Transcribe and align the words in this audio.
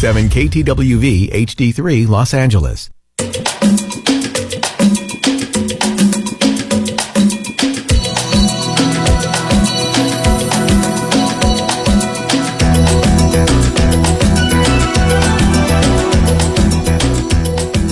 947 0.00 0.30
KTWV 0.30 1.30
HD3 1.32 2.06
Los 2.08 2.32
Angeles. 2.32 2.90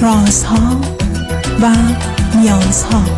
رازها 0.02 0.80
و 1.60 1.70
نیازها 2.36 3.17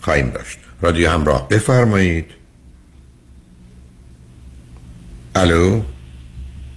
خواهیم 0.00 0.30
داشت. 0.30 0.58
رادیو 0.82 1.10
همراه 1.10 1.48
بفرمایید. 1.48 2.30
الو؟ 5.34 5.82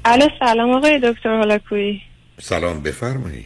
الو 0.06 0.28
سلام 0.40 0.72
آقای 0.72 1.00
دکتر 1.04 1.42
هلاکویی 1.42 2.02
سلام 2.40 2.82
بفرمایید. 2.82 3.46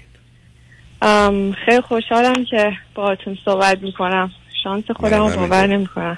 خیلی 1.65 1.81
خوشحالم 1.81 2.45
که 2.45 2.71
باهاتون 2.95 3.37
صحبت 3.45 3.83
می‌کنم. 3.83 4.31
شانس 4.63 4.83
خودم 4.95 5.27
رو 5.27 5.35
باور 5.35 5.67
نمی‌کنم. 5.67 6.17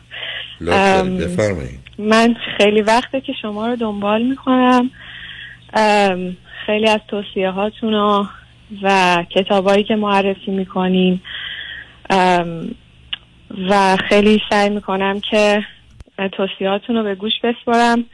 بفرمایید. 1.19 1.79
من 1.97 2.35
خیلی 2.57 2.81
وقته 2.81 3.21
که 3.21 3.33
شما 3.41 3.67
رو 3.67 3.75
دنبال 3.75 4.21
می‌کنم. 4.21 4.89
خیلی 6.65 6.89
از 6.89 6.99
توصیه 7.07 7.49
هاتون 7.49 7.93
و 8.83 9.25
کتابایی 9.35 9.83
که 9.83 9.95
معرفی 9.95 10.51
می‌کنین. 10.51 11.21
و 13.69 13.97
خیلی 14.09 14.41
سعی 14.49 14.69
می‌کنم 14.69 15.19
که 15.31 15.65
توصیهاتون 16.31 16.95
رو 16.95 17.03
به 17.03 17.15
گوش 17.15 17.33
بسپارم. 17.43 18.05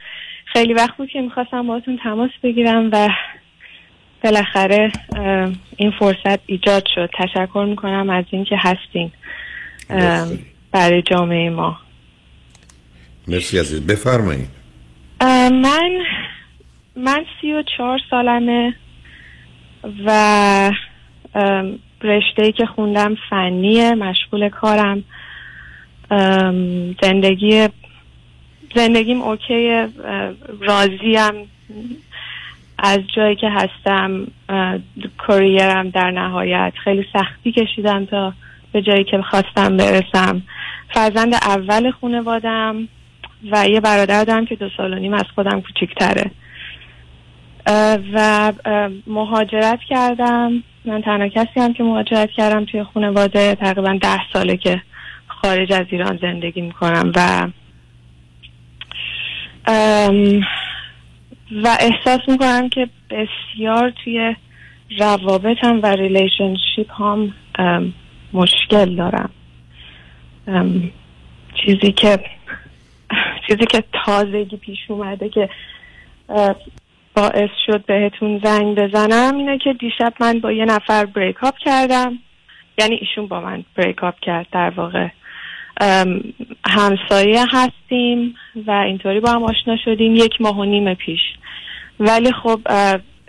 خیلی 0.44 0.74
وقت 0.74 0.96
بود 0.96 1.08
که 1.08 1.20
می‌خواستم 1.20 1.66
باهاتون 1.66 1.98
تماس 2.02 2.30
بگیرم 2.42 2.88
و 2.92 3.08
بالاخره 4.24 4.92
این 5.76 5.92
فرصت 5.98 6.40
ایجاد 6.46 6.82
شد. 6.94 7.10
تشکر 7.18 7.66
می‌کنم 7.68 8.10
از 8.10 8.24
اینکه 8.30 8.56
هستین 8.58 9.10
برای 10.72 11.02
جامعه 11.02 11.50
ما. 11.50 11.78
مرسی 13.28 13.58
عزیز. 13.58 13.86
بفرمایید. 13.86 14.48
من 15.50 15.98
من 16.96 17.24
سی 17.40 17.52
و 17.52 17.62
چهار 17.76 18.00
سالمه 18.10 18.74
و 20.06 20.70
رشته 22.02 22.52
که 22.52 22.66
خوندم 22.66 23.16
فنیه 23.30 23.94
مشغول 23.94 24.48
کارم. 24.48 25.04
زندگی 27.02 27.68
زندگیم 28.74 29.22
اوکی 29.22 29.86
راضیم. 30.60 31.50
از 32.78 32.98
جایی 33.16 33.36
که 33.36 33.50
هستم 33.50 34.26
کریرم 35.26 35.90
در 35.90 36.10
نهایت. 36.10 36.72
خیلی 36.84 37.06
سختی 37.12 37.52
کشیدم 37.52 38.04
تا 38.04 38.32
به 38.72 38.82
جایی 38.82 39.04
که 39.04 39.22
خواستم 39.22 39.76
برسم. 39.76 40.42
فرزند 40.94 41.34
اول 41.34 41.90
خانوادم 41.90 42.88
و 43.50 43.68
یه 43.68 43.80
برادر 43.80 44.24
دارم 44.24 44.46
که 44.46 44.56
دو 44.56 44.68
سال 44.76 44.94
و 44.94 44.98
نیم 44.98 45.14
از 45.14 45.24
خودم 45.34 45.60
کوچیکتره 45.60 46.30
و 48.12 48.52
مهاجرت 49.06 49.80
کردم. 49.88 50.62
من 50.84 51.02
تنها 51.02 51.28
کسی 51.28 51.60
هم 51.60 51.72
که 51.72 51.82
مهاجرت 51.82 52.30
کردم 52.30 52.64
توی 52.64 52.84
خانواده 52.84 53.54
تقریبا 53.54 53.98
ده 54.02 54.20
ساله 54.32 54.56
که 54.56 54.82
خارج 55.44 55.72
از 55.72 55.86
ایران 55.90 56.18
زندگی 56.22 56.60
می‌کنم 56.60 57.12
و 57.16 57.48
و 61.62 61.76
احساس 61.80 62.20
می‌کنم 62.28 62.68
که 62.68 62.88
بسیار 63.10 63.92
توی 64.04 64.36
روابطم 64.98 65.80
و 65.82 65.86
relationship 65.86 66.92
هم 66.92 67.34
مشکل 68.32 68.96
دارم. 68.96 69.30
چیزی 71.54 71.92
که 71.92 72.18
چیزی 73.46 73.66
که 73.70 73.84
تازگی 74.04 74.56
پیش 74.56 74.78
اومده 74.88 75.28
که 75.28 75.48
باعث 77.14 77.50
شد 77.66 77.86
بهتون 77.86 78.40
زنگ 78.44 78.78
بزنم 78.78 79.36
اینه 79.36 79.58
که 79.58 79.72
دیشب 79.72 80.14
من 80.20 80.40
با 80.40 80.52
یه 80.52 80.64
نفر 80.64 81.04
بریک 81.04 81.44
اپ 81.44 81.58
کردم. 81.58 82.18
یعنی 82.78 82.94
ایشون 82.94 83.26
با 83.26 83.40
من 83.40 83.64
بریک 83.74 84.04
اپ 84.04 84.20
کرد 84.20 84.46
در 84.52 84.70
واقع. 84.70 85.08
همسایه 86.66 87.44
هستیم 87.50 88.34
و 88.66 88.70
اینطوری 88.70 89.20
با 89.20 89.30
هم 89.30 89.42
آشنا 89.42 89.76
شدیم 89.84 90.16
یک 90.16 90.40
ماه 90.40 90.58
و 90.58 90.64
نیم 90.64 90.94
پیش. 90.94 91.20
ولی 92.00 92.32
خب 92.42 92.60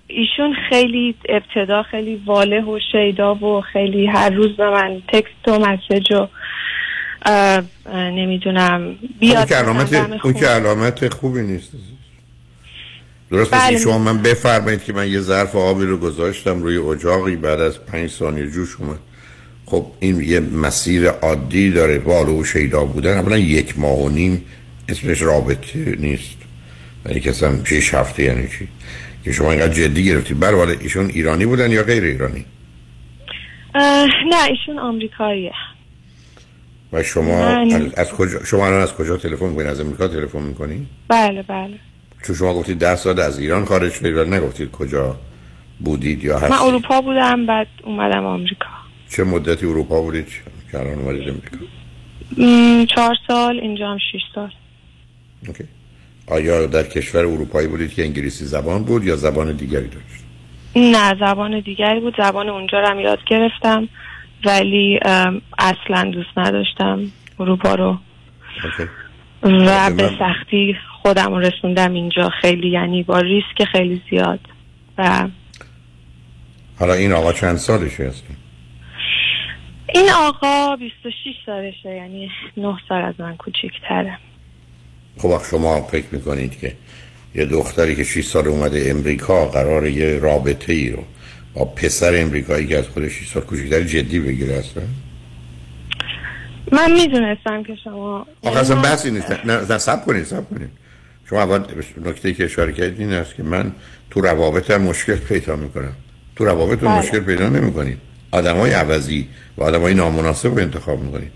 ایشون 0.08 0.56
خیلی 0.70 1.16
ابتدا 1.30 1.84
خیلی 1.84 2.22
واله 2.26 2.62
و 2.62 2.80
شیدا 2.92 3.36
و 3.36 3.62
خیلی 3.62 4.08
هر 4.08 4.30
روز 4.30 4.58
به 4.58 4.70
من 4.70 5.02
تکست 5.08 5.48
و 5.48 5.60
مسج 5.60 6.12
و 6.12 6.28
نمی‌دونم 7.94 8.96
بیاد 9.20 9.54
اون 10.24 10.34
که 10.34 10.46
علامت 10.48 11.14
خوبی 11.14 11.42
نیست. 11.42 11.72
درست 13.32 13.54
بله. 13.54 13.78
شما 13.78 13.98
من 13.98 14.22
بفرمایید 14.22 14.84
که 14.84 14.94
من 14.94 15.12
یه 15.12 15.20
ظرف 15.20 15.56
آبی 15.56 15.86
رو 15.86 15.98
گذاشتم 15.98 16.62
روی 16.62 16.78
اجاقی 16.78 17.36
بعد 17.36 17.62
از 17.62 17.86
پنج 17.86 18.10
ثانیه 18.10 18.48
جوش 18.48 18.76
اومد. 18.80 19.00
خب 19.66 19.86
این 20.00 20.22
یه 20.22 20.40
مسیر 20.40 21.08
عادی 21.10 21.72
داره 21.72 21.98
والو 21.98 22.42
و 22.42 22.44
شیدا 22.44 22.86
بودن. 22.86 23.18
اولا 23.18 23.38
یک 23.38 23.80
ماه 23.80 24.00
و 24.00 24.10
نیم 24.10 24.46
اسمش 24.90 25.22
رابطه 25.22 25.96
نیست. 26.00 26.38
یعنی 27.06 27.20
کسی 27.20 27.46
هم 27.46 27.64
شیش 27.64 27.94
هفته 27.94 28.24
یعنی 28.24 28.48
چی؟ 28.48 28.68
که 29.24 29.32
شما 29.32 29.52
اینقدر 29.52 29.74
جدی 29.74 30.06
گرفتید 30.06 30.40
بر 30.40 30.56
بله، 30.56 30.78
ایشون 30.82 31.06
ایرانی 31.06 31.46
بودن 31.46 31.72
یا 31.72 31.84
غیر 31.84 32.04
ایرانی؟ 32.04 32.46
نه 34.30 34.44
ایشون 34.50 34.80
آمریکاییه. 34.80 35.52
و 36.94 37.04
شما 37.04 37.46
از 37.98 38.12
کجا 38.12 38.44
شما 38.44 38.68
الان 38.68 38.82
از 38.82 38.94
کجا 38.94 39.18
تلفن 39.18 39.46
می‌کنید 39.46 39.68
از 39.68 39.80
امریکا 39.80 40.08
تلفن 40.08 40.42
می‌کنید 40.42 40.88
بله 41.08 41.44
بله. 41.44 41.80
چون 42.28 42.36
شما 42.36 42.54
گفتید 42.54 42.78
ده 42.78 42.96
سال 42.96 43.20
از 43.20 43.40
ایران 43.40 43.66
خارج 43.66 43.94
شدید 43.94 44.18
و 44.18 44.26
نگفتید 44.26 44.72
کجا 44.72 45.16
بودید 45.80 46.24
یا 46.24 46.40
هستید 46.40 46.52
من 46.52 46.58
اروپا 46.58 47.02
بودم 47.02 47.46
بعد 47.46 47.68
اومدم 47.84 48.26
آمریکا. 48.26 48.75
چه 49.10 49.24
مدتی 49.24 49.66
اروپا 49.66 50.02
بودید؟ 50.02 50.28
که 50.72 50.80
الان 50.80 50.94
اومدید 51.00 51.30
امریکا؟ 51.30 51.58
چهار 52.96 53.16
سال 53.28 53.60
اینجا 53.60 53.92
هم 53.92 53.98
شیش 54.12 54.22
سال. 54.36 54.52
Okay. 55.48 55.64
آیا 56.28 56.66
در 56.66 56.84
کشور 56.84 57.22
اروپایی 57.22 57.68
بودید 57.68 57.94
که 57.94 58.04
انگلیسی 58.04 58.46
زبان 58.46 58.84
بود 58.84 59.04
یا 59.04 59.16
زبان 59.16 59.52
دیگری 59.52 59.88
داشت؟ 59.88 60.24
نه 60.76 61.16
زبان 61.20 61.60
دیگری 61.60 62.00
بود. 62.00 62.16
زبان 62.18 62.50
اونجا 62.50 62.80
رو 62.80 62.88
هم 62.88 63.00
یاد 63.00 63.20
گرفتم 63.28 63.90
ولی 64.46 65.00
اصلا 65.58 66.12
دوست 66.12 66.38
نداشتم 66.38 67.12
اروپا 67.40 67.76
رو. 67.76 67.98
Okay. 68.64 68.90
و 69.44 69.90
به 69.90 70.10
سختی 70.20 70.76
خودم 71.02 71.34
رو 71.34 71.40
رسوندم 71.40 71.94
اینجا. 71.94 72.30
خیلی 72.42 72.70
یعنی 72.70 73.04
با 73.04 73.20
ریسک 73.20 73.64
خیلی 73.72 74.02
زیاد. 74.10 74.40
و 74.98 75.28
حالا 76.80 76.94
این 76.94 77.12
آقا 77.12 77.34
چند 77.34 77.56
سالشه 77.56 78.08
هستن 78.08 78.36
این 79.94 80.10
آقا 80.12 80.76
26 80.76 81.14
سالشه 81.46 81.96
یعنی 81.96 82.32
9 82.58 82.78
سال 82.90 83.02
از 83.02 83.16
من 83.20 83.38
کوچیکتره. 83.38 84.18
خب 85.18 85.42
شما 85.52 85.82
فکر 85.82 86.06
می‌کنید 86.12 86.60
که 86.60 86.76
یه 87.36 87.46
دختری 87.46 87.96
که 87.96 88.04
6 88.04 88.26
سال 88.26 88.48
اومده 88.48 88.86
امریکا 88.90 89.46
قرار 89.46 89.88
یه 89.88 90.20
رابطه 90.20 90.74
ای 90.74 90.90
رو 90.90 91.04
با 91.54 91.66
پسر 91.66 92.22
امریکایی 92.22 92.68
که 92.68 92.78
از 92.78 92.88
خودش 92.88 93.12
6 93.12 93.28
سال 93.28 93.44
کوچکتر 93.44 93.82
جدی 93.82 94.20
بگیره 94.20 94.54
اصلا؟ 94.54 94.84
من 96.72 96.92
می‌دونستم 96.92 97.64
که 97.64 97.76
شما 97.84 98.28
آخه 98.42 98.60
اصلا 98.60 98.82
بحثی 98.82 99.12
نیست. 99.12 99.32
نه 99.32 99.72
نه 99.72 99.78
سب 99.78 100.06
کنید 100.06 100.24
سب 100.24 100.50
کنید. 100.50 100.70
شما 101.30 101.42
اول 101.42 101.60
نکته 102.06 102.34
که 102.34 102.44
اشاره 102.44 102.74
کردید 102.74 103.00
این 103.00 103.14
است 103.14 103.36
که 103.36 103.44
من 103.44 103.72
تو 104.12 104.22
روابطم 104.22 104.82
مشکل 104.82 105.16
پیدا 105.16 105.56
می‌کنم. 105.56 105.94
تو 106.36 106.46
روابطتون 106.46 106.90
بله. 106.90 107.00
مشکل 107.00 107.20
پیدا 107.20 107.50
نمی‌کنید. 107.50 107.98
آدم 108.36 108.58
های 108.58 108.72
عوضی 108.72 109.28
و 109.58 109.64
آدم 109.64 109.82
های 109.82 109.94
نامناسب 109.94 110.50
رو 110.50 110.60
انتخاب 110.60 111.04
می‌کنید 111.04 111.32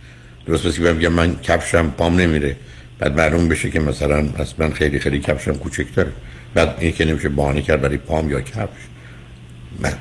درست 0.46 0.66
مثل 0.66 0.84
که 0.84 0.94
بگم 0.94 1.14
من 1.14 1.36
کفشم 1.40 1.94
پام 1.98 2.16
نمیره. 2.16 2.56
بعد 3.00 3.18
معلوم 3.18 3.48
بشه 3.48 3.70
که 3.70 3.80
مثلا 3.80 4.30
از 4.36 4.54
من 4.58 4.74
خیلی 4.74 5.00
خیلی 5.00 5.20
کفشم 5.20 5.54
کوچکتره 5.54 6.12
بعد 6.54 6.76
این 6.80 6.92
که 6.92 7.06
نمیشه 7.06 7.30
بهانه 7.30 7.62
کرد 7.62 7.82
برای 7.82 7.98
پام 7.98 8.32
یا 8.32 8.42
کفش. 8.42 8.84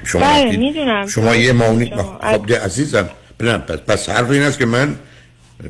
شما 0.05 0.23
بله،. 0.23 1.07
شما 1.07 1.37
یه 1.37 1.53
ماونی 1.53 1.93
خب 2.21 2.47
ده 2.47 2.61
عزیزم 2.61 3.09
نه 3.41 3.59
پس, 3.59 3.79
پس 3.79 4.09
حرف 4.09 4.31
این 4.31 4.43
است 4.43 4.59
که 4.59 4.67
من 4.67 4.95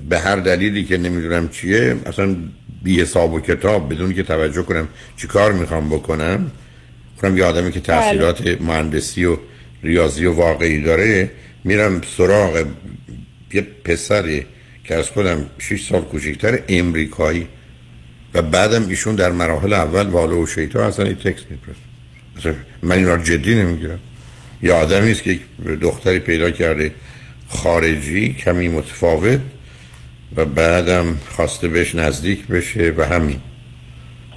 به 0.08 0.18
هر 0.18 0.36
دلیلی 0.36 0.84
که 0.84 0.98
نمی‌دونم 0.98 1.48
چیه 1.48 1.96
اصلا 2.06 2.36
بی 2.82 3.00
حساب 3.00 3.32
و 3.32 3.40
کتاب 3.40 3.92
بدون 3.94 4.14
که 4.14 4.22
توجه 4.22 4.62
کنم 4.62 4.88
چی 5.16 5.26
کار 5.26 5.52
می‌خوام 5.52 5.88
بکنم 5.88 6.50
کنم 7.22 7.36
یه 7.36 7.44
آدمی 7.44 7.72
که 7.72 7.80
تحصیلات 7.80 8.60
مهندسی 8.60 9.24
و 9.24 9.36
ریاضی 9.82 10.26
و 10.26 10.32
واقعی 10.32 10.82
داره 10.82 11.30
میرم 11.64 12.00
سراغ 12.16 12.66
یه 13.52 13.66
پسری 13.84 14.46
که 14.84 14.94
از 14.94 15.10
خودم 15.10 15.46
6 15.58 15.88
سال 15.88 16.00
کوچکتر 16.00 16.58
امریکایی 16.68 17.46
و 18.34 18.42
بعدم 18.42 18.88
ایشون 18.88 19.14
در 19.14 19.32
مراحل 19.32 19.72
اول 19.72 20.06
والو 20.06 20.42
و 20.42 20.46
شیطان 20.46 20.82
اصلا 20.82 21.06
یه 21.06 21.14
تکست 21.14 21.46
میپرست 21.50 21.80
اصلا 22.36 22.54
من 22.82 22.96
این 22.96 23.06
رو 23.06 23.22
جدی 23.22 23.54
نمی‌گیرم. 23.54 23.98
یه 24.62 24.72
آدمی 24.72 25.10
است 25.10 25.22
که 25.22 25.40
دختری 25.80 26.18
پیدا 26.18 26.50
کرده 26.50 26.94
خارجی 27.48 28.32
کمی 28.32 28.68
متفاوت 28.68 29.40
و 30.36 30.44
بعدم 30.44 31.18
خواسته 31.28 31.68
بهش 31.68 31.94
نزدیک 31.94 32.46
بشه 32.46 32.94
و 32.96 33.02
همین. 33.02 33.40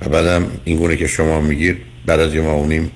و 0.01 0.09
بعدم 0.09 0.51
این 0.65 0.77
گونه 0.77 0.97
که 0.97 1.07
شما 1.07 1.41
میگید 1.41 1.77
بعد 2.05 2.19
از 2.19 2.35
یه 2.35 2.41
ماه 2.41 2.61
و 2.61 2.67
نیم 2.67 2.91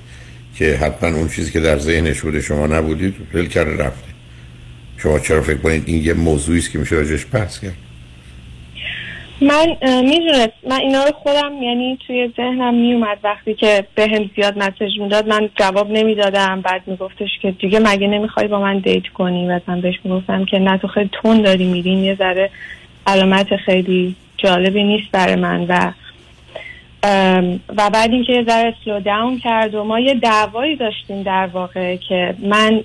که 0.57 0.75
حتما 0.75 1.17
اون 1.17 1.27
چیزی 1.29 1.51
که 1.51 1.59
در 1.59 1.77
ذهنش 1.77 2.21
بوده 2.21 2.41
شما 2.41 2.67
نبودید 2.67 3.15
ول 3.33 3.47
کرده 3.47 3.83
رفته. 3.83 4.07
شما 4.97 5.19
چرا 5.19 5.41
فکر 5.41 5.57
کنید 5.57 5.83
این 5.85 6.03
یه 6.03 6.13
موضوعی 6.13 6.59
است 6.59 6.71
که 6.71 6.79
میشه 6.79 6.95
راجش 6.95 7.25
بحث 7.33 7.59
کرد؟ 7.59 7.73
من 9.41 9.67
می‌دونست. 10.01 10.53
من 10.69 10.79
اینا 10.79 11.03
رو 11.03 11.11
خودم 11.11 11.63
یعنی 11.63 11.99
توی 12.07 12.31
ذهنم 12.37 12.73
میومد 12.73 13.17
وقتی 13.23 13.53
که 13.53 13.87
به 13.95 14.07
هم 14.07 14.29
زیاد 14.35 14.57
مسج 14.57 14.99
می‌داد 15.01 15.27
من 15.27 15.49
جواب 15.59 15.91
نمی‌دادم. 15.91 16.61
بعد 16.61 16.81
میگفتش 16.87 17.29
که 17.41 17.51
دیگه 17.51 17.79
مگه 17.79 18.07
نمی‌خوای 18.07 18.47
با 18.47 18.59
من 18.59 18.79
دیت 18.79 19.07
کنی؟ 19.07 19.47
و 19.47 19.59
من 19.67 19.81
بهش 19.81 19.95
می‌گفتم 20.03 20.45
که 20.45 20.59
نه 20.59 20.77
تو 20.77 20.87
خیلی 20.87 21.09
تون 21.11 21.41
داری 21.41 21.65
میرین 21.65 22.03
یه 22.03 22.15
ذره 22.15 22.49
علامت 23.07 23.55
خیلی 23.55 24.15
جالبی 24.37 24.83
نیست 24.83 25.11
برای 25.11 25.35
من. 25.35 25.65
و 25.69 25.91
و 27.77 27.89
بعد 27.93 28.11
اینکه 28.11 28.33
یه 28.33 28.43
ذره 28.43 28.73
سلو 28.85 28.99
داون 28.99 29.39
کرد 29.39 29.75
و 29.75 29.83
ما 29.83 29.99
یه 29.99 30.13
دعوایی 30.13 30.75
داشتیم 30.75 31.23
در 31.23 31.47
واقع 31.53 31.95
که 31.95 32.35
من 32.39 32.83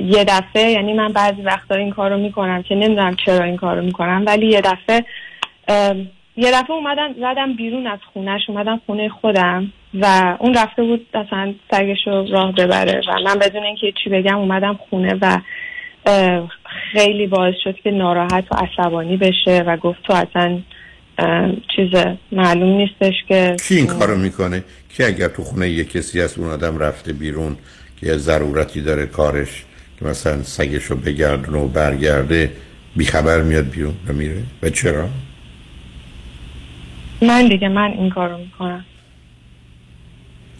یه 0.00 0.24
دفعه 0.24 0.70
یعنی 0.70 0.92
من 0.92 1.12
بعضی 1.12 1.42
وقتا 1.42 1.74
این 1.74 1.90
کارو 1.90 2.18
می‌کنم 2.18 2.62
که 2.62 2.74
نمی‌دونم 2.74 3.16
چرا 3.26 3.44
این 3.44 3.56
کارو 3.56 3.82
می‌کنم 3.82 4.22
ولی 4.26 4.46
یه 4.46 4.60
دفعه 4.60 5.04
یه 6.36 6.50
دفعه 6.50 6.70
اومدم 6.70 7.14
زدم 7.20 7.52
بیرون 7.52 7.86
از 7.86 7.98
خونش 8.12 8.40
اومدم 8.48 8.80
خونه 8.86 9.08
خودم 9.08 9.72
و 9.94 10.36
اون 10.38 10.54
رفته 10.54 10.82
بود 10.82 11.06
اصلا 11.14 11.54
سگش 11.70 12.06
رو 12.06 12.26
راه 12.32 12.52
ببره 12.52 13.00
و 13.08 13.20
من 13.24 13.38
بدون 13.38 13.62
اینکه 13.62 13.92
چی 14.04 14.10
بگم 14.10 14.38
اومدم 14.38 14.78
خونه 14.90 15.18
و 15.20 15.38
خیلی 16.92 17.26
باعث 17.26 17.54
شد 17.64 17.74
که 17.74 17.90
ناراحت 17.90 18.44
و 18.52 18.56
عصبانی 18.56 19.16
بشه 19.16 19.62
و 19.66 19.76
گفت 19.76 20.02
تو 20.02 20.12
اصلا 20.12 20.58
چیز 21.76 21.88
معلوم 22.32 22.76
نیستش 22.76 23.14
که 23.28 23.56
کی 23.68 23.76
این 23.76 23.86
کارو 23.86 24.16
می‌کنه؟ 24.18 24.64
کی 24.88 25.04
اگر 25.04 25.28
تو 25.28 25.42
خونه 25.44 25.68
یه 25.70 25.84
کسی 25.84 26.20
هست 26.20 26.38
اون 26.38 26.50
آدم 26.50 26.78
رفته 26.78 27.12
بیرون 27.12 27.56
که 27.96 28.06
یه 28.06 28.16
ضرورتی 28.16 28.80
داره 28.82 29.06
کارش 29.06 29.64
که 29.98 30.04
مثلا 30.04 30.42
سگش 30.42 30.84
رو 30.84 30.96
بگردونه 30.96 31.58
و 31.58 31.68
برگرده 31.68 32.52
بیخبر 32.96 33.42
میاد 33.42 33.70
بیرون 33.70 33.94
و 34.08 34.12
میره؟ 34.12 34.42
و 34.62 34.68
چرا؟ 34.70 35.08
من 37.22 37.48
دیگه 37.48 37.68
من 37.68 37.90
این 37.92 38.10
کارو 38.10 38.38
می‌کنم. 38.38 38.84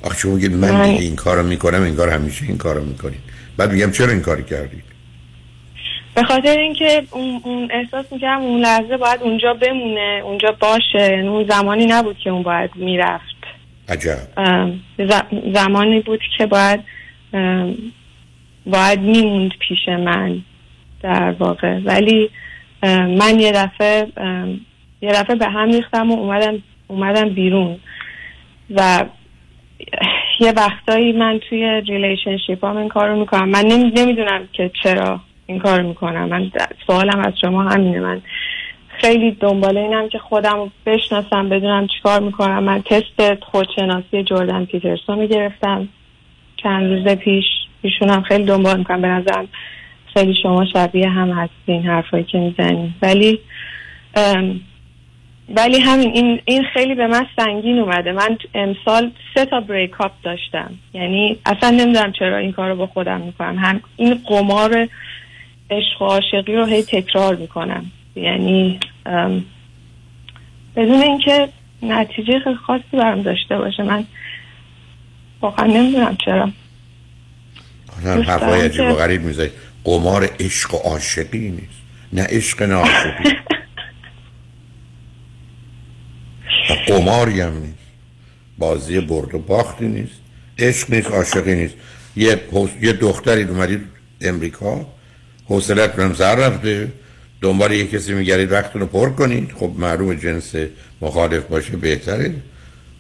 آخه 0.03 0.19
شما 0.19 0.35
میگید 0.35 0.53
من 0.53 0.71
من- 0.73 0.91
دیگه 0.91 1.03
این 1.03 1.17
کارو 1.17 1.47
می‌کنم 1.47 1.83
انگار 1.83 2.09
همیشه 2.09 2.45
این 2.47 2.59
کارو 2.59 2.85
می‌کنید. 2.85 3.21
بعد 3.57 3.73
میگم 3.73 3.91
چرا 3.91 4.13
این 4.13 4.21
کاری 4.21 4.43
کردید 4.43 4.90
به 6.15 6.23
خاطر 6.23 6.59
اینکه 6.59 7.03
اون, 7.11 7.41
اون 7.45 7.69
احساس 7.73 8.13
می‌کردم 8.13 8.43
اون 8.43 8.61
لحظه 8.61 8.97
باید 8.97 9.23
اونجا 9.23 9.55
بمونه 9.55 10.23
اونجا 10.25 10.57
باشه. 10.61 11.13
یعنی 11.13 11.29
اون 11.29 11.47
زمانی 11.49 11.87
نبود 11.87 12.19
که 12.19 12.31
اون 12.31 12.43
باید 12.43 12.71
می‌رفت. 12.75 13.37
عجب. 13.89 14.19
زمانی 15.55 16.01
بود 16.01 16.21
که 16.39 16.47
باید 16.47 16.81
باید 18.67 19.01
میموند 19.01 19.51
پیش 19.59 19.89
من 19.89 20.41
در 21.03 21.31
واقع. 21.39 21.79
ولی 21.85 22.31
من 23.19 23.41
یه 23.41 23.53
دفعه 23.53 24.07
یه 25.03 25.13
دفعه 25.13 25.37
به 25.37 25.47
هم 25.47 25.73
ریختم 25.73 26.11
و 26.11 26.15
اومدم 26.15 26.63
اومدم 26.89 27.29
بیرون. 27.29 27.77
و 28.71 29.05
یه 30.41 30.53
وقتایی 30.53 31.13
من 31.13 31.41
توی 31.49 31.81
relationship 31.81 32.65
هم 32.65 32.77
این 32.77 32.89
کار 32.89 33.09
رو 33.09 33.21
می‌کنم. 33.21 33.49
من 33.49 33.65
نمی- 33.65 33.93
نمی‌دونم 33.97 34.49
که 34.53 34.71
چرا. 34.83 35.21
این 35.51 35.59
کار 35.59 35.83
می‌کنم. 35.83 36.29
من 36.29 36.51
سوالم 36.87 37.19
از 37.19 37.33
شما 37.41 37.63
همینه. 37.63 38.01
من 38.01 38.21
خیلی 38.89 39.31
دنبال 39.31 39.77
اینم 39.79 40.09
که 40.09 40.19
خودم 40.19 40.73
بشناسم 40.87 41.49
بدونم 41.49 41.87
چیکار 41.87 42.21
می‌کنم. 42.21 42.63
من 42.63 42.83
تست 42.83 43.45
خودشناسی 43.45 44.23
جردن 44.23 44.65
پیترسون 44.65 45.21
رو 45.21 45.27
گرفتم. 45.27 45.89
چند 46.57 46.93
روز 46.93 47.09
پیش 47.17 47.45
ایشون 47.83 48.11
هم 48.11 48.23
خیلی 48.23 48.45
دنبال 48.45 48.79
می‌کنم. 48.79 49.01
به 49.01 49.09
نظرم 49.09 49.49
خیلی 50.15 50.35
شما 50.43 50.65
شبیه 50.65 51.09
هم 51.09 51.31
هستین 51.31 51.83
حرفایی 51.83 52.25
که 52.25 52.39
می‌زنین. 52.39 52.95
ولی 53.03 53.39
ولی 55.57 55.81
همین 55.81 56.11
این 56.11 56.41
این 56.45 56.65
خیلی 56.65 56.95
به 56.95 57.07
من 57.07 57.27
سنگین 57.37 57.79
اومده. 57.79 58.13
من 58.13 58.39
امسال 58.55 59.11
سه 59.35 59.45
تا 59.45 59.61
بریک 59.61 60.01
اپ 60.01 60.13
داشتم. 60.23 60.71
یعنی 60.95 61.39
اصلا 61.47 61.71
نمی‌دونم 61.71 62.13
چرا 62.13 62.37
این 62.37 62.53
کار 62.53 62.69
رو 62.71 62.77
با 62.77 62.87
خودم 62.87 63.21
می‌کنم. 63.21 63.59
هم 63.59 63.81
این 63.97 64.21
قمار 64.27 64.89
عشق 65.71 66.03
و 66.03 66.05
عاشقی 66.05 66.55
رو 66.55 66.65
هی 66.65 66.83
تکرار 66.83 67.37
می‌کنم. 67.37 67.91
یعنی 68.17 68.81
بدون 70.77 71.03
اینکه 71.03 71.49
نتیجه 71.83 72.39
خیلی 72.45 72.57
خاصی 72.57 72.85
برام 72.93 73.23
داشته 73.23 73.59
باشه 73.59 73.83
من 73.83 74.05
واقعا 75.41 75.67
نمی‌دونم 75.67 76.17
چرا. 76.25 76.51
حرفای 78.05 78.61
عجیب 78.61 78.85
و 78.85 78.95
غریب 78.95 79.23
می‌زنید 79.23 79.53
قمار 79.85 80.29
عشق 80.41 80.75
و 80.75 80.77
عاشقی 80.77 81.51
نیست. 81.51 81.81
نه 82.13 82.27
عشق 82.31 82.63
نه 82.63 82.75
عاشقی. 82.75 83.31
قماری 86.87 87.41
هم 87.41 87.59
نیست. 87.59 87.79
بازی 88.59 89.01
برد 89.01 89.35
و 89.35 89.39
باختی 89.39 89.89
نیست. 89.89 90.21
عشق 90.59 90.91
نیست 90.91 91.11
عاشقی 91.11 91.55
نیست. 91.55 91.75
یه, 92.17 92.41
یه 92.83 92.93
دختری 92.93 93.43
اومدید 93.43 93.81
امریکا. 94.21 94.87
حوصلت 95.51 95.99
هم 95.99 96.15
سر 96.15 96.35
رفته. 96.35 96.89
دنبال 97.41 97.73
یه 97.73 97.87
کسی 97.87 98.13
میگردید 98.13 98.53
وقتتون 98.53 98.81
رو 98.81 98.87
پر 98.87 99.11
کنید. 99.11 99.53
خب 99.57 99.73
معلوم 99.79 100.15
جنس 100.15 100.53
مخالف 101.01 101.43
باشه 101.43 101.77
بهتره. 101.77 102.35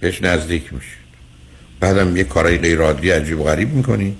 بهش 0.00 0.22
نزدیک 0.22 0.72
میشه 0.72 0.96
بعدم 1.80 2.16
یه 2.16 2.24
کارای 2.24 2.58
غیر 2.58 2.80
عادی 2.80 3.10
عجیب 3.10 3.42
غریب 3.42 3.74
می‌کنی 3.74 4.16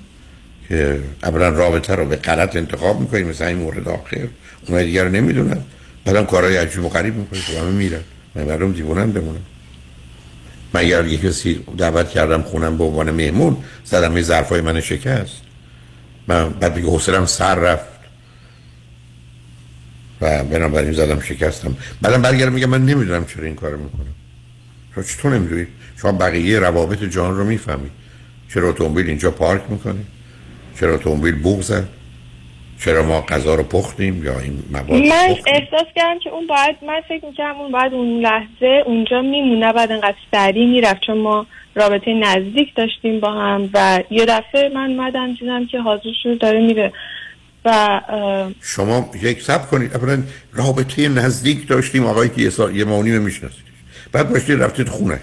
که 0.69 1.01
اولا 1.23 1.49
رابطه 1.49 1.95
رو 1.95 2.05
به 2.05 2.17
غلط 2.17 2.57
انتخاب 2.57 3.01
می‌کنید 3.01 3.27
مثل 3.27 3.45
این 3.45 3.57
مورد 3.57 3.89
آخر. 3.89 4.29
اونها 4.67 4.83
دیگر 4.83 5.05
رو 5.05 5.11
نمی‌دونن. 5.11 5.59
بعدم 6.05 6.25
کارهای 6.25 6.57
عجیب 6.57 6.85
و 6.85 6.89
غریب 6.89 7.17
می‌کنید 7.17 7.45
که 7.45 7.59
همه 7.61 7.71
میرن. 7.71 8.01
من 8.35 8.45
مردم 8.45 8.73
دیوونن 8.73 9.11
بمونم. 9.13 9.43
من 10.73 10.81
اگر 10.81 11.07
یه 11.07 11.19
کسی 11.19 11.65
دعوت 11.79 12.11
کردم 12.11 12.43
خونم 12.43 12.79
به 12.79 12.85
عنوان 12.85 13.11
مهمون 13.11 13.57
زدم 13.85 14.17
یه 14.17 14.23
ظرفای 14.23 14.61
من 14.61 14.81
شکست. 14.81 15.37
من 16.29 16.51
بعد 16.51 16.75
دیگه 16.75 16.89
حوصلم 16.89 17.27
سر 17.27 17.55
رفت. 17.55 17.90
و 20.21 20.45
بنابراین 20.45 20.93
زدم 20.93 21.21
شکستم. 21.21 21.77
بعدم 22.03 22.23
برگردم 22.23 22.53
میگم 22.53 22.71
من 22.71 22.85
نمی‌دونم 22.85 23.25
چرا 23.25 23.45
این 23.45 23.55
کارو 23.55 23.77
می‌کنم. 23.77 24.15
شما 24.95 25.05
چطور 25.05 25.35
نمی‌دونی؟ 25.35 25.67
شما 26.03 26.13
بقیه 26.13 26.59
روابط 26.59 27.05
جان 27.05 27.37
رو 27.37 27.45
می‌فهمید 27.45 27.93
چرا 28.55 28.69
اتومبیل 28.69 29.07
اینجا 29.07 29.31
پارک 29.31 29.63
می‌کنی 29.69 30.05
چرا 30.81 30.95
اتومبیل 30.95 31.43
بغزن 31.43 31.89
چرا 32.85 33.03
ما 33.03 33.21
غذا 33.21 33.55
رو 33.55 33.63
پختیم 33.63 34.25
یا 34.25 34.39
این 34.41 34.63
مواد 34.73 34.91
من 34.91 35.29
پختیم؟ 35.29 35.45
احساس 35.47 35.87
کردم 35.97 36.19
که 36.19 36.31
اون 36.31 36.47
باید 36.47 36.77
من 36.87 37.01
فکر 37.09 37.27
می‌کردم 37.27 37.61
اون 37.61 37.73
باید 37.73 37.95
اون 37.95 38.21
لحظه 38.21 38.83
اونجا 38.87 39.23
میمونه 39.23 39.73
بعد 39.73 39.93
انقدر 39.93 40.17
سریع 40.33 40.67
می‌رفت. 40.67 41.01
چون 41.01 41.19
ما 41.19 41.47
رابطه 41.75 42.15
نزدیک 42.15 42.75
داشتیم 42.75 43.21
با 43.21 43.33
هم 43.33 43.71
و 43.75 44.03
یه 44.11 44.25
دفعه 44.25 44.69
من 44.75 44.97
مدم 44.97 45.35
دیدم 45.35 45.67
که 45.67 45.81
حاضر 45.81 46.13
شده 46.23 46.35
داره 46.35 46.67
میره. 46.67 46.93
و 47.65 48.01
شما 48.61 49.11
یک 49.23 49.43
سب 49.43 49.71
کنید. 49.71 49.97
اولا 49.97 50.23
رابطه 50.53 51.09
نزدیک 51.09 51.69
داشتیم 51.69 52.07
آقایی 52.07 52.31
که 52.31 52.43
یه, 52.43 52.51
سال 52.51 52.77
یه 52.77 52.85
نیمه 52.85 53.19
میشناسیدش 53.19 53.63
بعد 54.13 54.31
باشید 54.31 54.63
رفتید 54.63 54.89
خونش. 54.89 55.21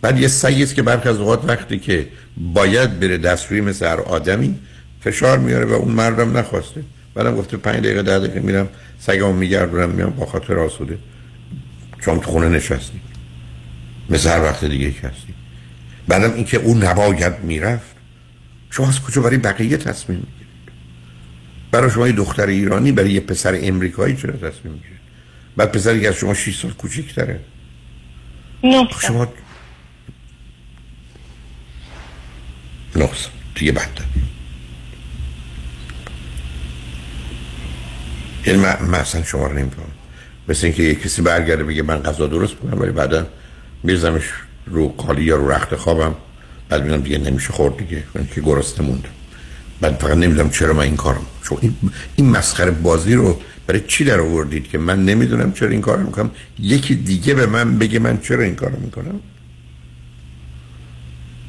بعد 0.00 0.20
یه 0.20 0.26
است 0.26 0.74
که 0.74 0.82
برخی 0.82 1.08
از 1.08 1.16
اوقات 1.16 1.44
وقتی 1.44 1.78
که 1.78 2.08
باید 2.36 3.00
بره 3.00 3.18
دستشویی 3.18 3.60
مثل 3.60 3.86
هر 3.86 4.00
آدمی 4.00 4.58
فشار 5.00 5.38
میاره 5.38 5.64
و 5.64 5.72
اون 5.72 5.92
مردم 5.92 6.36
نخواسته. 6.36 6.82
بعدم 7.14 7.36
گفته 7.36 7.56
پنج 7.56 7.76
دقیقه 7.76 8.02
ده 8.02 8.18
دقیقه 8.18 8.40
میرم 8.40 8.68
سگمو 8.98 9.32
میگردونم 9.32 9.90
میام 9.90 10.10
با 10.10 10.26
خاطر 10.26 10.58
آسوده. 10.58 10.98
چون 12.04 12.20
تو 12.20 12.30
خونه 12.30 12.48
نشستی. 12.48 13.00
مثل 14.10 14.28
هر 14.28 14.42
وقت 14.42 14.64
دیگه 14.64 14.90
که 14.90 15.08
هستی. 15.08 15.34
بعدم 16.08 16.34
اینکه 16.34 16.56
اون 16.56 16.84
نباید 16.84 17.40
می‌رفت 17.42 17.96
شما 18.70 18.88
از 18.88 19.02
کجا 19.02 19.22
برای 19.22 19.36
بقیه 19.36 19.76
تصمیم 19.76 20.18
می‌گیرید؟ 20.18 20.43
برای 21.74 21.90
شما 21.90 22.06
یه 22.06 22.12
دختر 22.12 22.46
ایرانی 22.46 22.92
برای 22.92 23.12
یه 23.12 23.20
پسر 23.20 23.58
امریکایی 23.62 24.16
چرا 24.16 24.32
تصمیم 24.32 24.72
می‌گیرید؟ 24.74 24.98
بعد 25.56 25.72
پسری 25.72 26.00
که 26.00 26.08
از 26.08 26.14
شما 26.14 26.34
6 26.34 26.56
سال 26.56 26.70
کوچیک‌تره. 26.70 27.40
نه. 28.64 28.88
شما 29.02 29.28
نقص 32.96 33.26
دیگه 33.54 33.72
بدتر 33.72 34.04
یعنی 38.46 38.58
من, 38.58 38.76
من 38.82 38.98
اصلا 38.98 39.22
شما 39.22 39.46
رو 39.46 39.58
نمی‌فهمم. 39.58 39.92
مثل 40.48 40.66
اینکه 40.66 40.82
یه 40.82 40.94
کسی 40.94 41.22
برگرده 41.22 41.64
بگه 41.64 41.82
من 41.82 42.02
غذا 42.02 42.26
درست 42.26 42.54
کنم 42.54 42.80
ولی 42.80 42.90
بعدا 42.90 43.26
میرزمش 43.82 44.24
رو 44.66 44.88
قالی 44.88 45.22
یا 45.22 45.36
رو 45.36 45.50
رخت 45.50 45.76
خوابم 45.76 46.14
بعد 46.68 46.84
میگم 46.84 47.02
دیگه 47.02 47.18
نمیشه 47.18 47.52
خورد 47.52 47.76
دیگه 47.76 48.02
که 48.34 48.40
گرسنه 48.40 48.86
موندم 48.86 49.08
بعد 49.80 49.94
فقط 49.94 50.16
نمی‌دونم 50.16 50.50
چرا 50.50 50.72
من 50.72 50.84
این 50.84 50.96
کارم 50.96 51.26
چون 51.42 51.58
این, 51.60 51.76
این 52.16 52.30
مسخره 52.30 52.70
بازی 52.70 53.14
رو 53.14 53.40
برای 53.66 53.80
چی 53.88 54.04
در 54.04 54.20
آوردید 54.20 54.68
که 54.68 54.78
من 54.78 55.04
نمی‌دونم 55.04 55.52
چرا 55.52 55.68
این 55.68 55.80
کارو 55.80 56.02
می‌کنم؟ 56.02 56.30
یکی 56.58 56.94
دیگه 56.94 57.34
به 57.34 57.46
من 57.46 57.78
بگه 57.78 57.98
من 57.98 58.18
چرا 58.20 58.42
این 58.42 58.54
کارو 58.54 58.80
می‌کنم؟ 58.80 59.20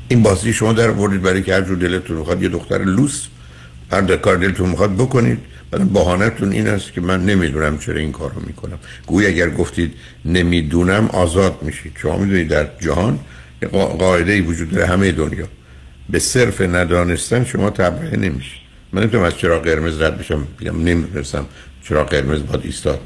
این 0.08 0.24
بازی 0.24 0.53
شما 0.53 0.74
در 0.74 0.89
آوردید 0.89 1.22
برای 1.22 1.44
که 1.44 1.53
هر 1.53 1.62
جور 1.62 1.77
دلتون 1.77 2.17
می‌خواد 2.17 2.44
یه 2.44 2.50
دختر 2.50 2.84
لوس 2.84 3.27
هر 3.91 4.01
در 4.01 4.17
کار 4.17 4.38
دلتون 4.38 4.70
می‌خواد 4.70 4.96
بکنید. 4.96 5.39
بعد 5.72 5.89
بهانه‌تون 5.89 6.51
این 6.51 6.67
است 6.67 6.94
که 6.94 7.01
من 7.01 7.25
نمی‌دونم 7.25 7.77
چرا 7.77 7.96
این 7.96 8.12
کارو 8.12 8.41
می‌کنم. 8.48 8.79
گویا 9.08 9.29
اگر 9.29 9.50
گفتید 9.50 9.94
نمی‌دونم 10.25 11.08
آزاد 11.08 11.60
میشید. 11.62 11.91
شما 12.01 12.17
می‌دونید 12.17 12.48
در 12.48 12.67
جهان 12.79 13.20
قاعده 13.72 14.32
ای 14.32 14.41
وجود 14.41 14.72
داره 14.72 14.86
همه 14.86 15.12
دنیا. 15.12 15.48
به 16.09 16.19
صرف 16.19 16.62
ندانستن 16.62 17.45
شما 17.45 17.69
تبرئه 17.69 18.17
نمیشید. 18.17 18.62
من 18.93 19.01
نمی‌تونم 19.01 19.24
از 19.24 19.38
چرا 19.38 19.59
قرمز 19.59 20.01
رد 20.01 20.17
بشم 20.17 20.47
بگم 20.62 20.83
نمی‌دونستم 20.83 21.45
چرا 21.83 22.03
قرمز 22.03 22.45
باید 22.45 22.65
ایستاد. 22.65 23.00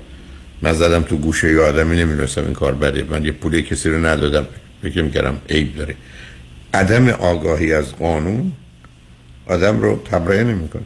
من 0.61 0.73
زدم 0.73 1.01
تو 1.01 1.17
گوشه 1.17 1.51
یه 1.51 1.61
آدمی 1.61 1.97
نمی‌دونستم 1.97 2.43
این 2.43 2.53
کار 2.53 2.75
بده. 2.75 3.03
من 3.03 3.25
یه 3.25 3.31
پولی 3.31 3.61
کسی 3.61 3.89
رو 3.89 4.05
ندادم. 4.05 4.47
فکر 4.81 5.01
می‌کردم 5.01 5.37
عیب 5.49 5.75
داره. 5.75 5.95
عدم 6.73 7.09
آگاهی 7.09 7.73
از 7.73 7.95
قانون 7.95 8.51
آدم 9.45 9.79
رو 9.81 10.03
تبرئه 10.11 10.43
نمی‌کنه. 10.43 10.83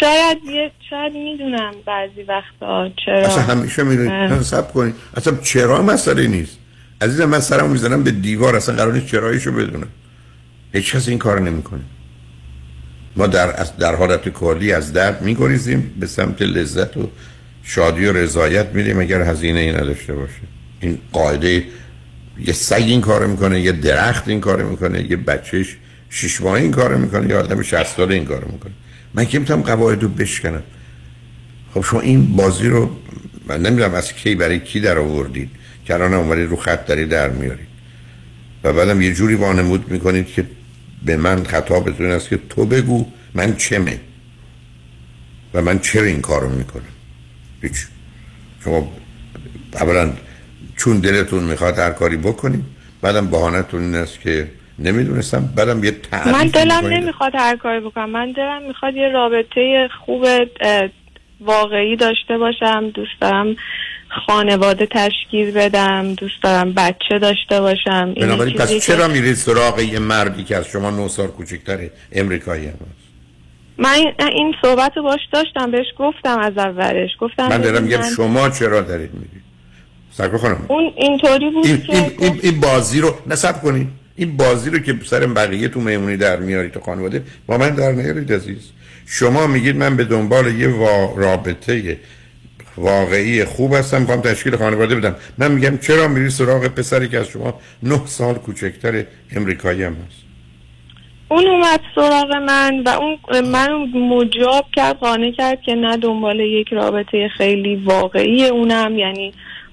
شاید 0.00 0.38
یه 0.52 0.70
شاید 0.90 1.12
می‌دونم 1.12 1.74
بعضی 1.86 2.22
وقتا 2.22 2.90
چرا. 3.06 3.26
اصلا 3.26 3.42
همیشه 3.42 3.82
می‌دونید. 3.82 4.12
نه 4.12 4.42
سب 4.42 4.72
کنید 4.72 4.94
اصلا 5.16 5.36
چرا 5.36 5.82
مسئله 5.82 6.26
نیست؟ 6.26 6.58
عزیزم 7.00 7.24
من 7.24 7.40
سرمو 7.40 7.68
می‌زنم 7.68 8.02
به 8.02 8.10
دیوار 8.10 8.56
اصلا 8.56 8.74
قرار 8.74 8.92
نیست 8.92 9.06
چراییشو 9.06 9.52
بدونم. 9.52 9.88
هیچ 10.72 10.96
کس 10.96 11.08
این 11.08 11.18
کار 11.18 11.40
نمی‌کنه. 11.40 11.80
ما 13.16 13.26
در 13.26 13.46
در 13.78 13.94
حالت 13.94 14.28
کلی 14.28 14.72
از 14.72 14.92
درد 14.92 15.22
میگریزیم 15.22 15.94
به 16.00 16.06
سمت 16.06 16.42
لذت 16.42 16.96
و 16.96 17.10
شادی 17.62 18.06
و 18.06 18.12
رضایت 18.12 18.66
میریم 18.66 19.00
اگر 19.00 19.22
هزینه 19.22 19.60
ای 19.60 19.72
نداشته 19.72 20.14
باشه. 20.14 20.40
این 20.80 20.98
قاعده 21.12 21.64
یه 22.38 22.52
سگ 22.52 22.74
این 22.86 23.00
کارو 23.00 23.28
می‌کنه 23.28 23.60
یه 23.60 23.72
درخت 23.72 24.28
این 24.28 24.40
کارو 24.40 24.70
می‌کنه 24.70 25.10
یه 25.10 25.16
بچهش 25.16 25.76
شش 26.10 26.40
ماهه 26.40 26.62
این 26.62 26.70
کارو 26.70 26.98
می‌کنه 26.98 27.28
یه 27.28 27.36
آدم 27.36 27.62
60 27.62 27.96
ساله 27.96 28.14
این 28.14 28.24
کارو 28.24 28.52
می‌کنه. 28.52 28.72
من 29.14 29.26
که 29.26 29.38
می‌تونم 29.38 29.62
قواعد 29.62 30.02
رو 30.02 30.08
بشکنم. 30.08 30.62
خب 31.74 31.84
شما 31.84 32.00
این 32.00 32.36
بازی 32.36 32.68
رو 32.68 32.90
من 33.48 33.62
نمی‌دونم 33.62 33.94
از 33.94 34.12
کی 34.12 34.34
برای 34.34 34.60
کی 34.60 34.80
در 34.80 34.98
آوردید. 34.98 35.50
که 35.86 35.94
الان 35.94 36.14
اومدید 36.14 36.48
رو 36.48 36.56
خط 36.56 36.86
داری 36.86 37.06
در 37.06 37.28
میارید. 37.28 37.68
و 38.64 38.72
بعدم 38.72 39.02
یه 39.02 39.12
جوری 39.12 39.34
وانمود 39.34 39.90
می‌کنید 39.90 40.26
که 40.26 40.44
به 41.04 41.16
من 41.16 41.44
خطابتون 41.44 42.10
است 42.10 42.28
که 42.28 42.38
تو 42.48 42.66
بگو 42.66 43.06
من 43.34 43.56
چمه. 43.56 44.00
و 45.54 45.62
من 45.62 45.78
چرا 45.78 46.02
این 46.02 46.20
کارو 46.20 46.48
می‌کنم؟ 46.48 46.82
هیچ. 47.62 47.86
شما 48.64 48.92
اولا 49.74 50.12
چون 50.76 51.00
دلتون 51.00 51.44
می‌خواد 51.44 51.78
هر 51.78 51.90
کاری 51.90 52.16
بکنید 52.16 52.64
بعدم 53.02 53.26
بهانه‌تون 53.26 53.82
این 53.82 53.94
است 53.94 54.20
که 54.20 54.50
نمی‌دونستم 54.78 55.52
بعدم 55.56 55.84
یه 55.84 55.90
تعریف 55.90 56.34
من 56.34 56.46
دلم. 56.46 56.86
نمی‌خواد 56.86 57.32
هر 57.34 57.56
کاری 57.56 57.80
بکنم. 57.80 58.10
من 58.10 58.32
دلم 58.32 58.62
می‌خواد 58.68 58.94
یه 58.94 59.08
رابطه 59.08 59.88
خوب 60.04 60.26
واقعی 61.40 61.96
داشته 61.96 62.38
باشم 62.38 62.90
دوست 62.90 63.20
دارم 63.20 63.56
خانواده 64.26 64.86
تشکیل 64.90 65.50
بدم 65.50 66.14
دوست 66.14 66.42
دارم 66.42 66.72
بچه 66.72 67.18
داشته 67.20 67.60
باشم 67.60 68.12
این 68.16 68.26
بنابراین 68.26 68.54
پس 68.54 68.68
که- 68.68 68.80
چرا 68.80 69.08
میرید 69.08 69.34
سراغ 69.34 69.78
یه 69.80 69.98
مردی 69.98 70.44
که 70.44 70.56
از 70.56 70.66
شما 70.66 70.90
9 70.90 71.08
سال 71.08 71.26
کوچکتره 71.26 71.90
امریکایی 72.12 72.64
هم 72.66 72.72
هست؟ 72.72 73.06
من 73.78 73.90
این- 74.32 74.54
صحبت 74.62 74.92
رو 74.96 75.02
باش 75.02 75.20
داشتم 75.32 75.70
بهش 75.70 75.86
گفتم 75.98 76.38
از 76.38 76.58
اولش. 76.58 77.10
گفتم 77.20 77.48
من 77.48 77.60
دارم 77.60 77.82
میگم 77.82 78.02
شما 78.16 78.50
چرا 78.50 78.80
دارید 78.80 79.10
میرید 79.14 79.42
سرکو 80.12 80.38
خانم. 80.38 80.64
اون 80.68 80.92
اینطوری 80.96 81.50
بود 81.50 81.66
این, 81.66 81.82
که 81.82 81.92
این, 81.96 82.10
این, 82.18 82.40
این 82.42 82.60
بازی 82.60 83.00
رو 83.00 83.14
نصب 83.26 83.62
کنید 83.62 83.88
این 84.16 84.36
بازی 84.36 84.70
رو 84.70 84.78
که 84.78 84.94
سر 85.04 85.26
بقیه 85.26 85.68
تو 85.68 85.80
مهمونی 85.80 86.16
در 86.16 86.36
میارید 86.36 86.72
تو 86.72 86.80
خانواده 86.80 87.22
با 87.46 87.58
من 87.58 87.70
در 87.70 87.92
نیارید 87.92 88.32
عزیز. 88.32 88.70
شما 89.06 89.46
میگید 89.46 89.76
من 89.76 89.96
به 89.96 90.04
دنبال 90.04 90.46
یه. 90.54 90.66
رابطه 91.16 91.98
واقعی 92.76 93.44
خوب 93.44 93.74
هستم. 93.74 94.00
می‌خوام 94.00 94.20
تشکیل 94.20 94.56
خانواده 94.56 94.94
بدم. 94.94 95.16
من 95.38 95.52
میگم 95.52 95.78
چرا 95.78 96.08
میری 96.08 96.30
سراغ 96.30 96.66
پسری 96.66 97.08
که 97.08 97.18
از 97.18 97.28
شما 97.28 97.60
نه 97.82 98.06
سال 98.06 98.34
کوچکتر 98.34 99.04
امریکایی 99.36 99.82
هم 99.82 99.92
هست؟ 99.92 100.26
اون 101.28 101.46
اومد 101.46 101.80
سراغ 101.94 102.34
من 102.34 102.82
و 102.86 102.88
اون 102.88 103.18
منو 103.48 103.86
مجاب 103.86 104.66
کرد 104.76 104.96
قانع 104.96 105.30
کرد 105.30 105.60
که 105.62 105.74
نه 105.74 105.96
دنبال 105.96 106.40
یک 106.40 106.72
رابطه 106.72 107.28
خیلی 107.36 107.76
واقعی 107.76 108.44
اونم. 108.44 108.98
یعنی 108.98 109.32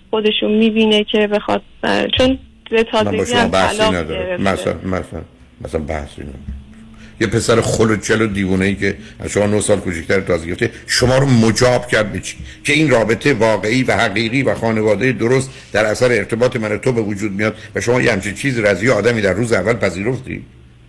خودشون 0.10 0.52
می‌بینه 0.52 1.04
که 1.04 1.28
بخواد 1.28 1.62
چون 2.18 2.40
به 2.70 2.78
من 2.78 2.84
تازگی 2.84 3.34
هم 3.34 3.50
طلاق. 3.50 3.94
مثلا 4.40 4.74
مثلا 4.84 5.22
مثلا 5.62 5.82
بحثی 5.82 6.22
ندارم. 6.22 6.63
یه 7.24 7.30
پسر 7.30 7.62
خل 7.62 7.92
و 7.92 7.98
چل 7.98 8.22
و 8.22 8.28
دیوونه 8.28 8.66
ای 8.66 8.76
که 8.76 8.98
از 9.20 9.32
شما 9.32 9.48
9 9.48 9.62
سال 9.62 9.80
کوچکتر 9.80 10.20
تازه 10.20 10.48
گرفته 10.48 10.72
شما 10.88 11.18
رو 11.18 11.26
مجاب 11.26 11.88
کرد 11.88 12.12
به 12.12 12.20
چی؟ 12.20 12.38
که 12.64 12.74
این 12.74 12.90
رابطه 12.90 13.34
واقعی 13.34 13.84
و 13.84 13.92
حقیقی 13.98 14.44
و 14.44 14.56
خانواده 14.56 15.12
درست 15.12 15.52
در 15.74 15.86
اثر 15.86 16.12
ارتباط 16.12 16.56
من 16.56 16.78
تو 16.78 16.92
به 16.92 17.02
وجود 17.02 17.32
میاد 17.32 17.56
و 17.76 17.82
شما 17.82 18.02
یه 18.02 18.12
همچین 18.12 18.34
چیز 18.34 18.60
را 18.60 18.70
از 18.70 18.84
یه 18.84 18.92
آدمی 18.92 19.22
در 19.22 19.34
روز 19.34 19.54
اول 19.54 19.74
پذیرفتی؟ 19.74 20.46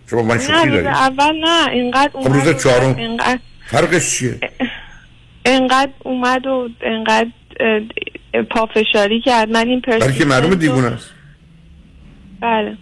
شما 0.09 0.21
من 0.21 0.39
شوخی 0.39 0.53
روز 0.53 0.69
دارید. 0.69 0.87
اول 0.87 1.33
نه 1.45 1.69
اینقدر 1.69 2.11
خب 2.13 2.33
روز 2.33 2.63
چهارم 2.63 2.95
اینقدر 2.95 3.39
فرقش 3.65 4.17
چیه؟ 4.17 4.39
اینقدر 5.45 5.91
اومد 6.03 6.47
و 6.47 6.69
اینقدر 6.83 7.27
پافشاری 8.51 9.21
کرد. 9.21 9.49
من 9.49 9.67
این 9.67 9.81
برای 9.87 10.13
که 10.13 10.25
معلوم 10.25 10.49
رو- 10.49 10.55
دیوونه 10.55 10.87
است. 10.87 11.09
بله. 12.41 12.77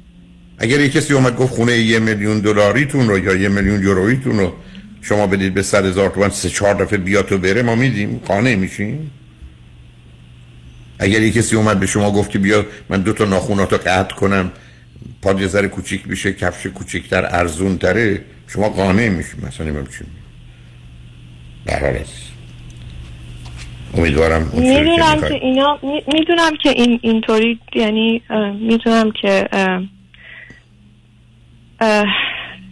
اگر 0.64 0.80
یه 0.80 0.90
کسی 0.90 1.14
اومد 1.14 1.36
گفت 1.36 1.54
خونه 1.54 1.78
یه 1.78 2.00
میلیون 2.00 2.40
دلاریتون 2.40 3.08
رو 3.08 3.20
یا 3.20 3.36
یه 3.36 3.50
میلیون 3.50 3.82
یورویتون 3.84 4.40
رو 4.40 4.54
شما 5.02 5.28
بدید 5.28 5.54
به 5.54 5.62
صد 5.62 5.86
هزار 5.86 6.10
تومن 6.10 6.30
سه 6.30 6.50
چهار 6.50 6.74
دفعه 6.74 6.98
بیا 6.98 7.22
تو 7.22 7.38
بره 7.38 7.62
ما 7.62 7.76
میدیم 7.76 8.22
قانع 8.26 8.56
میشیم. 8.56 9.12
اگر 11.00 11.22
یه 11.22 11.32
کسی 11.32 11.56
اومد 11.56 11.80
به 11.80 11.86
شما 11.86 12.12
گفت 12.12 12.32
که 12.32 12.40
بیا 12.40 12.66
من 12.90 13.02
دو 13.02 13.14
تا 13.14 13.26
ناخوناتو 13.26 13.78
قطع 13.78 14.16
کنم 14.16 14.52
پاد 15.22 15.42
یه 15.42 15.48
ذره 15.48 15.68
کوچیک 15.68 16.08
بشه 16.08 16.34
کفش 16.34 16.68
کوچیکتر 16.68 17.26
ارزون 17.26 17.78
تره 17.78 18.22
شما 18.48 18.70
قانع 18.70 19.10
میشیم. 19.10 19.46
مثلا 19.48 19.68
نمیم 19.68 19.84
چی 19.86 20.06
امیدوارم 23.98 24.52
می‌دونم. 24.54 25.22
که 25.22 25.34
اینا 25.34 25.80
می- 25.84 26.04
می‌دونم 26.20 26.52
که 26.64 26.70
این 26.70 27.00
اینطوری 27.02 27.60
یعنی 27.76 28.22
می‌دونم 28.60 29.12
که 29.22 29.50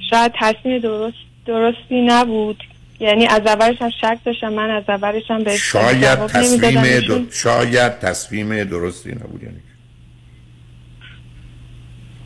شاید 0.09 0.31
تصمیم 0.39 0.79
درست 0.79 1.17
درستی 1.45 2.01
نبود. 2.01 2.63
یعنی 2.99 3.27
از 3.27 3.41
اولش 3.45 3.81
هم 3.81 3.89
شک 3.89 4.17
داشتم 4.25 4.53
من 4.53 4.69
از 4.69 4.83
اولش 4.87 5.23
هم 5.29 5.43
بهش 5.43 5.61
شاید 5.61 6.25
تصمیم. 6.25 6.99
در... 6.99 7.21
شاید 7.31 7.99
تصمیم 7.99 8.63
درستی 8.63 9.11
نبود 9.11 9.43
یعنی. 9.43 9.57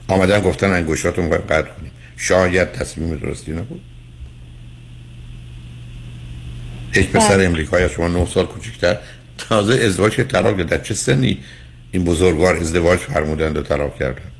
آمدن 0.07 0.41
گفتن 0.41 0.69
انگوشاتون 0.69 1.29
باید 1.29 1.41
قطع 1.41 1.69
کنید 1.69 1.91
شاید 2.17 2.71
تصمیم 2.71 3.15
درستی 3.15 3.51
نبود. 3.51 3.81
یک 6.95 7.11
پسر 7.11 7.35
بله. 7.37 7.45
امریکایی 7.45 7.85
از 7.85 7.91
شما 7.91 8.07
9 8.07 8.25
سال 8.25 8.45
کوچکتر. 8.45 8.97
تازه 9.37 9.83
ازدواج 9.83 10.15
که 10.15 10.23
طلاق 10.23 10.63
در 10.63 10.77
چه 10.77 10.93
سنی 10.93 11.37
این 11.91 12.03
بزرگوار 12.03 12.55
ازدواج 12.55 12.99
فرمودند 12.99 13.57
و 13.57 13.61
طلاق 13.61 13.99
کردن 13.99 14.31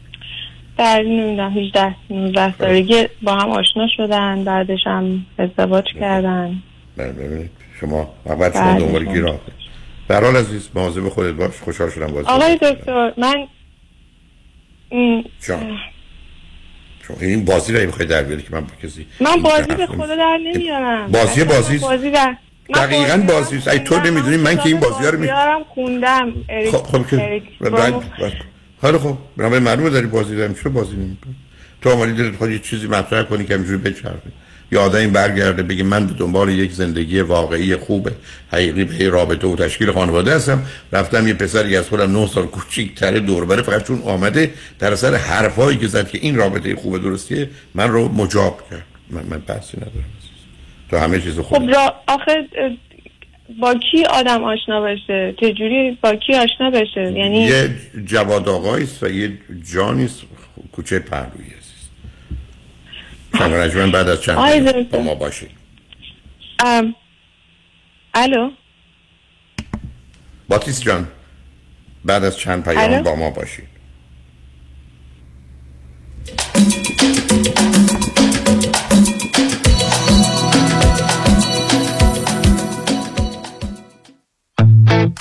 در 0.77 1.01
نمی‌دونم 1.01 1.57
18 1.57 1.95
19 2.09 2.57
سالگی 2.57 3.07
با 3.21 3.35
هم 3.35 3.49
آشنا 3.49 3.87
شدن 3.97 4.43
بعدش 4.43 4.79
هم 4.85 5.25
ازدواج 5.37 5.85
کردن. 5.99 6.55
بله، 6.97 7.11
ببینید. 7.11 7.49
شما 7.79 8.13
و 8.25 8.35
بعد 8.35 8.53
شما 8.53 8.63
بله. 8.73 8.79
دنبال 8.79 9.05
گیر 9.05 9.27
آخر 9.27 9.39
به 10.07 10.15
هر 10.15 10.23
حال 10.23 10.35
عزیز 10.35 10.69
مواظب 10.75 11.09
خودت 11.09 11.33
باش. 11.33 11.51
خوشحال 11.61 11.89
شدم 11.89 12.07
باز 12.07 12.25
آقای 12.25 12.55
دکتر 12.55 13.13
من 13.17 13.47
جان. 15.47 15.77
شما 17.07 17.17
این 17.21 17.45
بازی 17.45 17.73
رو 17.73 17.85
می‌خوای 17.85 18.07
در 18.07 18.23
بیاری 18.23 18.41
که 18.41 18.49
من 18.51 18.61
با 18.61 18.67
کسی 18.83 19.05
من 19.19 19.41
بازی 19.41 19.75
به 19.75 19.85
خدا 19.85 20.15
در 20.15 20.37
نمیارم. 20.37 21.11
بازی 21.11 21.43
بازی 21.43 21.75
است. 21.75 21.83
بازی 21.83 22.11
در 22.11 22.35
دقیقاً 22.75 23.17
بازی 23.17 23.27
بازی 23.33 23.57
است. 23.57 23.67
ای 23.67 23.79
تو 23.79 23.95
خوندم. 23.95 24.09
نمی‌دونی 24.11 24.37
من 24.37 24.55
که 24.57 24.65
این 24.65 24.81
رو 24.81 24.89
می- 24.89 24.91
بازی‌ها 24.91 25.53
رو 25.53 25.63
خوندم. 25.69 26.33
اریک- 26.49 26.71
خب 26.71 26.77
خب 26.77 28.54
حالا 28.81 28.99
خب 28.99 29.17
برای 29.37 29.59
معلومه 29.59 29.89
داری 29.89 30.07
بازی 30.07 30.35
داریم 30.35 30.55
چرا 30.63 30.71
بازی 30.71 30.95
نمی‌کنی 30.95 31.35
تو 31.81 31.89
آمدی 31.89 32.13
دلت 32.13 32.35
خود 32.35 32.51
یه 32.51 32.59
چیزی 32.59 32.87
مطرح 32.87 33.23
کنی 33.23 33.45
که 33.45 33.53
همینجوری 33.53 33.77
بچرخه 33.77 34.31
یا 34.71 34.81
آدمی 34.81 35.07
برگرده 35.07 35.63
بگه 35.63 35.83
من 35.83 36.07
به 36.07 36.13
دنبال 36.13 36.49
یک 36.49 36.71
زندگی 36.71 37.19
واقعی 37.19 37.75
خوبه 37.75 38.11
حقیقی 38.51 38.83
به 38.83 39.09
رابطه 39.09 39.47
و 39.47 39.55
تشکیل 39.55 39.91
خانواده 39.91 40.35
هستم. 40.35 40.65
رفتم 40.91 41.27
یه 41.27 41.33
پسری 41.33 41.77
از 41.77 41.89
خودم 41.89 42.11
9 42.11 42.27
سال 42.27 42.45
کوچیک‌تره 42.45 43.19
دور 43.19 43.45
بره 43.45 43.61
فقط 43.61 43.83
چون 43.87 44.01
آمده 44.01 44.53
در 44.79 44.91
اثر 44.93 45.15
حرفایی 45.15 45.77
که 45.77 45.87
زد 45.87 46.07
که 46.09 46.17
این 46.21 46.35
رابطه 46.35 46.75
خوبه 46.75 46.99
درستیه 46.99 47.49
من 47.75 47.91
رو 47.91 48.09
مجاب 48.09 48.69
کرد. 48.69 48.85
من, 49.09 49.23
من 49.29 49.39
بحثی 49.39 49.77
ندارم. 49.77 50.05
تو 50.89 50.97
همه 50.97 51.21
چیز 51.21 51.39
خوب 51.39 51.57
خب 51.57 51.69
را 51.69 51.93
آخه 52.07 52.47
با 53.49 53.73
کی 53.73 54.05
آدم 54.05 54.43
آشنا 54.43 54.81
بشه 54.81 55.35
چجوری 55.41 55.97
با 56.01 56.15
کی 56.15 56.33
آشنا 56.35 56.69
بشه؟ 56.69 57.11
یعنی 57.11 57.37
یه 57.37 57.75
جواد 58.05 58.49
آقایی 58.49 58.83
است 58.83 59.03
و 59.03 59.07
یه 59.09 59.37
جانی 59.73 60.05
است 60.05 60.21
کوچه 60.71 60.99
پهلویی 60.99 61.53
است 61.57 61.75
شنگ 63.73 63.91
بعد 63.91 64.09
از 64.09 64.21
چند. 64.21 64.89
با 64.89 64.99
ما 64.99 65.15
باشید 65.15 65.51
ام، 66.65 66.95
الو؟ 68.13 68.51
باتیس 70.49 70.81
جان 70.81 71.07
بعد 72.05 72.23
از 72.23 72.37
چند 72.37 72.63
پیام؟ 72.63 73.03
با 73.03 73.15
ما 73.15 73.29
باشید 73.29 73.75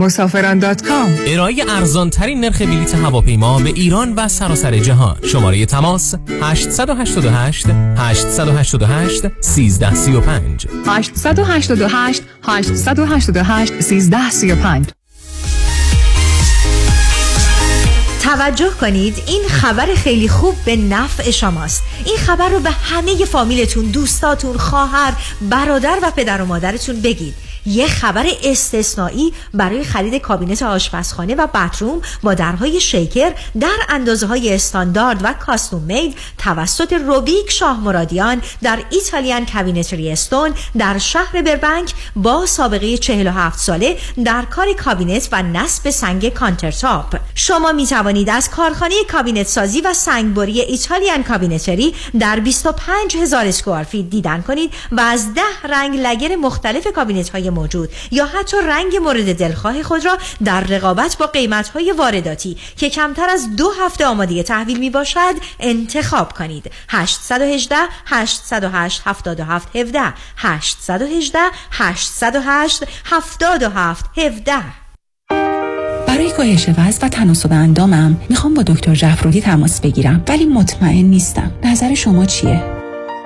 مسافران 0.00 0.58
دات 0.58 0.82
کام. 0.82 1.18
ارائه 1.26 1.64
ارزان 1.68 2.10
ترین 2.10 2.40
نرخ 2.40 2.62
بلیط 2.62 2.94
هواپیما 2.94 3.58
به 3.58 3.68
ایران 3.68 4.14
و 4.14 4.28
سراسر 4.28 4.78
جهان. 4.78 5.16
شماره 5.22 5.66
تماس 5.66 6.14
888 6.42 7.66
888 7.96 9.24
1335 9.24 10.66
888 10.86 12.22
888 12.42 13.72
1335 13.72 14.86
توجه 18.22 18.70
کنید 18.80 19.22
این 19.26 19.42
خبر 19.48 19.86
خیلی 19.96 20.28
خوب 20.28 20.54
به 20.64 20.76
نفع 20.76 21.30
شماست. 21.30 21.82
این 22.04 22.16
خبر 22.16 22.48
رو 22.48 22.60
به 22.60 22.70
همه 22.70 23.24
فامیلتون 23.24 23.84
دوستاتون 23.84 24.56
خواهر 24.56 25.12
برادر 25.50 25.98
و 26.02 26.10
پدر 26.10 26.42
و 26.42 26.46
مادرتون 26.46 27.00
بگید. 27.00 27.49
یه 27.66 27.86
خبر 27.86 28.26
استثنایی 28.44 29.32
برای 29.54 29.84
خرید 29.84 30.14
کابینت 30.14 30.62
آشپزخانه 30.62 31.34
و 31.34 31.46
bathroom 31.46 32.02
با 32.22 32.34
درهای 32.34 32.80
shaker 32.80 33.32
در 33.60 33.78
اندازه 33.88 34.26
های 34.26 34.54
استاندارد 34.54 35.20
و 35.24 35.32
custom 35.32 35.82
made 35.82 36.16
توسط 36.38 36.92
روبیک 36.92 37.50
شاه 37.50 37.80
مرادیان 37.80 38.42
در 38.62 38.78
Italian 38.90 39.46
Cabinetry 39.46 40.12
Stone 40.12 40.54
در 40.78 40.98
شهر 40.98 41.42
بربنک 41.42 41.94
با 42.16 42.46
سابقه 42.46 42.96
47 42.96 43.58
ساله 43.58 43.96
در 44.24 44.42
کار 44.42 44.72
کابینت 44.72 45.28
و 45.32 45.42
نصب 45.42 45.90
سنگ 45.90 46.28
countertop. 46.28 47.16
شما 47.34 47.72
می 47.72 47.86
توانید 47.86 48.30
از 48.30 48.50
کارخانه 48.50 48.94
کابینت 49.12 49.46
سازی 49.46 49.80
و 49.80 49.94
سنگبری 49.94 50.60
Italian 50.60 51.22
Cabinetry 51.22 51.94
در 52.20 52.40
25 52.40 53.16
هزار 53.16 53.46
اسکوار 53.46 53.84
دیدن 54.10 54.42
کنید 54.42 54.72
و 54.92 55.00
از 55.00 55.34
ده 55.34 55.68
رنگ 55.68 55.98
لگر 55.98 56.36
مختلف 56.36 56.86
کابینت 56.94 57.28
های 57.28 57.49
موجود 57.50 57.88
یا 58.10 58.26
حتی 58.26 58.56
رنگ 58.66 58.96
مورد 58.96 59.36
دلخواه 59.36 59.82
خود 59.82 60.04
را 60.04 60.18
در 60.44 60.60
رقابت 60.60 61.16
با 61.18 61.26
قیمت 61.26 61.68
های 61.68 61.92
وارداتی 61.92 62.56
که 62.76 62.90
کمتر 62.90 63.30
از 63.30 63.56
دو 63.56 63.70
هفته 63.84 64.06
آماده 64.06 64.42
تحویل 64.42 64.78
می 64.78 64.90
باشد 64.90 65.34
انتخاب 65.60 66.32
کنید. 66.32 66.70
818 66.88 67.76
808 68.06 69.02
77 69.04 69.76
17 69.76 70.00
818 70.36 71.38
808 71.70 72.84
77 73.04 74.04
17 74.16 74.52
برای 76.06 76.30
کاهش 76.32 76.68
وزن 76.68 77.06
و 77.06 77.08
تناسب 77.08 77.52
اندامم 77.52 78.20
می‌خوام 78.28 78.54
با 78.54 78.62
دکتر 78.62 78.94
جعفرودی 78.94 79.40
تماس 79.40 79.80
بگیرم 79.80 80.24
ولی 80.28 80.46
مطمئن 80.46 81.04
نیستم. 81.04 81.52
نظر 81.64 81.94
شما 81.94 82.24
چیه؟ 82.24 82.79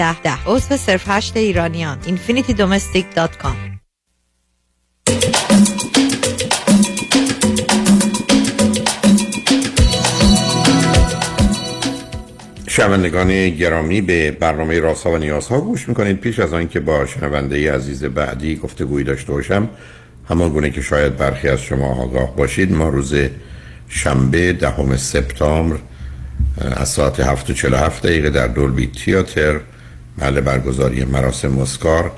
ده. 0.00 0.20
ده 0.20 0.44
عضو 0.46 0.76
صرف 0.76 1.04
هشت 1.06 1.36
ایرانیان. 1.36 1.98
infinitydomestic.com 2.02 3.56
شنوندگان 12.68 13.50
گرامی 13.50 14.00
به 14.00 14.30
برنامه 14.30 14.80
راسا 14.80 15.10
و 15.10 15.16
نیازها 15.16 15.60
گوش 15.60 15.88
می‌کنید. 15.88 16.20
پیش 16.20 16.38
از 16.38 16.52
آنکه 16.52 16.80
با 16.80 17.06
شنونده 17.06 17.72
عزیز 17.72 18.04
بعدی 18.04 18.56
گفتگویی 18.56 19.04
داشته 19.04 19.32
باشم 19.32 19.68
همان 20.28 20.48
گونه 20.48 20.70
که 20.70 20.80
شاید 20.80 21.16
برخی 21.16 21.48
از 21.48 21.60
شما 21.62 22.02
آگاه 22.02 22.36
باشید 22.36 22.72
ما 22.72 22.88
روز 22.88 23.14
شنبه 23.88 24.52
دهم 24.52 24.96
سپتامبر 24.96 25.76
از 26.60 26.88
ساعت 26.88 27.20
7:47 27.20 28.02
دقیقه 28.02 28.30
در 28.30 28.46
دولبی 28.46 28.86
تیاتر 28.86 29.60
محل 30.20 30.40
برگزاری 30.40 31.04
مراسم 31.04 31.48
مسکار 31.48 32.12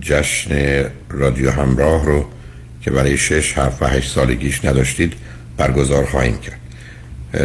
جشن 0.00 0.84
رادیو 1.10 1.50
همراه 1.50 2.06
رو 2.06 2.24
که 2.82 2.90
برای 2.90 3.16
6 3.16 3.58
7 3.58 3.82
و 3.82 3.86
8 3.86 4.10
سالگیش 4.10 4.64
نداشتید 4.64 5.12
برگزار 5.56 6.04
خواهیم 6.04 6.38
کرد. 6.38 6.60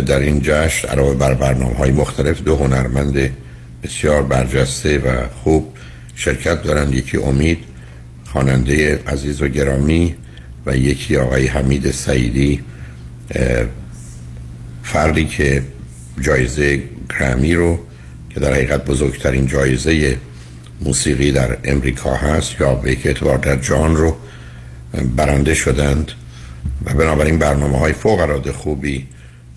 در 0.05 0.19
این 0.19 0.41
جشن 0.43 0.87
علاوه 0.87 1.15
بر 1.15 1.33
برنامه 1.33 1.75
های 1.75 1.91
مختلف 1.91 2.41
دو 2.41 2.55
هنرمند 2.55 3.31
بسیار 3.83 4.23
برجسته 4.23 4.97
و 4.97 5.27
خوب 5.43 5.73
شرکت 6.15 6.63
دارند. 6.63 6.93
یکی 6.93 7.17
امید 7.17 7.57
خواننده 8.25 9.03
عزیز 9.07 9.41
و 9.41 9.47
گرامی 9.47 10.15
و 10.65 10.77
یکی 10.77 11.17
آقای 11.17 11.47
حمید 11.47 11.91
سعیدی 11.91 12.63
فردی 14.83 15.25
که 15.25 15.61
جایزه 16.21 16.83
گرامی 17.19 17.53
رو 17.53 17.79
که 18.35 18.41
در 18.41 18.53
حقیقت 18.53 18.85
بزرگترین 18.85 19.47
جایزه 19.47 20.17
موسیقی 20.81 21.31
در 21.31 21.57
امریکا 21.63 22.15
هست 22.15 22.61
یا 22.61 22.73
به 22.73 22.91
یک 22.91 23.05
اعتبار 23.05 23.37
در 23.37 23.55
جان 23.55 23.95
رو 23.95 24.15
برنده 25.15 25.53
شدند 25.53 26.11
و 26.85 26.93
بنابراین 26.93 27.39
برنامه 27.39 27.79
های 27.79 27.93
فوق 27.93 28.19
العاده 28.19 28.51
خوبی 28.51 29.07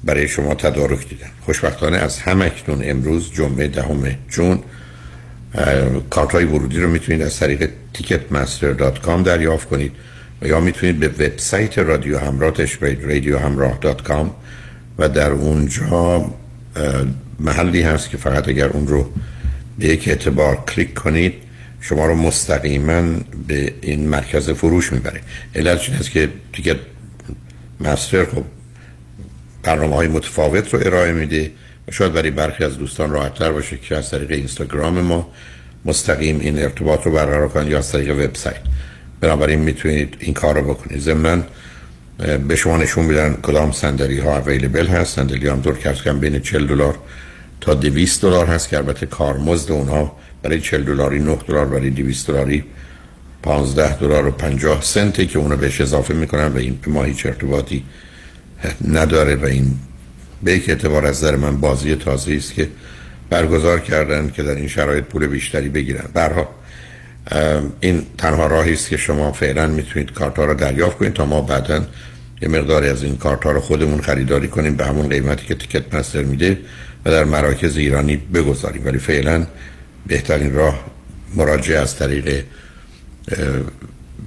برای 0.05 0.29
شما 0.29 0.55
تدارک 0.55 1.09
دیدن. 1.09 1.27
خوشبختانه 1.41 1.97
از 1.97 2.19
همکنون 2.19 2.81
امروز 2.85 3.33
جمعه 3.33 3.69
دهم 3.69 4.17
جون 4.29 4.59
کارت 6.11 6.33
های 6.33 6.45
ورودی 6.45 6.81
رو 6.81 6.89
می‌تونید 6.89 7.23
از 7.23 7.39
طریق 7.39 7.71
ticketmaster.com 7.95 9.23
دریافت 9.25 9.69
کنید 9.69 9.93
و 10.43 10.47
یا 10.47 10.61
می‌تونید 10.61 10.99
به 10.99 11.09
وبسایت 11.09 11.79
رادیو 11.79 12.19
همراه 12.19 12.51
تشبید 12.51 13.05
رادیو 13.05 13.39
همراه 13.39 13.79
و 14.99 15.09
در 15.09 15.31
اونجا 15.31 16.31
محلی 17.39 17.83
هست 17.83 18.11
که 18.11 18.17
فقط 18.17 18.49
اگر 18.49 18.69
اون 18.69 18.87
رو 18.87 19.13
به 19.79 19.87
یک 19.87 20.09
اعتبار 20.09 20.65
کلیک 20.65 20.95
کنید 20.95 21.35
شما 21.81 22.07
رو 22.07 22.15
مستقیما 22.15 23.03
به 23.49 23.73
این 23.81 24.09
مرکز 24.09 24.51
فروش 24.51 24.93
می‌بره. 24.93 25.21
علت 25.55 25.81
این 25.89 25.99
است 25.99 26.11
که 26.11 26.29
دیگه 26.53 26.77
مستر 27.81 28.25
خب 28.25 28.45
برنامه 29.63 29.97
های 29.97 30.09
متفاوت 30.09 30.75
رو 30.75 30.81
ارائه 30.87 31.13
میده 31.13 31.51
و 31.89 31.93
شاید 31.93 32.13
برای 32.13 32.31
برخی 32.31 32.65
از 32.65 32.79
دوستان 32.79 33.11
راحتتر 33.11 33.53
باشه 33.53 33.77
که 33.77 33.97
از 33.97 34.11
طریق 34.11 34.31
اینستاگرام 34.31 35.01
ما 35.01 35.33
مستقیم 35.85 36.41
این 36.41 36.59
ارتباط 36.59 37.07
رو 37.07 37.13
برقرار 37.13 37.49
کنید 37.49 37.69
یا 37.69 37.79
از 37.79 37.93
طریق 37.93 38.11
وبسایت. 38.11 38.61
بنابراین 39.21 39.59
می‌تونید 39.59 40.17
این 40.21 40.35
کار 40.35 40.55
رو 40.55 40.75
بکنید. 40.75 41.01
ضمن 41.01 41.45
به 42.49 42.57
شما 42.57 42.77
نشون 42.77 43.05
میدن 43.05 43.39
کدام 43.43 43.73
صندلی 43.73 44.19
ها 44.19 44.39
اویلیبل 44.39 44.87
هست. 44.87 45.17
صندلی 45.17 45.49
هم 45.49 45.61
دور 45.61 45.79
کم 45.79 46.21
بین 46.21 46.41
40 46.41 46.67
دلار 46.67 46.99
تا 47.61 47.75
200 47.75 48.23
دلار 48.23 48.47
هست 48.47 48.69
که 48.69 48.77
البته 48.77 49.07
کارمزد 49.07 49.73
اونها 49.73 50.17
برای 50.43 50.61
40 50.61 50.85
دلاری 50.85 51.19
9 51.19 51.39
دلار 51.49 51.67
برای 51.67 51.91
200 51.91 52.27
دلاری 52.27 52.65
15 53.43 53.97
دلار 53.97 54.27
و 54.27 54.31
50 54.31 54.83
سنته 54.83 55.27
که 55.27 55.39
اونو 55.39 55.57
بهش 55.57 55.81
اضافه 55.81 56.15
می‌کنن 56.15 56.47
و 56.47 56.57
این 56.57 56.79
به 56.83 56.91
ما 56.91 57.05
هیچ 57.05 57.27
نداره 58.89 59.37
و 59.37 59.45
این 59.45 59.79
به 60.43 60.53
یک 60.53 60.69
اعتبار 60.69 61.07
از 61.07 61.25
نظر 61.25 61.37
من 61.37 61.61
بازی 61.61 61.95
تازه 61.95 62.33
است 62.33 62.55
که 62.55 62.69
برگزار 63.31 63.81
کردن 63.81 64.31
که 64.31 64.43
در 64.43 64.55
این 64.55 64.69
شرایط 64.69 65.05
پول 65.05 65.27
بیشتری 65.27 65.69
بگیرن. 65.69 66.05
برها 66.15 66.49
این 67.81 68.03
تنها 68.19 68.47
راهی 68.47 68.73
است 68.73 68.89
که 68.89 68.97
شما 68.97 69.33
فعلا 69.33 69.67
می‌تونید 69.67 70.13
کارت 70.13 70.37
ها 70.37 70.45
رو 70.45 70.55
دریافت 70.55 70.99
کنید 70.99 71.13
تا 71.13 71.27
ما 71.27 71.41
بعدا 71.41 71.85
یه 72.43 72.49
مقداری 72.49 72.89
از 72.89 73.03
این 73.03 73.17
کارت 73.17 73.45
ها 73.45 73.53
رو 73.53 73.61
خودمون 73.61 74.01
خریداری 74.01 74.49
کنیم 74.49 74.77
به 74.77 74.87
همون 74.87 75.09
قیمتی 75.09 75.47
که 75.47 75.55
تیکت 75.55 75.95
مستر 75.95 76.23
میده. 76.23 76.59
و 77.05 77.11
در 77.11 77.25
مراکز 77.25 77.77
ایرانی 77.77 78.17
بگذاریم. 78.17 78.83
ولی 78.85 78.99
فعلا 78.99 79.47
بهترین 80.07 80.55
راه 80.55 80.85
مراجعه 81.35 81.79
از 81.79 81.97
طریق 81.97 82.45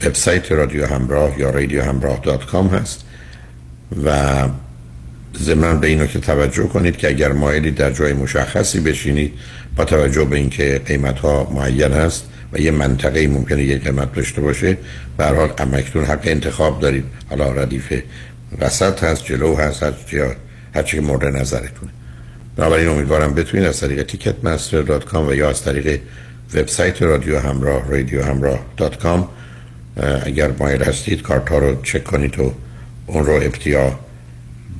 وبسایت 0.05 0.51
رادیو 0.51 0.85
همراه 0.85 1.39
یا 1.39 1.49
رادیو 1.49 1.83
همراه 1.83 2.19
دات 2.23 2.45
کام 2.45 2.67
هست 2.67 3.05
و 4.05 4.47
ضمن 5.39 5.79
به 5.79 5.87
اینو 5.87 6.05
که 6.05 6.19
توجه 6.19 6.63
کنید 6.63 6.97
که 6.97 7.09
اگر 7.09 7.31
مایلی 7.31 7.71
در 7.71 7.91
جای 7.91 8.13
مشخصی 8.13 8.79
بشینید 8.79 9.33
با 9.75 9.85
توجه 9.85 10.25
به 10.25 10.35
اینکه 10.35 10.81
قیمت 10.85 11.19
ها 11.19 11.49
معین 11.53 11.93
هست 11.93 12.25
و 12.53 12.59
یه 12.59 12.71
منطقه 12.71 13.27
ممکنه 13.27 13.63
یه 13.63 13.77
قیمت 13.77 14.13
داشته 14.13 14.41
باشه 14.41 14.77
به 15.17 15.25
حال 15.25 15.53
امکتون 15.57 16.03
حق 16.03 16.21
انتخاب 16.23 16.79
دارید. 16.79 17.05
حالا 17.29 17.51
ردیف 17.51 17.93
وسط 18.59 19.03
هست 19.03 19.25
جلو 19.25 19.55
هست 19.55 19.83
هر 20.75 20.83
چی 20.83 20.99
مورد 20.99 21.35
نظرتونه. 21.35 21.91
بنابراین 22.55 22.87
امیدوارم 22.87 23.33
بتونید 23.33 23.65
از 23.65 23.79
طریق 23.79 24.03
Ticketmaster 24.03 24.81
dot 24.81 25.05
com 25.05 25.27
و 25.27 25.33
یا 25.33 25.49
از 25.49 25.63
طریق 25.63 26.01
وبسایت 26.53 27.01
رادیو 27.01 27.39
همراه 27.39 27.89
رادیو 27.89 28.23
همراه 28.23 28.59
dot 28.77 28.97
com 28.97 29.29
اگر 30.25 30.51
مایل 30.59 30.83
هستید 30.83 31.21
کارت 31.21 31.49
ها 31.49 31.57
رو 31.57 31.81
چک 31.81 32.03
کنید 32.03 32.39
و 32.39 32.53
اون 33.07 33.25
رو 33.25 33.33
ابتیاع 33.33 33.99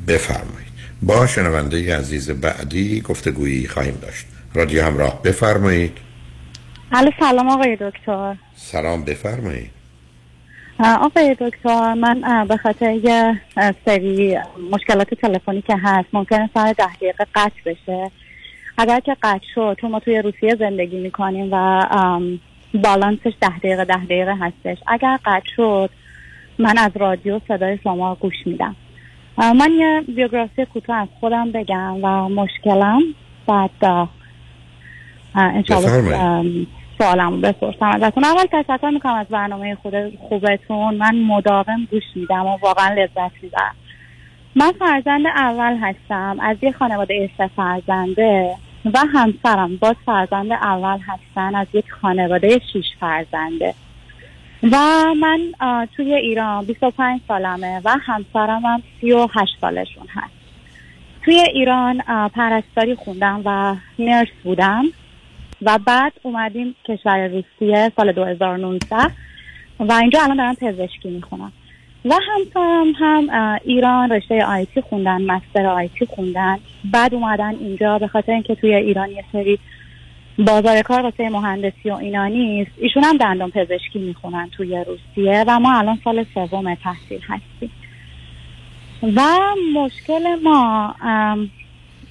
بفرمایید. 0.08 0.72
با 1.02 1.28
شنونده 1.28 1.98
عزیز 1.98 2.30
بعدی 2.30 3.02
گفتگویی 3.02 3.68
خواهیم 3.68 3.98
داشت. 4.02 4.26
رادیو 4.54 4.84
همراه 4.84 5.22
بفرمایید. 5.24 5.98
الو 6.92 7.12
سلام 7.20 7.50
آقای 7.50 7.78
دکتر. 7.82 8.36
سلام 8.56 9.04
بفرمایید. 9.04 9.81
آقای 10.84 11.36
دکتر 11.39 11.94
من 11.94 12.46
به 12.48 12.58
خاطر 12.58 12.91
یه 12.91 13.41
سری 13.86 14.38
مشکلات 14.72 15.13
تلفنی 15.13 15.62
که 15.62 15.76
هست 15.84 16.08
ممکنه 16.13 16.50
سر 16.54 16.74
ده 16.74 16.96
دقیقه 16.96 17.26
قطع 17.36 17.62
بشه. 17.65 18.12
اگر 18.78 19.00
که 19.00 19.15
قطع 19.22 19.46
شد 19.56 19.78
چون 19.82 19.91
ما 19.91 20.00
توی 20.00 20.22
روسیه 20.22 20.56
زندگی 20.56 21.00
می‌کنیم 21.00 21.50
و 21.52 21.86
بالانسش 22.74 23.34
ده 23.41 23.60
دقیقه 23.60 23.86
ده 23.86 24.06
دقیقه 24.06 24.36
هستش. 24.39 24.78
اگر 24.88 25.20
قطع 25.26 25.50
شد 25.56 25.89
من 26.60 26.78
از 26.78 26.91
رادیو 26.96 27.39
صدای 27.48 27.78
شما 27.84 28.15
گوش 28.15 28.36
میدم. 28.46 28.76
من 29.38 29.72
یه 29.72 30.04
بیوگرافی 30.08 30.65
کوتاه 30.65 30.98
از 30.98 31.08
خودم 31.20 31.52
بگم 31.52 32.04
و 32.04 32.30
مشکلم 32.30 33.02
بعد 33.48 34.08
انشاءالله 35.36 36.67
سوالمو 37.02 37.38
بپرسم 37.38 37.86
ازتون. 37.86 38.24
اول 38.24 38.46
تشکر 38.52 38.90
می‌کنم 38.90 39.14
از 39.14 39.28
برنامه 39.28 39.76
خود 39.76 39.94
خوبتون. 40.20 40.96
من 40.96 41.16
مداوم 41.16 41.88
گوش 41.92 42.04
میدم 42.16 42.46
و 42.46 42.58
واقعا 42.62 42.94
لذت 42.94 43.32
می‌برم. 43.42 43.76
من 44.56 44.72
فرزند 44.80 45.28
اول 45.28 45.78
هستم. 45.82 46.38
از 46.42 46.58
یه 46.62 46.72
خانواده 46.72 47.30
سه 47.38 47.50
فرزنده 47.56 48.56
و 48.94 49.00
همسرم 49.14 49.78
باز 49.78 49.96
فرزند 50.06 50.52
اول 50.52 50.98
هستن. 51.08 51.56
از 51.56 51.68
یک 51.74 51.92
خانواده 51.92 52.62
شیش 52.74 52.86
فرزنده. 53.00 53.74
و 54.64 54.78
من 55.20 55.40
توی 55.96 56.14
ایران 56.14 56.66
25 56.66 57.22
سالمه 57.28 57.82
و 57.86 57.98
همسرم 58.02 58.66
هم 58.66 58.84
38 59.02 59.58
سالشون 59.62 60.08
هست. 60.10 60.34
توی 61.26 61.40
ایران 61.54 62.02
پرستاری 62.36 62.96
خوندم 62.96 63.42
و 63.46 63.76
نرس 64.00 64.28
بودم. 64.44 64.84
و 65.62 65.80
بعد 65.86 66.13
اومدیم 66.24 66.76
کشور 66.88 67.28
روسیه 67.28 67.91
سال 67.95 68.12
2019 68.12 68.97
و 69.80 69.93
اینجا 69.93 70.19
الان 70.21 70.38
دارم 70.38 70.56
پزشکی 70.56 71.10
می‌خونم. 71.10 71.52
و 72.06 72.13
همسرم 72.13 72.93
هم 72.95 73.60
ایران 73.65 74.12
رشته 74.12 74.45
آیتی 74.45 74.82
خوندن 74.82 75.21
مستر 75.21 75.65
آیتی 75.65 76.06
خوندن. 76.06 76.58
بعد 76.91 77.13
اومدن 77.13 77.56
اینجا 77.60 77.97
به 77.97 78.08
خاطر 78.08 78.32
اینکه 78.32 78.56
توی 78.56 78.76
ایران 78.76 79.12
یه 79.12 79.24
سری 79.32 79.60
بازار 80.39 80.82
کار 80.82 81.02
واسه 81.02 81.30
مهندسی 81.30 81.89
و 81.89 81.93
اینا 81.93 82.28
نیست. 82.28 82.71
ایشون 82.78 83.04
هم 83.04 83.17
دندان 83.17 83.52
پزشکی 83.52 84.00
می‌خونن 84.00 84.50
توی 84.58 84.86
روسیه 84.88 85.43
و 85.47 85.60
ما 85.60 85.78
الان 85.78 86.00
سال 86.04 86.26
سوم 86.34 86.76
تحصیل 86.76 87.21
هستیم. 87.28 87.71
و 89.15 89.21
مشکل 89.76 90.36
ما 90.43 90.95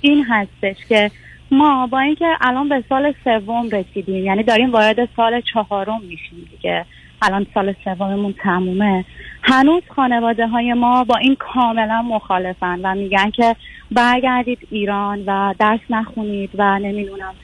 این 0.00 0.24
هستش 0.24 0.76
که 0.88 1.10
ما 1.50 1.86
با 1.86 2.00
اینکه 2.00 2.26
الان 2.40 2.68
به 2.68 2.84
سال 2.88 3.14
سوم 3.24 3.68
رسیدیم 3.68 4.24
یعنی 4.24 4.42
داریم 4.42 4.72
وارد 4.72 5.08
سال 5.16 5.40
چهارم 5.40 6.00
میشیم 6.02 6.48
دیگه. 6.50 6.84
الان 7.22 7.46
سال 7.54 7.74
سوممون 7.84 8.34
تمومه. 8.42 9.04
هنوز 9.42 9.82
خانواده 9.96 10.46
های 10.46 10.72
ما 10.72 11.04
با 11.04 11.16
این 11.16 11.36
کاملا 11.38 12.02
مخالفن 12.02 12.80
و 12.82 12.94
میگن 12.94 13.30
که 13.30 13.56
برگردید 13.90 14.58
ایران 14.70 15.24
و 15.26 15.54
درس 15.58 15.80
نخونید 15.90 16.50
و 16.54 16.78
نمی‌دونم. 16.78 17.34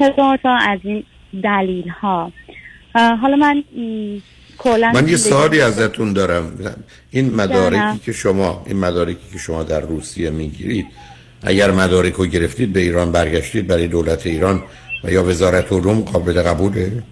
هزار 0.00 0.36
تا 0.36 0.56
از 0.56 0.78
این 0.82 1.04
دلیل 1.42 1.88
ها 1.88 2.32
حالا 2.94 3.36
من 3.36 3.64
کلا 4.58 4.92
من 4.94 5.08
یه 5.08 5.16
سوالی 5.16 5.60
ازتون 5.60 6.12
دارم. 6.12 6.52
این 7.10 7.34
مدارکی 7.34 7.98
که 7.98 8.12
شما 8.12 8.62
این 8.66 8.76
مدارکی 8.76 9.32
که 9.32 9.38
شما 9.38 9.62
در 9.62 9.80
روسیه 9.80 10.30
می‌گیرید 10.30 10.86
اگر 11.42 11.70
مدارک 11.70 12.12
رو 12.12 12.26
گرفتید 12.26 12.72
به 12.72 12.80
ایران 12.80 13.12
برگشتید 13.12 13.66
برای 13.66 13.88
دولت 13.88 14.26
ایران 14.26 14.62
و 15.04 15.12
یا 15.12 15.24
وزارت 15.24 15.72
علوم 15.72 16.00
قابل 16.00 16.42
قبوله؟ 16.42 17.02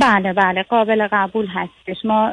بله 0.00 0.32
بله 0.32 0.62
قابل 0.62 1.08
قبول 1.12 1.46
هستش. 1.46 2.04
ما 2.04 2.32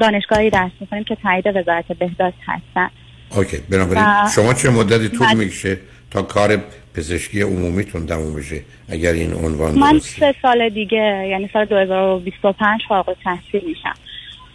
دانشگاهی 0.00 0.50
درس 0.50 0.70
می‌کنیم 0.80 1.04
که 1.04 1.16
تایید 1.22 1.46
وزارت 1.46 1.92
بهداشت 1.92 2.38
هستن. 2.46 2.90
اوکی 3.36 3.56
بنابراین 3.70 4.04
شما 4.34 4.54
چه 4.54 4.70
مدتی 4.70 5.08
طول 5.08 5.34
می‌کشه 5.34 5.78
تا 6.10 6.22
کار 6.22 6.58
پزشکی 6.94 7.42
عمومیتون 7.42 8.06
تموم 8.06 8.36
بشه 8.36 8.60
اگر 8.88 9.12
این 9.12 9.34
عنوان 9.34 9.78
من 9.78 9.98
سه 9.98 10.34
سال 10.42 10.68
دیگه 10.68 11.26
یعنی 11.30 11.50
سال 11.52 11.64
2025 11.64 12.80
فارغ 12.88 13.16
تحصیل 13.24 13.62
میشم. 13.66 13.94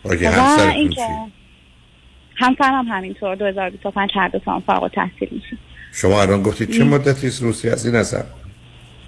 اوکی 0.03 0.25
همسرتون 0.25 0.89
چی؟ 0.89 1.01
همسرم 2.35 2.73
هم 2.73 2.97
همینطور 2.97 3.35
2025 3.35 4.09
هر 4.15 4.27
دو 4.27 4.39
سال 4.45 4.61
فارغ 4.67 4.91
تحصیل 4.91 5.29
میشیم 5.31 5.59
شما 6.01 6.21
الان 6.21 6.43
گفتید 6.43 6.71
چه 6.71 6.83
مدتی 6.83 7.27
است 7.27 7.41
روسی 7.41 7.69
از 7.69 7.85
این 7.85 7.95
هستن؟ 7.95 8.23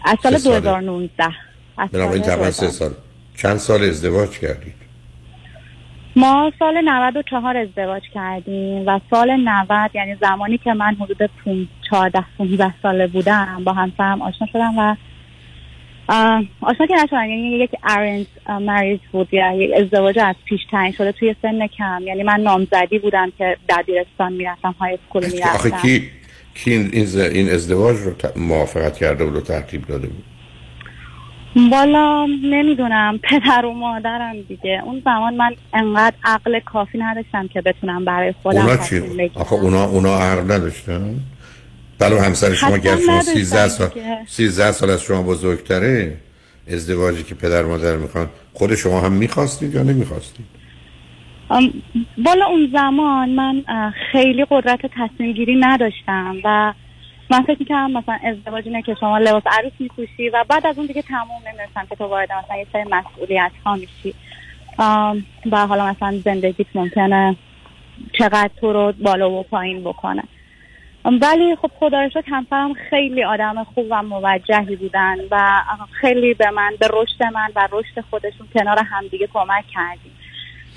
از 0.06 0.18
سال 0.24 0.38
2019 0.38 1.24
بنابراین 1.92 2.22
تقریبا 2.22 2.52
سه 2.52 2.68
سال. 2.68 2.92
چند 3.38 3.58
سال 3.58 3.84
ازدواج 3.84 4.30
کردید؟ 4.30 4.74
ما 6.16 6.52
سال 6.60 6.82
94 6.84 7.58
ازدواج 7.58 8.04
کردیم 8.14 8.88
و 8.88 9.00
سال 9.10 9.32
90 9.32 9.92
یعنی 9.94 10.16
زمانی 10.22 10.58
که 10.58 10.74
من 10.74 10.96
حدود 11.00 11.30
14 11.90 12.24
15 12.38 12.74
ساله 12.82 13.08
بودم 13.08 13.62
با 13.64 13.74
همسرم 13.74 14.22
آشنا 14.22 14.48
شدم 14.54 14.78
و 14.78 14.96
آشنا 16.62 16.86
که 16.88 16.94
نشدن 17.04 17.30
یعنی 17.30 17.58
یک 17.58 17.72
ارنج 17.84 18.26
مریج 18.62 19.02
بود. 19.12 19.34
یا 19.34 19.54
یک 19.54 19.72
ازدواج 19.78 20.20
از 20.20 20.36
پیش 20.46 20.62
تعیین 20.72 20.94
شده 20.94 21.12
توی 21.12 21.36
سن 21.42 21.68
کم. 21.68 22.02
یعنی 22.06 22.24
من 22.24 22.40
نامزدی 22.40 23.00
بودم 23.00 23.32
که 23.38 23.58
دبیرستان 23.70 24.34
می‌رفتم 24.34 24.76
های 24.80 24.94
اسکول 25.04 25.26
می‌رفتم. 25.26 25.56
آخه 25.56 25.72
کی 25.82 26.12
کی 26.54 26.72
این 26.72 27.50
ازدواج 27.50 27.98
رو 27.98 28.14
موافقت 28.36 28.98
کرده 28.98 29.26
بود 29.26 29.36
و 29.36 29.42
ترتیب 29.42 29.88
داده 29.88 30.08
بود؟ 30.08 30.24
بالا 31.72 32.26
نمی‌دونم. 32.44 33.20
پدر 33.24 33.66
و 33.66 33.74
مادرم 33.74 34.42
دیگه. 34.48 34.82
اون 34.86 35.02
زمان 35.06 35.36
من 35.36 35.56
انقدر 35.74 36.16
عقل 36.24 36.60
کافی 36.60 36.98
نداشتم 36.98 37.48
که 37.48 37.62
بتونم 37.62 38.06
برای 38.06 38.34
خودم 38.44 38.62
اونا 38.62 38.78
چی؟ 38.78 39.02
آخه 39.36 39.54
اونا 39.54 39.86
اونا 39.86 40.20
عقل 40.20 40.44
نداشتن؟ 40.44 41.20
بله 42.00 42.22
همسر 42.22 42.54
شما 42.54 42.78
گر 42.78 42.98
شما 42.98 43.22
13 43.22 43.68
سال 43.68 43.90
13 44.28 44.72
سال 44.72 44.90
از 44.90 45.02
شما 45.02 45.24
بزرگتره 45.24 46.18
ازدواجی 46.72 47.24
که 47.24 47.36
پدر 47.36 47.64
مادر 47.64 47.98
می‌خوان 47.98 48.30
خود 48.54 48.76
شما 48.76 49.02
هم 49.02 49.12
می‌خواستید 49.12 49.76
یا 49.76 49.84
نمی‌خواستید؟ 49.84 50.59
بالا 52.26 52.46
اون 52.46 52.70
زمان 52.74 53.30
من 53.30 53.64
خیلی 54.12 54.46
قدرت 54.50 54.80
تصمیم 54.86 55.32
گیری 55.32 55.56
نداشتم 55.56 56.36
و 56.44 56.74
من 57.30 57.44
فکر 57.44 57.88
مثلا 57.88 58.20
ازدواج 58.24 58.68
اینه 58.68 58.82
که 58.82 58.96
شما 59.00 59.18
لباس 59.18 59.44
عروس 59.46 59.74
میپوشی 59.80 60.30
و 60.30 60.46
بعد 60.50 60.68
از 60.68 60.78
اون 60.78 60.88
دیگه 60.88 61.02
تموم 61.02 61.42
نمی‌رسن 61.48 61.86
که 61.90 61.96
تو 61.96 62.06
وارد 62.06 62.32
مثلا 62.32 62.58
یه 62.58 62.68
سری 62.74 62.84
مسئولیت 62.84 63.52
ها 63.66 63.76
میشی 63.76 64.14
و 65.52 65.68
حالا 65.68 65.86
مثلا 65.86 66.18
زندگیت 66.26 66.68
ممکنه 66.76 67.36
چقدر 68.14 68.50
تو 68.62 68.74
رو 68.74 68.94
بالا 69.00 69.32
و 69.32 69.44
پایین 69.44 69.84
بکنه. 69.84 70.24
ولی 71.06 71.56
خب 71.56 71.72
خدا 71.80 72.02
رو 72.04 72.22
همسرم 72.28 72.74
خیلی 72.74 73.24
آدم 73.24 73.64
خوب 73.64 73.86
و 73.90 74.04
موجهی 74.04 74.76
بودن 74.76 75.16
و 75.32 75.64
خیلی 75.92 76.34
به 76.34 76.50
من 76.50 76.72
به 76.80 76.90
رشد 76.94 77.24
من 77.24 77.50
و 77.56 77.68
رشد 77.72 78.02
خودشون 78.10 78.48
کنار 78.54 78.80
همدیگه 78.80 79.28
کمک 79.34 79.66
کردیم. 79.74 80.12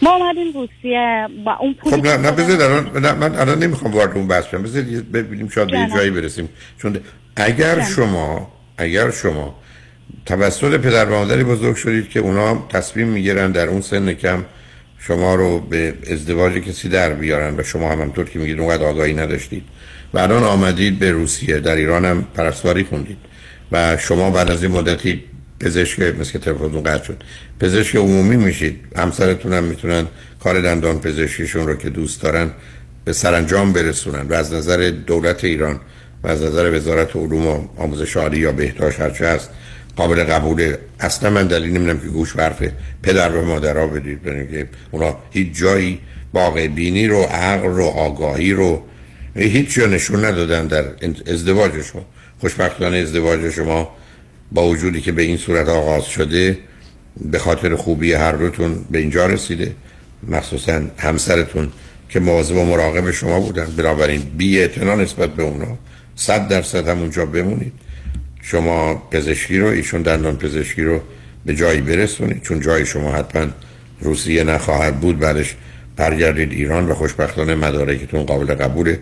ما 0.02 0.16
اومدیم 0.16 0.52
روسیه 0.52 1.28
با 1.44 1.56
اون 1.60 1.74
پولی 1.74 1.96
خب 1.96 2.06
نه 2.06 2.16
نه 2.16 2.30
بذارید 2.30 2.60
الان 2.60 3.04
نه 3.06 3.12
من 3.12 3.34
الان 3.34 3.58
نمی‌خوام 3.58 3.92
وارد 3.92 4.16
اون 4.16 4.28
بحث 4.28 4.46
بشم 4.46 4.62
بذارید 4.62 5.12
ببینیم 5.12 5.48
شاید 5.48 5.70
به 5.70 5.88
جایی 5.94 6.10
برسیم. 6.10 6.48
چون 6.78 7.00
اگر. 7.36 7.84
شما 7.84 8.52
اگر 8.78 9.10
شما 9.10 9.54
توسط 10.26 10.80
پدر 10.80 11.04
و 11.04 11.10
مادری 11.10 11.44
بزرگ 11.44 11.76
شدید 11.76 12.08
که 12.08 12.20
اونا 12.20 12.66
تصمیم 12.68 13.08
می‌گیرن 13.08 13.52
در 13.52 13.66
اون 13.66 13.80
سن 13.80 14.12
کم 14.12 14.44
شما 14.98 15.34
رو 15.34 15.60
به 15.60 15.94
ازدواج 16.10 16.52
کسی 16.52 16.88
در 16.88 17.14
بیارن 17.14 17.54
و 17.56 17.62
شما 17.62 17.92
هم 17.92 18.00
همطور 18.00 18.24
که 18.24 18.38
میگید 18.38 18.60
اونقدر 18.60 18.84
آگاهی 18.84 19.14
نداشتید 19.14 19.62
و 20.14 20.18
الان 20.18 20.42
آمدید 20.42 20.98
به 20.98 21.10
روسیه. 21.10 21.60
در 21.60 21.76
ایران 21.76 22.04
هم 22.04 22.26
پرستواری 22.34 22.84
خوندید 22.84 23.18
و 23.72 23.96
شما 23.96 24.30
بعد 24.30 24.50
از 24.50 24.62
این 24.62 24.72
مدتی 24.72 25.24
پزشک 25.62 26.00
مثل 26.00 26.32
که 26.32 26.38
تلفنتون 26.38 26.82
قطع 26.82 27.04
شد. 27.04 27.22
پزشک 27.60 27.96
عمومی 27.96 28.36
میشید. 28.36 28.80
همسرتون 28.96 29.52
هم 29.52 29.64
می‌تونن 29.64 30.06
کار 30.40 30.60
دندان 30.60 31.00
پزشکیشون 31.00 31.66
رو 31.66 31.74
که 31.74 31.90
دوست 31.90 32.22
دارن 32.22 32.50
به 33.04 33.12
سرانجام 33.12 33.72
برسونن 33.72 34.28
و 34.28 34.34
از 34.34 34.52
نظر 34.52 34.92
دولت 35.06 35.44
ایران 35.44 35.80
و 36.24 36.28
از 36.28 36.42
نظر 36.42 36.76
وزارت 36.76 37.16
علوم 37.16 37.46
و 37.46 37.68
آموزش 37.76 38.16
عالی 38.16 38.38
یا 38.38 38.52
بهداشت 38.52 39.00
هرچه 39.00 39.26
هست 39.26 39.50
قابل 39.96 40.24
قبوله 40.24 40.78
اصلا 41.00 41.30
من 41.30 41.46
دلیل 41.46 41.70
نمی‌دونم 41.70 42.00
که 42.00 42.06
گوش 42.06 42.32
برف 42.32 42.62
پدر 43.02 43.36
و 43.36 43.44
مادرها 43.44 43.86
بدید 43.86 44.24
که 44.24 44.68
اونا 44.90 45.16
هیچ 45.30 45.58
جایی 45.58 46.00
باقی 46.32 46.68
بینی 46.68 47.08
رو 47.08 47.22
عقل 47.22 47.68
رو 47.68 47.84
آگاهی 47.84 48.52
رو 48.52 48.82
هیچ 49.36 49.74
جا 49.74 49.86
نشون 49.86 50.24
ندادن 50.24 50.66
در 50.66 50.84
ازدواج 51.26 51.82
شما. 51.82 52.04
خوشبختانه 52.40 52.96
ازدواج 52.96 53.50
شما 53.50 53.96
با 54.54 54.68
وجودی 54.68 55.00
که 55.00 55.12
به 55.12 55.22
این 55.22 55.36
صورت 55.36 55.68
آغاز 55.68 56.04
شده 56.04 56.58
به 57.16 57.38
خاطر 57.38 57.76
خوبی 57.76 58.12
هر 58.12 58.32
دوتون 58.32 58.84
به 58.90 58.98
اینجا 58.98 59.26
رسیده. 59.26 59.74
مخصوصا 60.28 60.82
همسرتون 60.98 61.68
که 62.08 62.20
مواظب 62.20 62.56
و 62.56 62.64
مراقب 62.64 63.10
شما 63.10 63.40
بودن. 63.40 63.66
بنابراین 63.76 64.22
بی 64.36 64.68
نسبت 64.76 65.30
به 65.30 65.42
اونا 65.42 65.78
صد 66.16 66.48
درصد 66.48 66.88
همونجا 66.88 67.26
بمونید. 67.26 67.72
شما 68.42 68.94
پزشکی 69.10 69.58
رو 69.58 69.66
ایشون 69.66 70.02
دندان 70.02 70.36
پزشکی 70.36 70.82
رو 70.82 71.00
به 71.46 71.54
جایی 71.54 71.80
برسونید. 71.80 72.42
چون 72.42 72.60
جای 72.60 72.86
شما 72.86 73.12
حتما 73.12 73.46
روسیه 74.00 74.44
نخواهد 74.44 75.00
بود. 75.00 75.18
بعدش 75.18 75.56
برگردید 75.96 76.52
ایران 76.52 76.88
و 76.88 76.94
خوشبختانه 76.94 77.54
مدارکتون 77.54 78.22
قابل 78.22 78.54
قبوله. 78.54 79.00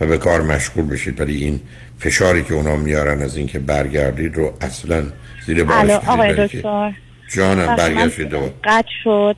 و 0.00 0.06
به 0.06 0.18
کار 0.18 0.42
مشغول 0.42 0.86
بشید. 0.86 1.20
ولی 1.20 1.44
این 1.44 1.60
فشاری 1.98 2.44
که 2.44 2.54
اونا 2.54 2.76
میارن 2.76 3.22
از 3.22 3.36
اینکه 3.36 3.58
برگردید 3.58 4.36
رو 4.36 4.54
اصلا 4.60 5.04
زیر 5.46 5.64
بارش 5.64 5.90
آقای 5.90 6.46
دکتر. 6.46 6.92
جانم 7.34 7.76
برگشتید. 7.76 8.28
دو 8.28 8.50
قد 8.64 8.84
شد 9.04 9.36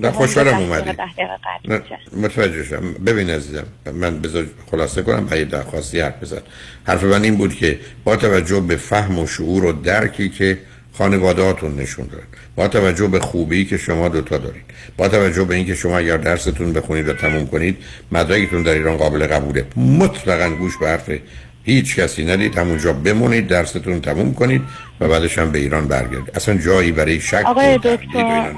نه 0.00 0.10
خوشحالم 0.10 0.56
اومدی. 0.56 0.90
متوجه 2.16 2.64
شدم. 2.64 2.92
ببین 2.92 3.30
عزیزم 3.30 3.64
من 3.94 4.20
بذار 4.20 4.46
خلاصه 4.70 5.02
کنم 5.02 5.26
برای 5.26 5.44
درخواستی 5.44 6.00
حرف 6.00 6.22
بزن. 6.22 6.40
حرف 6.86 7.04
من 7.04 7.22
این 7.22 7.36
بود 7.36 7.54
که 7.54 7.78
با 8.04 8.16
توجه 8.16 8.60
به 8.60 8.76
فهم 8.76 9.18
و 9.18 9.26
شعور 9.26 9.64
و 9.64 9.72
درکی 9.72 10.28
که 10.28 10.58
خانوادهاتون 10.98 11.76
نشون 11.76 12.06
دارن 12.06 12.26
با 12.56 12.68
توجه 12.68 13.06
به 13.06 13.20
خوبی 13.20 13.64
که 13.64 13.76
شما 13.76 14.08
دوتا 14.08 14.38
دارید. 14.38 14.62
با 14.96 15.08
توجه 15.08 15.44
به 15.44 15.54
اینکه 15.54 15.74
شما 15.74 15.98
اگر 15.98 16.16
درستون 16.16 16.72
بخونید 16.72 17.08
و 17.08 17.12
تموم 17.12 17.46
کنید 17.46 17.76
مدرکتون 18.12 18.62
در 18.62 18.72
ایران 18.72 18.96
قابل 18.96 19.26
قبوله. 19.26 19.66
مطلقا 19.76 20.50
گوش 20.50 20.76
به 20.76 20.88
حرف 20.88 21.10
هیچ 21.64 21.96
کسی 21.96 22.24
ندید. 22.24 22.58
همونجا 22.58 22.92
بمونید 22.92 23.46
درستون 23.46 24.00
تموم 24.00 24.34
کنید 24.34 24.62
و 25.00 25.08
بعدش 25.08 25.38
هم 25.38 25.52
به 25.52 25.58
ایران 25.58 25.88
برگردید. 25.88 26.30
اصلا 26.34 26.54
جایی 26.58 26.92
برای 26.92 27.20
شک 27.20 27.42
آقای 27.46 27.78
دکتر 27.78 28.52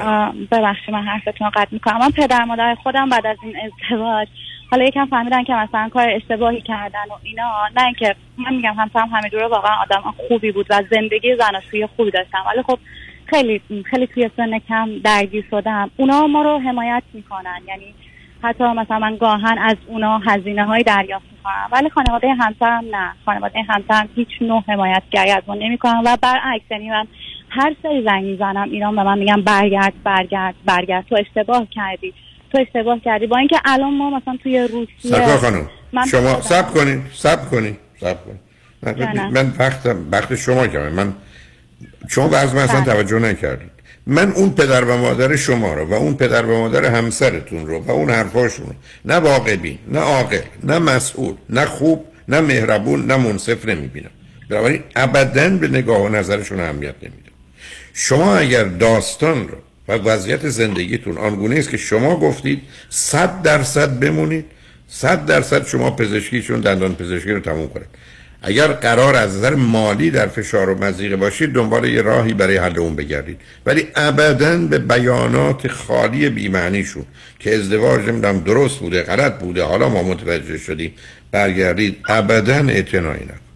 ببخشید 0.53 0.95
من 0.95 1.03
حرفتون 1.03 1.47
رو 1.47 1.51
قطع 1.55 1.69
می‌کنم. 1.73 1.99
من 1.99 2.11
پدر 2.11 2.45
مادر 2.45 2.77
خودم 2.83 3.09
بعد 3.09 3.27
از 3.27 3.37
این 3.43 3.55
ازدواج 3.57 4.29
حالا 4.71 4.85
یکم 4.85 5.07
فهمیدن 5.07 5.45
که 5.45 5.55
مثلا 5.55 5.89
کار 5.89 6.11
اشتباهی 6.11 6.61
کردن 6.61 7.05
و 7.11 7.15
اینا. 7.23 7.69
نه 7.77 7.85
اینکه 7.85 8.15
من 8.39 8.55
میگم 8.55 8.75
همسرم 8.75 9.09
همه 9.09 9.47
واقعا 9.47 9.77
آدم 9.83 10.15
خوبی 10.29 10.53
بود 10.53 10.67
و 10.71 10.83
زندگی 10.91 11.37
زناشویی 11.37 11.87
خوبی 11.87 12.11
داشتم. 12.11 12.45
ولی 12.47 12.63
خب 12.63 12.79
خیلی 13.27 13.61
خیلی 13.85 14.07
توی 14.07 14.31
سن 14.37 14.59
کم 14.59 14.99
درگیر 15.05 15.45
شدم. 15.51 15.91
اونا 15.97 16.27
ما 16.27 16.43
رو 16.43 16.59
حمایت 16.59 17.03
می‌کنن. 17.13 17.61
یعنی 17.69 17.95
حتی 18.43 18.65
مثلا 18.65 18.99
من 18.99 19.17
گاهن 19.17 19.59
از 19.59 19.77
اونا 19.87 20.19
هزینه 20.19 20.65
های 20.65 20.83
دریافت 20.83 21.27
می‌کنم. 21.33 21.69
ولی 21.73 21.91
خانواده 21.91 22.35
همسرم 22.35 22.85
نه. 22.91 23.13
خانواده 23.25 23.63
همسرم 23.69 24.09
هیچ 24.17 24.29
نوع 24.41 24.63
حمایتگری 24.69 25.31
از 25.31 25.43
ما 25.47 25.55
نمی‌کنن 25.55 26.03
و 26.07 26.17
برعکس 26.23 26.65
یعنی 26.71 26.91
من 26.91 27.07
هر 27.49 27.75
سری 27.83 28.03
زنگ 28.05 28.25
می‌زنم 28.25 28.69
ایران 28.71 28.97
به 28.97 29.03
من 29.03 29.19
میگم 29.19 29.43
برگرد 29.43 29.93
برگرد 30.05 30.55
برگرد. 30.65 31.07
تو 31.09 31.17
اشتباه 31.17 31.67
کردی. 31.71 32.15
تو 32.53 32.59
اشتباه 32.59 33.01
کردی. 33.05 33.27
با 33.27 33.39
اینکه 33.39 33.57
الان 33.65 33.95
ما 33.95 34.11
مثلا 34.11 34.37
توی 34.43 34.59
روسیه 34.59 35.11
سکا 35.11 35.37
خانم 35.37 35.69
شما 36.11 36.41
سب 36.41 36.75
کنید 36.75 37.01
سب 37.15 37.51
کنید 37.51 37.77
سب 38.01 38.17
کنید 38.25 38.41
من, 38.83 39.31
من 39.31 39.53
وقت 39.59 39.97
وقت 40.13 40.35
شما 40.35 40.67
کردم 40.67 40.93
من 40.93 41.13
شما 42.09 42.29
به 42.29 42.37
من 42.37 42.63
اصلا 42.63 42.81
بله. 42.81 42.95
توجه 42.95 43.19
نکردید. 43.19 43.71
من 44.07 44.33
اون 44.33 44.51
پدر 44.51 44.85
و 44.85 44.97
مادر 44.97 45.37
شما 45.37 45.75
رو 45.75 45.85
و 45.85 45.95
اون 45.95 46.15
پدر 46.15 46.47
و 46.47 46.59
مادر 46.59 46.85
همسرتون 46.85 47.67
رو 47.67 47.79
و 47.79 47.91
اون 47.91 48.11
حرفاشون 48.11 48.67
رو 48.67 48.73
نه 49.05 49.15
واقعی 49.15 49.79
نه 49.89 49.99
عاقل 49.99 50.41
نه 50.63 50.79
مسئول 50.79 51.35
نه 51.49 51.65
خوب 51.65 52.05
نه 52.29 52.41
مهربون 52.41 53.07
نه 53.07 53.17
منصف 53.17 53.67
نمی‌بینم. 53.69 54.11
بنابراین 54.49 54.83
ابدا 54.97 55.49
به 55.49 55.69
نگاه 55.69 56.03
و 56.03 56.09
نظرشون 56.09 56.61
اهمیت 56.61 56.95
نمیدم 57.03 57.33
شما 57.95 58.37
اگر 58.37 58.65
داستان 58.65 59.49
رو 59.49 59.57
و 59.91 60.09
وضعیت 60.09 60.49
زندگیتون 60.49 61.19
آنگونه 61.19 61.57
است 61.57 61.71
که 61.71 61.77
شما 61.77 62.17
گفتید 62.17 62.63
صد 62.89 63.43
درصد 63.43 63.99
بمونید 63.99 64.45
صد 64.89 65.27
درصد 65.27 65.67
شما 65.67 65.91
پزشکیشون 65.91 66.61
دندان 66.61 66.95
پزشکی 66.95 67.31
رو 67.31 67.41
تموم 67.41 67.69
کنید. 67.69 67.87
اگر 68.43 68.67
قرار 68.67 69.17
از 69.17 69.37
نظر 69.37 69.55
مالی 69.55 70.11
در 70.11 70.27
فشار 70.27 70.71
و 70.71 70.85
مزیقه 70.85 71.17
باشید 71.17 71.53
دنبال 71.53 71.85
یه 71.85 72.03
راهی 72.03 72.35
برای 72.35 72.57
حل 72.57 72.79
اون 72.79 72.97
بگردید. 72.97 73.41
ولی 73.67 73.87
ابدا 73.95 74.57
به 74.57 74.79
بیانات 74.79 75.69
خالی 75.69 76.29
بیمعنیشون 76.29 77.05
که 77.39 77.55
ازدواج 77.55 78.01
نمی‌دونم 78.01 78.41
درست 78.41 78.79
بوده 78.79 79.03
غلط 79.03 79.39
بوده 79.39 79.63
حالا 79.63 79.89
ما 79.89 80.03
متوجه 80.03 80.59
شدیم 80.59 80.93
برگردید. 81.31 81.97
ابدا 82.09 82.55
اعتنایی 82.69 83.25
نکن 83.25 83.50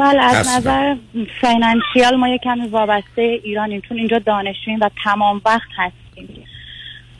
بله 0.00 0.22
از 0.22 0.56
نظر 0.56 0.96
فینانشیال 1.40 2.16
ما 2.16 2.28
یه 2.28 2.38
کمی 2.38 2.68
وابسته 2.68 3.22
ایرانیم 3.22 3.80
چون 3.80 3.98
اینجا 3.98 4.18
دانشجوییم 4.18 4.80
و 4.80 4.90
تمام 5.04 5.40
وقت 5.44 5.68
هستیم. 5.76 6.44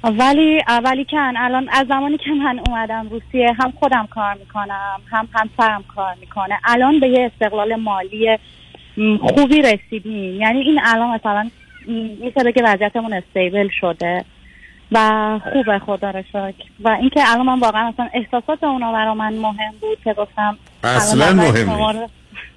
ولی 0.04 0.62
اولی 0.68 1.04
کن 1.04 1.36
الان 1.36 1.68
از 1.72 1.86
زمانی 1.86 2.18
که 2.18 2.30
من 2.30 2.60
اومدم 2.66 3.08
روسیه 3.10 3.52
هم 3.52 3.72
خودم 3.80 4.08
کار 4.10 4.34
می‌کنم 4.34 5.00
هم 5.10 5.28
همسرم 5.32 5.84
کار 5.96 6.14
می‌کنه. 6.20 6.58
الان 6.64 7.00
به 7.00 7.08
یه 7.08 7.30
استقلال 7.32 7.76
مالی 7.76 8.38
خوبی 9.20 9.62
رسیدیم. 9.62 10.40
یعنی 10.40 10.60
این 10.60 10.80
الان 10.84 11.10
مثلا 11.10 11.50
میشه 12.20 12.44
بگه 12.44 12.62
وضعیتمون 12.64 13.12
استیبل 13.12 13.68
شده 13.80 14.24
و 14.92 15.38
خوبه 15.52 15.78
خدا 15.78 16.10
رو 16.10 16.22
شکر. 16.22 16.64
و 16.80 16.88
اینکه 16.88 17.20
الان 17.26 17.46
من 17.46 17.58
واقعا 17.58 17.88
مثلا 17.88 18.08
احساسات 18.14 18.64
اونا 18.64 18.92
برا 18.92 19.14
من 19.14 19.32
مهم 19.32 19.74
بود 19.80 19.98
که 20.04 20.12
گفتم 20.12 20.58
اصلا 20.84 21.32
مهم 21.32 22.08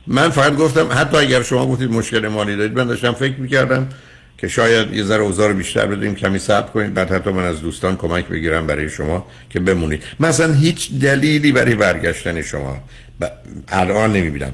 من 0.07 0.29
فقط 0.29 0.55
گفتم 0.55 0.87
حتی 0.91 1.17
اگر 1.17 1.43
شما 1.43 1.67
گفتید 1.67 1.91
مشکل 1.91 2.27
مالی 2.27 2.55
دارید 2.55 2.77
من 2.77 2.87
داشتم 2.87 3.11
فکر 3.11 3.35
می‌کردم 3.39 3.89
که 4.37 4.47
شاید 4.47 4.93
یه 4.93 5.03
ذره 5.03 5.21
اوزار 5.21 5.53
بیشتر 5.53 5.85
بدیم 5.85 6.15
کمی 6.15 6.39
صبر 6.39 6.67
کنید 6.67 6.93
بعد 6.93 7.11
حتی 7.11 7.29
من 7.31 7.43
از 7.43 7.61
دوستان 7.61 7.97
کمک 7.97 8.27
بگیرم 8.27 8.67
برای 8.67 8.89
شما 8.89 9.27
که 9.49 9.59
بمونید. 9.59 10.03
مثلا 10.19 10.53
هیچ 10.53 10.91
دلیلی 10.93 11.51
برای 11.51 11.75
برگشتن 11.75 12.41
شما 12.41 12.77
ب... 13.21 13.25
الان 13.67 14.13
نمی‌بینم. 14.13 14.53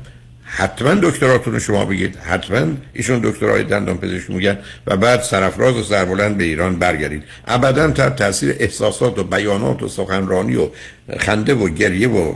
حتما 0.52 0.94
دکتراتون 0.94 1.60
شما 1.60 1.86
بگید. 1.86 2.16
حتما 2.16 2.68
ایشون 2.94 3.20
دکترای 3.24 3.64
دندان 3.64 3.98
پزشکی 3.98 4.34
میگن 4.34 4.58
و 4.88 4.98
بعد 4.98 5.22
سرفراز 5.22 5.76
و 5.76 5.84
سربلند 5.84 6.38
به 6.38 6.44
ایران 6.44 6.80
برگردید. 6.80 7.24
ابدا 7.48 7.92
تحت 7.92 8.16
تاثیر 8.16 8.56
احساسات 8.60 9.20
و 9.20 9.24
بیانات 9.24 9.84
و 9.84 9.88
سخنرانی 9.88 10.56
و 10.56 10.70
خنده 11.20 11.54
و 11.54 11.70
گریه 11.70 12.08
و 12.08 12.34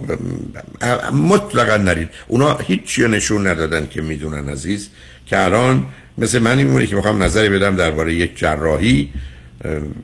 مطلقا 1.14 1.78
نرید. 1.78 2.10
اونا 2.28 2.58
هیچی 2.58 3.08
نشون 3.08 3.48
ندادن 3.48 3.88
که 3.88 4.02
می‌دونن 4.02 4.50
عزیز. 4.50 4.90
که 5.26 5.44
الان 5.44 5.86
مثل 6.18 6.40
من 6.40 6.58
این 6.58 6.86
که 6.86 6.96
می‌خوام 6.96 7.24
نظری 7.24 7.50
بدم 7.50 7.76
درباره 7.76 8.14
یک 8.14 8.38
جراحی 8.38 9.10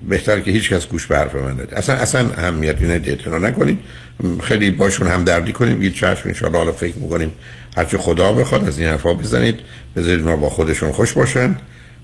بهتر 0.10 0.39
که 0.39 0.52
هیچ 0.52 0.69
کس 0.69 0.88
گوش 0.88 1.06
به 1.06 1.17
حرف 1.17 1.36
من 1.36 1.52
نده. 1.52 1.78
اصلا 1.78 1.95
اصلا 1.95 2.30
اهمیتی 2.38 2.86
نده 2.86 3.39
نکنید. 3.41 3.80
خیلی 4.43 4.72
باشون 4.72 5.08
هم 5.08 5.24
دردی 5.24 5.52
کنیم 5.52 5.82
یه 5.82 5.91
چشم 5.91 6.22
انشاءالله 6.26 6.60
حالا 6.60 6.72
فکر 6.72 6.98
می‌کنیم 6.98 7.32
هرچی 7.77 7.97
خدا 7.97 8.34
بخواد 8.34 8.67
از 8.67 8.79
این 8.79 8.89
حرفا 8.89 9.13
بزنید. 9.13 9.60
بذارید 9.95 10.25
ما 10.25 10.36
با 10.36 10.49
خودشون 10.49 10.91
خوش 10.91 11.13
باشن. 11.13 11.55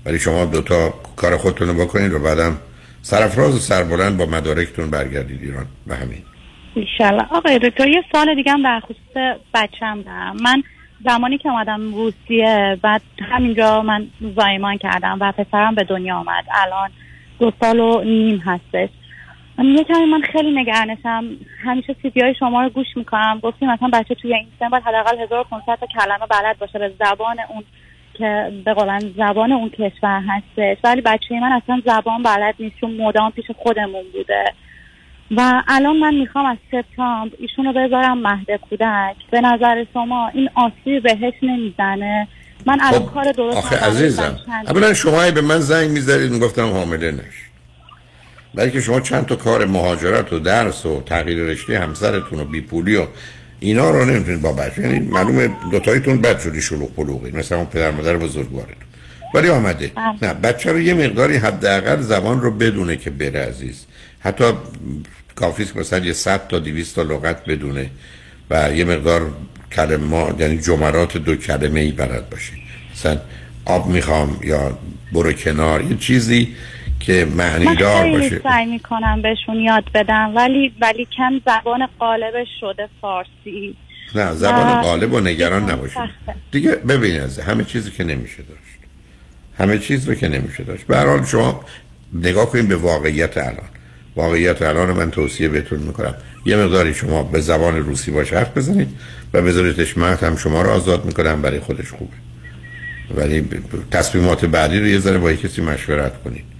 ولی 0.04 0.18
شما 0.18 0.44
دوتا 0.44 0.94
کار 1.16 1.36
خودتون 1.36 1.68
رو 1.68 1.74
بکنید 1.74 2.12
و 2.12 2.18
بعدم 2.18 2.56
سرفراز 3.02 3.56
و 3.56 3.58
سربلند 3.58 4.16
با 4.16 4.26
مدارکتون 4.26 4.90
برگردید 4.90 5.42
ایران. 5.42 5.66
و 5.86 5.94
همین. 5.96 6.22
انشالله 6.76 7.26
آقای 7.30 7.58
دکتر 7.58 7.88
یه 7.88 8.02
سال 8.12 8.34
دیگه 8.34 8.52
هم 8.52 8.62
در 8.62 8.80
خصوص 8.80 9.36
بچم 9.54 10.02
دارم. 10.02 10.36
من 10.42 10.62
زمانی 11.04 11.38
که 11.38 11.48
اومدم 11.48 11.94
روسیه 11.94 12.78
بعد 12.82 13.02
همینجا 13.30 13.82
من 13.82 14.06
زایمان 14.36 14.78
کردم 14.78 15.18
و 15.20 15.32
پسرم 15.32 15.74
به 15.74 15.84
دنیا 15.84 16.16
آمد 16.16 16.44
الان 16.54 16.90
دو 17.38 17.52
سال 17.60 17.80
و 17.80 18.04
نیم 18.04 18.38
هستش. 18.38 18.88
یه 19.58 19.84
کمی 19.84 20.04
من 20.04 20.20
خیلی 20.32 20.60
نگرانشم. 20.60 21.24
همیشه 21.64 21.96
سیدی 22.02 22.20
های 22.20 22.34
شما 22.38 22.62
رو 22.62 22.68
گوش 22.68 22.86
می‌کنم. 22.96 23.40
گفتیم 23.42 23.70
مثلا 23.70 23.88
بچه 23.92 24.14
توی 24.14 24.34
این 24.34 24.46
سن 24.58 24.68
باید 24.68 24.82
حداقل 24.82 25.18
1500 25.18 25.78
تا 25.80 25.86
کلمه 25.86 26.26
بلد 26.30 26.58
باشه 26.58 26.78
به 26.78 26.92
زبان 26.98 27.36
اون 27.48 27.64
که 28.14 28.52
به 28.64 28.74
قولن 28.74 29.00
زبان 29.16 29.52
اون 29.52 29.68
کشور 29.68 30.22
هستش. 30.28 30.76
ولی 30.84 31.00
بچه 31.00 31.40
من 31.40 31.52
اصلا 31.52 31.82
زبان 31.86 32.22
بلد 32.22 32.54
نیست 32.58 32.76
چون 32.80 32.96
مدام 32.96 33.30
پیش 33.30 33.44
خودمون 33.56 34.04
بوده. 34.12 34.44
و 35.36 35.62
الان 35.68 35.96
من 35.96 36.14
می‌خوام 36.14 36.46
از 36.46 36.56
سپتامبر 36.70 37.36
ایشون 37.38 37.64
رو 37.64 37.72
بذارم 37.72 38.18
مهد 38.18 38.60
کودک. 38.70 39.16
به 39.30 39.40
نظر 39.40 39.84
شما 39.92 40.28
این 40.28 40.48
آسیب 40.54 41.02
بهش 41.02 41.34
نمی‌زنه؟ 41.42 42.28
من 42.66 42.78
الان 42.80 43.00
خب، 43.00 43.14
کار 43.14 43.32
درست 43.32 43.56
آخه 43.56 43.86
عزیزم. 43.86 44.38
اولا 44.66 44.94
شما 44.94 45.30
به 45.34 45.40
من 45.40 45.58
زنگ 45.58 45.90
می‌ذارید 45.90 46.32
می‌گفتم 46.32 46.72
حامله 46.72 47.10
نش. 47.12 47.45
بلکه 48.54 48.80
شما 48.80 49.00
چند 49.00 49.26
تا 49.26 49.36
کار 49.36 49.64
مهاجرت 49.64 50.32
و 50.32 50.38
درس 50.38 50.86
و 50.86 51.02
تغییر 51.06 51.38
رشته 51.38 51.78
همسرتون 51.78 52.40
و 52.40 52.44
بیپولی 52.44 52.96
و 52.96 53.06
اینا 53.60 53.90
رو 53.90 54.04
نمی‌تونید 54.04 54.42
با 54.42 54.52
بچه. 54.52 54.82
یعنی 54.82 54.98
معلومه 54.98 55.50
دوتاییتون 55.70 56.20
بد 56.20 56.40
شدی 56.40 56.62
شلوغ 56.62 56.94
پلوغی 56.94 57.30
مثلا 57.30 57.58
اون 57.58 57.66
پدر 57.66 57.90
مادر 57.90 58.16
بزرگوارتون. 58.16 58.74
ولی 59.34 59.48
آمده. 59.48 59.92
نه 60.22 60.34
بچه 60.34 60.72
رو 60.72 60.80
یه 60.80 60.94
مقداری 60.94 61.36
حداقل 61.36 62.00
زبان 62.00 62.40
رو 62.40 62.50
بدونه 62.50 62.96
که 62.96 63.10
بره 63.10 63.40
عزیز. 63.40 63.84
حتی 64.20 64.44
کافیست 65.34 65.72
که 65.72 65.80
مثلا 65.80 66.04
یه 66.04 66.12
100 66.12 66.48
تا 66.48 66.58
200 66.58 66.94
تا 66.94 67.02
لغت 67.02 67.44
بدونه 67.44 67.90
و 68.50 68.74
یه 68.74 68.84
مقدار 68.84 69.30
کلمه 69.72 70.34
یعنی 70.38 70.58
جملات 70.58 71.16
دو 71.16 71.36
کلمه 71.36 71.80
ای 71.80 71.92
بلد 71.92 72.30
باشه. 72.30 72.52
مثلا 72.94 73.18
آب 73.64 73.86
می‌خوام 73.86 74.40
یا 74.44 74.78
برو 75.12 75.32
کنار 75.32 75.82
یه 75.82 75.96
چیزی 75.96 76.48
که 77.06 77.26
معنی 77.36 77.64
من 77.64 77.74
دار 77.74 78.10
باشه. 78.10 78.40
سعی 78.42 78.66
می‌کنم 78.66 79.22
بهشون 79.22 79.56
یاد 79.56 79.84
بدم 79.94 80.32
ولی 80.36 80.72
ولی 80.80 81.08
کم 81.16 81.40
زبان 81.46 81.88
قالبش 81.98 82.48
شده 82.60 82.88
فارسی. 83.00 83.76
نه 84.14 84.32
زبان 84.32 84.82
غالب 84.82 85.12
و 85.12 85.20
نگران 85.20 85.70
نباشید. 85.70 86.02
دیگه 86.50 86.70
ببین 86.70 87.20
از 87.20 87.38
همه 87.38 87.64
چیزی 87.64 87.90
که 87.90 88.04
نمیشه 88.04 88.36
داشت. 88.36 88.78
همه 89.58 89.78
چیز 89.78 90.08
رو 90.08 90.14
که 90.14 90.28
نمیشه 90.28 90.64
داشت. 90.64 90.86
به 90.86 90.96
هر 90.96 91.06
حال 91.06 91.24
شما 91.24 91.64
نگاه 92.12 92.50
کنید 92.50 92.68
به 92.68 92.76
واقعیت 92.76 93.38
الان. 93.38 93.68
واقعیت 94.16 94.62
الان 94.62 94.90
من 94.90 95.10
توصیه 95.10 95.48
بهتون 95.48 95.78
می‌کنم. 95.78 96.14
یه 96.46 96.56
مقداری 96.56 96.94
شما 96.94 97.22
به 97.22 97.40
زبان 97.40 97.76
روسی 97.76 98.10
باش 98.10 98.32
حرف 98.32 98.56
بزنید 98.56 98.88
و 99.32 99.42
بذاریدش 99.42 99.98
مرد 99.98 100.22
هم 100.22 100.36
شما 100.36 100.62
رو 100.62 100.70
آزاد 100.70 101.04
می‌کنم. 101.04 101.42
برای 101.42 101.60
خودش 101.60 101.90
خوبه. 101.90 102.16
ولی 103.14 103.48
تصمیمات 103.90 104.44
بعدی 104.44 104.78
رو 104.80 104.86
یه 104.86 104.98
ذره 104.98 105.18
با 105.18 105.32
کسی 105.32 105.62
مشورت 105.62 106.22
کنید. 106.22 106.55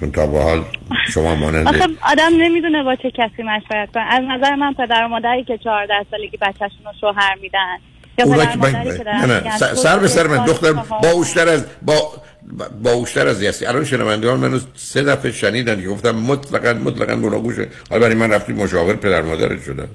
چون 0.00 0.10
تا 0.12 0.26
به 0.26 0.42
حال 0.42 0.64
شما 1.08 1.34
مانند 1.34 1.68
آخه 1.68 1.86
آدم 2.02 2.30
نمی‌دونه 2.38 2.82
با 2.82 2.96
چه 2.96 3.10
کسی 3.10 3.42
مشورت 3.42 3.92
کنه. 3.92 4.02
از 4.02 4.22
نظر 4.28 4.54
من 4.54 4.74
پدر 4.74 5.04
و 5.04 5.08
مادری 5.08 5.44
که 5.44 5.58
14 5.58 5.94
سالگی 6.10 6.36
بچهشون 6.36 6.84
رو 6.84 6.92
شوهر 7.00 7.34
میدن 7.42 7.76
یا 8.18 8.24
پدر 8.24 8.46
که 8.46 8.58
و 8.58 8.60
مادری 8.60 8.98
که 8.98 9.04
نه 9.04 9.26
نه 9.26 9.58
سر- 9.58 9.98
به 9.98 10.08
سر 10.08 10.26
من. 10.26 10.44
دختر 10.44 10.72
باوشتر 11.02 11.48
از 11.48 11.66
با 11.82 12.12
باوشتر 12.82 13.28
از 13.28 13.42
یستی 13.42 13.66
الان 13.66 13.84
شنوندگان 13.84 14.40
منو 14.40 14.58
سه 14.74 15.02
دفعه 15.02 15.32
شنیدن 15.32 15.80
که 15.82 15.88
گفتم 15.88 16.10
مطلقا 16.10 16.72
مطلقا 16.72 17.16
گناگوشه 17.16 17.68
حالا 17.90 18.02
برای 18.02 18.14
من 18.14 18.32
رفتی 18.32 18.52
مشاور 18.52 18.96
پدر 18.96 19.22
مادرت 19.22 19.62
شدن. 19.64 19.88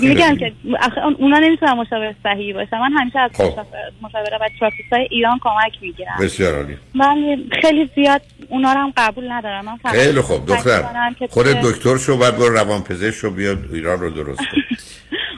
میگم. 0.00 0.36
که 0.36 0.52
آخه 0.82 1.04
اون- 1.04 1.16
اونا 1.18 1.38
نمی‌تونن 1.38 1.72
مشاور 1.72 2.14
صحیحی 2.22 2.52
باشن 2.52 2.78
من 2.78 2.92
همیشه 2.92 3.18
از 3.18 3.30
خب. 3.34 3.42
مشاور- 3.42 3.66
مشاوره 4.02 4.36
و 4.40 4.48
تراپیست 4.60 4.92
های 4.92 5.08
ایران 5.10 5.38
کمک 5.42 5.72
می‌گیرم. 5.82 6.16
بسیار 6.20 6.54
عالی. 6.56 6.76
من 6.94 7.36
خیلی 7.62 7.90
زیاد 7.94 8.22
اونا 8.48 8.72
رو 8.72 8.78
هم 8.80 8.92
قبول 8.96 9.32
ندارم. 9.32 9.64
من 9.64 9.90
خیلی 9.92 10.20
خوب 10.20 10.46
دختر. 10.46 10.82
خودت 11.30 11.60
دکتر 11.60 11.96
شو 11.96 12.18
بعد 12.18 12.36
برو 12.36 12.48
روان 12.54 12.82
پزشک 12.82 13.14
شو 13.14 13.30
بیاد 13.30 13.58
ایران 13.72 14.00
رو 14.00 14.10
درست 14.10 14.38
کن. 14.40 14.62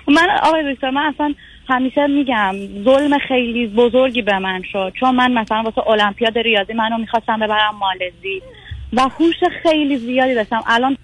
من 0.16 0.28
آقای 0.42 0.74
دکتر 0.74 0.90
من 0.90 1.12
اصلا 1.14 1.34
همیشه 1.68 2.06
میگم 2.06 2.54
ظلم 2.84 3.18
خیلی 3.18 3.66
بزرگی 3.66 4.22
به 4.22 4.38
من 4.38 4.62
شد. 4.72 4.92
چون 5.00 5.14
من 5.14 5.32
مثلا 5.32 5.62
واسه 5.62 5.88
المپیاد 5.90 6.38
ریاضی 6.38 6.72
منو 6.72 6.98
می‌خواستم 6.98 7.36
ببرم 7.40 7.74
مالزی. 7.78 8.42
و 8.92 9.00
هوش 9.02 9.34
خیلی 9.62 9.96
زیادی 9.96 10.34
داشتم. 10.34 10.62
الان 10.66 10.96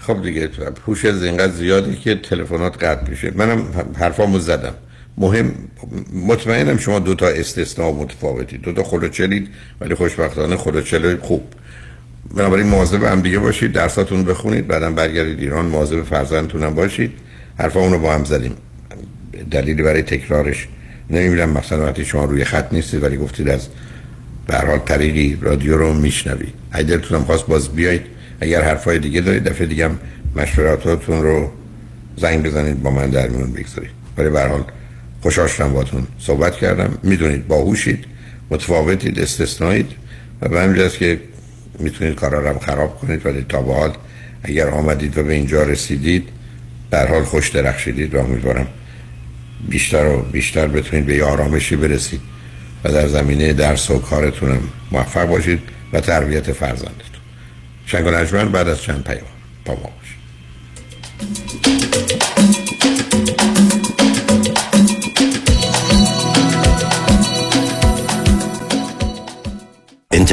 خب 0.00 0.22
دیگه 0.22 0.46
پوش 0.86 1.04
از 1.04 1.24
اینقدر 1.24 1.52
زیادی 1.52 1.96
که 1.96 2.14
تلفنات 2.14 2.84
قطع 2.84 3.10
میشه. 3.10 3.32
منم 3.36 3.64
حرفامو 3.98 4.38
زدم. 4.38 4.74
مهم 5.18 5.54
مطمئنم 6.26 6.78
شما 6.78 6.98
دو 6.98 7.14
تا 7.14 7.28
استثناء 7.28 7.92
متفاوتی. 7.92 8.58
دو 8.58 8.72
تا 8.72 8.82
خلوچلید 8.82 9.48
ولی 9.80 9.94
خوشبختانه 9.94 10.56
خلوچل 10.56 11.16
خوب. 11.16 11.42
بنابراین 12.34 12.66
مواظب 12.66 13.04
هم 13.04 13.20
دیگه 13.20 13.38
باشید 13.38 13.72
درساتون 13.72 14.24
بخونید 14.24 14.66
بعدم 14.66 14.94
برگردید 14.94 15.40
ایران 15.40 15.66
مواظب 15.66 16.02
فرزندتون 16.02 16.62
هم 16.62 16.74
باشید. 16.74 17.12
حرفامون 17.58 17.92
رو 17.92 17.98
با 17.98 18.14
هم 18.14 18.24
زدیم. 18.24 18.54
دلیلی 19.50 19.82
برای 19.82 20.02
تکرارش 20.02 20.68
نمی‌بینم. 21.10 21.50
مثلا 21.50 21.84
وقتی 21.84 22.04
شما 22.04 22.24
روی 22.24 22.44
خط 22.44 22.72
نیستید 22.72 23.02
ولی 23.02 23.16
گفتید 23.16 23.48
از 23.48 23.68
به 24.46 24.56
حال 24.56 24.78
طریقی 24.78 25.38
رادیو 25.42 25.76
رو 25.76 25.94
میشنوید. 25.94 26.54
اگه 26.72 26.86
دلتون 26.86 27.18
هم 27.18 27.24
خواست 27.24 27.46
باز 27.46 27.68
بیایید. 27.68 28.02
اگر 28.40 28.62
حرفای 28.62 28.98
دیگه 28.98 29.20
دارید 29.20 29.44
دفعه 29.44 29.66
دیگه 29.66 29.84
هم 29.84 29.98
مشوراتاتون 30.36 31.22
رو 31.22 31.50
زنگ 32.16 32.42
بزنید 32.42 32.82
با 32.82 32.90
من 32.90 33.10
در 33.10 33.28
میون 33.28 33.52
بگذارید. 33.52 33.90
ولی 34.18 34.28
به 34.28 34.48
حال 34.48 34.64
خوشحال 35.22 35.48
شدم 35.48 35.72
باتون 35.72 36.06
صحبت 36.18 36.56
کردم. 36.56 36.98
می‌دونید 37.02 37.48
باهوشید 37.48 38.04
متفاوتید 38.50 39.20
استثنایید 39.20 39.86
و 40.40 40.48
به 40.48 40.60
همین 40.60 40.76
جاست 40.76 40.98
که 40.98 41.20
می‌تونید 41.78 42.14
کارا 42.14 42.50
رو 42.50 42.58
خراب 42.58 42.98
کنید 42.98 43.26
ولی 43.26 43.46
تا 43.48 43.62
به 43.62 43.74
حال 43.74 43.92
اگر 44.42 44.68
آمدید 44.68 45.18
و 45.18 45.22
به 45.22 45.32
اینجا 45.32 45.62
رسیدید 45.62 46.28
در 46.90 47.08
حال 47.08 47.22
خوش 47.22 47.48
درخشیدید 47.48 48.14
و 48.14 48.18
امیدوارم 48.18 48.66
بیشتر 49.68 50.06
و 50.06 50.22
بیشتر 50.22 50.66
بتونید 50.66 51.06
به 51.06 51.24
آرامشی 51.24 51.76
برسید 51.76 52.20
و 52.84 52.92
در 52.92 53.08
زمینه 53.08 53.52
درس 53.52 53.90
و 53.90 53.98
کارتونم 53.98 54.60
موفق 54.92 55.28
باشید 55.28 55.60
و 55.92 56.00
تربیت 56.00 56.52
فرزندتون. 56.52 57.19
شنگ 57.90 58.04
بعد 58.50 58.68
از 58.68 58.82
چند 58.82 59.04
پیام 59.04 59.26
با 59.64 59.74
ما 59.74 59.90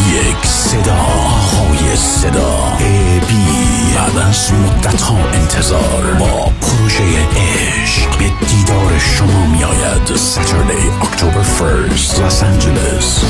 یک 0.00 0.46
صدا 0.46 0.94
های 0.94 1.96
صدا. 1.96 2.76
ای 2.78 3.20
بی. 3.20 3.68
بعد 3.96 4.18
از 4.28 4.52
مدت 4.52 5.00
ها 5.02 5.16
انتظار 5.32 6.14
با 6.18 6.52
پروژه 6.60 7.04
عشق. 7.04 8.18
به 8.18 8.46
دیدار 8.46 8.98
شما 8.98 9.46
می 9.46 9.64
آید 9.64 10.16
ساترلی 10.16 10.90
اکتبر 11.02 11.42
فرست 11.42 12.20
لس 12.20 12.42
آنجلس 12.42 13.24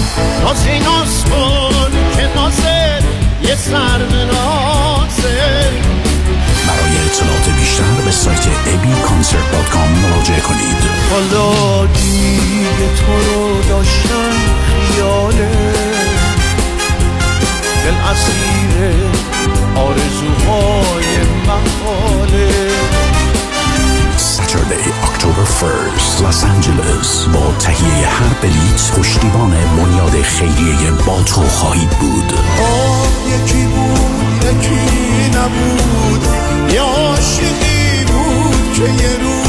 نازی 0.45 0.79
ناز 0.79 1.25
کن 1.25 1.91
که 2.17 2.29
نازه 2.37 2.99
یه 3.43 3.57
سر 3.57 3.99
برای 6.69 6.99
اطلاعات 7.07 7.49
بیشتر 7.59 8.05
به 8.05 8.11
سایت 8.11 8.43
abconcert.com 8.43 9.89
مراجعه 10.03 10.41
کنید. 10.41 10.77
حالا 11.11 11.87
دیگه 11.87 12.89
تو 12.97 13.13
رو 13.13 13.63
داشتم 13.69 14.33
خیاله. 14.89 15.98
دل 17.85 17.95
اسیر 18.11 18.95
آرزوهای 19.75 21.07
محاله. 21.47 22.71
ساترلی 24.17 24.93
اکتبر 25.03 25.45
فرست 25.45 26.23
لس 26.23 26.45
آنجلس 26.45 27.25
با 27.25 27.53
تهیه 27.59 28.09
هر 28.09 28.35
بلیت 28.43 28.93
پشتیبان 28.99 29.51
بنیاد 29.51 30.23
خیریه 30.23 30.91
با 31.07 31.23
تو 31.23 31.43
خواهید 31.43 31.91
بود. 31.91 32.33
آه 32.61 33.07
یکی 33.29 33.65
بود 33.65 34.45
یکی 34.45 35.39
نبود. 35.39 36.27
یه 36.73 36.81
عاشقی 36.81 38.05
بود 38.05 38.73
که 38.75 38.83
یه 38.83 39.19
روز 39.23 39.49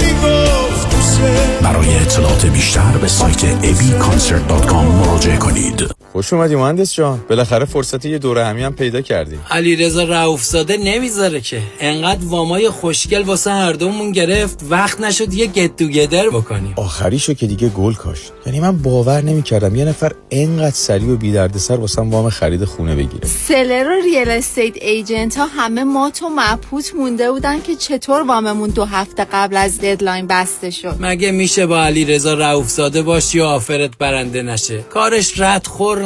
می‌گفت 0.00 0.90
دوست. 0.90 1.20
برای 1.62 1.96
اطلاعات 1.96 2.46
بیشتر 2.46 2.96
به 3.00 3.08
سایت 3.08 3.62
abconcert.com 3.62 4.74
مراجعه 4.74 5.36
کنید. 5.36 5.94
خوش 6.16 6.32
اومدی 6.32 6.56
مهندس 6.56 6.94
جان. 6.94 7.20
بالاخره 7.28 7.64
فرصت 7.64 8.04
یه 8.04 8.18
دوره 8.18 8.44
همی 8.44 8.62
هم 8.62 8.72
پیدا 8.72 9.00
کردی 9.00 9.38
علی 9.50 9.76
رضا 9.76 10.04
رؤوفزاده 10.04 10.76
نمی‌ذاره 10.76 11.40
که. 11.40 11.62
انقدر 11.80 12.24
وامای 12.24 12.70
خوشگل 12.70 13.22
واسه 13.22 13.50
هر 13.50 13.72
دومون 13.72 14.12
گرفت 14.12 14.60
وقت 14.70 15.00
نشد 15.00 15.34
یه 15.34 15.46
گت 15.46 15.76
توگیدر 15.76 16.28
بکنیم. 16.28 16.74
آخریشو 16.76 17.34
که 17.34 17.46
دیگه 17.46 17.68
گل 17.68 17.92
کاشت. 17.92 18.32
یعنی 18.46 18.60
من 18.60 18.78
باور 18.78 19.22
نمی‌کردم 19.22 19.76
یه 19.76 19.84
نفر 19.84 20.12
انقدر 20.30 20.74
سریع 20.74 21.08
و 21.08 21.16
بی 21.16 21.32
دردسر 21.32 21.76
واسم 21.76 22.10
وام 22.10 22.30
خرید 22.30 22.64
خونه 22.64 22.96
بگیره. 22.96 23.26
seller 23.48 23.88
و 23.88 24.02
real 24.04 24.28
estate 24.28 24.76
agent 24.76 25.36
ها 25.36 25.46
همه 25.46 25.84
مات 25.84 26.22
و 26.22 26.28
مبهوت 26.28 26.94
مونده 26.94 27.32
بودن 27.32 27.60
که 27.60 27.74
چطور 27.74 28.22
واممون 28.22 28.70
دو 28.70 28.84
هفته 28.84 29.26
قبل 29.32 29.56
از 29.56 29.78
deadline 29.78 30.26
بسته 30.26 30.70
شد. 30.70 30.96
مگه 31.00 31.30
میشه 31.30 31.66
با 31.66 31.84
علی 31.84 32.04
رضا 32.04 32.34
رؤوفزاده 32.34 33.02
باشی 33.02 33.40
و 33.40 33.44
offer 33.44 33.89
ت 33.89 33.98
برنده 33.98 34.42
نشه؟ 34.42 34.78
کارش 34.78 35.40
رد 35.40 35.66
خور 35.66 36.05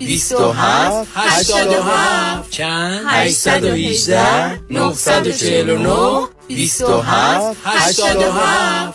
27 0.00 1.06
87 1.16 2.50
چند؟ 2.50 3.06
818 3.06 4.60
949 4.70 6.28
27 6.48 7.56
87 7.64 8.94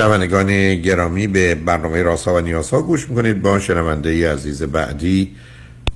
شنوندگان 0.00 0.74
گرامی 0.74 1.26
به 1.26 1.54
برنامه 1.54 2.02
راسا 2.02 2.34
و 2.34 2.40
نیاسا 2.40 2.82
گوش 2.82 3.08
می‌کنید. 3.08 3.42
با 3.42 3.58
شنونده 3.58 4.10
ای 4.10 4.24
عزیز 4.24 4.62
بعدی 4.62 5.36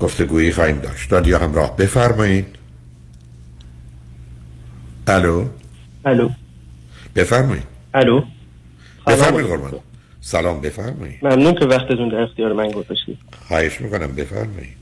گفتگویی 0.00 0.52
خواهیم 0.52 0.78
داشت. 0.78 1.12
رادیو 1.12 1.38
همراه 1.38 1.76
بفرمایید. 1.76 2.46
الو؟ 5.06 5.44
الو. 6.04 6.28
بفرمایید. 7.16 7.64
الو. 7.94 8.22
بفرمایید 9.06 9.48
قربان. 9.48 9.72
سلام 10.20 10.60
بفرمایید. 10.60 11.18
ممنون 11.22 11.54
که 11.54 11.64
وقتتون 11.64 12.08
در 12.08 12.20
اختیار 12.20 12.52
من 12.52 12.70
گذاشتید. 12.70 13.18
خواهش 13.48 13.80
می‌کنم 13.80 14.06
بفرمایید. 14.06 14.76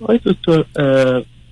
آقای 0.00 0.20
دکتر 0.24 0.64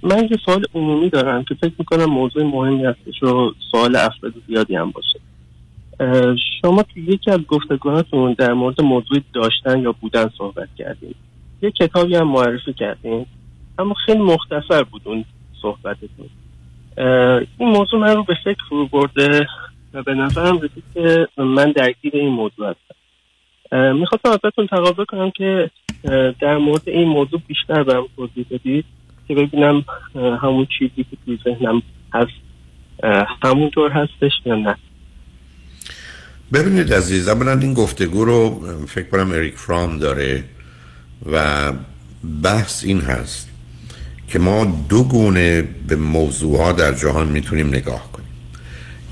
من 0.03 0.29
یه 0.31 0.37
سوال 0.45 0.65
عمومی 0.75 1.11
دارم 1.11 1.45
که 1.45 1.55
فکر 1.55 1.75
می‌کنم 1.79 2.05
موضوع 2.05 2.43
مهمی 2.43 2.85
هستش 2.85 3.23
و 3.23 3.51
سوال 3.71 3.97
افراد 3.97 4.33
زیادی 4.49 4.77
هم 4.77 4.91
باشه. 4.91 5.19
شما 6.63 6.83
تو 6.83 7.01
یکی 7.01 7.31
از 7.31 7.41
گفتگوهاتون 7.49 8.33
در 8.33 8.53
مورد 8.53 8.81
موضوع 8.81 9.19
داشتن 9.35 9.83
یا 9.83 9.93
بودن 9.93 10.31
صحبت 10.39 10.69
کردیم 10.79 11.15
یه 11.63 11.71
کتابی 11.71 12.17
هم 12.17 12.29
معرفی 12.29 12.73
کردیم 12.73 13.27
اما 13.79 13.95
خیلی 13.95 14.19
مختصر 14.23 14.83
بود 14.83 15.03
اون 15.05 15.25
صحبتتون. 15.63 16.29
این 17.59 17.69
موضوع 17.69 18.01
من 18.01 18.17
رو 18.17 18.23
به 18.23 18.37
فکر 18.45 18.65
فرو 18.69 18.87
برده 18.87 19.47
و 19.95 20.03
به 20.03 20.15
نظرم 20.15 20.59
رسید 20.59 20.85
که 20.95 21.29
من 21.37 21.73
درگیر 21.73 22.13
این 22.17 22.29
موضوع 22.29 22.69
هستم. 22.69 23.97
می‌خواستم 23.97 24.31
ازتون 24.31 24.67
تقاضا 24.67 25.05
کنم 25.05 25.31
که 25.31 25.71
در 26.41 26.57
مورد 26.57 26.89
این 26.89 27.09
موضوع 27.09 27.41
بیشتر 27.47 27.83
برم 27.83 28.07
توضیح 28.17 28.47
بدید 28.51 28.85
که 29.29 29.35
ببینم 29.35 29.85
همون 30.15 30.67
چیزی 30.79 31.05
که 31.11 31.17
توی 31.25 31.39
ذهنم 31.45 31.83
هست. 32.15 32.33
همونطور 33.43 33.91
هستش 33.91 34.33
یا 34.45 34.55
نه. 34.55 34.77
ببینید 36.53 36.95
عزیز 36.95 37.29
اولا 37.29 37.59
این 37.59 37.75
گفتگو 37.75 38.25
رو 38.25 38.69
فکر 38.87 39.09
کنم 39.09 39.31
اریک 39.31 39.57
فرام 39.57 39.99
داره 39.99 40.45
و 41.33 41.73
بحث 42.43 42.85
این 42.85 43.01
هست 43.01 43.49
که 44.29 44.39
ما 44.39 44.85
دو 44.89 45.05
گونه 45.05 45.63
به 45.89 45.97
موضوع 45.97 46.59
ها 46.59 46.73
در 46.73 46.95
جهان 46.95 47.29
می‌تونیم 47.29 47.69
نگاه 47.69 48.13
کنیم. 48.13 48.29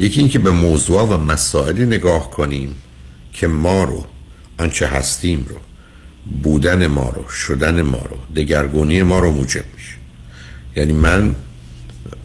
یکی 0.00 0.20
اینکه 0.20 0.38
به 0.38 0.50
موضوع 0.50 1.02
و 1.02 1.16
مسائلی 1.16 1.86
نگاه 1.86 2.30
کنیم 2.30 2.74
که 3.32 3.46
ما 3.46 3.84
رو 3.84 4.06
آنچه 4.58 4.86
هستیم 4.86 5.46
رو 5.48 5.56
بودن 6.42 6.86
ما 6.86 7.08
رو 7.08 7.28
شدن 7.28 7.82
ما 7.82 8.02
رو 8.10 8.16
دگرگونی 8.36 9.02
ما 9.02 9.18
رو 9.18 9.30
موجب 9.30 9.64
میشه. 9.74 9.96
یعنی 10.76 10.92
من 10.92 11.34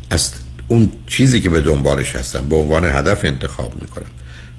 از 0.09 0.33
اون 0.67 0.91
چیزی 1.07 1.41
که 1.41 1.49
به 1.49 1.61
دنبالش 1.61 2.15
هستم 2.15 2.49
به 2.49 2.55
عنوان 2.55 2.85
هدف 2.85 3.25
انتخاب 3.25 3.81
می‌کنم. 3.81 4.05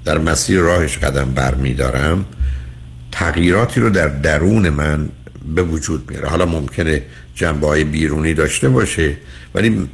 در 0.05 0.17
مسیر 0.17 0.59
راهش 0.59 0.97
قدم 0.97 1.31
بر 1.31 1.55
میدارم 1.55 2.25
تغییراتی 3.11 3.79
رو 3.79 3.89
در 3.89 4.07
درون 4.07 4.69
من 4.69 5.09
به 5.55 5.63
وجود 5.63 6.11
میاره. 6.11 6.29
حالا 6.29 6.45
ممکنه 6.45 7.01
جنبه 7.35 7.67
های 7.67 7.83
بیرونی 7.83 8.33
داشته 8.33 8.69
باشه 8.69 9.17
ولی 9.55 9.89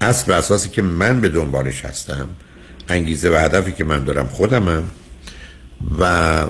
اصل 0.00 0.32
و 0.32 0.34
اساسی 0.34 0.68
که 0.68 0.82
من 0.82 1.20
به 1.20 1.28
دنبالش 1.28 1.84
هستم 1.84 2.28
انگیزه 2.88 3.30
و 3.30 3.36
هدفی 3.36 3.72
که 3.72 3.84
من 3.84 4.04
دارم 4.04 4.26
خودمم 4.26 4.82
و 6.00 6.44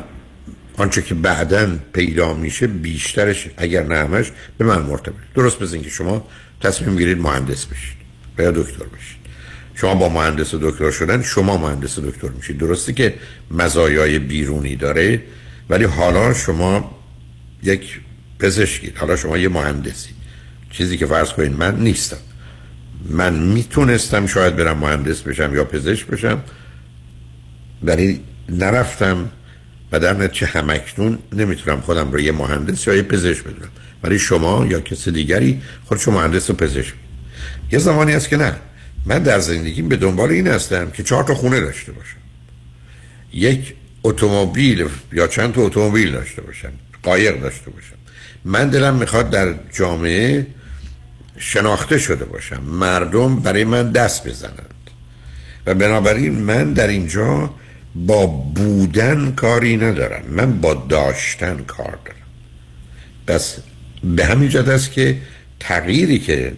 آنچه 0.77 1.03
که 1.03 1.15
بعدا 1.15 1.69
پیدا 1.93 2.35
میشه 2.35 2.67
بیشترش 2.67 3.49
اگر 3.57 3.83
نه 3.83 3.97
همش 3.97 4.33
به 4.59 4.65
من 4.65 4.83
مرتبط 4.83 5.15
درست 5.35 5.59
بزنین 5.59 5.83
که 5.83 5.91
شما 5.91 6.27
تصمیم 6.61 6.97
گیرید 6.97 7.19
مهندس 7.19 7.67
بشید 7.67 7.97
و 8.39 8.43
یا 8.43 8.51
دکتر 8.51 8.85
بشید. 8.85 9.20
شما 9.81 9.95
با 9.95 10.09
مهندس 10.09 10.55
دکتر 10.55 10.91
شدن 10.91 11.23
شما 11.23 11.57
مهندس 11.57 11.99
دکتر 11.99 12.29
میشید. 12.29 12.59
درسته 12.59 12.93
که 12.93 13.15
مزایای 13.51 14.19
بیرونی 14.19 14.77
داره 14.77 15.23
ولی 15.71 15.85
حالا 15.85 16.35
شما 16.35 16.99
یک 17.63 18.01
پزشکید 18.39 18.99
حالا 18.99 19.17
شما 19.17 19.39
یه 19.39 19.49
مهندسی. 19.49 20.11
چیزی 20.71 20.97
که 20.97 21.07
فرض 21.07 21.33
کنید 21.33 21.53
من 21.53 21.81
نیستم. 21.81 22.17
من 23.11 23.33
می‌تونستم 23.35 24.27
شاید 24.27 24.57
برم 24.57 24.79
مهندس 24.79 25.23
بشم 25.23 25.55
یا 25.55 25.65
پزشک 25.65 26.07
بشم 26.07 26.43
ولی 27.83 28.21
نرفتم 28.49 29.31
و 29.93 30.01
در 30.01 30.13
نتیجه 30.13 30.47
همکنون 30.47 31.19
نمی‌تونم 31.33 31.81
خودم 31.81 32.13
رو 32.13 32.21
یه 32.21 32.33
مهندس 32.33 32.87
یا 32.87 32.95
یه 32.95 33.03
پزشک 33.03 33.45
بدونم. 33.45 33.71
ولی 34.03 34.19
شما 34.19 34.67
یا 34.67 34.81
کسی 34.81 35.11
دیگری 35.11 35.63
خودشو 35.85 36.11
مهندس 36.11 36.51
و 36.51 36.55
پزشک. 36.55 36.95
یه 37.73 37.79
زمانی 37.79 38.13
هست 38.13 38.29
که 38.29 38.37
نه. 38.37 38.57
من 39.07 39.19
در 39.23 39.39
زندگیم 39.39 39.89
به 39.89 39.97
دنبال 39.97 40.31
این 40.31 40.47
هستم 40.47 40.91
که 40.91 41.03
چهار 41.03 41.25
تا 41.25 41.35
خونه 41.35 41.61
داشته 41.61 41.93
باشم. 41.93 42.17
یک 43.33 43.75
اتومبیل 44.03 44.89
یا 45.13 45.27
چند 45.27 45.55
تا 45.55 45.63
اتومبیل 45.63 46.13
داشته 46.13 46.43
باشم 46.43 46.73
قایق 47.03 47.41
داشته 47.41 47.71
باشم. 47.71 47.97
من 48.45 48.69
دلم 48.69 48.95
می‌خواد 48.95 49.31
در 49.31 49.55
جامعه 49.73 50.47
شناخته 51.39 51.99
شده 51.99 52.25
باشم. 52.25 52.63
مردم 52.63 53.37
برای 53.37 53.65
من 53.65 53.93
دست 53.93 54.29
بزنند. 54.29 54.75
و 55.67 55.75
بنابراین 55.75 56.33
من 56.33 56.73
در 56.73 56.89
اینجا 56.89 57.55
با 57.95 58.27
بودن 58.27 59.33
کاری 59.33 59.77
ندارم. 59.77 60.23
من 60.29 60.61
با 60.61 60.75
داشتن 60.75 61.57
کار 61.57 61.99
دارم. 62.05 62.17
پس 63.27 63.57
به 64.05 64.25
همین 64.25 64.49
جد 64.49 64.69
است 64.69 64.93
که 64.93 65.17
تغییری 65.61 66.19
که 66.19 66.53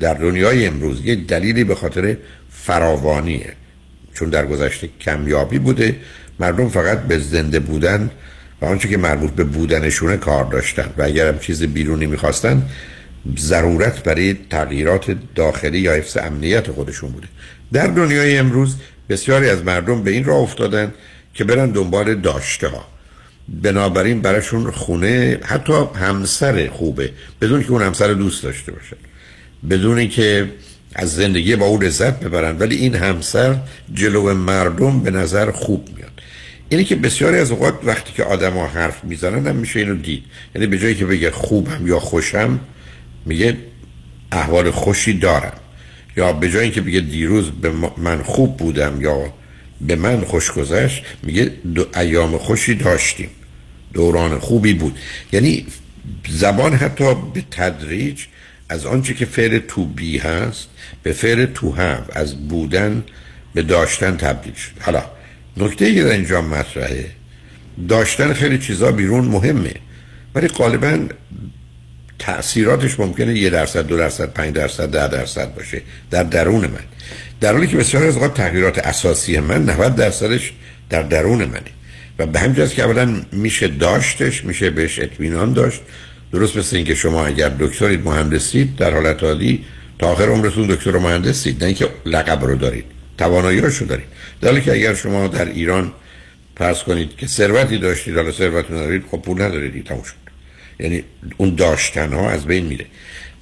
در 0.00 0.14
دنیای 0.14 0.66
امروز 0.66 1.04
یه 1.04 1.14
دلیلی 1.14 1.64
به 1.64 1.74
خاطر 1.74 2.16
فراوانیه. 2.50 3.52
چون 4.14 4.30
در 4.30 4.46
گذشته 4.46 4.88
کمیابی 5.00 5.58
بوده 5.58 5.96
مردم 6.40 6.68
فقط 6.68 7.02
به 7.02 7.18
زنده 7.18 7.60
بودن 7.60 8.10
و 8.60 8.64
آنچه 8.64 8.88
که 8.88 8.96
مربوط 8.96 9.30
به 9.30 9.44
بودنشونه 9.44 10.16
کار 10.16 10.44
داشتن. 10.44 10.88
و 10.96 11.02
اگر 11.02 11.28
هم 11.28 11.38
چیز 11.38 11.62
بیرونی 11.62 12.06
می‌خواستن 12.06 12.62
ضرورت 13.38 14.02
برای 14.02 14.36
تغییرات 14.50 15.16
داخلی 15.34 15.78
یا 15.78 15.92
حفظ 15.92 16.16
امنیت 16.16 16.70
خودشون 16.70 17.10
بوده. 17.10 17.26
در 17.72 17.86
دنیای 17.86 18.38
امروز 18.38 18.76
بسیاری 19.08 19.48
از 19.48 19.64
مردم 19.64 20.02
به 20.02 20.10
این 20.10 20.24
راه 20.24 20.38
افتادن 20.38 20.94
که 21.34 21.44
برن 21.44 21.70
دنبال 21.70 22.14
داشته 22.14 22.68
ها 22.68 22.84
بنابراین 23.48 24.20
براشون 24.20 24.70
خونه 24.70 25.38
حتی 25.42 25.72
همسر 25.94 26.68
خوبه 26.68 27.10
بدون 27.40 27.62
که 27.62 27.70
اون 27.70 27.82
همسر 27.82 28.12
دوست 28.12 28.42
داشته 28.42 28.72
باشن 28.72 28.96
بدون 29.70 30.08
که 30.08 30.52
از 30.94 31.14
زندگی 31.14 31.56
با 31.56 31.66
اون 31.66 31.82
لذت 31.82 32.20
ببرن 32.20 32.58
ولی 32.58 32.76
این 32.76 32.94
همسر 32.94 33.56
جلو 33.94 34.34
مردم 34.34 35.00
به 35.00 35.10
نظر 35.10 35.50
خوب 35.50 35.88
میاد. 35.96 36.10
اینی 36.68 36.84
که 36.84 36.96
بسیاری 36.96 37.38
از 37.38 37.50
اوقات 37.50 37.74
وقتی 37.84 38.12
که 38.12 38.24
آدما 38.24 38.66
حرف 38.66 39.04
می‌زنن 39.04 39.46
هم 39.46 39.56
میشه 39.56 39.78
اینو 39.80 39.94
دید. 39.94 40.22
یعنی 40.54 40.66
به 40.66 40.78
جایی 40.78 40.94
که 40.94 41.06
بگه 41.06 41.30
خوبم 41.30 41.86
یا 41.86 41.98
خوشم 42.00 42.60
میگه 43.26 43.56
احوال 44.32 44.70
خوشی 44.70 45.18
دارم. 45.18 45.52
یا 46.16 46.32
به 46.32 46.50
جایی 46.50 46.70
که 46.70 46.80
بگه 46.80 47.00
دیروز 47.00 47.50
به 47.50 47.72
من 47.96 48.22
خوب 48.22 48.56
بودم 48.56 49.00
یا 49.00 49.32
به 49.80 49.96
من 49.96 50.20
خوش 50.20 50.50
گذشت 50.50 51.04
میگه 51.22 51.52
دو 51.74 51.86
ایام 51.96 52.38
خوشی 52.38 52.74
داشتیم. 52.74 53.28
دوران 53.92 54.38
خوبی 54.38 54.74
بود. 54.74 54.98
یعنی 55.32 55.66
زبان 56.28 56.74
حتی 56.74 57.14
به 57.34 57.44
تدریج 57.50 58.24
از 58.72 58.86
آنچه 58.86 59.14
که 59.14 59.24
فعل 59.24 59.58
تو 59.58 59.84
بی 59.84 60.18
هست 60.18 60.68
به 61.02 61.12
فعل 61.12 61.46
تو 61.46 61.72
هم 61.72 62.04
از 62.12 62.48
بودن 62.48 63.04
به 63.54 63.62
داشتن 63.62 64.16
تبدیل 64.16 64.54
شد. 64.54 64.72
حالا 64.80 65.02
نکته 65.56 66.04
در 66.04 66.10
اینجا 66.10 66.42
مطرحه. 66.42 67.06
داشتن 67.88 68.32
خیلی 68.32 68.58
چیزا 68.58 68.92
بیرون 68.92 69.24
مهمه 69.24 69.74
ولی 70.34 70.48
غالبا 70.48 70.98
تأثیراتش 72.18 73.00
ممکنه 73.00 73.38
یه 73.38 73.50
درصد 73.50 73.86
دو 73.86 73.96
درصد 73.96 74.32
پنج 74.32 74.54
درصد 74.54 74.90
ده 74.90 75.08
درصد 75.08 75.54
باشه. 75.54 75.82
در 76.10 76.22
درون 76.22 76.60
من. 76.60 76.84
در 77.40 77.52
حالی 77.52 77.66
که 77.66 77.76
بسیار 77.76 78.04
از 78.04 78.14
اوقات 78.14 78.34
تغییرات 78.34 78.78
اساسی 78.78 79.40
من 79.40 79.70
90 79.70 79.96
درصدش 79.96 80.52
در 80.90 81.02
درون 81.02 81.44
منه. 81.44 81.72
و 82.18 82.26
به 82.26 82.38
همین 82.38 82.68
که 82.68 82.84
اولا 82.84 83.22
میشه 83.32 83.68
داشتش 83.68 84.44
میشه 84.44 84.70
بهش 84.70 84.98
اطمینان 84.98 85.52
داشت 85.52 85.80
درست 86.32 86.56
مثل 86.56 86.76
اینکه 86.76 86.94
شما 86.94 87.26
اگر 87.26 87.48
دکترید 87.48 88.04
مهندسید 88.04 88.76
در 88.76 88.94
حالت 88.94 89.22
عادی 89.22 89.64
تا 89.98 90.08
آخر 90.08 90.24
عمرتون 90.24 90.66
دکتر 90.66 90.96
و 90.96 91.00
مهندسید 91.00 91.60
نه 91.60 91.66
اینکه 91.66 91.88
لقب 92.06 92.44
رو 92.44 92.56
دارید 92.56 92.84
توانایی‌هاشو 93.18 93.84
دارید. 93.84 94.06
در 94.40 94.60
که 94.60 94.72
اگر 94.72 94.94
شما 94.94 95.28
در 95.28 95.44
ایران 95.44 95.92
فرض 96.56 96.82
کنید 96.82 97.16
که 97.16 97.26
ثروتی 97.26 97.78
داشتید 97.78 98.16
حالا 98.16 98.32
ثروتتون 98.32 98.76
ندارید 98.76 99.04
خب 99.10 99.22
پول 99.22 99.42
ندارید 99.42 99.84
تموم 99.84 100.02
شد. 100.02 100.14
یعنی 100.80 101.04
اون 101.36 101.54
داشتن 101.54 102.12
ها 102.12 102.30
از 102.30 102.44
بین 102.44 102.66
میره. 102.66 102.86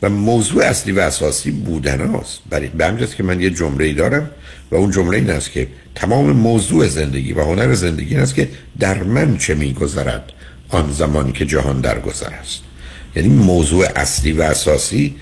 و 0.03 0.09
موضوع 0.09 0.65
اصلی 0.65 0.93
و 0.93 1.01
اساسی 1.01 1.51
بودن 1.51 2.07
هاست. 2.07 2.41
برای 2.51 2.69
به 2.69 3.07
که 3.17 3.23
من 3.23 3.41
یه 3.41 3.51
جمله 3.51 3.85
ای 3.85 3.93
دارم 3.93 4.31
و 4.71 4.77
اون 4.77 4.91
جمله 4.91 5.17
این 5.17 5.31
است 5.31 5.53
که 5.53 5.69
تمام 5.95 6.33
موضوع 6.33 6.89
زندگی 6.89 7.33
و 7.33 7.41
هنر 7.41 7.75
زندگی 7.75 8.15
این 8.15 8.21
است 8.21 8.35
که 8.35 8.49
در 8.79 9.03
من 9.03 9.39
چه 9.39 9.55
میگذرد 9.55 10.33
آن 10.69 10.93
زمانی 10.93 11.33
که 11.33 11.47
جهان 11.47 11.81
در 11.81 11.99
گذر 11.99 12.31
است. 12.31 12.70
یعنی 13.17 13.29
موضوع 13.29 13.87
اصلی 13.97 14.33
و 14.33 14.43
اساسی 14.43 15.17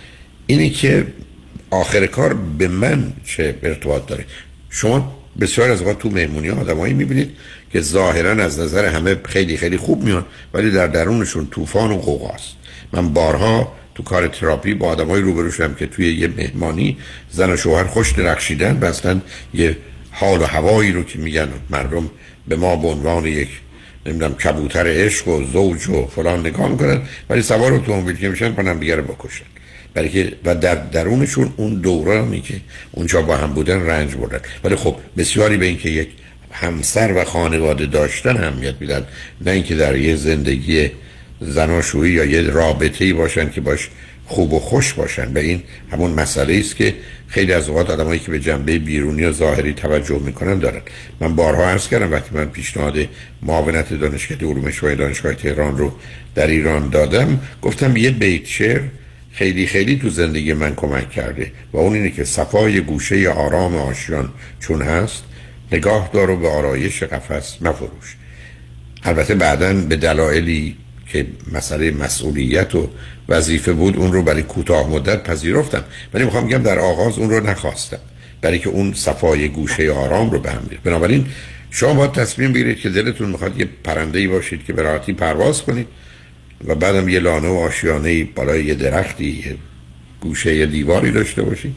اینه 0.46 0.70
که 0.70 1.06
آخر 1.70 2.06
کار 2.06 2.34
به 2.34 2.68
من 2.68 3.12
چه 3.26 3.58
ارتباط 3.62 4.06
داره. 4.06 4.24
شما 4.70 5.18
بسیار 5.40 5.70
از 5.70 5.82
وقت 5.82 5.98
تو 5.98 6.10
مهمونی 6.10 6.50
آدمایی 6.50 6.94
می‌بینید 6.94 7.30
که 7.72 7.80
ظاهرا 7.80 8.44
از 8.44 8.60
نظر 8.60 8.84
همه 8.84 9.16
خیلی 9.24 9.56
خیلی 9.56 9.76
خوب 9.76 10.04
میان 10.04 10.24
ولی 10.54 10.70
در 10.70 10.86
درونشون 10.86 11.46
طوفان 11.46 11.90
و 11.90 11.96
قوقاست 11.96 12.56
من 12.92 13.08
بارها 13.08 13.72
تو 13.94 14.02
کار 14.02 14.28
تراپی 14.28 14.74
با 14.74 14.88
آدمای 14.88 15.20
روبرو 15.20 15.50
شدم 15.50 15.74
که 15.74 15.86
توی 15.86 16.14
یه 16.14 16.28
مهمانی 16.28 16.96
زن 17.30 17.52
و 17.52 17.56
شوهر 17.56 17.84
خوش 17.84 18.12
درخشیدن 18.12 18.78
و 18.80 19.14
یه 19.54 19.76
حال 20.10 20.42
و 20.42 20.44
هوایی 20.44 20.92
رو 20.92 21.02
که 21.02 21.18
میگن 21.18 21.48
مردم 21.70 22.10
به 22.48 22.56
ما 22.56 22.76
به 22.76 22.88
عنوان 22.88 23.26
یک 23.26 23.48
نمی‌دونم 24.08 24.34
کبوتر 24.34 24.86
عشق 24.86 25.28
و 25.28 25.44
زوج 25.52 25.88
و 25.88 26.06
فلان 26.06 26.40
نگاه 26.40 26.68
می‌کنن 26.68 27.02
ولی 27.30 27.42
سوار 27.42 27.72
اتومبیل 27.72 28.16
که 28.16 28.28
میشن 28.28 28.52
پنم 28.52 28.80
دیگر 28.80 29.00
بکشن. 29.00 29.44
برای 29.94 30.08
که 30.08 30.32
و 30.44 30.54
در 30.54 30.74
درونشون 30.74 31.52
اون 31.56 31.74
دورانی 31.74 32.40
که 32.40 32.54
اونجا 32.92 33.22
با 33.22 33.36
هم 33.36 33.52
بودن 33.52 33.86
رنج 33.86 34.14
بردن. 34.14 34.40
ولی 34.64 34.76
خب 34.76 34.96
بسیاری 35.16 35.56
به 35.56 35.66
اینکه 35.66 35.88
یک 35.90 36.08
همسر 36.52 37.12
و 37.16 37.24
خانواده 37.24 37.86
داشتن 37.86 38.36
اهمیت 38.36 38.74
میدن. 38.80 39.06
نه 39.40 39.50
اینکه 39.50 39.74
در 39.74 39.96
یه 39.96 40.16
زندگی 40.16 40.90
زناشویی 41.40 42.12
یا 42.12 42.24
یه 42.24 42.42
رابطه 42.42 43.04
ای 43.04 43.12
باشن 43.12 43.50
که 43.50 43.60
باش 43.60 43.88
خوب 44.28 44.52
و 44.52 44.58
خوش 44.58 44.94
باشن 44.94 45.32
به 45.32 45.40
این 45.40 45.62
همون 45.92 46.10
مسئله 46.10 46.54
است 46.54 46.76
که 46.76 46.94
خیلی 47.28 47.52
از 47.52 47.68
اوقات 47.68 47.90
آدمایی 47.90 48.20
که 48.20 48.30
به 48.30 48.40
جنبه 48.40 48.78
بیرونی 48.78 49.24
و 49.24 49.32
ظاهری 49.32 49.72
توجه 49.72 50.18
می‌کنن 50.18 50.58
دارن. 50.58 50.80
من 51.20 51.36
بارها 51.36 51.64
عرض 51.64 51.88
کردم 51.88 52.12
وقتی 52.12 52.30
من 52.34 52.46
پیشنهاد 52.46 52.94
معاونت 53.42 53.94
دانشکده 53.94 54.46
علوم 54.46 54.70
شوی 54.70 54.96
دانشگاه 54.96 55.34
تهران 55.34 55.78
رو 55.78 55.92
در 56.34 56.46
ایران 56.46 56.88
دادم 56.88 57.40
گفتم 57.62 57.96
یه 57.96 58.10
بیت 58.10 58.46
شعر 58.46 58.80
خیلی 59.32 59.66
خیلی 59.66 59.96
تو 59.96 60.10
زندگی 60.10 60.52
من 60.52 60.74
کمک 60.74 61.10
کرده 61.10 61.52
و 61.72 61.76
اون 61.76 61.94
اینه 61.94 62.10
که 62.10 62.24
صفای 62.24 62.80
گوشه 62.80 63.28
آرام 63.28 63.76
آشیان 63.76 64.32
چون 64.60 64.82
هست 64.82 65.22
نگاه 65.72 66.10
دارو 66.12 66.36
به 66.36 66.48
آرایش 66.48 67.02
قفس 67.02 67.56
مفروش. 67.60 68.16
البته 69.04 69.34
بعدا 69.34 69.72
به 69.74 69.96
دلایلی 69.96 70.76
که 71.12 71.26
مسئله 71.52 71.90
مسئولیت 71.90 72.74
و 72.74 72.88
وظیفه 73.28 73.72
بود 73.72 73.96
اون 73.96 74.12
رو 74.12 74.22
برای 74.22 74.42
کوتاه 74.42 74.90
مدت 74.90 75.22
پذیرفتم. 75.22 75.84
ولی 76.14 76.24
می‌خوام 76.24 76.46
بگم 76.46 76.62
در 76.62 76.78
آغاز 76.78 77.18
اون 77.18 77.30
رو 77.30 77.40
نخواستم. 77.40 77.98
برای 78.40 78.58
که 78.58 78.68
اون 78.68 78.94
صفای 78.94 79.48
گوشه 79.48 79.92
آرام 79.92 80.30
رو 80.30 80.38
به 80.38 80.50
هم 80.50 80.70
بنابراین 80.84 81.26
شما 81.70 81.94
باید 81.94 82.12
تصمیم 82.12 82.52
بگیرید 82.52 82.78
که 82.78 82.88
دلتون 82.88 83.30
می‌خواد 83.30 83.60
یه 83.60 83.68
پرنده 83.84 84.18
ای 84.18 84.26
باشید 84.28 84.64
که 84.64 84.72
به 84.72 84.82
راحتی 84.82 85.12
پرواز 85.12 85.62
کنید 85.62 85.86
و 86.66 86.74
بعدم 86.74 87.08
یه 87.08 87.20
لانه 87.20 87.48
و 87.48 87.54
آشیانه 87.54 88.24
بالای 88.24 88.64
یه 88.64 88.74
درختی 88.74 89.42
یه 89.46 89.56
گوشه 90.20 90.56
یه 90.56 90.66
دیواری 90.66 91.10
داشته 91.10 91.42
باشید. 91.42 91.74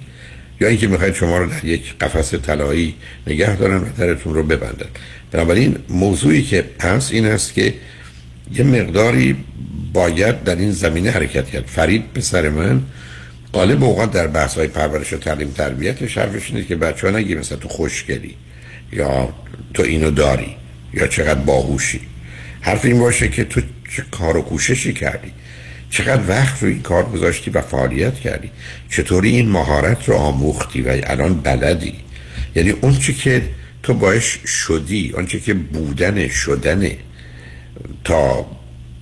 یا 0.61 0.67
اینکه 0.67 0.87
می‌خواید 0.87 1.13
شما 1.13 1.37
رو 1.37 1.49
در 1.49 1.65
یک 1.65 1.97
قفس 1.97 2.33
طلایی 2.33 2.95
نگه 3.27 3.55
دارن 3.55 3.77
و 3.77 3.85
درتون 3.97 4.33
رو 4.33 4.43
ببندن. 4.43 4.87
بنابراین 5.31 5.77
موضوعی 5.89 6.43
که 6.43 6.65
هست 6.81 7.13
این 7.13 7.25
است 7.25 7.53
که 7.53 7.73
یه 8.53 8.63
مقداری 8.63 9.35
باید 9.93 10.43
در 10.43 10.55
این 10.55 10.71
زمینه 10.71 11.11
حرکت 11.11 11.49
کرد. 11.49 11.65
فرید 11.65 12.13
پسر 12.13 12.49
من 12.49 12.81
قالب 13.53 13.83
اوقات 13.83 14.11
در 14.11 14.27
بحث 14.27 14.53
های 14.53 14.67
پرورش 14.67 15.13
و 15.13 15.17
تعلیم 15.17 15.51
تربیت 15.51 16.17
حرفش 16.17 16.49
اینه 16.49 16.65
که 16.65 16.75
بچه 16.75 17.09
ها 17.09 17.17
نگی 17.17 17.35
مثلا 17.35 17.57
تو 17.57 17.67
خوشگلی 17.67 18.35
یا 18.93 19.33
تو 19.73 19.83
اینو 19.83 20.11
داری 20.11 20.55
یا 20.93 21.07
چقدر 21.07 21.39
باهوشی. 21.39 22.01
حرف 22.61 22.85
این 22.85 22.99
باشه 22.99 23.27
که 23.27 23.43
تو 23.43 23.61
چه 23.95 24.03
کار 24.11 24.37
و 24.37 24.41
کوششی 24.41 24.93
کردی. 24.93 25.31
چقدر 25.89 26.21
وقت 26.27 26.63
رو 26.63 26.69
این 26.69 26.81
کار 26.81 27.03
گذاشتی 27.03 27.51
و 27.51 27.61
فعالیت 27.61 28.15
کردی. 28.15 28.51
چطوری 28.89 29.29
این 29.29 29.49
مهارت 29.49 30.09
رو 30.09 30.15
آموختی 30.15 30.81
و 30.81 31.01
الان 31.03 31.33
بلدی. 31.33 31.93
یعنی 32.55 32.69
اون 32.69 32.97
چی 32.97 33.13
که 33.13 33.41
تو 33.83 33.93
باش 33.93 34.39
شدی 34.45 35.11
اون 35.15 35.25
که 35.25 35.53
بودن 35.53 36.27
شدنه 36.27 36.97
تا 38.03 38.45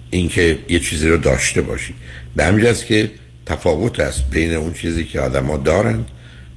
اینکه 0.09 0.59
یه 0.69 0.80
چیزی 0.80 1.09
رو 1.09 1.17
داشته 1.17 1.61
باشی. 1.61 1.93
به 2.36 2.45
همین 2.45 2.73
که 2.73 3.11
تفاوت 3.45 3.99
است 3.99 4.30
بین 4.30 4.53
اون 4.53 4.73
چیزی 4.73 5.03
که 5.03 5.19
آدما 5.19 5.57
دارند 5.57 6.07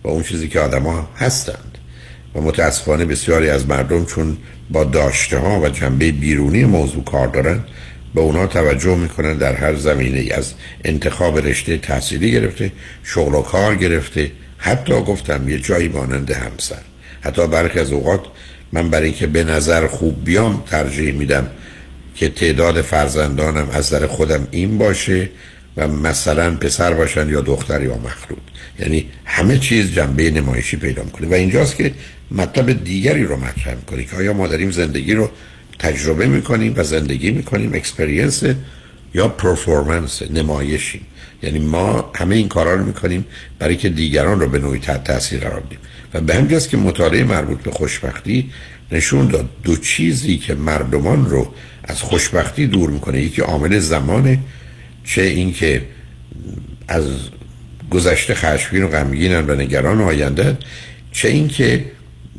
و 0.05 0.09
اون 0.09 0.23
چیزی 0.23 0.49
که 0.49 0.61
آدما 0.61 1.09
هستند. 1.17 1.79
و 2.35 2.41
متاسفانه 2.41 3.05
بسیاری 3.05 3.49
از 3.49 3.69
مردم 3.69 4.05
چون 4.05 4.37
با 4.71 4.85
داشته 4.85 5.39
ها 5.39 5.61
و 5.61 5.69
جنبه 5.69 6.13
بیرونی 6.13 6.65
موضوع 6.65 7.05
کار 7.05 7.27
دارن 7.27 7.61
به 8.15 8.21
اونا 8.21 8.47
توجه 8.47 8.97
می‌کنن 8.97 9.39
در 9.39 9.55
هر 9.55 9.75
زمینه 9.75 10.35
از 10.35 10.55
انتخاب 10.85 11.39
رشته 11.39 11.79
تحصیلی 11.79 12.33
گرفته 12.33 12.73
شغل 13.05 13.35
و 13.35 13.43
کار 13.43 13.75
گرفته 13.75 14.31
حتی 14.59 15.01
گفتم 15.01 15.49
یه 15.49 15.59
جایی 15.59 15.89
مانند 15.89 16.31
همسر. 16.31 16.83
حتی 17.21 17.47
برخی 17.47 17.79
از 17.79 17.93
اوقات 17.93 18.21
من 18.73 18.91
برای 18.91 19.07
اینکه 19.07 19.27
به 19.27 19.45
نظر 19.45 19.87
خوب 19.87 20.25
بیام 20.25 20.63
ترجیح 20.71 21.13
میدم 21.15 21.47
که 22.15 22.29
تعداد 22.29 22.81
فرزندانم 22.81 23.69
از 23.73 23.91
در 23.91 24.07
خودم 24.07 24.49
این 24.51 24.79
باشه 24.79 25.29
و 25.77 25.89
مثلا 25.89 26.55
پسر 26.57 26.95
باشن 26.95 27.29
یا 27.29 27.41
دختر 27.41 27.83
یا 27.83 27.95
مخلوط. 27.95 28.39
یعنی 28.79 29.07
همه 29.25 29.59
چیز 29.59 29.93
جنبه 29.93 30.31
نمایشی 30.31 30.77
پیدا 30.77 31.03
می‌کنه. 31.03 31.29
و 31.29 31.35
اینجاست 31.35 31.77
که 31.77 31.95
مطلب 32.31 32.85
دیگری 32.85 33.25
رو 33.25 33.37
مطرح 33.37 33.75
می‌کنه 33.75 34.05
که 34.05 34.17
آیا 34.17 34.33
ما 34.33 34.47
داریم 34.47 34.71
زندگی 34.71 35.15
رو 35.15 35.31
تجربه 35.79 36.27
می‌کنیم 36.27 36.75
و 36.77 36.83
زندگی 36.83 37.31
می‌کنیم 37.31 37.75
experience 37.75 38.43
یا 39.15 39.29
performance 39.29 40.23
نمایشیم 40.23 41.07
یعنی 41.43 41.59
ما 41.59 42.13
همه 42.15 42.35
این 42.35 42.49
کارا 42.49 42.75
رو 42.75 42.85
می‌کنیم 42.85 43.25
برای 43.59 43.77
که 43.77 43.89
دیگران 43.89 44.41
رو 44.41 44.49
به 44.49 44.59
نوعی 44.59 44.81
تحت 44.81 45.05
تاثیر 45.05 45.41
قرار 45.41 45.61
بدیم. 45.61 45.79
و 46.15 46.21
به 46.21 46.35
همین 46.35 46.55
جاست 46.55 46.71
که 46.71 46.77
مطالعه 46.77 47.25
مربوط 47.25 47.59
به 47.59 47.71
خوشبختی 47.71 48.51
نشون 48.93 49.29
داد 49.29 49.49
دو 49.63 49.77
چیزی 49.77 50.39
که 50.39 50.55
مردمان 50.55 51.31
رو 51.31 51.55
از 51.93 52.03
خوشبختی 52.03 52.67
دور 52.67 52.91
می‌کنه. 52.91 53.23
یکی 53.23 53.43
عامل 53.43 53.79
زمانه 53.79 54.39
چه 55.05 55.23
اینکه 55.23 55.83
از 56.89 57.05
گذشته 57.91 58.35
خشمگین 58.35 58.83
و 58.85 58.89
غمگینن 58.89 59.51
و 59.51 59.55
نگران 59.55 60.01
آینده 60.01 60.59
چه 61.13 61.29
اینکه 61.29 61.85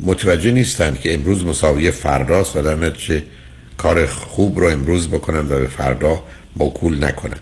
متوجه 0.01 0.51
نیستند 0.51 0.99
که 0.99 1.13
امروز 1.13 1.45
مساوی 1.45 1.91
فرداست 1.91 2.55
و 2.55 2.61
در 2.61 2.75
نتیجه 2.75 3.23
کار 3.77 4.05
خوب 4.05 4.59
رو 4.59 4.67
امروز 4.67 5.07
بکنن 5.07 5.39
و 5.39 5.59
به 5.59 5.67
فردا 5.67 6.23
موکول 6.55 7.03
نکنن. 7.03 7.37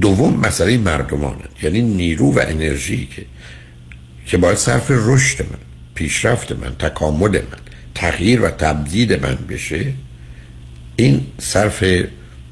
دوم 0.00 0.36
مسئله 0.36 0.78
مردمانه. 0.78 1.44
یعنی 1.62 1.82
نیرو 1.82 2.32
و 2.32 2.38
انرژی 2.48 3.08
که 3.16 3.22
که 4.26 4.36
باید 4.36 4.58
صرف 4.58 4.86
رشد 4.88 5.42
من 5.42 5.58
پیشرفت 5.94 6.52
من 6.52 6.74
تکامل 6.78 7.30
من 7.30 7.62
تغییر 7.94 8.42
و 8.42 8.50
تبدیل 8.50 9.20
من 9.20 9.38
بشه 9.48 9.92
این 10.96 11.26
صرف 11.38 11.84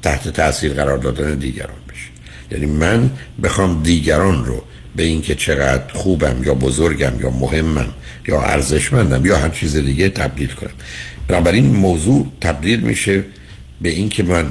تحت 0.01 0.27
تاثیر 0.27 0.73
قرار 0.73 0.97
دادن 0.97 1.35
دیگران 1.35 1.77
بشه. 1.89 2.09
یعنی 2.51 2.65
من 2.65 3.09
بخوام 3.43 3.83
دیگران 3.83 4.45
رو 4.45 4.63
به 4.95 5.03
اینکه 5.03 5.35
چقدر 5.35 5.93
خوبم 5.93 6.43
یا 6.45 6.53
بزرگم 6.53 7.13
یا 7.21 7.29
مهمم 7.29 7.87
یا 8.27 8.41
ارزشمندم 8.41 9.25
یا 9.25 9.37
هر 9.37 9.49
چیز 9.49 9.75
دیگه 9.75 10.09
تبدیل 10.09 10.47
کنم. 10.47 10.71
بنابراین 11.27 11.65
موضوع 11.65 12.27
تبدیل 12.41 12.79
میشه 12.79 13.23
به 13.81 13.89
اینکه 13.89 14.23
من 14.23 14.45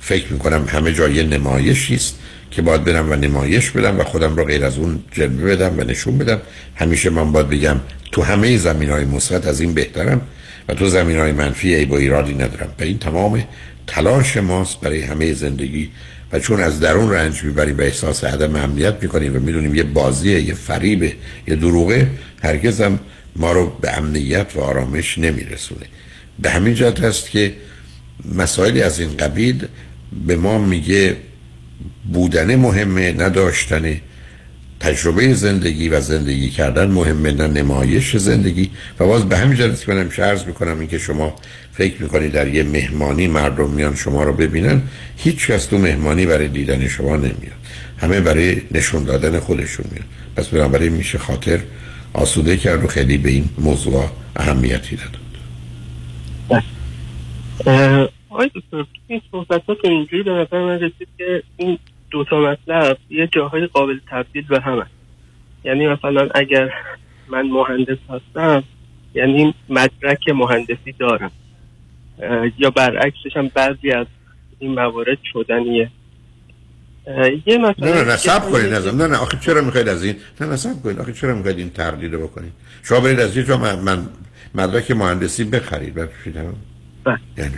فکر 0.00 0.32
می‌کنم 0.32 0.64
همه 0.68 0.92
جای 0.92 1.24
نمایشی 1.24 1.94
است 1.94 2.18
که 2.50 2.62
باید 2.62 2.84
برم 2.84 3.12
و 3.12 3.14
نمایش 3.14 3.70
بدم 3.70 4.00
و 4.00 4.04
خودم 4.04 4.36
رو 4.36 4.44
غیر 4.44 4.64
از 4.64 4.78
اون 4.78 5.02
جلوه 5.12 5.56
بدم 5.56 5.78
و 5.78 5.84
نشون 5.84 6.18
بدم. 6.18 6.40
همیشه 6.74 7.10
من 7.10 7.32
باید 7.32 7.48
بگم 7.48 7.80
تو 8.12 8.22
همه 8.22 8.56
زمین 8.56 8.90
های 8.90 9.04
مثبت 9.04 9.46
از 9.46 9.60
این 9.60 9.74
بهترم. 9.74 10.20
و 10.68 10.74
تو 10.74 10.88
زمین 10.88 11.18
های 11.18 11.32
منفی 11.32 11.74
ای 11.74 11.84
با 11.84 11.98
ایرادی 11.98 12.34
ندارم. 12.34 12.74
به 12.76 12.84
این 12.84 12.98
تمام 12.98 13.44
تلاش 13.86 14.36
ماست 14.36 14.80
برای 14.80 15.02
همه 15.02 15.32
زندگی 15.32 15.90
و 16.32 16.38
چون 16.38 16.60
از 16.60 16.80
درون 16.80 17.10
رنج 17.10 17.44
می‌بریم 17.44 17.78
و 17.78 17.80
احساس 17.80 18.24
عدم 18.24 18.56
امنیت 18.56 18.94
می‌کنیم 19.02 19.36
و 19.36 19.40
می‌دونیم 19.40 19.74
یه 19.74 19.82
بازیه 19.82 20.40
یه 20.40 20.54
فریبه 20.54 21.12
یه 21.48 21.56
دروغه 21.56 22.10
هرگز 22.42 22.80
هم 22.80 22.98
ما 23.36 23.52
رو 23.52 23.76
به 23.80 23.96
امنیت 23.96 24.46
و 24.54 24.60
آرامش 24.60 25.18
نمیرسونه. 25.18 25.86
به 26.38 26.50
همین 26.50 26.74
جهت 26.74 27.00
هست 27.00 27.30
که 27.30 27.54
مسائلی 28.34 28.82
از 28.82 29.00
این 29.00 29.16
قبیل 29.16 29.66
به 30.26 30.36
ما 30.36 30.58
میگه 30.58 31.16
بودن 32.12 32.56
مهمه 32.56 33.12
نداشتن 33.12 34.00
تجربه 34.86 35.34
زندگی 35.34 35.88
و 35.88 36.00
زندگی 36.00 36.50
کردن 36.50 36.90
مهمه 36.90 37.32
نه 37.32 37.46
نمایش 37.46 38.16
زندگی. 38.16 38.70
و 39.00 39.06
باز 39.06 39.28
به 39.28 39.36
همین 39.36 39.56
جهت 39.56 39.84
که 39.84 39.92
من 39.92 40.10
عرض 40.18 40.44
می‌کنم 40.46 40.78
اینکه 40.78 40.98
شما 40.98 41.34
فکر 41.72 42.02
می‌کنید 42.02 42.32
در 42.32 42.48
یه 42.48 42.62
مهمانی 42.62 43.28
مردم 43.28 43.70
میان 43.70 43.94
شما 43.94 44.22
رو 44.22 44.32
ببینن 44.32 44.82
هیچ 45.16 45.50
کس 45.50 45.66
تو 45.66 45.78
مهمانی 45.78 46.26
برای 46.26 46.48
دیدن 46.48 46.88
شما 46.88 47.16
نمیاد. 47.16 47.56
همه 47.98 48.20
برای 48.20 48.62
نشون 48.70 49.04
دادن 49.04 49.40
خودشون 49.40 49.86
میاد 49.92 50.04
پس 50.36 50.48
بنابراین 50.48 50.92
میشه 50.92 51.18
خاطر 51.18 51.60
آسوده 52.12 52.56
کرد 52.56 52.84
و 52.84 52.86
خیلی 52.86 53.18
به 53.18 53.30
این 53.30 53.48
موضوع 53.58 54.10
اهمیتی 54.36 54.96
داد 54.96 55.16
آقای 58.30 58.50
دکتر 58.54 58.84
این 59.08 59.20
صحبت 59.32 59.62
ها 59.68 59.74
که 59.74 59.88
اینجوری 59.88 60.22
به 60.22 60.30
نظر 60.30 60.64
من 60.64 60.80
رسید 60.80 61.08
که 61.18 61.42
این 61.56 61.78
دو 62.10 62.24
تا 62.24 62.40
مطلب 62.40 62.98
یه 63.10 63.28
جاهای 63.32 63.66
قابل 63.66 63.98
تبدیل 64.10 64.46
به 64.46 64.60
هم 64.60 64.78
هست. 64.78 64.90
یعنی 65.64 65.88
مثلا 65.88 66.28
اگر 66.34 66.70
من 67.28 67.42
مهندس 67.42 67.98
هستم 68.08 68.64
یعنی 69.14 69.54
مدرک 69.68 70.28
مهندسی 70.28 70.92
دارم. 70.98 71.30
یا 72.58 72.70
برعکسش 72.70 73.36
هم 73.36 73.50
بعضی 73.54 73.90
از 73.90 74.06
این 74.58 74.74
موارد 74.74 75.18
شدنیه. 75.32 75.90
یه 77.46 77.58
مثلا 77.58 77.88
نه 77.88 77.94
نه 77.94 78.04
نه 78.04 78.16
سب 78.16 78.50
کنید 78.50 78.74
نه 78.74 79.06
نه 79.06 79.16
آخه 79.16 79.38
چرا 79.40 79.62
می‌خواید 79.62 79.88
از 79.88 80.04
این؟ 80.04 80.16
نه 80.40 80.46
نه 80.46 80.56
سب 80.56 80.82
کنید 80.82 81.00
آخه 81.00 81.12
چرا 81.12 81.34
می‌خواید 81.34 81.58
این 81.58 81.70
تقلید 81.70 82.14
رو 82.14 82.26
بکنید؟ 82.26 82.52
شما 82.82 83.00
برید 83.00 83.20
از 83.20 83.36
یه 83.36 83.42
جا 83.44 83.56
من, 83.56 83.78
من 83.78 84.08
مدرک 84.54 84.90
مهندسی 84.90 85.44
بخرید 85.44 85.94
بفرشید 85.94 86.36
یعنی 86.36 87.54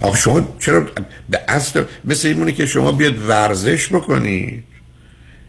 آخه 0.00 0.18
شما 0.18 0.56
چرا 0.58 0.86
به 1.30 1.40
اصل 1.48 1.84
مثل 2.04 2.28
اینمونه 2.28 2.52
که 2.52 2.66
شما 2.66 2.92
بیاد 2.92 3.28
ورزش 3.28 3.88
بکنید. 3.88 4.64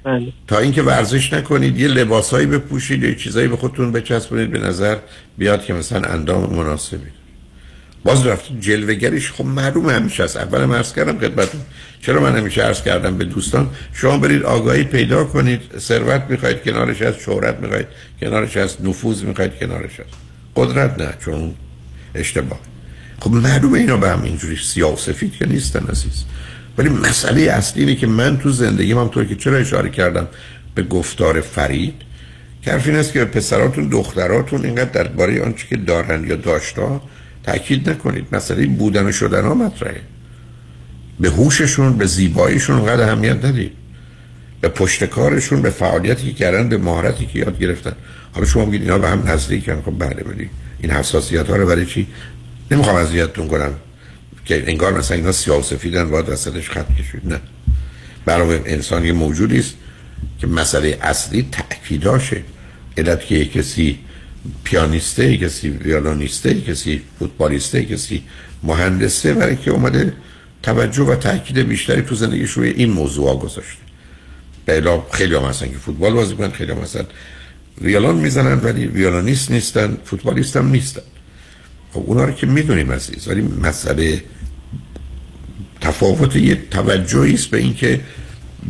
بله. 0.04 0.34
تا 0.48 0.58
اینکه 0.60 0.82
ورزش 0.82 1.34
نکنید 1.34 1.80
یه 1.80 1.88
لباسهایی 1.88 2.46
بپوشید 2.46 3.04
یه 3.04 3.16
چیزایی 3.16 3.48
به 3.48 3.58
خودتون 3.58 3.92
بچسبونید 3.92 4.52
به 4.52 4.60
نظر 4.60 4.98
بیاد 5.38 5.66
که 5.66 5.74
مثلا 5.74 6.10
اندام 6.10 6.56
مناسبی. 6.56 7.12
باز 8.04 8.28
رفت 8.28 8.60
جلوگریش 8.60 9.32
خب 9.32 9.46
معلوم 9.46 9.90
همیشه 9.90 10.24
است. 10.24 10.38
اول 10.38 10.76
عرض 10.76 10.94
کردم 10.94 11.20
خدمتتون. 11.20 11.62
چرا 12.02 12.22
من 12.22 12.38
همیشه 12.38 12.62
عرض 12.62 12.82
کردم 12.84 13.18
به 13.18 13.26
دوستان؟ 13.26 13.70
شما 13.94 14.18
برید 14.18 14.44
آگاهی 14.44 14.84
پیدا 14.84 15.24
کنید 15.24 15.62
ثروت 15.78 16.24
می‌خواید 16.30 16.64
کنارش 16.64 17.02
از 17.02 17.16
شهرت 17.16 17.60
می‌خواید 17.60 17.88
کنارش 18.22 18.58
از 18.58 18.78
نفوذ 18.84 19.24
می‌خواید 19.24 19.56
کنارش 19.56 20.00
از 20.00 20.06
قدرت 20.56 21.00
نه 21.00 21.14
چون 21.26 21.56
اشتباه. 22.16 22.60
خب 23.22 23.32
معلومه 23.32 23.80
اینا 23.80 23.98
به 23.98 24.10
هم 24.10 24.24
اینجوری 24.24 24.56
سیاه 24.56 24.94
و 24.94 25.12
که 25.40 25.48
نیستن 25.48 25.86
عزیز. 25.88 26.24
ولی 26.78 26.90
مسئله 26.90 27.42
اصلی 27.42 27.84
اینه 27.84 27.96
که 27.96 28.08
من 28.08 28.38
تو 28.38 28.52
زندگی 28.52 28.92
هم 28.92 29.08
طور 29.08 29.26
که 29.26 29.36
چرا 29.36 29.58
اشاره 29.58 29.90
کردم 29.90 30.28
به 30.76 30.84
گفتار 30.84 31.42
فرید 31.42 31.94
که 32.62 32.72
حرف 32.72 32.88
این 32.88 32.96
است 32.96 33.14
که 33.14 33.26
پسراتون 33.26 33.90
دختراتون 33.90 34.66
اینقدر 34.66 35.04
درباره 35.04 35.44
آنچه 35.44 35.68
که 35.68 35.78
دارن 35.78 36.28
یا 36.28 36.36
داشتا 36.36 37.02
تاکید 37.44 37.90
نکنید. 37.90 38.26
مسئله 38.32 38.66
بودن 38.66 39.06
و 39.06 39.12
شدن 39.12 39.46
ها 39.46 39.54
مطرحه. 39.54 40.02
به 41.20 41.30
هوششون 41.30 41.98
به 41.98 42.06
زیباییشون 42.06 42.76
اونقدر 42.76 43.04
اهمیت 43.04 43.46
ندید. 43.46 43.72
به 44.62 44.70
پشتکارشون 44.70 45.62
به 45.62 45.70
فعالیتی 45.70 46.28
که 46.28 46.34
کردن 46.34 46.70
به 46.70 46.78
مهارتی 46.78 47.26
که 47.26 47.40
یاد 47.40 47.60
گرفتن. 47.60 47.94
حالا 48.32 48.48
شما 48.48 48.66
میگید 48.66 48.82
اینا 48.82 48.98
به 48.98 49.10
هم 49.10 49.24
نزدیکن. 49.28 49.82
خب 49.82 50.00
بله 50.00 50.24
ولی 50.24 50.50
این 50.80 50.92
حساسیت 50.92 51.50
ها 51.50 51.56
رو 51.56 51.68
برای 51.68 51.86
چی 51.86 52.08
نمی‌خوام 52.72 52.96
اذیتتون 52.96 53.48
کنم. 53.48 53.74
که 54.46 54.64
انگار 54.68 54.94
مثلا 54.94 55.18
اینا 55.18 55.32
سیاه 55.32 55.62
سفیدن 55.62 56.10
باید 56.10 56.30
وسطش 56.30 56.70
خط 56.70 56.94
کشید. 56.94 57.22
نه. 57.26 57.40
برای 58.26 58.60
انسان 58.66 59.06
یه 59.06 59.14
موجودی 59.14 59.60
است 59.60 59.74
که 60.40 60.48
مسئله 60.48 60.98
اصلی 61.02 61.48
تأکیداشه. 61.52 62.44
علت 62.98 63.26
که 63.26 63.46
کسی 63.46 64.00
پیانیسته 64.64 65.38
کسی 65.38 65.70
ویولونیسته 65.70 66.62
کسی 66.62 67.02
فوتبالیسته 67.20 67.86
کسی 67.86 68.24
مهندسه 68.64 69.34
برای 69.34 69.56
که 69.56 69.72
اومده 69.72 70.14
توجه 70.64 71.04
و 71.04 71.16
تاکید 71.16 71.58
بیشتری 71.58 72.02
تو 72.02 72.16
زندگیش 72.16 72.52
روی 72.52 72.70
این 72.70 72.92
موضوع 72.92 73.28
ها 73.28 73.36
گذاشته. 73.36 73.82
به 74.66 75.00
خیلی 75.12 75.36
هم 75.36 75.44
هستن 75.44 75.68
که 75.68 75.78
فوتبال 75.78 76.14
بازی 76.14 76.36
کنن 76.36 76.52
خیلی 76.52 76.72
هم 76.72 76.78
هستن. 76.78 77.06
ویولون 77.82 78.16
می‌زنن 78.16 78.60
ولی 78.64 78.86
ویولونیست 78.88 79.52
نیستن 79.52 79.98
فوتبالیست 80.06 80.58
هم 80.58 80.72
نیستن. 80.72 81.02
خب 81.94 82.04
اونا 82.06 82.24
رو 82.24 82.32
که 82.32 82.48
می‌دونیم 82.48 82.92
عزیز 82.92 83.28
ولی 83.28 83.42
مسئله 83.42 84.24
تفاوت 85.82 86.36
یه 86.36 86.62
توجهی 86.72 87.34
است 87.34 87.48
به 87.48 87.58
اینکه 87.58 88.00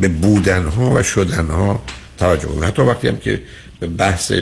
به 0.00 0.08
بودن 0.08 0.64
ها 0.64 0.90
و 0.94 1.02
شدن 1.02 1.46
ها 1.46 1.82
توجه 2.18 2.48
کنیم. 2.48 2.64
حتی 2.64 2.82
وقتی 2.82 3.08
هم 3.08 3.16
که 3.16 3.42
به 3.80 3.86
بحث 3.86 4.32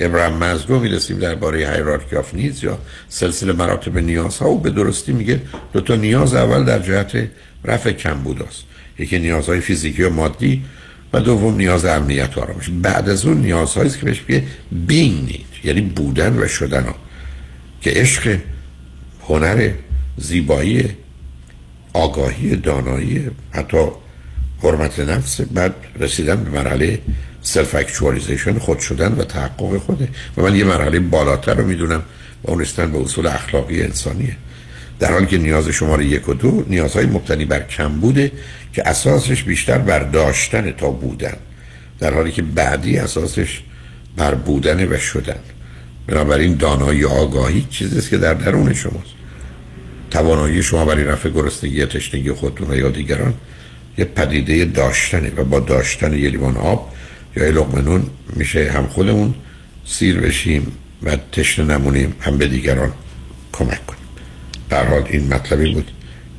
ابراهیم 0.00 0.36
مزلو 0.36 0.80
می‌رسیم 0.80 1.18
درباره 1.18 1.68
هایرارکی 1.68 2.16
آف 2.16 2.34
نیز 2.34 2.64
یا 2.64 2.78
سلسله 3.08 3.52
مراتب 3.52 3.98
نیازها 3.98 4.50
و 4.50 4.60
به 4.60 4.70
درستی 4.70 5.12
میگه 5.12 5.40
دو 5.72 5.80
تا 5.80 5.96
نیاز 5.96 6.34
اول 6.34 6.64
در 6.64 6.78
جهت 6.78 7.28
رفع 7.64 7.92
کمبود 7.92 8.42
است 8.42 8.64
یکی 8.98 9.18
نیازهای 9.18 9.60
فیزیکی 9.60 10.02
و 10.02 10.10
مادی 10.10 10.62
و 11.12 11.20
دوم 11.20 11.56
نیاز 11.56 11.84
امنیت 11.84 12.38
و 12.38 12.40
آرامش. 12.40 12.70
بعد 12.82 13.08
از 13.08 13.26
اون 13.26 13.36
نیازهایی 13.36 13.88
است 13.88 13.98
که 13.98 14.04
بهش 14.04 14.22
میگه 14.28 14.44
need 14.88 15.64
یعنی 15.64 15.80
بودن 15.80 16.38
و 16.38 16.48
شدن 16.48 16.84
ها 16.84 16.94
که 17.80 17.90
عشق 17.90 18.38
هنر 19.28 19.70
زیبایی 20.16 20.84
آگاهی 21.92 22.56
دانایی 22.56 23.30
حتی 23.50 23.86
حرمت 24.62 25.00
نفس. 25.00 25.40
بعد 25.40 25.74
رسیدن 26.00 26.44
به 26.44 26.50
مرحله 26.50 26.98
self 27.42 27.74
actualization 27.74 28.58
خود 28.58 28.78
شدن 28.78 29.12
و 29.12 29.24
تحقق 29.24 29.78
خود 29.78 30.08
و 30.36 30.42
من 30.42 30.54
یه 30.54 30.64
مرحله 30.64 31.00
بالاتر 31.00 31.54
رو 31.54 31.66
می‌دونم 31.66 32.02
و 32.44 32.50
اون 32.50 32.60
رسیدن 32.60 32.92
به 32.92 32.98
اصول 32.98 33.26
اخلاقی 33.26 33.82
انسانیه. 33.82 34.36
در 34.98 35.12
حالی 35.12 35.26
که 35.26 35.38
نیاز 35.38 35.68
شماره 35.68 36.04
یک 36.04 36.28
و 36.28 36.34
دو 36.34 36.64
نیازهای 36.68 37.06
مبتنی 37.06 37.44
بر 37.44 37.62
کم 37.62 38.00
بوده 38.00 38.32
که 38.72 38.88
اساسش 38.88 39.42
بیشتر 39.42 39.78
بر 39.78 39.98
داشتن 39.98 40.70
تا 40.70 40.90
بودن. 40.90 41.36
در 42.00 42.14
حالی 42.14 42.32
که 42.32 42.42
بعدی 42.42 42.98
اساسش 42.98 43.62
بر 44.16 44.34
بودن 44.34 44.88
و 44.88 44.98
شدن. 44.98 45.40
بنابراین 46.08 46.54
دانایی 46.54 47.04
آگاهی 47.04 47.66
چیزی 47.70 47.98
است 47.98 48.10
که 48.10 48.18
در 48.18 48.34
درون 48.34 48.74
شماست. 48.74 49.14
توانایی 50.10 50.62
شما 50.62 50.84
برای 50.84 51.04
رفع 51.04 51.28
گرسنگی 51.28 51.86
تشنگی 51.86 52.32
خودتون 52.32 52.70
و 52.70 52.76
یا 52.76 52.90
دیگران 52.90 53.34
یه 53.98 54.04
پدیده 54.04 54.64
داشتنه 54.64 55.32
و 55.36 55.44
با 55.44 55.60
داشتن 55.60 56.12
یه 56.12 56.30
لیوان 56.30 56.56
آب 56.56 56.92
یا 57.36 57.44
یه 57.44 57.50
لقمه 57.50 58.00
میشه 58.36 58.70
هم 58.70 58.86
خودمون 58.86 59.34
سیر 59.84 60.20
بشیم 60.20 60.72
و 61.02 61.16
تشنه 61.32 61.64
نمونیم 61.64 62.16
هم 62.20 62.38
به 62.38 62.46
دیگران 62.46 62.92
کمک 63.52 63.86
کنیم. 63.86 64.08
در 64.70 64.86
حال 64.86 65.02
این 65.10 65.34
مطلبی 65.34 65.74
بود 65.74 65.90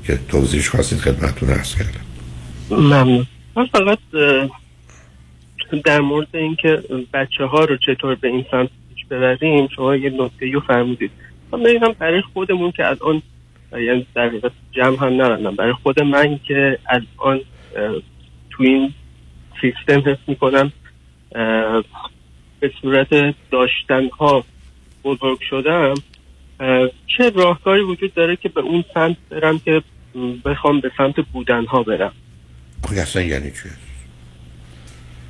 که 0.06 0.20
توضیح 0.30 0.62
خواستید 0.62 1.00
خدمتتون 1.00 1.50
عرض 1.50 1.76
کردم. 1.76 2.02
ممنون. 2.72 3.28
من 3.56 3.66
فقط 3.66 4.00
در 5.86 6.00
مورد 6.02 6.28
اینکه 6.34 6.84
بچه 7.14 7.46
ها 7.46 7.66
رو 7.66 7.78
چطور 7.78 8.16
به 8.16 8.28
این 8.28 8.46
سمت 8.52 8.70
ببریم 9.10 9.68
شما 9.68 9.96
یه 9.96 10.10
نکته 10.10 10.52
رو 10.52 10.60
فرمودید. 10.60 11.12
من 11.52 11.64
بگم 11.64 11.92
برای 12.00 12.22
خودمون 12.34 12.72
که 12.72 12.88
الان 12.88 13.22
اه، 13.72 13.84
یعنی 13.84 14.08
در 14.16 14.32
جمع 14.72 14.98
هم 14.98 15.14
نرندم 15.14 15.56
برای 15.56 15.74
خود 15.74 16.02
من 16.02 16.40
که 16.48 16.80
الان 16.90 17.42
اه، 17.76 18.02
تو 18.50 18.64
این 18.64 18.94
سیستم 19.62 20.10
حس 20.10 20.18
می‌کنم 20.28 20.72
به 22.60 22.72
صورت 22.82 23.36
داشتن 23.52 24.10
ها 24.20 24.44
بزرگ 25.04 25.40
شدم 25.50 25.94
چه 27.18 27.30
راهکاری 27.30 27.82
وجود 27.82 28.14
داره 28.14 28.36
که 28.36 28.50
به 28.50 28.62
اون 28.62 28.84
سمت 28.94 29.18
برم 29.30 29.60
که 29.60 29.82
بخوام 30.46 30.80
به 30.80 30.92
سمت 30.98 31.16
بودن 31.34 31.66
ها 31.66 31.84
برم؟ 31.84 32.12
خب 32.84 32.98
اصلا 32.98 33.22
یعنی 33.22 33.52
چی؟ 33.52 33.70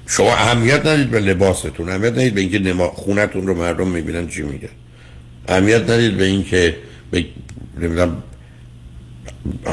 شما 0.09 0.33
اهمیت 0.33 0.85
ندید 0.85 1.11
به 1.11 1.19
لباستون 1.19 1.89
اهمیت 1.89 2.11
ندید 2.11 2.33
به 2.33 2.41
اینکه 2.41 2.59
نما 2.59 2.87
خونتون 2.87 3.47
رو 3.47 3.55
مردم 3.55 3.87
می‌بینن 3.87 4.27
چی 4.27 4.41
میگن. 4.41 4.69
اهمیت 5.47 5.89
ندید 5.89 6.17
به 6.17 6.25
اینکه 6.25 6.75
به 7.11 7.25
نمی‌دونم 7.77 8.23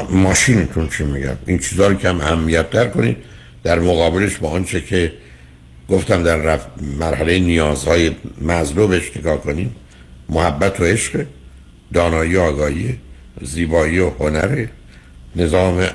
ماشینتون 0.09 0.89
چی 0.89 1.03
میگن. 1.03 1.37
این 1.45 1.59
چیزا 1.59 1.87
رو 1.87 1.95
کم 1.95 2.21
اهمیت 2.21 2.69
تر 2.69 2.87
کنید. 2.87 3.17
در 3.63 3.79
مقابلش 3.79 4.37
با 4.37 4.49
آنچه 4.49 4.81
که 4.81 5.13
گفتم 5.89 6.23
در 6.23 6.35
رف... 6.35 6.65
مرحله 6.99 7.39
نیازهای 7.39 8.11
مطلوبش 8.41 9.17
نگاه 9.17 9.41
کنیم 9.41 9.75
محبت 10.29 10.79
و 10.79 10.83
عشق 10.83 11.25
دانایی 11.93 12.35
و 12.35 12.41
آگاهی 12.41 12.97
زیبایی 13.41 13.99
و 13.99 14.09
هنر 14.09 14.65
نظام 15.35 15.87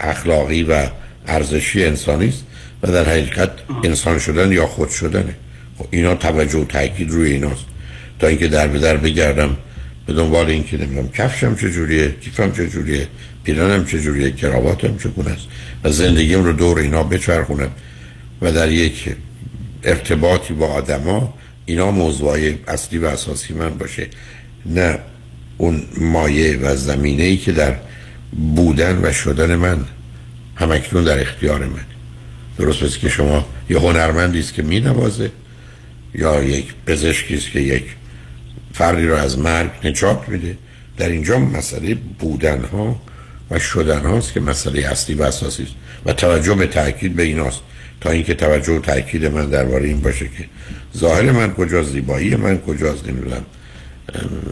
اخلاقی 0.00 0.62
و 0.62 0.86
ارزشی 1.26 1.84
انسانی 1.84 2.32
و 2.82 2.92
در 2.92 3.04
حقیقت 3.04 3.50
انسان 3.84 4.18
شدن 4.18 4.52
یا 4.52 4.66
خود 4.66 4.90
شدنه. 4.90 5.34
خب 5.78 5.86
اینا 5.90 6.14
توجه 6.14 6.58
و 6.58 6.64
تاکید 6.64 7.10
روی 7.10 7.32
ایناست. 7.32 7.64
تا 8.18 8.26
اینکه 8.26 8.48
در 8.48 8.68
به 8.68 8.78
در 8.78 8.96
بگردم 8.96 9.56
به 10.06 10.12
دنبال 10.12 10.46
اینکه 10.46 10.76
نمی‌دونم 10.76 11.08
کفشم 11.08 11.54
چجوریه 11.56 12.10
کیفم 12.20 12.52
چجوریه 12.52 13.06
پیرانم 13.44 13.86
چجوریه 13.86 14.30
کراواتم 14.30 14.96
چگونه 14.96 15.30
است. 15.30 15.46
و 15.84 15.90
زندگیم 15.90 16.44
رو 16.44 16.52
دور 16.52 16.78
اینا 16.78 17.02
بچرخونم. 17.02 17.70
و 18.42 18.52
در 18.52 18.72
یک 18.72 19.14
ارتباطی 19.82 20.54
با 20.54 20.66
آدما 20.66 21.34
اینا 21.66 21.90
موضوعای 21.90 22.54
اصلی 22.68 22.98
و 22.98 23.06
اساسی 23.06 23.54
من 23.54 23.78
باشه. 23.78 24.06
نه 24.66 24.98
اون 25.58 25.82
مایه 26.00 26.56
و 26.56 26.76
زمینه 26.76 27.22
ای 27.22 27.36
که 27.36 27.52
در 27.52 27.76
بودن 28.56 29.00
و 29.02 29.12
شدن 29.12 29.56
من 29.56 29.84
همکنون 30.54 31.04
در 31.04 31.20
اختیار 31.20 31.64
من. 31.64 31.99
درست 32.60 32.82
مثل 32.82 32.98
که 32.98 33.08
شما 33.08 33.46
یه 33.70 33.78
هنرمندی 33.78 34.40
است 34.40 34.54
که 34.54 34.62
می 34.62 34.80
نوازه 34.80 35.30
یا 36.14 36.42
یک 36.42 36.74
پزشکی 36.86 37.34
است 37.34 37.50
که 37.50 37.60
یک 37.60 37.84
فردی 38.74 39.06
رو 39.06 39.14
از 39.14 39.38
مرگ 39.38 39.70
نجات 39.84 40.28
میده. 40.28 40.56
در 40.96 41.08
اینجا 41.08 41.38
مسئله 41.38 41.94
بودن 41.94 42.64
ها 42.64 43.00
و 43.50 43.58
شدن 43.58 44.00
هاست 44.00 44.32
که 44.32 44.40
مسئله 44.40 44.86
اصلی 44.86 45.14
و 45.14 45.22
اساسی 45.22 45.62
است 45.62 45.72
و 46.06 46.12
توجه 46.12 46.54
به 46.54 46.66
تاکید 46.66 47.16
به 47.16 47.22
ایناست. 47.22 47.60
تا 48.00 48.10
اینکه 48.10 48.34
توجه 48.34 48.72
و 48.72 48.78
تاکید 48.78 49.26
من 49.26 49.46
درباره 49.46 49.86
این 49.86 50.00
باشه 50.00 50.24
که 50.24 50.44
ظاهر 50.96 51.30
من 51.30 51.54
کجاست 51.54 51.90
زیبایی 51.90 52.36
من 52.36 52.58
کجاست 52.58 53.08
نمی‌دونم 53.08 53.44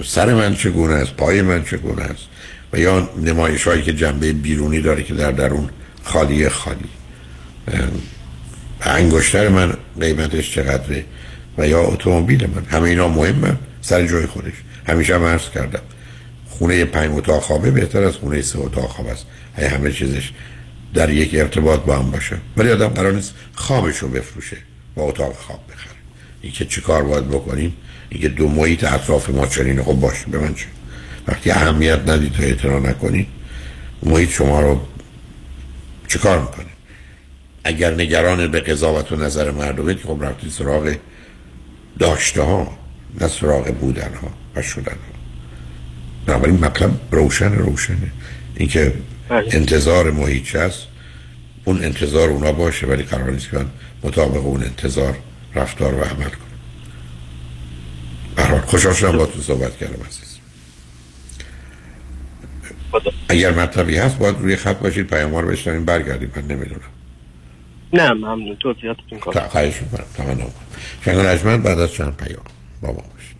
سر 0.04 0.34
من 0.34 0.54
چگونه 0.54 0.94
است 0.94 1.12
پای 1.12 1.42
من 1.42 1.64
چگونه 1.64 2.02
است 2.02 2.24
و 2.72 2.78
یا 2.78 3.11
نمایش 3.24 3.68
هایی 3.68 3.82
که 3.82 3.92
جنبه 3.92 4.32
بیرونی 4.32 4.80
داره 4.80 5.02
که 5.02 5.14
در 5.14 5.32
درون 5.32 5.68
خالی 6.02 6.48
خالی. 6.48 6.97
انگشتر 8.80 9.48
من 9.48 9.72
قیمتش 10.00 10.54
چقدره 10.54 11.04
و 11.58 11.68
یا 11.68 11.80
اتومبیل 11.80 12.50
من. 12.54 12.64
همه 12.64 12.88
اینا 12.88 13.08
مهمه 13.08 13.56
سر 13.80 14.06
جای 14.06 14.26
خودش. 14.26 14.52
همیشه 14.86 15.14
هم 15.14 15.24
عرض 15.24 15.50
کردم. 15.50 15.82
خونه 16.48 16.84
پنج 16.84 17.10
اتاق 17.14 17.42
خوابه 17.42 17.70
بهتر 17.70 18.02
از 18.02 18.14
خونه 18.16 18.42
سه 18.42 18.58
اتاق 18.58 18.88
خواب 18.88 19.06
است. 19.06 19.26
همه 19.56 19.92
چیزش 19.92 20.32
در 20.94 21.10
یک 21.10 21.34
ارتباط 21.34 21.80
با 21.80 21.98
هم 21.98 22.10
باشه. 22.10 22.36
ولی 22.56 22.70
آدم 22.70 22.88
قرار 22.88 23.12
نیست 23.12 23.34
خوابش 23.54 23.98
رو 23.98 24.08
بفروشه. 24.08 24.56
با 24.94 25.02
اتاق 25.02 25.34
خواب 25.34 25.60
بخره. 25.72 25.98
این 26.42 26.52
که 26.52 26.64
چی 26.64 26.80
کار 26.80 27.02
باید 27.02 27.28
بکنیم؟ 27.28 27.76
این 28.08 28.22
که 28.22 28.28
دو 28.28 28.48
محیط 28.48 28.84
اطراف 28.84 29.30
ما 29.30 29.46
چنینه 29.46 29.82
خب 29.82 29.92
باشه 29.92 30.26
به 30.26 30.38
من 30.38 30.54
چه؟ 30.54 30.66
وقتی 31.28 31.50
اهمیت 31.50 32.00
ندید 32.06 32.32
تا 32.32 32.42
اعتنا 32.42 32.78
نکنید 32.78 33.26
محیط 34.02 34.30
شما 34.30 34.60
رو 34.60 34.80
چه 36.08 36.18
کار 36.18 36.40
می‌کنه؟ 36.40 36.66
اگر 37.68 37.94
نگران 37.94 38.50
به 38.50 38.60
قضاوت 38.60 39.12
و 39.12 39.16
نظر 39.16 39.50
مردمید 39.50 39.98
خب 39.98 40.18
رفتی 40.22 40.50
سراغ 40.50 40.96
داشته 41.98 42.42
ها 42.42 42.78
نه 43.20 43.28
سراغ 43.28 43.74
بودن 43.74 44.14
ها 44.22 44.30
و 44.54 44.62
شدن 44.62 44.92
ها 44.92 45.18
بنابراین 46.26 46.64
مطلب 46.64 46.90
روشن 47.10 47.52
روشنه 47.52 48.12
اینکه 48.56 48.94
انتظار 49.30 50.10
محیط 50.10 50.56
هست 50.56 50.86
اون 51.64 51.84
انتظار 51.84 52.28
اونا 52.28 52.52
باشه 52.52 52.86
ولی 52.86 53.02
قرار 53.02 53.30
نیست 53.30 53.50
که 53.50 53.56
من 53.56 53.66
مطابق 54.02 54.46
اون 54.46 54.62
انتظار 54.62 55.18
رفتار 55.54 55.94
و 55.94 56.02
عمل 56.02 56.24
کنم. 56.24 56.58
برحال 58.36 58.60
خوشحال 58.60 58.94
شدم 58.94 59.18
با 59.18 59.26
تو 59.26 59.42
صحبت 59.42 59.76
کردم 59.76 60.04
عزیز. 60.06 60.38
اگر 63.28 63.50
مطلبی 63.50 63.96
هست 63.96 64.18
باید 64.18 64.36
روی 64.38 64.56
خط 64.56 64.78
باشید 64.78 65.06
پیام 65.06 65.34
رو 65.34 65.48
بشنویم 65.48 65.84
برگردیم 65.84 66.32
من 66.36 66.42
نمی‌دونم. 66.42 66.97
نه 67.93 68.12
ممنون 68.12 68.57
توضیحاتتون 68.57 69.18
کار 69.18 69.49
خواهش 69.49 69.82
می‌کنم 69.82 70.05
تمام 70.16 70.53
شنگ 71.05 71.16
نجمن 71.16 71.62
بعد 71.62 71.78
از 71.78 71.93
چند 71.93 72.16
پیام 72.16 72.43
با 72.82 72.89
ما 72.89 72.95
باشید 72.95 73.39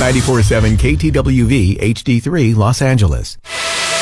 947 0.00 0.78
KTWV 0.78 1.76
HD3 1.78 2.56
Los 2.56 2.80
Angeles. 2.82 3.36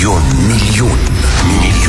میلیون 0.00 0.22
میلیون 0.48 1.09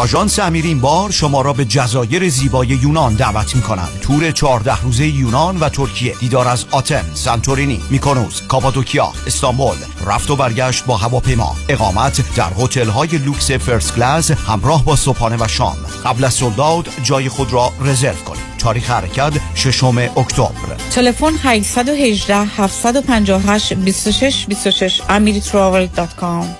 آژانس 0.00 0.38
امیر 0.38 0.64
این 0.64 0.80
بار 0.80 1.10
شما 1.10 1.40
را 1.40 1.52
به 1.52 1.64
جزایر 1.64 2.28
زیبای 2.28 2.66
یونان 2.66 3.14
دعوت 3.14 3.56
می 3.56 3.62
کنند 3.62 4.00
تور 4.00 4.30
14 4.30 4.80
روزه 4.82 5.06
یونان 5.06 5.56
و 5.56 5.68
ترکیه. 5.68 6.14
دیدار 6.20 6.48
از 6.48 6.64
آتن، 6.70 7.04
سانتورینی، 7.14 7.80
میکونوس، 7.90 8.42
کاپادوکیا، 8.42 9.12
استانبول. 9.26 9.76
رفت 10.06 10.30
و 10.30 10.36
برگشت 10.36 10.84
با 10.84 10.96
هواپیما. 10.96 11.56
اقامت 11.68 12.34
در 12.36 12.50
هتل 12.58 12.88
های 12.88 13.08
لوکس 13.08 13.50
first 13.50 13.94
class 13.94 14.30
همراه 14.30 14.84
با 14.84 14.96
صبحانه 14.96 15.36
و 15.40 15.48
شام. 15.48 15.76
قبل 16.04 16.24
از 16.24 16.34
sold 16.34 16.65
out 16.65 16.88
جای 17.02 17.28
خود 17.28 17.52
را 17.52 17.72
رزرو 17.80 18.14
کنید 18.14 18.42
تاریخ 18.58 18.90
حرکت 18.90 19.32
ششم 19.54 19.98
اکتبر. 19.98 20.76
تلفن 20.90 21.32
818 21.42 22.36
758 22.36 23.72
26 23.74 24.46
26 24.48 25.00
amiritravel.com 25.00 26.59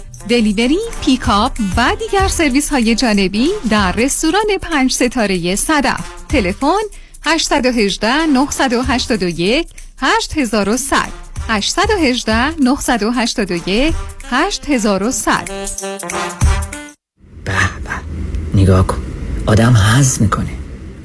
دلیوری، 0.29 0.79
پیکاپ 1.05 1.51
و 1.77 1.95
دیگر 1.99 2.27
سرویس 2.27 2.69
های 2.69 2.95
جانبی 2.95 3.49
در 3.69 3.91
رستوران 3.91 4.45
پنج 4.61 4.91
ستاره 4.91 5.55
صدف. 5.55 6.05
تلفن 6.29 6.81
818 7.25 8.25
981 8.25 9.67
8100 9.97 10.95
818 11.49 12.63
981 12.63 13.93
8100 14.29 15.49
به 17.45 17.53
به 17.53 18.61
نگاه 18.61 18.87
کن. 18.87 19.01
آدم 19.45 19.73
حز 19.77 20.21
می‌کنه. 20.21 20.49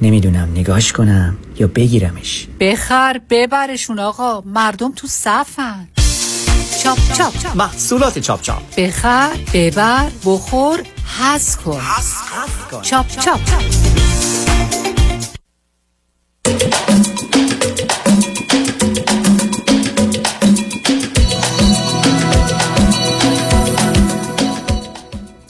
نمی‌دونم 0.01 0.49
نگاش 0.55 0.93
کنم 0.93 1.37
یا 1.59 1.67
بگیرمش. 1.67 2.47
بخر 2.59 3.21
ببرشون 3.29 3.99
آقا. 3.99 4.41
مردم 4.41 4.91
تو 4.91 5.07
صفن. 5.07 5.87
چاپ 6.87 7.13
چاپ. 7.13 7.55
محصولات 7.55 8.19
چاپ 8.19 8.41
چاپ. 8.41 8.75
بخر 8.77 9.29
ببر 9.53 10.09
بخور 10.25 10.79
حز 11.19 11.55
کن. 11.55 11.81
چاپ 12.81 13.07
چاپ. 13.07 13.39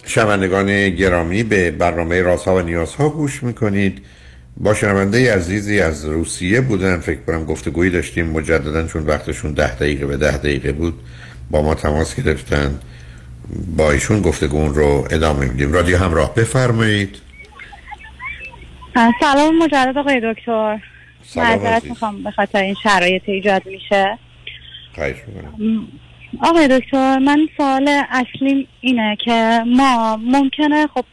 شنوندگان 0.06 0.90
گرامی 0.90 1.44
به 1.44 1.72
برنامه 1.72 2.22
رازها 2.22 2.56
و 2.56 2.62
نیازها 2.62 3.10
گوش 3.10 3.44
می‌کنید. 3.44 4.06
با 4.60 4.74
شنونده 4.74 5.34
عزیزی 5.36 5.80
از 5.82 6.06
روسیه 6.06 6.62
بودن 6.62 7.00
فکر 7.00 7.20
کنم 7.28 7.46
گفتگویی 7.46 7.92
داشتیم 7.92 8.30
مجددا 8.30 8.88
چون 8.88 9.06
وقتشون 9.06 9.54
ده 9.54 9.76
دقیقه 9.76 10.06
به 10.06 10.18
ده 10.18 10.38
دقیقه 10.38 10.72
بود. 10.72 10.94
با 11.52 11.62
ما 11.62 11.76
تماس 11.76 12.16
گرفتن. 12.16 12.80
با 13.78 13.92
ایشون 13.92 14.22
گفتگون 14.22 14.74
رو 14.74 15.08
ادامه 15.12 15.46
میدیم. 15.46 15.74
رادیو 15.74 15.98
همراه 15.98 16.36
بفرمایید. 16.36 17.18
سلام 19.20 19.58
مجدد 19.58 19.98
آقای 19.98 20.34
دکتر. 20.34 20.80
معذرت. 21.36 21.86
می‌خوام 21.86 22.24
به 22.24 22.32
خاطر 22.32 22.62
این 22.62 22.76
شرایط 22.84 23.22
ایجاد 23.26 23.62
میشه. 23.66 24.18
آقای 26.42 26.80
دکتر 26.80 27.20
من 27.20 27.48
سوال 27.58 27.90
اصلیم 28.10 28.68
اینه 28.82 29.18
که 29.26 29.64
ما 29.68 30.18
ممکنه 30.18 30.88
خب 30.88 31.06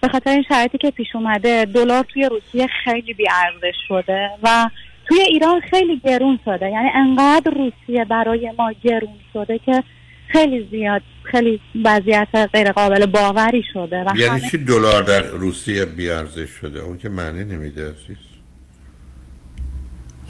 به 0.00 0.08
خاطر 0.08 0.30
این 0.30 0.44
شرایطی 0.48 0.78
که 0.78 0.90
پیش 0.90 1.08
اومده 1.14 1.64
دلار 1.64 2.04
توی 2.12 2.24
روسیه 2.24 2.66
خیلی 2.84 3.14
بیارزش 3.14 3.76
شده 3.88 4.30
و 4.42 4.70
توی 5.08 5.20
ایران 5.20 5.60
خیلی 5.60 6.00
گرون 6.04 6.38
شده. 6.44 6.70
یعنی 6.70 6.88
انقدر 6.94 7.50
روسیه 7.50 8.04
برای 8.04 8.52
ما 8.58 8.72
گرون 8.84 9.18
شده 9.32 9.58
که 9.58 9.82
خیلی 10.28 10.68
زیاد 10.70 11.02
خیلی 11.22 11.60
وضعیت 11.84 12.28
غیر 12.52 12.72
قابل 12.72 13.06
باوری 13.06 13.64
شده 13.72 14.04
و 14.04 14.16
یعنی 14.16 14.40
چی 14.50 14.58
دلار 14.58 15.02
در 15.02 15.22
روسیه 15.22 15.84
بیارزش 15.84 16.50
شده؟ 16.50 16.80
اون 16.80 16.98
که 16.98 17.08
معنی 17.08 17.44
نمیده 17.44 17.82
عزیز. 17.82 18.16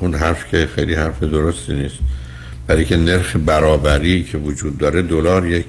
اون 0.01 0.15
حرف 0.15 0.51
که 0.51 0.67
خیلی 0.67 0.95
حرف 0.95 1.23
درستی 1.23 1.73
نیست. 1.73 1.99
برای 2.67 2.85
که 2.85 2.97
نرخ 2.97 3.37
برابری 3.47 4.25
که 4.25 4.39
وجود 4.39 4.79
داره 4.79 5.03
دلار 5.03 5.47
یک 5.47 5.67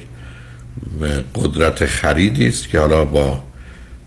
قدرت 1.35 1.85
خریدی 1.85 2.47
است 2.47 2.69
که 2.69 2.79
حالا 2.79 3.05
با 3.05 3.43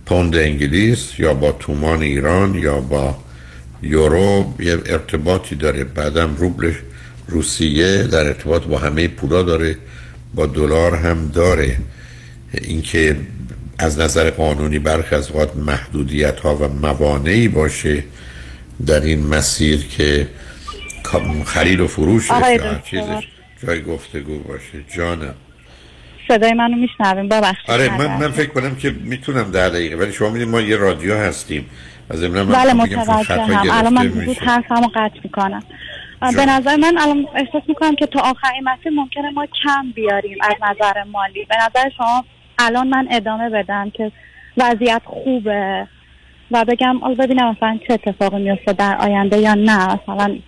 پوند 0.07 0.37
انگلیس 0.37 1.19
یا 1.19 1.35
با 1.35 1.53
تومان 1.53 2.03
ایران 2.03 2.55
یا 2.55 2.81
با 2.81 3.17
یورو 3.83 4.55
یه 4.59 4.73
ارتباطی 4.87 5.55
داره. 5.55 5.85
بعدم 5.85 6.37
روبل 6.37 6.73
روسیه 7.29 8.03
در 8.03 8.27
ارتباط 8.27 8.63
با 8.63 8.79
همه 8.79 9.09
پولا 9.09 9.43
داره 9.43 9.77
با 10.35 10.47
دلار 10.47 10.95
هم 10.95 11.29
داره. 11.29 11.77
اینکه 12.55 13.17
از 13.79 13.99
نظر 13.99 14.31
قانونی 14.31 14.79
برخی 14.79 15.15
از 15.15 15.31
اوقات 15.31 15.57
محدودیت 15.57 16.41
ها 16.41 16.57
و 16.57 16.69
موانعی 16.69 17.49
باشه 17.49 18.05
در 18.87 19.01
این 19.01 19.27
مسیر 19.27 19.87
که 19.87 20.29
خرید 21.45 21.81
و 21.81 21.87
فروش 21.87 22.29
چیزش 22.91 23.29
جای 23.67 23.83
گفتگو 23.83 24.39
باشه. 24.39 24.85
جانم. 24.97 25.35
صدای 26.29 26.53
منو 26.53 26.77
میشنویم 26.77 27.29
ببخشید. 27.29 27.71
آره 27.71 27.99
من, 27.99 28.07
من 28.07 28.29
فکر 28.29 28.51
کنم 28.51 28.77
که 28.77 28.91
می‌تونم 28.91 29.51
در 29.51 29.69
دقیقه 29.69 29.97
ولی 29.97 30.13
شما 30.13 30.31
می‌دید 30.31 30.49
ما 30.49 30.61
یه 30.61 30.77
رادیو 30.77 31.17
هستیم. 31.17 31.71
از 32.11 32.23
من 32.23 32.47
بله 32.47 32.73
متوجه 32.73 33.43
هم 33.43 33.71
الان 33.71 33.93
من 33.95 34.09
بود 34.09 34.39
حرفمو 34.39 34.89
قطع 34.95 35.21
می‌کنم. 35.25 35.63
به 36.21 36.47
نظر 36.47 36.77
من 36.77 36.99
الان 36.99 37.27
احساس 37.35 37.63
می‌کنم 37.69 37.95
که 37.95 38.07
تا 38.07 38.21
آخرین 38.21 38.65
مسیر 38.65 38.93
ممکنه 38.93 39.31
ما 39.31 39.47
کم 39.47 39.93
بیاریم 39.95 40.39
از 40.41 40.55
نظر 40.63 41.03
مالی. 41.13 41.45
به 41.45 41.57
نظر 41.57 41.91
شما 41.97 42.25
الان 42.59 42.89
من 42.89 43.09
ادامه 43.11 43.51
بدم 43.51 43.91
که 43.91 44.13
وضعیت 44.57 45.03
خوبه 45.05 45.87
و 46.51 46.65
بگم 46.65 46.99
حالا 46.99 47.15
ببینم 47.15 47.51
مثلا 47.51 47.79
چه 47.89 47.95
اتفاقی 47.95 48.43
میفته 48.43 48.73
در 48.73 48.97
آینده 49.01 49.39
یا 49.39 49.55
نه. 49.55 49.87
مثلا 49.95 50.39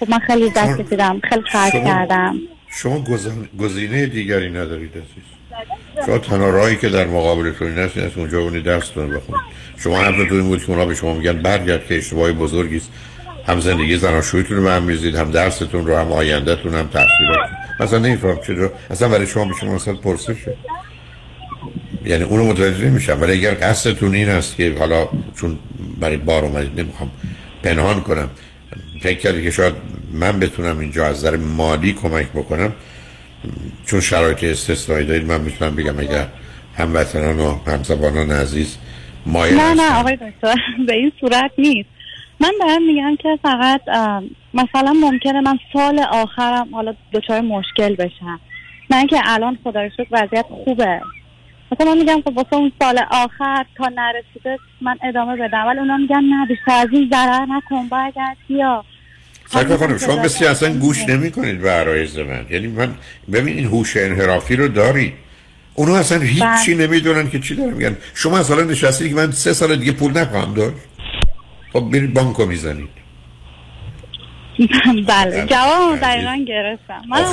خب 0.00 0.10
من 0.10 0.18
خیلی 0.18 0.50
دست 0.50 0.80
کشیدم 0.80 1.20
خیلی 1.28 1.42
خرج 1.42 1.72
کردم. 1.72 2.38
شما 2.76 3.04
گزینه 3.58 4.06
دیگری 4.06 4.50
ندارید 4.50 4.90
عزیز. 4.90 5.24
شما 6.06 6.18
تنها 6.18 6.50
راهی 6.50 6.76
که 6.76 6.88
در 6.88 7.06
مقابلتون 7.06 7.68
این 7.68 7.78
هست 7.78 7.96
از 7.96 8.10
اونجا 8.16 8.38
اونی 8.38 8.60
درستون 8.60 9.10
بخونید 9.10 9.42
شما 9.78 9.98
حرفتون 9.98 10.40
این 10.40 10.48
بود 10.48 10.66
که 10.66 10.86
به 10.86 10.94
شما 10.94 11.14
میگن 11.14 11.42
برگرد 11.42 11.86
که 11.86 11.96
اشتباهی 11.98 12.32
بزرگی 12.32 12.76
است. 12.76 12.90
هم 13.46 13.60
زندگی 13.60 13.96
زناشویتون 13.96 14.56
رو 14.56 14.68
هم 14.68 14.82
میزید 14.82 15.14
هم 15.14 15.30
درستون 15.30 15.86
رو 15.86 15.96
هم 15.96 16.12
آیندهتون 16.12 16.74
هم 16.74 16.86
تحصیلات 16.86 17.50
مثلا 17.80 17.98
نمیفهم 17.98 18.38
چرا 18.46 18.72
اصلا 18.90 19.08
برای 19.08 19.26
شما 19.26 19.52
شما 19.60 19.74
مثلا 19.74 19.94
پرسشه 19.94 20.56
یعنی 22.04 22.24
اونو 22.24 22.44
متوجه 22.44 22.84
نمیشم. 22.84 23.18
ولی 23.20 23.32
اگر 23.32 23.54
قصدتون 23.54 24.14
این 24.14 24.28
است 24.28 24.56
که 24.56 24.74
حالا 24.78 25.08
چون 25.36 25.58
برای 26.00 26.16
بار 26.16 26.44
اومدید 26.44 26.80
نمی‌خوام 26.80 27.10
پنهان 27.62 28.00
کنم. 28.00 28.30
فکر 29.04 29.18
کردی 29.18 29.42
که 29.42 29.50
شاید 29.50 29.74
من 30.12 30.40
بتونم 30.40 30.78
اینجا 30.78 31.06
از 31.06 31.16
نظر 31.16 31.36
مالی 31.36 31.92
کمک 31.92 32.26
بکنم؟ 32.26 32.72
چون 33.86 34.00
شرایط 34.00 34.44
استثنایی 34.44 35.06
دارید 35.06 35.24
من 35.26 35.40
می‌تونم 35.40 35.76
بگم 35.76 35.98
اگر 35.98 36.26
هموطنان 36.76 37.38
و 37.38 37.58
همزبانان 37.66 38.30
عزیز 38.30 38.76
مایل 39.26 39.54
نه 39.54 39.74
نه 39.74 40.00
آقای 40.00 40.16
دکتر 40.16 40.54
به 40.86 40.94
این 40.94 41.12
صورت 41.20 41.50
نیست. 41.58 41.88
من 42.40 42.52
دارم 42.60 42.82
میگم 42.86 43.16
که 43.16 43.38
فقط 43.42 43.80
مثلا 44.54 44.92
ممکنه 44.92 45.40
من 45.40 45.58
سال 45.72 45.98
آخرم 45.98 46.74
حالا 46.74 46.94
دچار 47.12 47.40
مشکل 47.40 47.94
بشم. 47.94 48.40
من 48.90 49.06
که 49.06 49.20
الان 49.24 49.58
خدا 49.64 49.82
رو 49.82 49.88
شکر 49.88 50.08
وضعیت 50.10 50.46
خوبه. 50.64 51.00
مثلا 51.72 51.94
من 51.94 51.98
میگم 51.98 52.22
خب 52.24 52.36
واسه 52.36 52.56
اون 52.56 52.72
سال 52.82 53.00
آخر 53.10 53.64
تا 53.76 53.92
نرسیده 53.96 54.58
من 54.80 54.96
ادامه 55.02 55.36
بدم. 55.36 55.66
ولی 55.66 55.78
اونا 55.78 55.96
میگن 55.96 56.20
نه 56.20 56.46
بیشتر 56.46 56.72
از 56.72 56.88
این 56.92 57.10
ضرر 57.12 57.46
نکن 57.48 57.88
برگرد 57.88 58.36
بیا. 58.48 58.84
سرکار 59.54 59.76
خانم 59.78 59.98
شما 59.98 60.16
بسی 60.16 60.44
اصلا 60.44 60.72
گوش 60.72 61.08
نمی 61.08 61.30
کنید 61.30 61.60
به 61.60 61.70
عرایز 61.70 62.18
من. 62.18 62.46
یعنی 62.50 62.66
من 62.66 62.94
ببین 63.32 63.56
این 63.56 63.66
هوش 63.66 63.96
انحرافی 63.96 64.56
رو 64.56 64.68
دارید 64.68 65.12
اونو 65.74 65.92
اصلا 65.92 66.20
هیچی 66.20 66.74
بله. 66.74 66.86
نمی‌دونن 66.86 67.30
که 67.30 67.40
چی 67.40 67.54
دارن 67.54 67.72
میگن. 67.72 67.96
شما 68.14 68.38
اصلا 68.38 68.62
نشستی 68.62 69.08
که 69.08 69.14
من 69.14 69.30
سه 69.32 69.52
سال 69.52 69.76
دیگه 69.76 69.92
پول 69.92 70.18
نخواهم 70.18 70.54
داشت. 70.54 70.76
خب 71.72 71.80
برید 71.80 72.14
بانکو 72.14 72.46
می‌زنید. 72.46 72.88
بله. 75.08 75.46
جواب 75.46 75.96
دقیقا 76.00 76.44
گرفتم. 76.48 77.02
من 77.10 77.24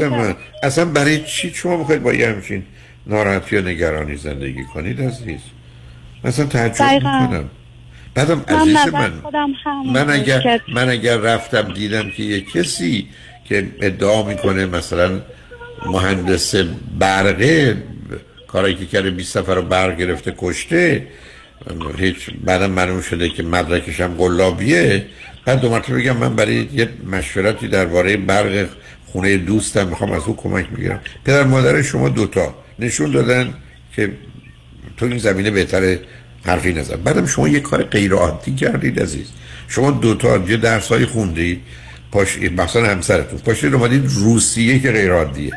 هم 0.00 0.08
من. 0.08 0.34
اصلا 0.62 0.84
برای 0.84 1.24
چی 1.24 1.50
شما 1.54 1.76
می‌خواید 1.76 2.02
با 2.02 2.12
یه 2.12 2.28
همچین 2.28 2.62
ناراحتی 3.06 3.56
و 3.56 3.62
نگرانی 3.62 4.16
زندگی 4.16 4.64
کنید 4.74 5.00
عزیز؟ 5.00 5.40
مثلا 6.24 6.46
تعجب 6.46 6.84
می‌کنم. 6.92 7.50
بعدم 8.14 8.44
عزیز 8.48 8.76
من 8.92 9.12
من 9.92 10.10
اگر 10.10 10.60
من 10.68 10.88
اگر 10.88 11.16
رفتم 11.16 11.72
دیدم 11.72 12.10
که 12.10 12.22
یه 12.22 12.40
کسی 12.40 13.08
که 13.44 13.66
ادعا 13.80 14.22
می‌کنه 14.22 14.66
مثلا 14.66 15.20
مهندس 15.86 16.54
برقه 16.98 17.82
کاری 18.46 18.74
که 18.74 18.86
کرده 18.86 19.10
20 19.10 19.32
سفر 19.32 19.54
رو 19.54 19.62
برق 19.62 19.96
گرفته 19.96 20.34
کشته 20.38 21.06
هیچ 21.98 22.30
بعدم 22.44 22.70
معلوم 22.70 23.00
شده 23.00 23.28
که 23.28 23.42
مدرکش 23.42 24.00
هم 24.00 24.14
قلابیه. 24.14 25.06
بعد 25.44 25.60
دو 25.60 25.70
مرتبه 25.70 25.98
بگم 25.98 26.16
من 26.16 26.36
برای 26.36 26.68
یه 26.72 26.88
مشورتی 27.10 27.68
درباره 27.68 28.16
برق 28.16 28.66
خونه 29.06 29.36
دوستم 29.36 29.88
می‌خوام 29.88 30.12
از 30.12 30.22
او 30.26 30.36
کمک 30.36 30.66
می‌گیرم. 30.72 31.00
پدر 31.24 31.44
مادر 31.44 31.82
شما 31.82 32.08
دوتا 32.08 32.54
نشون 32.78 33.10
دادن 33.10 33.54
که 33.96 34.12
تو 34.96 35.06
این 35.06 35.18
زمینه 35.18 35.50
بهتره. 35.50 36.00
حرفی 36.46 36.72
نزد. 36.72 37.02
بعدم 37.02 37.26
شما 37.26 37.48
یه 37.48 37.60
کار 37.60 37.82
غیر 37.82 38.12
عادی 38.12 38.54
کردید 38.54 39.02
عزیز. 39.02 39.26
شما 39.68 39.90
دوتا 39.90 40.36
یه 40.36 40.56
درس 40.56 40.88
های 40.88 41.06
خوندید 41.06 41.60
پاش 42.12 42.38
مثلا 42.38 42.86
همسرتون. 42.86 43.38
پاشید 43.38 43.74
اومدید 43.74 44.04
روسیه 44.14 44.78
که 44.78 44.92
غیر 44.92 45.12
عادیه. 45.12 45.52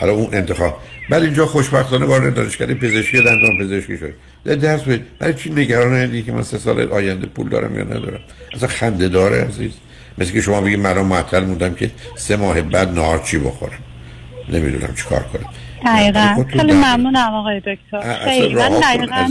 حالا 0.00 0.12
اون 0.12 0.34
انتخاب. 0.34 0.78
بعد 1.10 1.22
اینجا 1.22 1.46
خوشبختانه 1.46 2.06
وارد 2.06 2.34
دانشکده 2.34 2.74
پزشکی 2.74 3.16
دندان 3.16 3.58
پزشکی 3.60 3.98
شد. 3.98 4.14
درس 4.44 4.82
بید 4.82 5.02
برای 5.18 5.34
چی 5.34 5.50
نگران 5.50 5.94
هستی 5.94 6.22
که 6.22 6.32
من 6.32 6.42
سه 6.42 6.58
سال 6.58 6.92
آینده 6.92 7.26
پول 7.26 7.48
دارم 7.48 7.78
یا 7.78 7.84
ندارم؟ 7.84 8.20
اصلا 8.54 8.68
خنده 8.68 9.08
داره 9.08 9.44
عزیز. 9.44 9.72
مثل 10.18 10.32
که 10.32 10.40
شما 10.40 10.60
بگید 10.60 10.78
من 10.78 10.98
معطل 10.98 11.44
موندم 11.44 11.74
که 11.74 11.90
سه 12.16 12.36
ماه 12.36 12.62
بعد 12.62 12.94
نهار 12.94 13.18
چی 13.18 13.38
بخورم؟ 13.38 13.78
نمی‌دونم 14.48 14.94
چی 14.94 15.04
کار 15.08 15.22
کنم. 15.22 15.50
دقیقا. 15.86 16.44
خیلی 16.48 16.72
ممنونم 16.72 17.34
آقای 17.34 17.60
دکتر. 17.60 18.24
خیلی. 18.24 18.54
من 18.54 18.80
دقیقا 18.80 19.28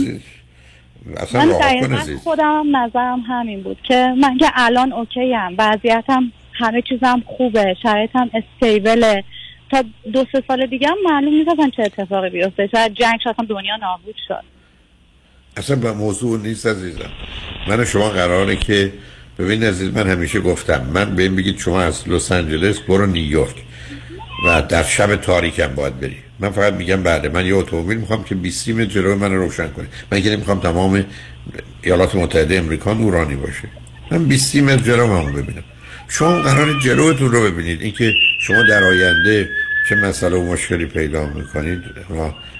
من 1.34 1.48
دقیقا 1.48 1.96
خودم 2.24 2.76
نظرم 2.76 3.20
همین 3.20 3.62
بود 3.62 3.78
که 3.82 4.14
من 4.20 4.38
که 4.38 4.46
الان 4.54 4.92
اوکی 4.92 5.32
هم 5.32 5.54
وضعیتم 5.58 6.32
همه 6.52 6.82
چیزم 6.82 7.22
خوبه 7.26 7.76
شرایطم 7.82 8.30
استیبله 8.34 9.24
تا 9.70 9.84
دو 10.12 10.26
سه 10.32 10.42
سال 10.48 10.66
دیگه 10.66 10.88
هم 10.88 10.96
معلوم 11.04 11.34
نیست 11.34 11.76
چه 11.76 11.82
اتفاقی 11.82 12.30
بیفته. 12.30 12.68
شاید 12.72 12.94
جنگ 12.94 13.20
شاید 13.24 13.36
دنیا 13.36 13.76
نابود 13.76 14.14
شد. 14.28 14.44
اصلا 15.56 15.76
به 15.76 15.92
موضوع 15.92 16.40
نیست 16.40 16.66
عزیزم. 16.66 17.10
من 17.68 17.84
شما 17.84 18.08
قراره 18.08 18.56
که 18.56 18.92
ببین 19.38 19.62
عزیز 19.62 19.96
من 19.96 20.06
همیشه 20.06 20.40
گفتم 20.40 20.86
من 20.94 21.16
به 21.16 21.22
این 21.22 21.36
بگید 21.36 21.58
شما 21.58 21.80
از 21.80 22.08
لس 22.08 22.32
آنجلس 22.32 22.80
برو 22.80 23.06
نیویورک. 23.06 23.54
و 24.44 24.62
در 24.62 24.82
شب 24.82 25.16
تاریکم 25.16 25.66
باید 25.66 26.00
بری. 26.00 26.16
من 26.40 26.50
فقط 26.50 26.72
میگم 26.72 27.02
بعد 27.02 27.26
من 27.26 27.46
یه 27.46 27.54
اتومبیل 27.54 27.98
می‌خوام 27.98 28.24
که 28.24 28.34
20 28.34 28.68
متر 28.68 28.84
جلو 28.84 29.16
من 29.16 29.32
روشن 29.32 29.68
کنه. 29.68 29.86
من 30.12 30.22
که 30.22 30.30
نمی‌خوام 30.30 30.60
تمام 30.60 31.04
ایالات 31.82 32.14
متحده 32.14 32.58
امریکا 32.58 32.94
نورانی 32.94 33.36
باشه. 33.36 33.68
من 34.10 34.24
20 34.24 34.56
متر 34.56 34.82
جلو 34.82 35.06
من 35.06 35.32
ببینم. 35.32 35.64
شما 36.08 36.42
قرار 36.42 36.80
جلوتون 36.80 37.32
رو 37.32 37.50
ببینید. 37.50 37.82
اینکه 37.82 38.12
شما 38.40 38.62
در 38.62 38.84
آینده 38.84 39.48
چه 39.88 39.94
مسئله 39.94 40.36
و 40.36 40.52
مشکلی 40.52 40.86
پیدا 40.86 41.26
می‌کنید 41.26 41.78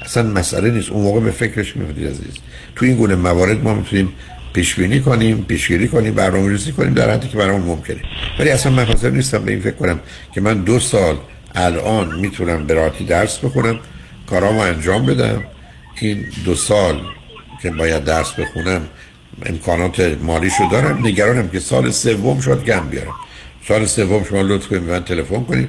اصلا 0.02 0.22
مسئله 0.22 0.70
نیست. 0.70 0.90
اون 0.90 1.02
موقع 1.02 1.20
به 1.20 1.30
فکرش 1.30 1.76
میفتید 1.76 2.06
عزیز. 2.06 2.34
تو 2.76 2.86
این 2.86 2.96
گونه 2.96 3.14
موارد 3.14 3.62
ما 3.62 3.74
می‌تونیم 3.74 4.12
پیش 4.52 4.74
بینی 4.74 5.00
کنیم 5.00 5.44
پیشگیری 5.48 5.88
کنیم 5.88 6.14
برنامه‌ریزی 6.14 6.72
کنیم 6.72 6.94
در 6.94 7.10
حدی 7.10 7.28
که 7.28 7.38
برامون 7.38 7.62
ممکنه. 7.62 8.00
ولی 8.38 8.50
اصلا 8.50 8.72
من 8.72 8.86
نیستم 9.12 9.44
به 9.44 9.52
این 9.52 9.60
فکر 9.60 9.74
کنم 9.74 10.00
که 10.34 10.40
من 10.40 10.62
دو 10.62 10.78
سال 10.80 11.16
الان 11.54 12.14
می‌تونم 12.14 12.66
به 12.66 12.74
راحتی 12.74 13.04
درس 13.04 13.38
بخونم 13.38 13.78
کارامو 14.30 14.60
انجام 14.60 15.06
بدم. 15.06 15.44
این 16.00 16.24
دو 16.44 16.54
سال 16.54 17.00
که 17.62 17.70
باید 17.70 18.04
درس 18.04 18.32
بخونم 18.32 18.88
امکانات 19.46 20.16
مالیشو 20.22 20.68
دارم. 20.70 21.06
نگرانم 21.06 21.48
که 21.48 21.60
سال 21.60 21.90
سوم 21.90 22.40
شد 22.40 22.64
گم 22.64 22.88
بیارم. 22.88 23.14
سال 23.68 23.84
سوم 23.84 24.24
شما 24.24 24.42
لطف 24.42 24.66
کنید 24.66 24.82
من 24.82 25.04
تلفن 25.04 25.44
کنید. 25.44 25.68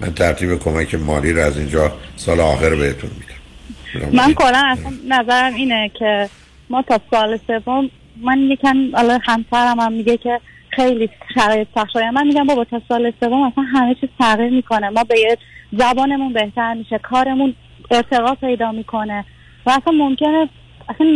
من 0.00 0.14
ترتیب 0.14 0.58
کمک 0.58 0.94
مالی 0.94 1.32
رو 1.32 1.42
از 1.42 1.58
اینجا 1.58 1.92
سال 2.16 2.40
آخر 2.40 2.74
بهتون 2.74 3.10
میدم. 3.10 4.16
من 4.16 4.34
کلا 4.34 4.62
اصلا 4.66 4.92
نظرم 5.08 5.54
اینه 5.54 5.90
که 5.98 6.28
ما 6.70 6.82
تا 6.82 7.00
سال 7.10 7.38
سوم 7.46 7.90
من 8.22 8.38
یکم 8.38 8.96
حالا 8.96 9.18
همسرم 9.22 9.80
هم 9.80 9.92
میگه 9.92 10.16
که 10.16 10.40
خیلی 10.76 11.10
شرایط 11.34 11.68
سخت 11.74 11.90
شده 11.92 12.10
من 12.10 12.26
میگم 12.26 12.46
بابا 12.46 12.64
تا 12.64 12.82
سال 12.88 13.12
سوم 13.20 13.42
اصلا 13.42 13.64
همه 13.64 13.94
چیز 14.00 14.08
تغییر 14.18 14.50
می‌کنه. 14.50 14.88
ما 14.88 15.04
به 15.04 15.38
زبانمون 15.78 16.32
بهتر 16.32 16.74
میشه. 16.74 16.98
کارمون 16.98 17.54
ارتقا 17.90 18.34
پیدا 18.34 18.72
می‌کنه. 18.72 19.24
و 19.66 19.70
اصلا 19.70 19.92
ممکنه 19.92 20.48
اصلا 20.88 21.06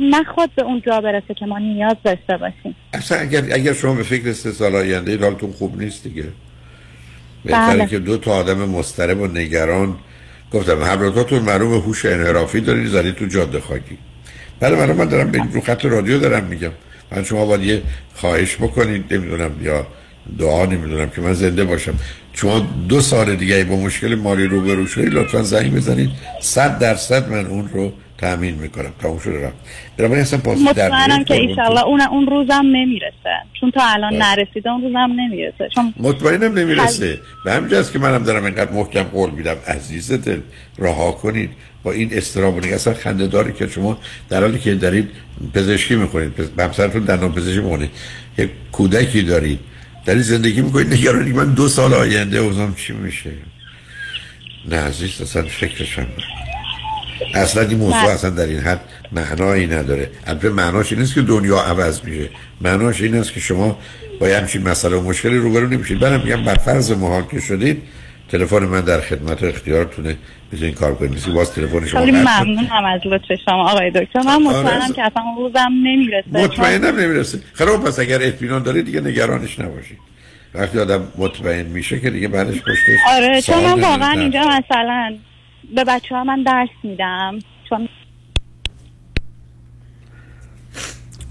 نخواد 0.00 0.50
به 0.56 0.62
اون 0.62 0.82
جا 0.86 1.00
برسه 1.00 1.34
که 1.34 1.46
ما 1.46 1.58
نیاز 1.58 1.96
داشته 2.04 2.36
باشیم. 2.36 2.76
اصلا 2.92 3.18
اگر, 3.18 3.42
اگر 3.52 3.72
شما 3.72 3.94
به 3.94 4.02
فکر 4.02 4.32
سه 4.32 4.52
سال 4.52 4.74
آینده 4.74 5.18
حالتون 5.18 5.52
خوب 5.52 5.82
نیست 5.82 6.04
دیگه. 6.04 6.24
بهتره 7.44 7.76
بله. 7.76 7.86
که 7.86 7.98
دو 7.98 8.16
تا 8.16 8.32
آدم 8.32 8.68
مضطرب 8.68 9.20
و 9.20 9.26
نگران 9.26 9.96
گفتم 10.52 10.82
همراهاتون 10.82 11.38
معلوم 11.38 11.74
هوش 11.74 12.06
انحرافی 12.06 12.60
دارید 12.60 12.86
زدی 12.86 13.12
تو 13.12 13.26
جاده 13.26 13.60
خاکی. 13.60 13.98
بله 14.60 14.76
من 14.76 14.92
من 14.92 15.08
دارم 15.08 15.30
به 15.30 15.42
رو 15.52 15.60
خط 15.60 15.84
رادیو 15.84 16.18
دارم 16.18 16.44
میگم. 16.44 16.70
من 17.12 17.24
شما 17.24 17.46
باید 17.46 17.62
یه 17.62 17.82
خواهش 18.14 18.56
بکنید 18.56 19.14
نمی‌دونم 19.14 19.50
یا 19.62 19.86
دعا 20.38 20.66
نمی‌دونم 20.66 21.10
که 21.10 21.20
من 21.20 21.32
زنده 21.32 21.64
باشم. 21.64 21.94
شما 22.32 22.58
دو 22.88 23.00
سال 23.00 23.36
دیگه 23.36 23.64
با 23.64 23.76
مشکل 23.76 24.14
مالی 24.14 24.44
روبرو 24.44 24.86
شدید 24.86 25.14
لطفا 25.14 25.42
زنگ 25.42 25.74
بزنید. 25.74 26.10
صد 26.40 26.78
درصد 26.78 27.28
من 27.28 27.46
اون 27.46 27.68
رو 27.72 27.92
تأمین 28.18 28.54
می‌کنم. 28.54 28.92
تموم 29.02 29.18
شده 29.18 29.46
رفت. 29.46 29.56
بنابراین 29.96 30.22
اصلا 30.22 30.38
پاس 30.38 30.58
مطمئنم 30.58 31.24
که 31.24 31.34
ایشالله 31.34 31.84
اون 31.84 32.00
اون 32.00 32.26
روزم 32.26 32.62
نمی‌رسه. 32.72 33.36
چون 33.60 33.70
تا 33.70 33.80
الان 33.84 34.10
بله. 34.10 34.30
نرسیده 34.30 34.70
اون 34.70 34.82
روزم 34.82 35.12
نمی‌رسه. 35.16 35.68
چون 35.74 35.94
مطمئنم 35.96 36.58
نمی‌رسه. 36.58 37.18
به 37.44 37.52
همجاست 37.52 37.92
که 37.92 37.98
منم 37.98 38.22
دارم 38.22 38.44
اینقدر 38.44 38.72
محکم 38.72 39.02
قول 39.02 39.30
میدم. 39.30 39.56
عزیز 39.66 40.12
دل 40.12 40.40
رها 40.78 41.12
کنید. 41.12 41.50
با 41.84 41.92
این 41.92 42.08
استراب 42.12 42.56
و. 42.56 42.60
اصلا 42.60 42.94
خنده 42.94 43.26
داری 43.26 43.52
که 43.52 43.68
شما 43.68 43.98
در 44.28 44.40
حالی 44.40 44.58
که 44.58 44.74
دارید 44.74 45.08
پزشکی 45.54 45.96
می‌کنید 45.96 46.32
همسرتون 46.58 47.02
دندان 47.02 47.32
پزشکی 47.32 47.60
می‌کنید 47.60 47.90
یک 48.38 48.50
کودکی 48.72 49.22
دارید 49.22 49.58
دارید 50.06 50.22
زندگی 50.22 50.60
می‌کنید 50.62 50.92
نگرانی 50.92 51.32
من 51.32 51.54
دو 51.54 51.68
سال 51.68 51.94
آینده 51.94 52.38
اوزام 52.38 52.74
چی 52.74 52.92
میشه 52.92 53.30
نه 54.68 54.76
عزیز 54.76 55.20
اصلا 55.20 55.42
فکرشم. 55.42 56.06
اصلا 57.34 57.62
این 57.62 57.78
موضوع 57.78 58.02
بله. 58.02 58.10
اصلا 58.10 58.30
در 58.30 58.46
این 58.46 58.58
حد 58.58 58.80
معنایی 59.12 59.66
نداره 59.66 60.10
البته 60.26 60.48
معناش 60.48 60.92
این 60.92 61.00
نیست 61.00 61.14
که 61.14 61.22
دنیا 61.22 61.60
عوض 61.60 62.00
میشه 62.04 62.28
معناش 62.60 63.00
این 63.00 63.14
است 63.14 63.32
که 63.32 63.40
شما 63.40 63.78
با 64.20 64.28
یه 64.28 64.36
همچین 64.36 64.62
مسئله 64.62 64.96
و 64.96 65.02
مشکلی 65.02 65.36
روبرو 65.36 65.68
نمیشید 65.68 65.98
برم 65.98 66.20
میگم 66.20 66.44
بر 66.44 66.54
فرض 66.54 66.90
محال 66.90 67.22
که 67.30 67.40
شدید 67.40 67.82
تلفن 68.28 68.58
من 68.64 68.80
در 68.80 69.00
خدمت 69.00 69.42
و 69.42 69.46
اختیارتونه 69.46 70.16
می‌تونین 70.52 70.74
کار 70.74 70.94
کنید 70.94 71.12
مثل 71.12 71.32
باز 71.32 71.52
تلفن 71.52 71.86
شما 71.86 72.00
خیلی. 72.00 72.12
ممنونم 72.12 72.84
از 72.84 73.00
لطف 73.04 73.24
شما 73.44 73.70
آقای 73.70 73.90
دکتر. 73.90 74.22
من 74.22 74.42
مطمئنم 74.42 74.82
آره. 74.82 74.92
که 74.94 75.02
اصلا 75.02 75.22
روزم 75.38 75.70
نمی‌رسه. 75.82 76.28
مطمئنم 76.32 77.00
نمی‌رسه. 77.00 77.38
خراب 77.52 77.84
پس 77.84 77.98
اگر 77.98 78.18
اطمینان 78.22 78.62
دارید 78.62 78.84
دیگه 78.84 79.00
نگرانش 79.00 79.60
نباشید 79.60 79.98
وقتی 80.54 80.78
آدم 80.78 81.08
مطمئن 81.18 81.66
میشه 81.66 82.00
که 82.00 82.10
دیگه 82.10 82.28
بعدش 82.28 82.54
پشتش 82.54 82.98
آره 83.08 83.42
چون 83.42 83.64
من. 83.64 83.80
واقعا 83.80 84.20
اینجا 84.20 84.40
مثلا 84.40 85.16
به 85.74 85.84
بچه 85.84 86.14
ها 86.14 86.24
من 86.24 86.42
درس 86.42 86.68
میدم. 86.82 87.38
چون 87.68 87.88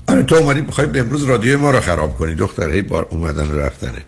آره 0.07 0.24
تو 0.24 0.36
اومدی 0.36 0.61
می‌خوای 0.61 0.99
امروز 0.99 1.24
رادیو 1.24 1.60
ما 1.60 1.72
رو 1.72 1.80
خراب 1.80 2.18
کنی. 2.18 2.36
دختر 2.36 2.70
هی 2.70 2.82
بار 2.82 3.07
اومدن 3.10 3.48
و 3.48 3.60
رفتنه 3.60 3.91
نه 3.91 4.03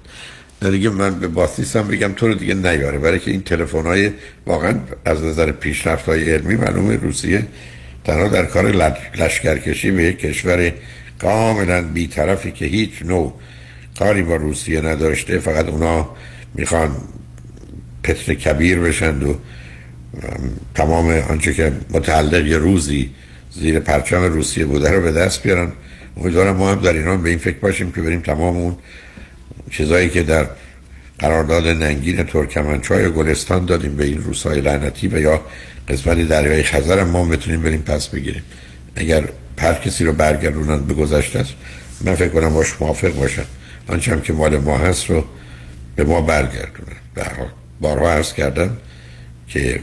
دیگه 0.71 0.89
من 0.89 1.19
به 1.19 1.27
باسیس 1.27 1.75
هم 1.75 1.87
بگم 1.87 2.13
تو 2.13 2.27
رو 2.27 2.33
دیگه 2.33 2.53
نیاره. 2.53 2.99
برای 2.99 3.19
که 3.19 3.31
این 3.31 3.41
تلفن 3.41 3.83
های 3.83 4.11
واقعا 4.45 4.79
از 5.05 5.23
نظر 5.23 5.51
پیشرفت 5.51 6.05
های 6.05 6.31
علمی 6.33 6.55
معلومه 6.55 6.95
روسیه 6.95 7.43
تنها 8.03 8.27
در 8.27 8.45
کار 8.45 8.71
لش- 8.71 9.19
لشکرکشی 9.19 9.91
به 9.91 10.03
یک 10.03 10.19
کشور 10.19 10.71
کاملا 11.19 11.81
بیطرفی 11.81 12.51
که 12.51 12.65
هیچ 12.65 12.91
نوع 13.05 13.33
کاری 13.99 14.23
با 14.23 14.35
روسیه 14.35 14.81
نداشته 14.81 15.39
فقط 15.39 15.69
اونا 15.69 16.09
می‌خوان 16.53 16.91
پتر 18.03 18.33
کبیر 18.33 18.79
بشند 18.79 19.23
و 19.23 19.27
ام، 19.27 19.37
تمام 20.75 21.09
آنچه 21.09 21.53
که 21.53 21.71
متعلق 21.91 22.45
یه 22.47 22.57
روزی 22.57 23.09
زیر 23.51 23.79
پرچم 23.79 24.23
روسیه 24.23 24.65
بوده 24.65 24.91
رو 24.91 25.01
به 25.01 25.11
دست 25.11 25.43
بیارن. 25.43 25.71
امیدوارم 26.17 26.55
ما 26.55 26.71
هم 26.71 26.81
در 26.81 26.93
ایران 26.93 27.23
به 27.23 27.29
این 27.29 27.37
فکر 27.37 27.57
باشیم 27.57 27.91
که 27.91 28.01
بریم 28.01 28.19
تمام 28.19 28.57
اون 28.57 28.75
چیزایی 29.71 30.09
که 30.09 30.23
در 30.23 30.47
قرارداد 31.19 31.67
ننگین 31.67 32.23
ترکمنچای 32.23 33.05
و 33.05 33.11
گلستان 33.11 33.65
دادیم 33.65 33.95
به 33.95 34.05
این 34.05 34.23
روسای 34.23 34.61
لعنتی 34.61 35.07
و 35.07 35.19
یا 35.19 35.41
قسمتی 35.89 36.25
دریای 36.25 36.63
خزر 36.63 37.03
ما 37.03 37.25
بتونیم 37.25 37.61
بریم 37.61 37.81
پس 37.81 38.07
بگیریم. 38.07 38.43
اگر 38.95 39.23
هر 39.59 39.73
کسی 39.73 40.05
رو 40.05 40.13
برگردونن 40.13 40.79
به 40.79 40.93
گذشته 40.93 41.39
است 41.39 41.53
من 42.01 42.15
فکر 42.15 42.29
کنم 42.29 42.53
باش 42.53 42.81
موافق 42.81 43.13
باشم. 43.13 43.45
آنچه 43.87 44.11
هم 44.11 44.21
که 44.21 44.33
مال 44.33 44.57
ما 44.57 44.77
هست 44.77 45.09
رو 45.09 45.23
به 45.95 46.03
ما 46.03 46.21
برگردونن. 46.21 46.95
هر 47.17 47.33
حال 47.33 47.47
بارها 47.81 48.11
عرض 48.11 48.33
کردم 48.33 48.77
که 49.47 49.79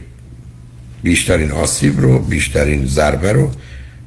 بیشترین 1.03 1.51
آسیب 1.51 2.01
رو 2.01 2.19
بیشترین 2.19 2.85
ضربه 2.85 3.31
رو 3.31 3.51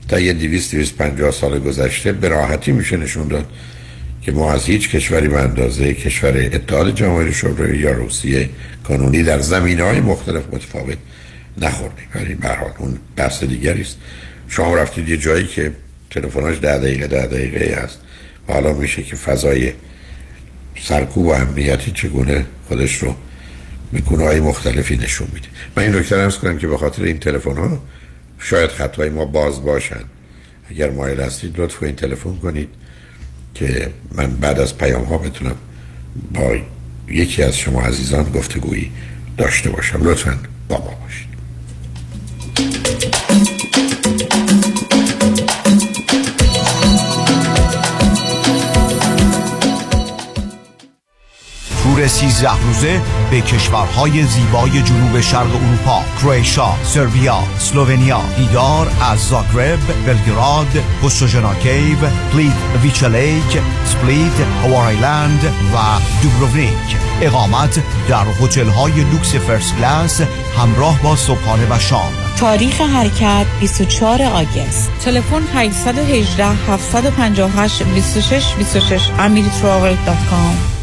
تا 0.09 0.20
یه 0.20 0.32
200 0.32 0.74
250 0.74 1.31
سال 1.31 1.59
گذشته 1.59 2.12
به 2.12 2.28
راحتی 2.28 2.73
میشه 2.73 2.97
نشون 2.97 3.28
داد. 3.28 3.47
که 4.27 4.32
ما 4.32 4.53
از 4.53 4.65
هیچ 4.65 4.90
کشوری 4.90 5.28
به 5.28 5.39
اندازه 5.39 5.94
کشور 5.94 6.51
اتحاد 6.53 6.94
جماهیر 6.94 7.32
شوروی 7.32 7.78
یا 7.78 7.93
روسیه 7.93 8.48
کانونی 8.85 9.23
در 9.23 9.39
زمینه 9.39 9.82
های 9.82 10.01
مختلف 10.01 10.43
متفاوت 10.53 10.97
نخوردیم. 11.59 12.07
ولی 12.15 12.35
به 12.35 12.48
هر 12.48 12.55
حال 12.55 12.70
اون 12.78 12.98
بحث 13.16 13.44
دیگری 13.44 13.81
است. 13.81 13.97
شما 14.48 14.74
رفتید 14.74 15.09
یه 15.09 15.16
جایی 15.16 15.47
که 15.47 15.73
تلفناش 16.11 16.59
ده 16.61 16.78
دقیقه 16.78 17.07
ده 17.07 17.27
دقیقه 17.27 17.74
است 17.74 17.98
حالا 18.48 18.73
میشه 18.73 19.03
که 19.03 19.16
فضای 19.16 19.73
سرکوب 20.81 21.27
و 21.27 21.31
امنیتی 21.31 21.90
چگونه 21.90 22.47
خودش 22.69 22.97
رو 22.97 23.15
به 23.93 24.24
های 24.24 24.40
مختلفی 24.40 24.97
نشون 24.97 25.28
میده. 25.35 25.48
من 25.77 25.82
این 25.82 25.94
نکته 25.94 26.16
ارز 26.16 26.39
کنم 26.39 26.59
که 26.59 26.66
به 26.66 26.78
خاطر 26.78 27.03
این 27.03 27.19
تلفن 27.19 27.57
ها 27.57 27.82
شاید 28.39 28.70
خطای 28.70 29.11
ما 29.11 29.24
باز 29.24 29.65
باشن. 29.65 30.05
اگر 30.70 30.90
مایل 30.90 31.20
هستید 31.20 31.61
لطف 31.61 31.82
این 31.82 31.97
تلفن 31.97 32.36
کنید. 32.36 32.69
که 33.58 33.90
من 34.12 34.26
بعد 34.26 34.60
از 34.60 34.78
پیام 34.78 35.04
ها 35.04 35.18
بتونم 35.18 35.56
با 36.34 36.56
یکی 37.08 37.42
از 37.42 37.56
شما 37.56 37.82
عزیزان 37.82 38.24
گفتگویی 38.24 38.90
داشته 39.38 39.70
باشم. 39.70 39.98
لطفا 40.02 40.38
با 40.68 40.78
ما 40.78 40.98
باشید. 41.02 41.26
تور 51.97 52.06
13 52.06 52.51
روزه 52.62 53.01
به 53.31 53.40
کشورهای 53.40 54.23
زیبای 54.23 54.82
جنوب 54.82 55.20
شرق 55.20 55.55
اروپا 55.55 56.05
کرواتیا، 56.20 56.74
سربیا، 56.82 57.39
اسلوونیا 57.56 58.20
دیدار 58.36 58.90
از 59.12 59.18
زاگرب، 59.18 59.78
بلگراد، 60.06 60.66
پوستوژنا 61.02 61.55
cave، 61.55 61.97
پلیت 62.32 62.52
ویچا 62.82 63.06
lake، 63.06 63.60
سپلیت، 63.85 64.40
هوار 64.64 64.91
island 64.91 65.44
و 65.44 65.77
دوبروونیک. 66.23 66.97
اقامت 67.20 67.82
در 68.09 68.24
هتل 68.40 68.68
های 68.68 68.93
لوکس 68.93 69.35
first 69.34 69.76
class 69.76 70.20
همراه 70.59 71.02
با 71.02 71.16
صبحانه 71.16 71.66
و 71.70 71.78
شام. 71.78 72.12
تاریخ 72.39 72.81
حرکت 72.81 73.47
24 73.60 74.23
August. 74.22 74.90
تلفن 75.05 75.43
818 75.55 76.44
758 76.44 77.82
26 77.82 78.55
26 78.55 79.09
amiritravel.com 79.09 80.76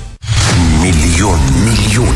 میلیون 0.82 1.40
میلیون 1.66 2.16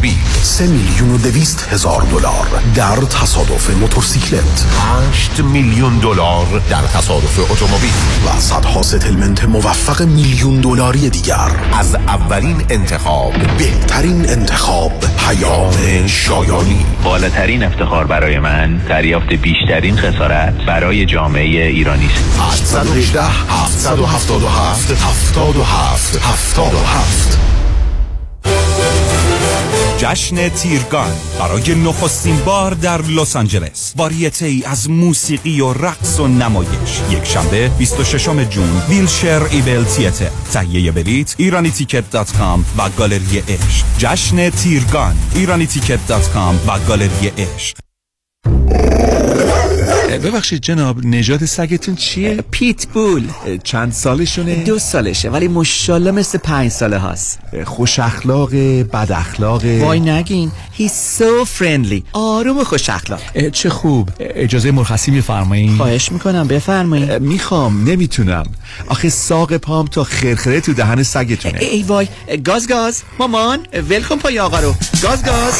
3 0.43 0.67
میلیون 0.67 1.11
و 1.11 1.17
دویست 1.17 1.67
هزار 1.71 2.01
دلار 2.01 2.47
در 2.75 2.95
تصادف 2.95 3.69
موتورسیکلت. 3.69 4.65
8 5.09 5.39
میلیون 5.39 5.97
دلار 5.97 6.61
در 6.69 6.81
تصادف 6.81 7.51
اتومبیل. 7.51 7.91
و 8.25 8.39
صدها 8.39 8.81
ستلمنت 8.81 9.45
موفق 9.45 10.01
میلیون 10.01 10.61
دلاری 10.61 11.09
دیگر. 11.09 11.51
از 11.79 11.95
اولین 11.95 12.65
انتخاب. 12.69 13.33
بهترین 13.57 14.29
انتخاب 14.29 14.93
پیام 14.99 16.07
شایانی. 16.07 16.85
بالاترین 17.03 17.63
افتخار 17.63 18.07
برای 18.07 18.39
من 18.39 18.77
دریافت 18.77 19.33
بیشترین 19.33 19.97
خسارت 19.97 20.53
برای 20.67 21.05
جامعه 21.05 21.67
ایرانی 21.67 22.05
است. 22.05 22.75
818 22.75 23.23
777 23.23 24.91
77 24.91 26.17
77 26.21 27.37
جشن 30.01 30.49
تیرگان 30.49 31.11
برای 31.39 31.75
نخستین 31.75 32.37
بار 32.45 32.73
در 32.73 33.01
لس 33.01 33.35
آنجلس. 33.35 33.93
واریته 33.97 34.45
ای 34.45 34.63
از 34.65 34.89
موسیقی 34.89 35.61
و 35.61 35.73
رقص 35.73 36.19
و 36.19 36.27
نمایش. 36.27 37.01
یک 37.09 37.23
شنبه 37.23 37.67
26 37.77 38.27
June 38.49 38.81
Wilshire 38.89 39.43
Ebell 39.51 39.83
Theatre 39.83 40.29
تهیه 40.53 40.91
بلیت 40.91 41.35
ایرانی 41.37 41.71
ticket 41.71 42.09
dot 42.11 42.37
com 42.37 42.65
و 42.77 42.89
گالری 42.89 43.39
عشق. 43.39 43.85
جشن 43.97 44.49
تیرگان 44.49 45.15
ایرانی 45.35 45.65
ticket 45.65 46.07
dot 46.07 46.29
com 46.29 46.59
و 46.67 46.79
گالری 46.87 47.31
عشق. 47.37 47.77
ببخشید 50.17 50.61
جناب 50.61 51.05
نژاد 51.05 51.45
سگتون 51.45 51.95
چیه؟ 51.95 52.43
pit 52.51 52.87
bull 52.87 53.27
چند 53.63 53.91
سالشونه؟ 53.91 54.55
دو 54.55 54.79
سالشه 54.79 55.29
ولی 55.29 55.47
مشالله 55.47 56.11
مثل 56.11 56.37
پنج 56.37 56.71
ساله 56.71 56.97
هاست. 56.97 57.39
خوش 57.65 57.99
اخلاق 57.99 58.55
بد 58.83 59.11
اخلاق. 59.11 59.65
وای 59.65 59.99
نگین 59.99 60.51
He's 60.79 61.19
so 61.19 61.45
friendly. 61.59 62.01
آروم 62.13 62.57
و 62.57 62.63
خوش 62.63 62.89
اخلاق. 62.89 63.49
چه 63.51 63.69
خوب. 63.69 64.09
اجازه 64.19 64.71
مرخصی 64.71 65.11
میفرمایید 65.11 65.77
خواهش 65.77 66.11
می‌کنم 66.11 66.47
بفرمایید 66.47 67.11
می‌خوام 67.11 67.89
نمی‌تونم. 67.89 68.45
آخه 68.87 69.09
ساق 69.09 69.57
پام 69.57 69.87
تا 69.87 70.03
خرخره 70.03 70.61
تو 70.61 70.73
دهن 70.73 71.03
سگتونه. 71.03 71.59
ای 71.59 71.83
وای 71.83 72.07
گاز 72.45 72.67
گاز. 72.67 73.03
مامان 73.19 73.59
ولکن 73.89 74.15
پای 74.15 74.39
آقا 74.39 74.59
رو. 74.59 74.75
گاز 75.03 75.23
گاز. 75.23 75.59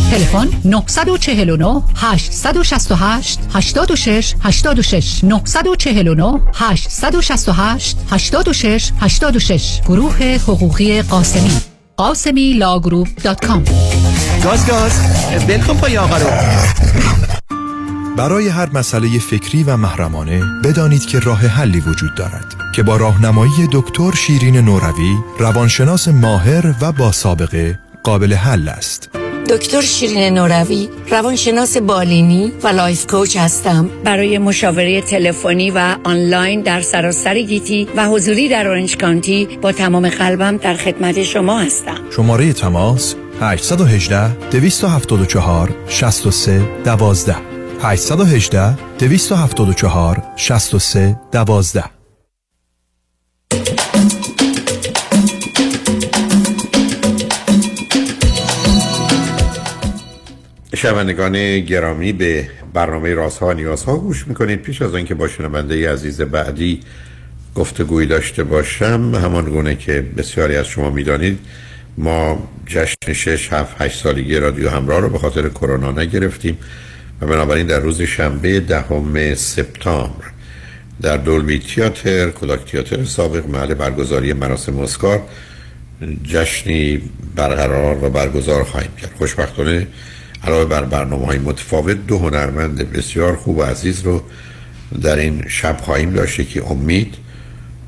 تلفن 0.11 0.47
949 0.65 1.81
868 1.95 3.39
86 3.53 4.35
86 4.43 5.23
949 5.23 6.39
868 6.53 7.97
86 8.11 8.91
86 8.99 9.81
گروه 9.87 10.23
حقوقی 10.23 11.01
قاسمی. 11.01 11.51
قاسمی 11.97 12.53
Law 12.53 12.73
Group 12.73 13.07
dot 13.23 13.45
com. 13.45 13.63
گاز 14.43 14.67
گاز. 14.67 14.91
بلکن 15.47 15.77
پای 15.77 15.97
آقا 15.97 16.17
رو. 16.17 16.27
برای 18.17 18.47
هر 18.47 18.69
مسئله 18.69 19.19
فکری 19.19 19.63
و 19.63 19.77
محرمانه 19.77 20.41
بدانید 20.63 21.05
که 21.05 21.19
راه 21.19 21.47
حلی 21.47 21.79
وجود 21.79 22.15
دارد 22.15 22.55
که 22.75 22.83
با 22.83 22.97
راهنمایی 22.97 23.69
دکتر 23.71 24.11
شیرین 24.11 24.57
نوروی 24.57 25.15
روانشناس 25.39 26.07
ماهر 26.07 26.73
و 26.81 26.91
با 26.91 27.11
سابقه 27.11 27.79
قابل 28.03 28.33
حل 28.33 28.67
است. 28.67 29.20
دکتر 29.51 29.81
شیرین 29.81 30.33
نوروی 30.33 30.89
روانشناس 31.09 31.77
بالینی 31.77 32.51
و 32.63 32.67
life 32.67 33.05
coach 33.05 33.37
هستم. 33.37 33.89
برای 34.03 34.37
مشاوره 34.37 35.01
تلفنی 35.01 35.71
و 35.71 35.95
آنلاین 36.03 36.61
در 36.61 36.81
سراسر 36.81 37.41
گیتی 37.41 37.87
و 37.95 38.07
حضوری 38.07 38.49
در 38.49 38.67
Orange 38.67 38.97
County 38.97 39.45
با 39.61 39.71
تمام 39.71 40.09
قلبم 40.09 40.57
در 40.57 40.73
خدمت 40.73 41.23
شما 41.23 41.59
هستم. 41.59 41.97
شماره 42.15 42.53
تماس 42.53 43.15
818 43.41 44.49
274 44.49 45.69
63 45.87 46.61
12 46.85 47.35
818 47.81 48.77
274 48.99 50.23
63 50.35 51.15
12 51.31 52.00
شنوندگان 60.81 61.59
گرامی 61.59 62.13
به 62.13 62.47
برنامه 62.73 63.13
رازها 63.13 63.47
و 63.47 63.53
نیازها 63.53 63.97
گوش 63.97 64.27
می‌کنید. 64.27 64.61
پیش 64.61 64.81
از 64.81 64.95
آنکه 64.95 65.15
با 65.15 65.27
شنونده 65.27 65.91
عزیز 65.91 66.21
بعدی 66.21 66.79
گفتگوی 67.55 68.05
داشته 68.05 68.43
باشم 68.43 69.15
همان 69.15 69.45
گونه 69.45 69.75
که 69.75 70.05
بسیاری 70.17 70.55
از 70.55 70.67
شما 70.67 70.89
می‌دانید 70.89 71.39
ما 71.97 72.49
جشن 72.65 73.13
6 73.13 73.53
7 73.53 73.81
8 73.81 74.03
سالگی 74.03 74.35
رادیو 74.35 74.69
همراه 74.69 75.01
رو 75.01 75.09
به 75.09 75.17
خاطر 75.17 75.49
کرونا 75.49 75.91
نگرفتیم 75.91 76.57
و 77.21 77.27
بنابراین 77.27 77.67
در 77.67 77.79
روز 77.79 78.01
شنبه 78.01 78.59
دهم 78.59 79.35
سپتامبر 79.35 80.25
در 81.01 81.17
دولبی 81.17 81.59
تیاتر 81.59 82.29
کودک 82.29 82.71
تیاتر 82.71 83.03
سابق 83.03 83.47
محل 83.47 83.73
برگزاری 83.73 84.33
مراسم 84.33 84.79
اسکار 84.79 85.21
جشنی 86.23 87.01
برقرار 87.35 88.03
و 88.03 88.09
برگزار 88.09 88.63
خواهیم 88.63 88.91
کرد. 89.01 89.11
خوشبختانه 89.17 89.87
علاوه 90.43 90.65
بر 90.65 90.83
برنامه 90.83 91.25
های 91.25 91.37
متفاوت 91.37 91.97
دو 92.07 92.19
هنرمند 92.19 92.91
بسیار 92.91 93.35
خوب 93.35 93.57
و 93.57 93.63
عزیز 93.63 94.01
رو 94.01 94.23
در 95.01 95.15
این 95.15 95.43
شب 95.47 95.77
خواهیم 95.81 96.13
داشته 96.13 96.43
که 96.43 96.71
امید 96.71 97.15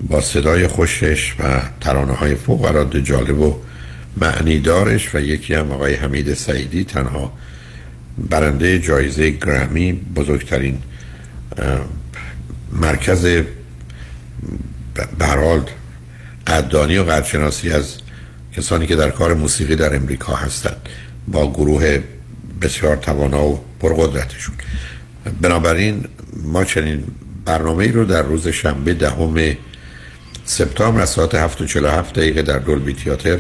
با 0.10 0.22
صدای 0.22 0.68
خوشش 0.68 1.36
و 1.40 1.62
ترانه 1.82 2.14
های 2.14 2.36
فوق 2.36 2.66
العاده 2.66 3.02
جالب 3.02 3.40
و 3.40 3.56
معنی 4.18 4.60
دارش 4.60 5.16
و 5.16 5.20
یکی 5.20 5.54
هم 5.54 5.72
آقای 5.72 5.94
حمید 5.94 6.34
سعیدی 6.34 6.84
تنها 6.84 7.34
برنده 8.18 8.80
جایزه 8.80 9.30
گرمی 9.30 9.94
بزرگترین 9.94 10.78
مرکز 12.72 13.44
برحال 15.18 15.62
قدردانی 16.48 16.98
و 16.98 17.04
قدرشناسی 17.04 17.72
از 17.72 17.98
کسانی 18.58 18.88
که 18.88 18.96
در 18.96 19.10
کار 19.10 19.34
موسیقی 19.34 19.76
در 19.76 19.96
امریکا 19.96 20.36
هستند. 20.36 20.90
با 21.28 21.52
گروه 21.52 22.00
بسیار 22.62 22.96
توانا 22.96 23.46
و 23.46 23.60
پرقدرتشون. 23.80 24.56
بنابراین 25.42 26.06
ما 26.44 26.64
چنین 26.64 27.04
برنامه 27.46 27.92
رو 27.92 28.06
در 28.06 28.22
روز 28.22 28.48
شنبه 28.48 28.94
دهم 28.94 29.58
سپتامبر 30.46 31.02
از 31.02 31.10
ساعت 31.10 31.36
7 31.36 32.14
دقیقه 32.14 32.42
در 32.42 32.60
دولبی 32.60 32.94
تیاتر 32.94 33.40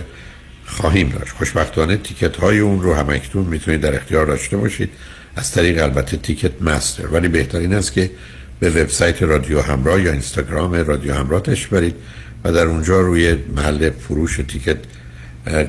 خواهیم 0.65 1.09
داشت. 1.09 1.31
خوشبختانه 1.31 1.97
تیکت 1.97 2.35
های 2.35 2.59
اون 2.59 2.81
رو 2.81 2.93
هم 2.93 3.09
اکنون 3.09 3.45
می‌تونید 3.45 3.81
در 3.81 3.95
اختیار 3.95 4.25
داشته 4.25 4.57
باشید. 4.57 4.89
از 5.35 5.51
طریق 5.51 5.83
البته 5.83 6.17
تیکت 6.17 6.61
مستر. 6.61 7.07
ولی 7.07 7.27
بهترین 7.27 7.73
است 7.73 7.93
که 7.93 8.11
به 8.59 8.69
وبسایت 8.69 9.23
رادیو 9.23 9.61
همراه 9.61 10.01
یا 10.01 10.11
اینستاگرام 10.11 10.73
رادیو 10.73 11.13
همراه 11.13 11.41
برید 11.71 11.95
و 12.43 12.51
در 12.51 12.65
اونجا 12.65 13.01
روی 13.01 13.35
محل 13.55 13.89
فروش 13.89 14.39
تیکت 14.47 14.77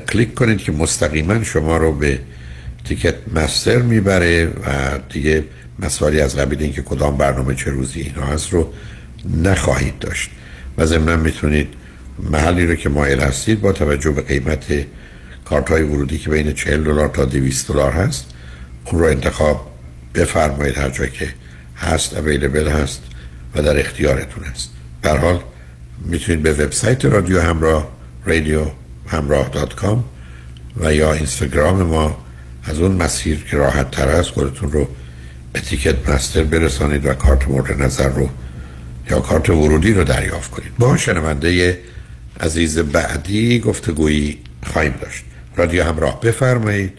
کلیک 0.09 0.33
کنید 0.33 0.57
که 0.57 0.71
مستقیما 0.71 1.43
شما 1.43 1.77
رو 1.77 1.91
به 1.91 2.19
تیکت 2.85 3.15
مستر 3.33 3.77
می‌بره 3.77 4.45
و 4.45 4.99
دیگه 5.09 5.43
مسائلی 5.79 6.21
از 6.21 6.35
قبیل 6.35 6.61
اینکه 6.61 6.81
کدام 6.81 7.17
برنامه 7.17 7.55
چه 7.55 7.71
روزی 7.71 8.01
اینا 8.01 8.25
هست 8.25 8.53
رو 8.53 8.73
نخواهید 9.43 9.99
داشت. 9.99 10.29
و 10.77 10.85
ضمنا 10.85 11.15
می‌تونید 11.15 11.67
محلی 12.31 12.65
رو 12.65 12.75
که 12.75 12.89
مایل 12.89 13.19
هستید 13.19 13.61
با 13.61 13.71
توجه 13.71 14.11
به 14.11 14.21
قیمت 14.21 14.65
کارت 15.45 15.69
های 15.69 15.83
ورودی 15.83 16.17
که 16.17 16.29
بین 16.29 16.53
40 16.53 16.83
دلار 16.83 17.07
تا 17.07 17.25
200 17.25 17.67
دلار 17.67 17.91
هست 17.91 18.25
اون 18.85 18.99
رو 18.99 19.07
انتخاب 19.07 19.71
بفرمایید 20.15 20.77
هر 20.77 20.89
جایی 20.89 21.11
که 21.11 21.29
هست 21.77 22.17
اویلیبل 22.17 22.67
هست 22.67 23.01
و 23.55 23.61
در 23.61 23.79
اختیارتون 23.79 24.43
است 24.43 24.69
در 25.03 25.17
حال 25.17 25.39
می‌تونید 26.05 26.43
به 26.43 26.53
وبسایت 26.53 27.05
رادیو 27.05 27.41
همراه 27.41 27.91
رادیو 28.25 28.65
همراه 29.07 29.51
و 30.77 30.93
یا 30.93 31.13
اینستاگرام 31.13 31.83
ما 31.83 32.24
از 32.67 32.79
اون 32.81 32.91
مسیر 32.91 33.45
که 33.51 33.57
راحت 33.57 33.91
تر 33.91 34.07
است 34.07 34.31
خودتون 34.31 34.71
رو 34.71 34.87
اتیکت 35.55 36.09
مستر 36.09 36.43
برسانید 36.43 37.05
و 37.05 37.13
کارت 37.13 37.47
مورد 37.47 37.81
نظر 37.81 38.09
رو 38.09 38.29
یا 39.11 39.19
کارت 39.19 39.49
ورودی 39.49 39.93
رو 39.93 40.03
دریافت 40.03 40.51
کنید. 40.51 40.71
با 40.79 40.97
شنونده 40.97 41.79
عزیز 42.39 42.79
بعدی 42.79 43.59
گفتگویی 43.59 44.37
خواهیم 44.63 44.93
داشت. 45.01 45.23
رادیو 45.55 45.83
همراه 45.83 46.19
بفرمایید. 46.19 46.97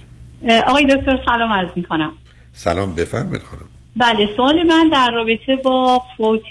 آقای 0.66 0.84
دکتر 0.84 1.18
سلام 1.24 1.52
عرض 1.52 1.68
می 1.76 1.82
کنم 1.82 2.12
سلام 2.52 2.94
بفرمایید 2.94 3.42
خانم. 3.42 3.62
بله 3.96 4.28
سوال 4.36 4.62
من 4.62 4.88
در 4.92 5.10
رابطه 5.10 5.56
با 5.56 6.02
فوت 6.16 6.42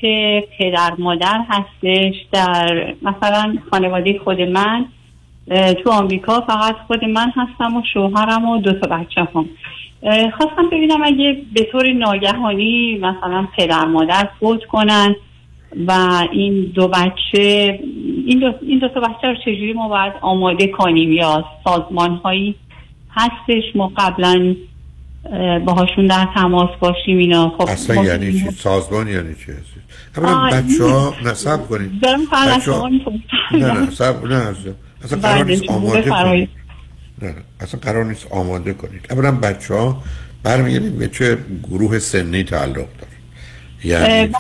پدر 0.60 0.94
مادر 0.98 1.40
هستش. 1.50 2.16
در 2.32 2.94
مثلا 3.02 3.58
خانواده 3.72 4.20
خود 4.24 4.42
من 4.42 4.86
تو 5.84 5.92
آمریکا 5.92 6.42
فقط 6.42 6.76
خود 6.88 7.06
من 7.06 7.32
هستم 7.36 7.76
و 7.78 7.82
شوهرم 7.94 8.50
و 8.50 8.58
دو 8.58 8.80
تا 8.80 8.88
بچه 8.88 9.22
هم. 9.36 9.50
خواستم 10.38 10.70
ببینم 10.72 11.04
اگه 11.04 11.42
به 11.54 11.68
طور 11.72 11.94
ناگهانی 11.94 12.98
مثلا 12.98 13.48
پدر 13.58 13.86
مادر 13.86 14.30
فوت 14.40 14.66
کنن 14.66 15.16
و 15.88 15.92
این 16.32 16.72
دو 16.76 16.88
بچه 16.88 17.80
این 18.26 18.40
دو, 18.40 18.54
این 18.62 18.80
دو 18.80 18.88
تا 18.88 19.00
بچه 19.00 19.28
رو 19.28 19.36
چجوری 19.46 19.74
ما 19.74 19.88
باید 19.88 20.14
آماده 20.22 20.68
کنیم 20.68 21.12
یا 21.12 21.46
سازمان 21.64 22.16
هایی 22.16 22.56
هستش 23.12 23.76
ما 23.76 23.92
قبلا 23.98 24.56
اه، 25.32 25.60
باهاشون 25.60 26.08
در 26.08 26.28
تماس 26.36 26.70
باشیم 26.80 27.18
اینا؟ 27.18 27.50
خب 27.50 27.62
اصلا 27.62 28.04
یعنی 28.04 28.32
چی؟ 28.32 28.52
سازمان 28.52 29.08
یعنی 29.08 29.36
چی 29.36 29.52
اولا 30.18 30.50
بچه 30.50 30.84
ها 30.84 31.14
نصب 31.26 31.68
کنید. 31.68 31.92
شما 32.66 32.90
می‌پرسم. 32.90 33.22
نه 33.52 33.80
نه 33.80 33.90
سب 33.90 34.26
نه. 34.26 34.56
اصلا 35.06 35.20
قرار 35.20 35.46
نیست 35.46 35.64
آماده. 35.70 36.10
کنید. 36.10 36.50
نه 37.22 37.36
اصلا 37.60 37.80
قرار 37.80 38.06
نیست 38.06 38.28
آماده 38.30 38.74
کنید. 38.74 39.02
اولا 39.10 39.32
بچه 39.32 39.74
ها 39.74 40.04
برمیگردید 40.44 40.98
به 40.98 41.08
چه 41.08 41.38
گروه 41.64 42.00
سنی 42.00 42.44
تعلق 42.44 42.74
داره 42.76 43.16
یعنی 43.84 44.34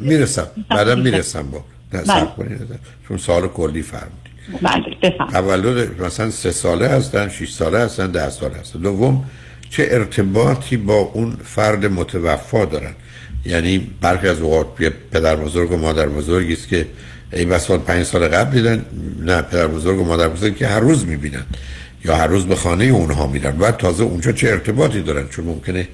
می‌رسم. 0.00 0.46
بعدا 0.70 0.94
می‌رسم 0.94 1.50
با 1.50 1.64
نه 1.92 2.02
بله. 2.02 2.26
کنید. 2.36 2.60
چون 3.08 3.16
سال 3.18 3.48
کلی 3.48 3.82
فرمودید 3.82 4.26
بله 4.62 5.30
تولد 5.32 6.02
مثلا 6.02 6.30
سه 6.30 6.50
ساله 6.50 6.88
هستن 6.88 7.28
شش 7.28 7.52
ساله 7.52 7.78
هستن 7.78 8.10
ده 8.10 8.30
ساله 8.30 8.56
هستن. 8.56 8.78
دوم 8.78 9.24
چه 9.70 9.88
ارتباطی 9.90 10.76
با 10.76 10.94
اون 10.94 11.36
فرد 11.44 11.86
متوفا 11.86 12.64
دارن؟ 12.64 12.92
یعنی 13.44 13.78
برخی 14.00 14.28
از 14.28 14.40
اوقات 14.40 14.66
پدر 15.12 15.36
بزرگ 15.36 15.72
و 15.72 15.76
مادر 15.76 16.08
بزرگی 16.08 16.52
است 16.52 16.68
که 16.68 16.86
ای 17.32 17.44
بسال 17.44 17.78
پنج 17.78 18.06
سال 18.06 18.28
قبل 18.28 18.50
دیدن 18.50 18.86
نه 19.20 19.42
پدر 19.42 19.66
بزرگ 19.66 20.00
و 20.00 20.04
مادر 20.04 20.28
بزرگ 20.28 20.56
که 20.56 20.66
هر 20.66 20.80
روز 20.80 21.06
می‌بینن 21.06 21.44
یا 22.04 22.16
هر 22.16 22.26
روز 22.26 22.46
به 22.46 22.56
خانه 22.56 22.84
اونها 22.84 23.26
میرن. 23.26 23.58
و 23.58 23.70
تازه 23.70 24.02
اونجا 24.02 24.32
چه 24.32 24.48
ارتباطی 24.48 25.02
دارن؟ 25.02 25.28
چون 25.28 25.44
ممکنه 25.44 25.88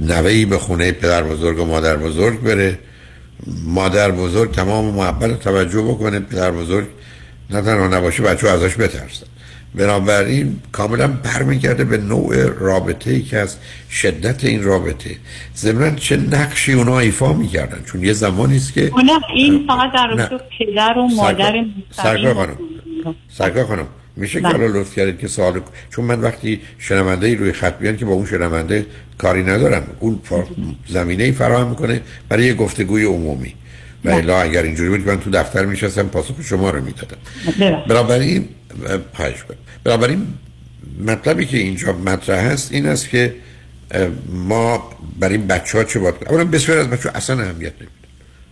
نوهی 0.00 0.44
به 0.44 0.58
خونه 0.58 0.92
پدر 0.92 1.22
بزرگ 1.22 1.60
و 1.60 1.64
مادر 1.64 1.96
بزرگ 1.96 2.40
بره. 2.40 2.78
مادر 3.64 4.10
بزرگ 4.10 4.52
تمام 4.52 4.84
محبت 4.84 5.40
توجه 5.40 5.82
بکنه 5.82 6.20
پدر 6.20 6.50
بزرگ 6.50 6.86
نه 7.50 7.62
تنها 7.62 7.88
نباشه 7.88 8.22
بچه 8.22 8.48
ازش 8.48 8.74
بترسن. 8.76 9.26
بنابراین 9.74 10.58
کاملا 10.72 11.08
برمیگرده 11.08 11.84
به 11.84 11.98
نوع 11.98 12.46
رابطه 12.46 13.10
ای 13.10 13.22
که 13.22 13.38
از 13.38 13.56
شدت 13.90 14.44
این 14.44 14.62
رابطه. 14.62 15.16
ضمن 15.56 15.96
چه 15.96 16.16
نقشی 16.16 16.72
اونا 16.72 16.98
ایفا 16.98 17.32
می‌کردن؟ 17.32 17.82
چون 17.86 18.04
یه 18.04 18.12
زمانی 18.12 18.56
است 18.56 18.72
که 18.72 18.90
نه 19.04 19.34
این 19.34 19.66
فقط 19.66 19.92
در 19.92 20.38
پدر 20.58 20.98
و 20.98 21.08
مادر 21.08 21.64
سرکار 21.90 22.34
خانم. 22.34 22.56
سرکار 23.28 23.64
خانم 23.64 23.86
میشه 24.16 24.40
که 24.40 24.48
بله. 24.48 24.56
حالا 24.56 24.80
لطف 24.80 24.94
کردید 24.96 25.18
که 25.18 25.28
سوال 25.28 25.60
چون 25.90 26.04
من 26.04 26.20
وقتی 26.20 26.60
شنونده 26.78 27.26
ای 27.26 27.34
روی 27.34 27.52
خط 27.52 27.78
بیان 27.78 27.96
که 27.96 28.04
با 28.04 28.12
اون 28.12 28.26
شنونده 28.26 28.86
کاری 29.18 29.42
ندارم. 29.42 29.86
اون 30.00 30.20
زمینه 30.88 31.24
ای 31.24 31.32
فراهم 31.32 31.66
می‌کنه 31.68 32.00
برای 32.28 32.44
یه 32.44 32.54
گفتگوی 32.54 33.04
عمومی. 33.04 33.54
و 34.04 34.10
الا 34.10 34.40
اگر 34.40 34.62
اینجوری 34.62 34.88
بود 34.88 35.08
من 35.08 35.20
تو 35.20 35.30
دفتر 35.30 35.64
میشستم 35.64 36.08
پاسخ 36.08 36.34
شما 36.42 36.70
رو 36.70 36.84
می‌دادم. 36.84 37.16
بنابراین 37.88 38.48
خواهش 39.14 39.42
کنم 39.42 39.56
بنابراین 39.84 40.26
مطلبی 41.06 41.46
که 41.46 41.56
اینجا 41.56 41.92
مطرح 41.92 42.52
هست 42.52 42.72
این 42.72 42.86
است 42.86 43.08
که 43.08 43.34
ما 44.28 44.90
برای 45.20 45.34
این 45.34 45.46
بچه 45.46 45.78
ها 45.78 45.84
چه 45.84 45.98
باید 45.98 46.14
کنیم؟ 46.14 46.30
اولا 46.30 46.44
بسیار 46.44 46.78
از 46.78 46.90
بچه 46.90 47.08
ها 47.08 47.16
اصلا 47.16 47.42
اهمیت 47.42 47.72
نمیدن. 47.72 47.94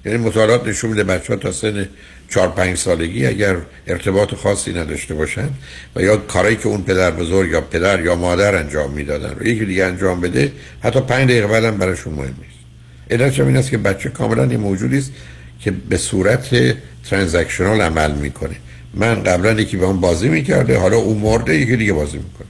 یعنی 0.04 0.18
مطالعات 0.18 0.68
نشون 0.68 0.90
میده 0.90 1.04
بچه 1.04 1.32
ها 1.32 1.38
تا 1.38 1.52
سن 1.52 1.88
4 2.30 2.48
5 2.48 2.76
سالگی 2.78 3.26
اگر 3.26 3.56
ارتباط 3.86 4.34
خاصی 4.34 4.72
نداشته 4.72 5.14
باشن 5.14 5.48
و 5.96 6.02
یا 6.02 6.16
کارایی 6.16 6.56
که 6.56 6.66
اون 6.66 6.82
پدر 6.82 7.10
بزرگ 7.10 7.50
یا 7.50 7.60
پدر 7.60 8.00
یا 8.00 8.14
مادر 8.16 8.54
انجام 8.54 8.92
می‌دادن 8.92 9.36
و 9.40 9.46
یکی 9.46 9.64
دیگه 9.64 9.84
انجام 9.84 10.20
بده 10.20 10.52
حتی 10.80 11.00
5 11.00 11.28
دقیقه 11.30 11.46
بعدم 11.46 11.76
براشون 11.76 12.14
مهم 12.14 12.24
نیست. 12.24 12.62
علتش 13.10 13.40
این 13.40 13.56
است 13.56 13.70
که 13.70 13.78
بچه 13.78 14.08
کاملا 14.08 14.46
یه 14.46 14.56
موجودی 14.56 14.98
است 14.98 15.12
که 15.60 15.70
به 15.70 15.96
صورت 15.96 16.76
ترانزکشنال 17.10 17.80
عمل 17.80 18.12
می‌کنه. 18.12 18.56
من 18.94 19.22
قبلا 19.22 19.60
یکی 19.60 19.76
به 19.76 19.86
اون 19.86 20.00
بازی 20.00 20.28
می‌کرده 20.28 20.78
حالا 20.78 20.96
اون 20.96 21.18
مرده 21.18 21.56
یکی 21.56 21.76
دیگه 21.76 21.92
بازی 21.92 22.18
می‌کنه. 22.18 22.46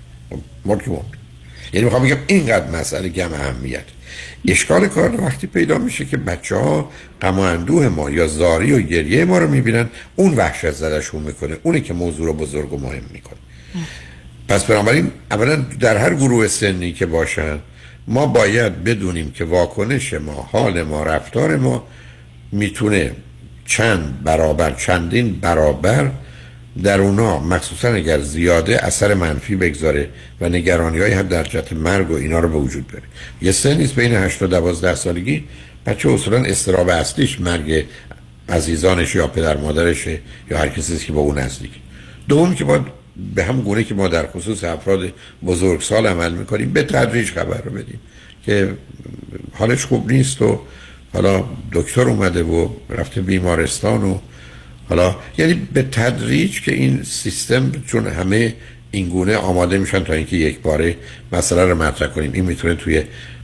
مرد 0.65 0.83
که 0.83 0.91
مرد. 0.91 1.05
یعنی 1.73 1.85
می‌خوام 1.85 2.03
بگم 2.03 2.17
اینقدر 2.27 2.71
مسئله 2.71 3.09
کم 3.09 3.33
اهمیت. 3.33 3.85
اشکال 4.49 4.89
کار 4.89 5.21
وقتی 5.21 5.47
پیدا 5.47 5.79
میشه 5.79 6.05
که 6.05 6.17
بچه 6.17 6.57
ها 6.57 6.91
غم 7.23 7.39
و 7.39 7.43
اندوه 7.43 7.89
ما 7.89 8.11
یا 8.11 8.27
زاری 8.27 8.73
و 8.73 8.81
گریه 8.81 9.25
ما 9.25 9.39
رو 9.39 9.51
می‌بینن 9.51 9.89
اون 10.17 10.35
وحشت 10.35 10.71
زدشون 10.71 11.23
می‌کنه 11.23 11.57
اونه 11.63 11.81
که 11.81 11.95
موضوع 11.95 12.27
رو 12.27 12.33
بزرگ 12.33 12.73
و 12.73 12.79
مهم 12.79 13.05
می‌کنه. 13.13 13.39
پس 14.49 14.65
بنابراین 14.65 15.11
اولا 15.31 15.57
در 15.57 15.97
هر 15.97 16.15
گروه 16.15 16.49
سنی 16.49 16.93
که 16.93 17.07
باشن 17.07 17.59
ما 18.09 18.27
باید 18.27 18.85
بدونیم 18.85 19.31
که 19.31 19.45
واکنش 19.45 20.15
ما 20.15 20.49
حال 20.53 20.83
ما 20.83 21.03
رفتار 21.03 21.57
ما 21.57 21.85
می‌تونه 22.53 23.13
چند 23.67 24.23
برابر 24.25 24.71
چندین 24.71 25.41
برابر 25.41 26.11
در 26.83 27.01
اونا 27.01 27.39
مخصوصا 27.39 27.89
اگر 27.89 28.21
زیاده 28.21 28.85
اثر 28.85 29.15
منفی 29.15 29.57
بگذاره 29.57 30.09
و 30.41 30.49
نگرانی 30.49 30.99
های 30.99 31.13
هم 31.13 31.29
در 31.29 31.45
جهت 31.45 31.73
مرگ 31.73 32.11
و 32.11 32.15
اینا 32.15 32.39
رو 32.41 32.49
به 32.49 32.59
وجود 32.59 32.87
بره 32.89 33.03
یه 33.43 33.53
سنیست 33.53 33.95
بین 33.95 34.15
8 34.15 34.43
و 34.43 34.47
12 34.47 34.95
سالگی 34.95 35.45
بچه 35.87 36.11
اصولا 36.11 36.39
استراب 36.39 36.89
اصلیش 36.89 37.41
مرگ 37.41 37.85
عزیزانش 38.49 39.15
یا 39.15 39.27
پدر 39.27 39.57
مادرشه 39.57 40.19
یا 40.51 40.59
هر 40.59 40.69
کسی 40.69 40.99
که 40.99 41.13
با 41.13 41.21
اون 41.21 41.39
نزدیک. 41.39 41.71
دوم 42.29 42.55
که 42.55 42.65
باید 42.65 42.83
به 43.35 43.45
هم 43.45 43.61
گونه 43.61 43.85
که 43.85 43.95
ما 43.95 44.09
در 44.09 44.27
خصوص 44.27 44.65
افراد 44.65 45.13
بزرگسال 45.47 46.07
عمل 46.07 46.33
می‌کنیم 46.33 46.73
به 46.73 46.83
تدریج 46.83 47.31
خبر 47.31 47.63
رو 47.63 47.71
بدیم 47.71 48.01
که 48.47 48.75
حالش 49.53 49.85
خوب 49.85 50.13
نیست 50.13 50.43
و 50.43 50.61
حالا 51.13 51.45
دکتر 51.73 52.09
اومده 52.09 52.43
و 52.43 52.69
رفته 52.91 53.21
بیمارستان 53.21 54.05
و 54.05 54.19
حالا 54.93 55.17
یعنی 55.39 55.55
به 55.73 55.83
تدریج 55.83 56.61
که 56.61 56.73
این 56.73 57.03
سیستم 57.03 57.73
چون 57.87 58.07
همه 58.07 58.55
این 58.91 59.09
گونه 59.09 59.37
آماده 59.37 59.79
میشن 59.79 60.05
تا 60.05 60.13
اینکه 60.13 60.37
یک 60.37 60.59
باره 60.59 60.97
مسئله 61.33 61.65
رو 61.65 61.83
مطرح 61.83 62.09
کنیم. 62.09 62.33
این 62.33 62.45
می‌تونه 62.45 62.75
توی 62.75 63.03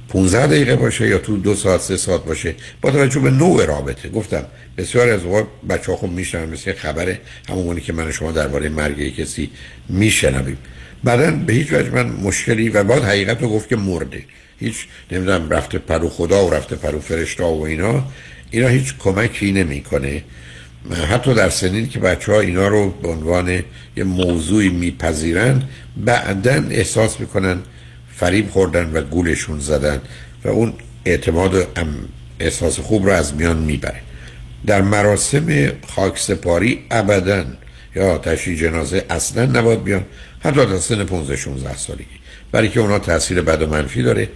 15 0.09 0.47
دقیقه 0.47 0.77
باشه 0.77 1.09
یا 1.09 1.19
تو 1.19 1.37
دو 1.37 1.55
ساعت 1.55 1.81
سه 1.81 1.97
ساعت 1.97 2.25
باشه. 2.25 2.55
با 2.81 2.91
توجه 2.91 3.21
به 3.21 3.31
نوع 3.31 3.65
رابطه. 3.65 4.09
گفتم 4.09 4.45
بسیار 4.79 5.09
از 5.09 5.25
اوقات 5.25 5.47
بچه 5.71 5.93
ها 5.93 5.99
خوب 5.99 6.13
میشنون 6.13 6.49
مثل 6.49 6.73
خبره 6.73 7.21
همونی 7.49 7.81
که 7.81 7.93
من 7.93 8.13
شما 8.13 8.33
درباره 8.33 8.69
مرگ 8.69 9.17
کسی 9.17 9.51
میشنویم. 9.89 10.59
بعدا 11.05 11.31
به 11.31 11.53
هیچ 11.53 11.73
وجه 11.73 11.91
من 11.91 12.07
مشکلی 12.07 12.69
و 12.69 12.85
بعد 12.85 13.03
حقیقت 13.05 13.43
رو 13.43 13.49
گفت 13.49 13.69
که 13.69 13.77
مرده. 13.77 14.23
هیچ 14.61 14.87
نمی‌دونم 15.13 15.51
رفته 15.51 15.79
پیش 15.79 16.09
خدا 16.09 16.47
و 16.47 16.55
رفته 16.55 16.77
پیش 16.77 17.01
فرشته 17.01 17.45
و 17.45 17.63
اینا. 17.63 18.05
اینا 18.51 18.69
هیچ 18.69 18.95
کمکی 18.99 19.53
نمی‌کنه. 19.53 20.23
حتی 21.11 21.35
در 21.35 21.51
سنین 21.51 21.89
که 21.89 21.99
بچه 21.99 22.33
ها 22.33 22.41
اینا 22.41 22.69
رو 22.69 22.91
به 22.91 23.09
عنوان 23.09 23.63
یه 23.97 24.05
موضوعی 24.05 24.69
میپذیرند 24.69 25.69
بعدا 25.97 26.65
احساس 26.71 27.21
می‌کنن 27.21 27.59
فریب 28.17 28.51
خوردن 28.51 28.91
و 28.93 29.03
گولشون 29.03 29.61
زدن 29.61 30.01
و 30.45 30.49
اون 30.49 30.73
اعتماد 31.05 31.55
و 31.55 31.65
احساس 32.41 32.81
خوب 32.81 33.07
رو 33.07 33.13
از 33.13 33.35
میان 33.35 33.59
می‌بره. 33.59 34.01
در 34.67 34.83
مراسم 34.83 35.73
خاک 35.87 36.19
سپاری 36.19 36.85
ابدا 36.91 37.45
یا 37.97 38.19
تشییع 38.19 38.59
جنازه 38.59 39.05
اصلا 39.11 39.47
نباید 39.47 39.85
بیان 39.85 40.05
حتی 40.41 40.65
تا 40.65 40.81
سن 40.81 41.05
15 41.05 41.37
16 41.37 41.77
سالگی. 41.77 42.05
برای 42.53 42.69
که 42.69 42.81
اونا 42.81 42.99
تاثیر 42.99 43.41
بد 43.41 43.63
و 43.63 43.67
منفی 43.67 44.03
داره 44.03 44.29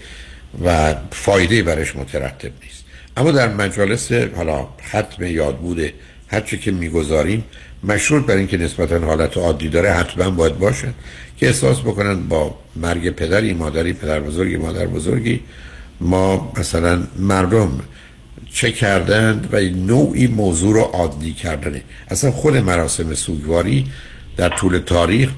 و 0.64 0.94
فایده 1.10 1.62
برش 1.62 1.96
مترتب 1.96 2.50
نیست. 2.62 2.84
اما 3.16 3.30
در 3.30 3.48
مجالس 3.48 4.12
حالا 4.12 4.68
ختم 4.88 5.22
یاد 5.26 5.60
بوده 6.32 6.40
هرچی 6.40 6.58
که 6.58 6.70
می‌گذاریم 6.70 7.44
مشروط 7.84 8.26
بر 8.26 8.36
اینکه 8.36 8.56
نسبتا 8.56 8.98
حالت 8.98 9.36
عادی 9.36 9.68
داره 9.68 9.90
حتما 9.90 10.30
باید 10.30 10.58
باشن 10.58 10.94
که 11.36 11.46
احساس 11.46 11.80
بکنن 11.80 12.28
با 12.28 12.54
مرگ 12.76 13.10
پدری 13.10 13.54
مادری 13.54 13.92
پدر 13.92 14.20
بزرگی 14.20 14.56
مادر 14.56 14.86
بزرگی 14.86 15.40
ما 16.00 16.52
مثلا 16.58 17.02
مردم 17.18 17.80
چه 18.52 18.72
کردند 18.72 19.48
و 19.52 19.60
نوعی 19.60 20.26
موضوع 20.26 20.74
رو 20.74 20.80
عادی 20.80 21.32
کردنه. 21.32 21.82
اصلا 22.08 22.30
خود 22.30 22.56
مراسم 22.56 23.14
سوگواری 23.14 23.86
در 24.36 24.48
طول 24.48 24.78
تاریخ 24.78 25.30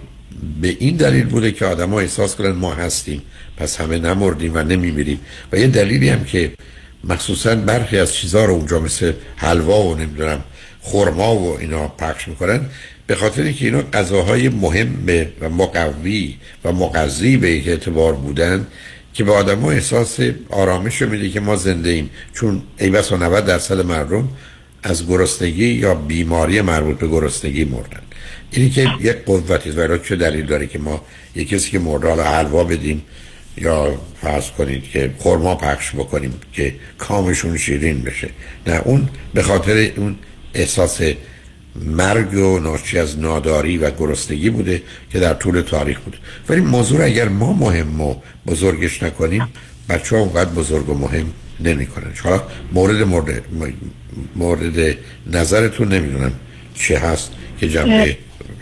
به 0.61 0.77
این 0.81 0.97
دلیل 0.97 1.25
بوده 1.25 1.53
که 1.53 1.67
آدما 1.67 2.01
احساس 2.01 2.37
کنن 2.37 2.53
ما 2.53 2.75
هستیم 2.75 3.23
پس 3.57 3.81
همه 3.81 3.99
نمردیم 3.99 4.53
و 4.55 4.63
نمیمیریم. 4.63 5.21
و 5.53 5.57
یه 5.57 5.67
دلیلی 5.67 6.09
هم 6.09 6.25
که 6.25 6.53
مخصوصا 7.05 7.55
برخی 7.55 7.99
از 7.99 8.15
چیزها 8.15 8.45
رو 8.45 8.55
اونجا 8.55 8.81
مثل 8.81 9.13
حلوا 9.37 9.83
و 9.83 9.95
نمی‌دونم 9.95 10.45
خرما 10.85 11.35
و 11.35 11.59
اینا 11.61 11.89
پخش 11.89 12.29
می‌کنن. 12.29 12.61
به 13.07 13.15
خاطر 13.15 13.43
اینکه 13.43 13.65
اینا 13.65 13.83
غذاهای 13.83 14.49
مهم 14.49 14.89
و 15.41 15.49
مقوی 15.49 16.35
و 16.65 16.73
مغذی 16.73 17.37
به 17.37 17.51
یک 17.51 17.69
اعتبار 17.69 18.13
بودن 18.13 18.67
که 19.15 19.25
به 19.25 19.33
آدم 19.33 19.65
احساس 19.65 20.19
آرامش 20.51 21.03
رو 21.03 21.11
میده 21.11 21.31
که 21.31 21.41
ما 21.41 21.57
زنده 21.57 21.91
ایم. 21.91 22.11
چون 22.35 22.63
ای 22.79 22.91
بس 22.91 23.13
و 23.13 23.17
90 23.17 23.47
درصد 23.47 23.81
مردم 23.81 24.29
از 24.83 25.07
گرسنگی 25.07 25.67
یا 25.67 25.95
بیماری 25.95 26.61
مربوط 26.61 26.99
به 26.99 27.09
گرسنگی 27.09 27.65
مردن. 27.65 28.01
اینی 28.51 28.71
که 28.71 28.89
یک 29.01 29.25
قوتی 29.25 29.71
و 29.71 29.99
چه 29.99 30.17
دلیل 30.17 30.47
داره 30.47 30.67
که 30.67 30.79
ما 30.79 31.03
یک 31.35 31.49
کسی 31.49 31.71
که 31.71 31.79
مرده 31.79 32.09
حالا 32.09 32.25
حلوا 32.25 32.65
بدیم 32.65 33.03
یا 33.57 33.99
فرض 34.23 34.51
کنید 34.51 34.91
که 34.91 35.11
خرما 35.19 35.55
پخش 35.55 35.95
بکنیم 35.95 36.35
که 36.53 36.75
کامشون 36.99 37.57
شیرین 37.57 38.03
بشه. 38.03 38.29
نه 38.67 38.81
اون 38.85 39.09
به 39.35 39.43
خاطر 39.43 39.91
اون 39.97 40.17
احساس 40.55 41.01
مرگ 41.77 42.35
و 42.35 42.59
ناشی 42.59 42.99
از 42.99 43.19
ناداری 43.19 43.79
و 43.79 43.91
گرسنگی 43.91 44.51
بوده 44.51 44.83
که 45.11 45.21
در 45.21 45.35
طول 45.35 45.61
تاریخ 45.61 46.01
بوده. 46.01 46.19
ولی 46.49 46.61
موضوع 46.61 47.05
اگر 47.05 47.29
ما 47.29 47.53
مهم 47.53 48.01
و 48.01 48.15
بزرگش 48.47 49.03
نکنیم 49.03 49.49
بچه 49.89 50.17
ها 50.17 50.23
اونقدر 50.23 50.51
بزرگ 50.51 50.89
و 50.89 50.95
مهم 50.95 51.33
نمی 51.61 51.87
کنن 51.87 52.13
حالا 52.23 52.43
مورد 52.73 53.03
مورد 53.03 53.43
مورد 54.37 54.97
نظرتون 55.33 55.89
نمی‌دونم 55.89 56.33
چه 56.75 56.99
هست 56.99 57.33
که 57.61 57.69
جنبه 57.69 58.17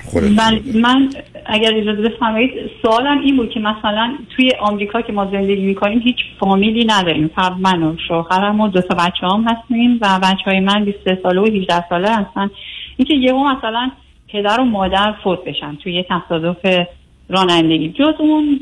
خودتون. 0.05 0.32
من, 0.32 0.60
من 0.74 1.10
اگر 1.47 1.74
اجازه 1.74 2.02
بفرمایید 2.02 2.51
سوالم 2.82 3.20
این 3.20 3.36
بود 3.36 3.51
که 3.51 3.60
مثلا 3.60 4.16
توی 4.36 4.51
آمریکا 4.60 5.01
که 5.02 5.12
ما 5.12 5.27
زندگی 5.27 5.62
می‌کنیم 5.62 5.98
هیچ 5.98 6.16
فامیلی 6.40 6.85
نداریم. 6.85 7.31
فقط 7.36 7.52
من 7.59 7.82
و 7.82 7.97
شوهرم 8.09 8.60
و 8.60 8.69
دو 8.69 8.81
تا 8.81 8.94
بچه 8.94 9.27
هم 9.27 9.44
هستیم 9.48 9.98
و 10.01 10.20
بچه 10.23 10.44
های 10.51 10.60
من 10.60 10.85
23 10.85 11.19
ساله 11.23 11.40
و 11.40 11.47
18 11.47 11.89
ساله 11.89 12.09
هستن. 12.10 12.51
اینکه 12.97 13.14
یهو 13.14 13.56
مثلا 13.56 13.90
پدر 14.28 14.60
و 14.60 14.64
مادر 14.64 15.14
فوت 15.24 15.44
بشن 15.44 15.77
توی 15.77 15.93
یه 15.93 16.06
تصادف 16.10 16.86
رانندگی. 17.28 17.89
جز 17.89 18.14
اون 18.19 18.60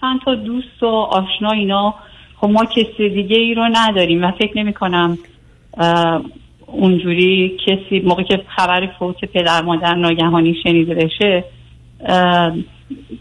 چند 0.00 0.20
تا 0.24 0.34
دوست 0.34 0.82
و 0.82 0.86
آشنا 0.86 1.50
اینا. 1.50 1.94
خب 2.36 2.48
ما 2.48 2.64
کسی 2.64 3.08
دیگه 3.08 3.36
ای 3.36 3.54
رو 3.54 3.68
نداریم 3.72 4.24
و 4.24 4.30
فکر 4.30 4.58
نمی 4.58 4.72
کنم 4.72 5.18
اونجوری 6.66 7.56
کسی 7.66 8.00
موقع 8.00 8.22
که 8.22 8.42
خبر 8.56 8.86
فوت 8.98 9.24
پدر 9.24 9.62
مادر 9.62 9.94
ناگهانی 9.94 10.56
شنیده 10.62 10.94
بشه 10.94 11.44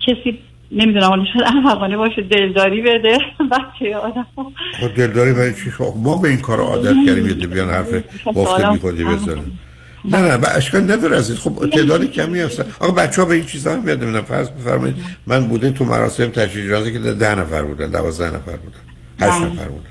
کسی 0.08 0.40
نمی‌دونم 0.72 1.10
حالا 1.10 1.26
شاید 1.34 1.45
احمقانه 1.45 1.98
باشه 1.98 2.22
دلداری 2.22 2.82
بده 2.82 3.18
بچه 3.52 3.95
آدم 3.95 4.28
خب 4.82 4.95
دلداری 4.95 5.34
برای 5.34 5.53
چی؟ 5.53 5.72
خب 5.72 5.94
ما 5.98 6.18
به 6.18 6.30
این 6.30 6.38
کار 6.38 6.60
عادت 6.60 6.95
کردیم 7.06 7.28
یه 7.28 7.48
بیان 7.48 7.70
حرف 7.70 7.88
گفته 8.26 8.72
می‌کنی 8.72 9.03
بزنیم. 9.03 9.60
نه 10.06 10.18
نه 10.18 10.38
به 10.38 10.56
اشکال 10.56 10.91
نداره 10.91 11.18
عزیز. 11.18 11.40
خب 11.40 11.70
تعداد 11.70 12.12
کمی 12.12 12.40
هستن. 12.40 12.66
آقا 12.80 12.94
بچه 12.94 13.22
ها 13.22 13.28
به 13.28 13.36
این 13.36 13.45
چیزا 13.45 13.74
هم 13.74 13.88
یاد 13.88 14.03
نمی‌دونم 14.03 14.24
فرض 14.24 14.49
بفرمایید 14.49 14.95
من 15.28 15.48
بوده 15.48 15.72
تو 15.72 15.86
مراسم 15.86 16.28
تشریح 16.28 16.68
جنازه 16.68 16.91
که 16.91 16.99
ده 16.99 17.36
نفر 17.36 17.64
بودن 17.64 17.91
دوازده 17.91 18.28
نفر 18.28 18.58
بودن 18.58 18.78
هشت 19.20 19.41
بله. 19.41 19.53
نفر 19.53 19.66
بودن. 19.66 19.90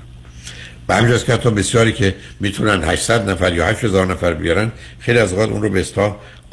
به 0.87 0.95
همینجاست 0.95 1.25
که 1.25 1.33
حتی 1.33 1.49
بسیاری 1.49 1.91
که 1.91 2.15
می‌تونن 2.39 2.83
800 2.83 3.29
نفر 3.29 3.53
یا 3.53 3.65
8000 3.65 4.05
نفر 4.05 4.33
بیارن 4.33 4.71
خیلی 4.99 5.19
از 5.19 5.33
اوقات 5.33 5.49
اون 5.49 5.61
رو 5.61 5.69
به 5.69 5.79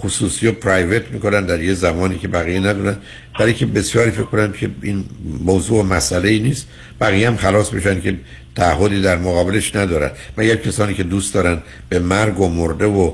خصوصی 0.00 0.46
و 0.46 0.52
پرایوت 0.52 1.02
می‌کنن 1.10 1.46
در 1.46 1.62
یه 1.62 1.74
زمانی 1.74 2.18
که 2.18 2.28
بقیه 2.28 2.60
ندونن 2.60 2.96
برای 3.38 3.54
که 3.54 3.66
بسیاری 3.66 4.10
فکر 4.10 4.22
کنن 4.22 4.52
که 4.52 4.70
این 4.82 5.04
موضوع 5.44 5.80
و 5.80 5.82
مسئله 5.82 6.28
ای 6.28 6.38
نیست 6.38 6.66
بقیه 7.00 7.26
هم 7.28 7.36
خلاص 7.36 7.72
میشن 7.72 8.00
که 8.00 8.16
تعهدی 8.56 9.00
در 9.00 9.18
مقابلش 9.18 9.76
ندارن. 9.76 10.10
مگر 10.36 10.56
کسانی 10.56 10.94
که 10.94 11.02
دوست 11.02 11.34
دارن 11.34 11.62
به 11.88 11.98
مرگ 11.98 12.40
و 12.40 12.48
مرده 12.48 12.86
و 12.86 13.12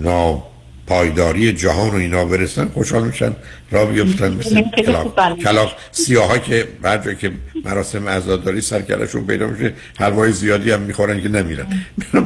نا 0.00 0.42
پایداری 0.88 1.52
جهان 1.52 1.90
و 1.90 1.94
اینا 1.94 2.24
برسن 2.24 2.68
خوشحال 2.68 3.06
میشن 3.06 3.32
را 3.70 3.86
بیفتن 3.86 4.32
مثل 4.32 4.62
کلاق, 4.76 5.38
کلاق 5.38 5.72
سیاه 5.92 6.38
که 6.42 6.68
بعد 6.82 7.18
که 7.18 7.30
مراسم 7.64 8.08
عزاداری 8.08 8.60
سرکلشون 8.60 9.26
پیدا 9.26 9.46
میشه 9.46 9.72
حلوای 9.98 10.32
زیادی 10.32 10.70
هم 10.70 10.80
می‌خورن 10.80 11.22
که 11.22 11.28
نمیرن. 11.28 11.66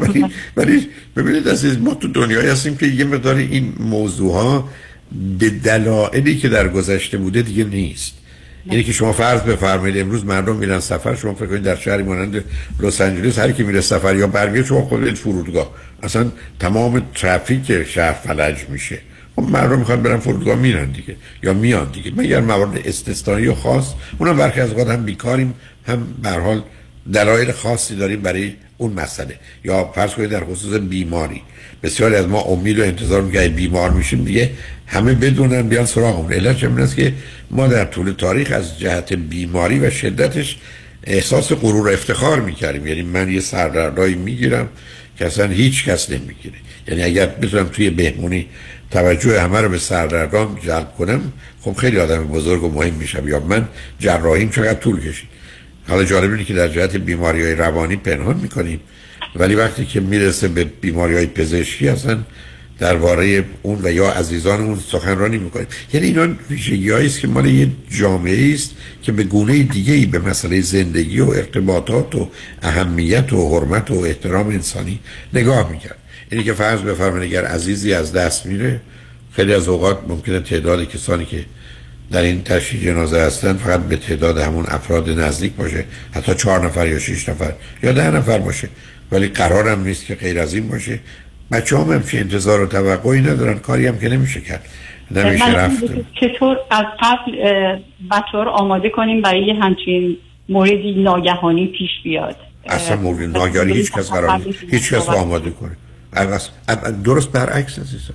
ولی 0.56 0.88
ببینید 1.16 1.48
عزیز 1.48 1.78
ما 1.78 1.94
تو 1.94 2.08
دنیایی 2.08 2.48
هستیم 2.48 2.76
که 2.76 2.86
یه 2.86 3.04
مقدار 3.04 3.34
این 3.34 3.72
موضوع 3.78 4.32
ها 4.32 4.68
به 5.38 5.50
دلایلی 5.50 6.38
که 6.38 6.48
در 6.48 6.68
گذشته 6.68 7.18
بوده 7.18 7.42
دیگه 7.42 7.64
نیست. 7.64 8.12
یعنی 8.66 8.84
که 8.84 8.92
شما 8.92 9.12
فرض 9.12 9.40
بفرمایید 9.40 9.98
امروز 9.98 10.24
مردم 10.24 10.56
میرن 10.56 10.80
سفر 10.80 11.14
شما 11.14 11.34
فکر 11.34 11.46
کنید 11.46 11.62
در 11.62 11.76
شهری 11.76 12.02
مانند 12.02 12.44
لس 12.80 13.00
آنجلس 13.00 13.38
هر 13.38 13.52
کی 13.52 13.62
میره 13.62 13.80
سفر 13.80 14.16
یا 14.16 14.26
برگه 14.26 14.64
شما 14.64 14.82
خودت 14.82 15.18
فرودگاه. 15.18 15.70
اصلا 16.02 16.30
تمام 16.60 17.02
ترافیک 17.14 17.84
شهر 17.84 18.12
فلج 18.12 18.56
میشه. 18.68 18.98
خب 19.36 19.42
مردم 19.42 19.78
می‌خوان 19.78 20.02
برن 20.02 20.18
فرودگاه 20.18 20.56
میرن 20.56 20.84
دیگه. 20.84 21.16
یا 21.42 21.52
میان 21.52 21.90
دیگه. 21.92 22.12
مگر 22.16 22.40
موارد 22.40 22.80
استثنایی 22.84 23.46
و 23.46 23.54
خاص. 23.54 23.86
اونم 24.18 24.36
برخی 24.36 24.60
از 24.60 24.70
اوقات 24.70 24.88
هم 24.88 25.04
بیکاریم 25.04 25.54
هم 25.86 26.06
به 26.22 26.30
حال 26.30 26.62
دلایل 27.12 27.52
خاصی 27.52 27.96
داریم 27.96 28.20
برای 28.22 28.52
اون 28.78 28.92
مسئله. 28.92 29.38
یا 29.64 29.92
فرض 29.94 30.14
کنید 30.14 30.30
در 30.30 30.44
خصوص 30.44 30.80
بیماری. 30.80 31.42
بسیاری 31.82 32.14
از 32.14 32.26
ما 32.26 32.40
امید 32.40 32.78
و 32.78 32.82
انتظار 32.82 33.22
میگه 33.22 33.48
بیمار 33.48 33.90
میشیم 33.90 34.24
دیگه 34.24 34.50
همه 34.86 35.14
بدونن 35.14 35.62
بیان 35.68 35.86
سراغمون 35.86 36.32
علت 36.32 36.64
این 36.64 36.80
است 36.80 36.96
که 36.96 37.12
ما 37.50 37.66
در 37.66 37.84
طول 37.84 38.12
تاریخ 38.12 38.52
از 38.52 38.78
جهت 38.78 39.12
بیماری 39.12 39.78
و 39.78 39.90
شدتش 39.90 40.58
احساس 41.04 41.52
غرور 41.52 41.92
افتخار 41.92 42.40
می‌کردیم. 42.40 42.86
یعنی 42.86 43.02
من 43.02 43.32
یه 43.32 43.40
سردردایی 43.40 44.14
می‌گیرم. 44.14 44.68
که 45.22 45.26
اصلا 45.26 45.46
هیچ 45.46 45.84
کس 45.84 46.10
نمی‌گیره. 46.10 46.54
یعنی 46.88 47.02
اگر 47.02 47.26
بتونم 47.26 47.68
توی 47.68 47.90
بهمونی 47.90 48.46
توجه 48.90 49.40
همه 49.40 49.60
رو 49.60 49.68
به 49.68 49.78
سردردان 49.78 50.58
جلب 50.66 50.94
کنم 50.98 51.32
خب 51.60 51.72
خیلی 51.72 51.98
آدم 51.98 52.24
بزرگ 52.24 52.64
و 52.64 52.68
مهم 52.68 52.94
میشم. 52.94 53.28
یا 53.28 53.40
من 53.40 53.68
جراحیم 53.98 54.50
چقدر 54.50 54.74
طول 54.74 55.00
کشید. 55.00 55.28
حالا 55.88 56.04
جالب 56.04 56.44
که 56.44 56.54
در 56.54 56.68
جهت 56.68 56.96
بیماری 56.96 57.42
های 57.42 57.54
روانی 57.54 57.96
پنهان 57.96 58.36
می‌کنیم. 58.36 58.80
ولی 59.36 59.54
وقتی 59.54 59.86
که 59.86 60.00
می‌رسه 60.00 60.48
به 60.48 60.64
بیماری 60.64 61.14
های 61.14 61.26
پزشکی 61.26 61.88
اصلا 61.88 62.18
درباره 62.82 63.44
اون 63.62 63.78
و 63.82 63.92
یا 63.92 64.10
عزیزان 64.10 64.60
اون 64.60 64.78
سخنرانی 64.88 65.38
می‌کنیم. 65.38 65.66
یعنی 65.92 66.06
اینا 66.06 66.34
ویژگی 66.50 66.92
است 66.92 67.20
که 67.20 67.28
مال 67.28 67.46
یه 67.46 67.68
جامعه 67.90 68.54
است 68.54 68.70
که 69.02 69.12
به 69.12 69.24
گونه 69.24 69.62
دیگه 69.62 69.94
ای 69.94 70.06
به 70.06 70.18
مسئله 70.18 70.60
زندگی 70.60 71.20
و 71.20 71.30
ارتباطات 71.30 72.14
و 72.14 72.28
اهمیت 72.62 73.32
و 73.32 73.58
حرمت 73.58 73.90
و 73.90 73.94
احترام 73.94 74.48
انسانی 74.48 74.98
نگاه 75.32 75.70
می‌کرد. 75.70 75.98
اینی 76.30 76.44
که 76.44 76.52
فرض 76.52 76.80
بفرمایید 76.80 77.32
اگر 77.32 77.44
عزیزی 77.44 77.94
از 77.94 78.12
دست 78.12 78.46
میره 78.46 78.80
خیلی 79.36 79.54
از 79.54 79.68
اوقات 79.68 79.98
ممکنه 80.08 80.40
تعداد 80.40 80.88
کسانی 80.88 81.24
که 81.24 81.44
در 82.12 82.22
این 82.22 82.42
تشییع 82.42 82.84
جنازه 82.84 83.20
هستن 83.20 83.56
فقط 83.56 83.80
به 83.80 83.96
تعداد 83.96 84.38
همون 84.38 84.64
افراد 84.68 85.10
نزدیک 85.10 85.52
باشه 85.52 85.84
حتی 86.12 86.34
چهار 86.34 86.66
نفر 86.66 86.86
یا 86.86 86.98
شش 86.98 87.28
نفر 87.28 87.52
یا 87.82 87.92
ده 87.92 88.10
نفر 88.10 88.38
باشه. 88.38 88.68
ولی 89.12 89.28
قرارم 89.28 89.84
نیست 89.84 90.06
که 90.06 90.14
غیر 90.14 90.38
از 90.40 90.54
این 90.54 90.68
باشه. 90.68 90.98
بچه 91.52 91.78
هم 91.78 91.92
هم 91.92 92.02
انتظار 92.12 92.60
و 92.60 92.66
توقعی 92.66 93.20
ندارن 93.20 93.58
کاری 93.58 93.86
هم 93.86 93.98
که 93.98 94.08
نمیشه 94.08 94.40
کرد. 94.40 94.68
نمیشه 95.10 95.54
رفت. 95.54 95.84
چطور 96.20 96.56
از 96.70 96.84
قبل 97.00 97.32
بچه 98.10 98.32
ها 98.32 98.42
رو 98.42 98.50
آماده 98.50 98.90
کنیم 98.90 99.22
برای 99.22 99.46
یه 99.46 99.54
همچین 99.54 100.16
موردی 100.48 101.02
ناگهانی 101.02 101.66
پیش 101.66 101.90
بیاد. 102.04 102.36
اصلا 102.66 102.96
مورد 102.96 103.36
ناگهانی 103.36 103.72
هیچ 103.72 103.92
کس 103.92 104.10
قرار 104.10 104.40
هیچ 104.70 104.94
کس 104.94 105.08
آماده 105.08 105.50
کنه. 105.50 105.76
درست 107.04 107.32
برعکس 107.32 107.78
عزیزم. 107.78 108.14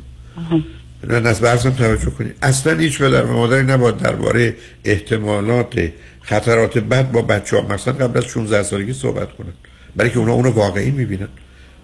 نه 1.07 1.29
از 1.29 1.41
برزم 1.41 1.69
توجه 1.69 2.09
کنید. 2.09 2.35
اصلا 2.41 2.77
هیچ 2.77 3.01
پدر 3.01 3.23
و 3.23 3.33
مادری 3.33 3.63
نباید 3.63 3.97
درباره 3.97 4.55
احتمالات 4.85 5.91
خطرات 6.21 6.77
بد 6.77 7.11
با 7.11 7.21
بچه 7.21 7.57
ها 7.57 7.67
مثلا 7.73 7.93
قبل 7.93 8.17
از 8.17 8.25
16 8.25 8.63
سالگی 8.63 8.93
صحبت 8.93 9.33
کنن. 9.33 9.53
برای 9.95 10.11
که 10.11 10.17
اونا 10.17 10.33
اونو 10.33 10.51
واقعی 10.51 10.91
می‌بینن. 10.91 11.27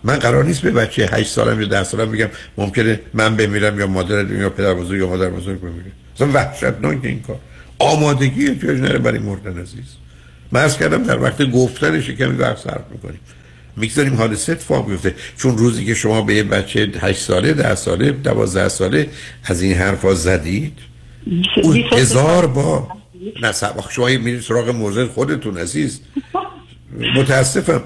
من 0.04 0.16
قرار 0.16 0.46
نیست 0.46 0.62
به 0.62 0.72
بچه 0.72 1.10
8 1.14 1.30
سالم 1.30 1.62
یا 1.62 1.68
10 1.68 1.84
سالم 1.84 2.12
بگم 2.12 2.30
ممکنه 2.58 3.00
من 3.14 3.36
بمیرم 3.36 3.80
یا 3.80 3.88
مادر 3.88 4.32
یا 4.32 4.50
پدر 4.50 4.74
بزرگ 4.74 5.00
یا 5.00 5.08
مادر 5.08 5.30
بزرگ 5.30 5.60
بمیره. 5.60 5.92
اصلا 6.16 6.28
وحشتناک 6.34 7.00
این 7.04 7.20
کار. 7.20 7.40
آمادگی 7.80 8.48
احتیاج 8.48 8.80
نره 8.80 9.00
برای 9.00 9.20
مردن 9.20 9.62
عزیز. 9.62 9.96
من 10.52 10.62
از 10.62 10.78
کردم 10.78 11.04
در 11.04 11.22
وقت 11.22 11.52
گفتنش 11.52 12.10
کمی 12.10 12.38
وقت 12.38 12.58
صرف 12.58 12.82
می‌کنیم. 12.92 13.20
می‌گذاریم 13.78 14.16
حال 14.16 14.32
اتفاق 14.32 14.90
بیفته. 14.90 15.16
چون 15.38 15.58
روزی 15.58 15.86
که 15.86 15.94
شما 15.94 16.22
به 16.22 16.34
یه 16.36 16.44
بچه 16.44 16.92
8 17.00 17.20
ساله 17.20 17.54
10 17.54 17.76
ساله 17.76 18.12
12 18.12 18.70
ساله 18.70 19.10
از 19.44 19.62
این 19.62 19.74
حرفا 19.74 20.14
زدید 20.14 20.78
اون 21.64 21.84
هزار 21.92 22.48
با 22.48 22.88
نه 23.42 23.52
شما 23.90 24.06
میرید 24.06 24.42
سراغ 24.42 24.70
موضوع 24.70 25.08
خودتون 25.08 25.58
عزیز. 25.58 26.00
متاسفم. 27.18 27.84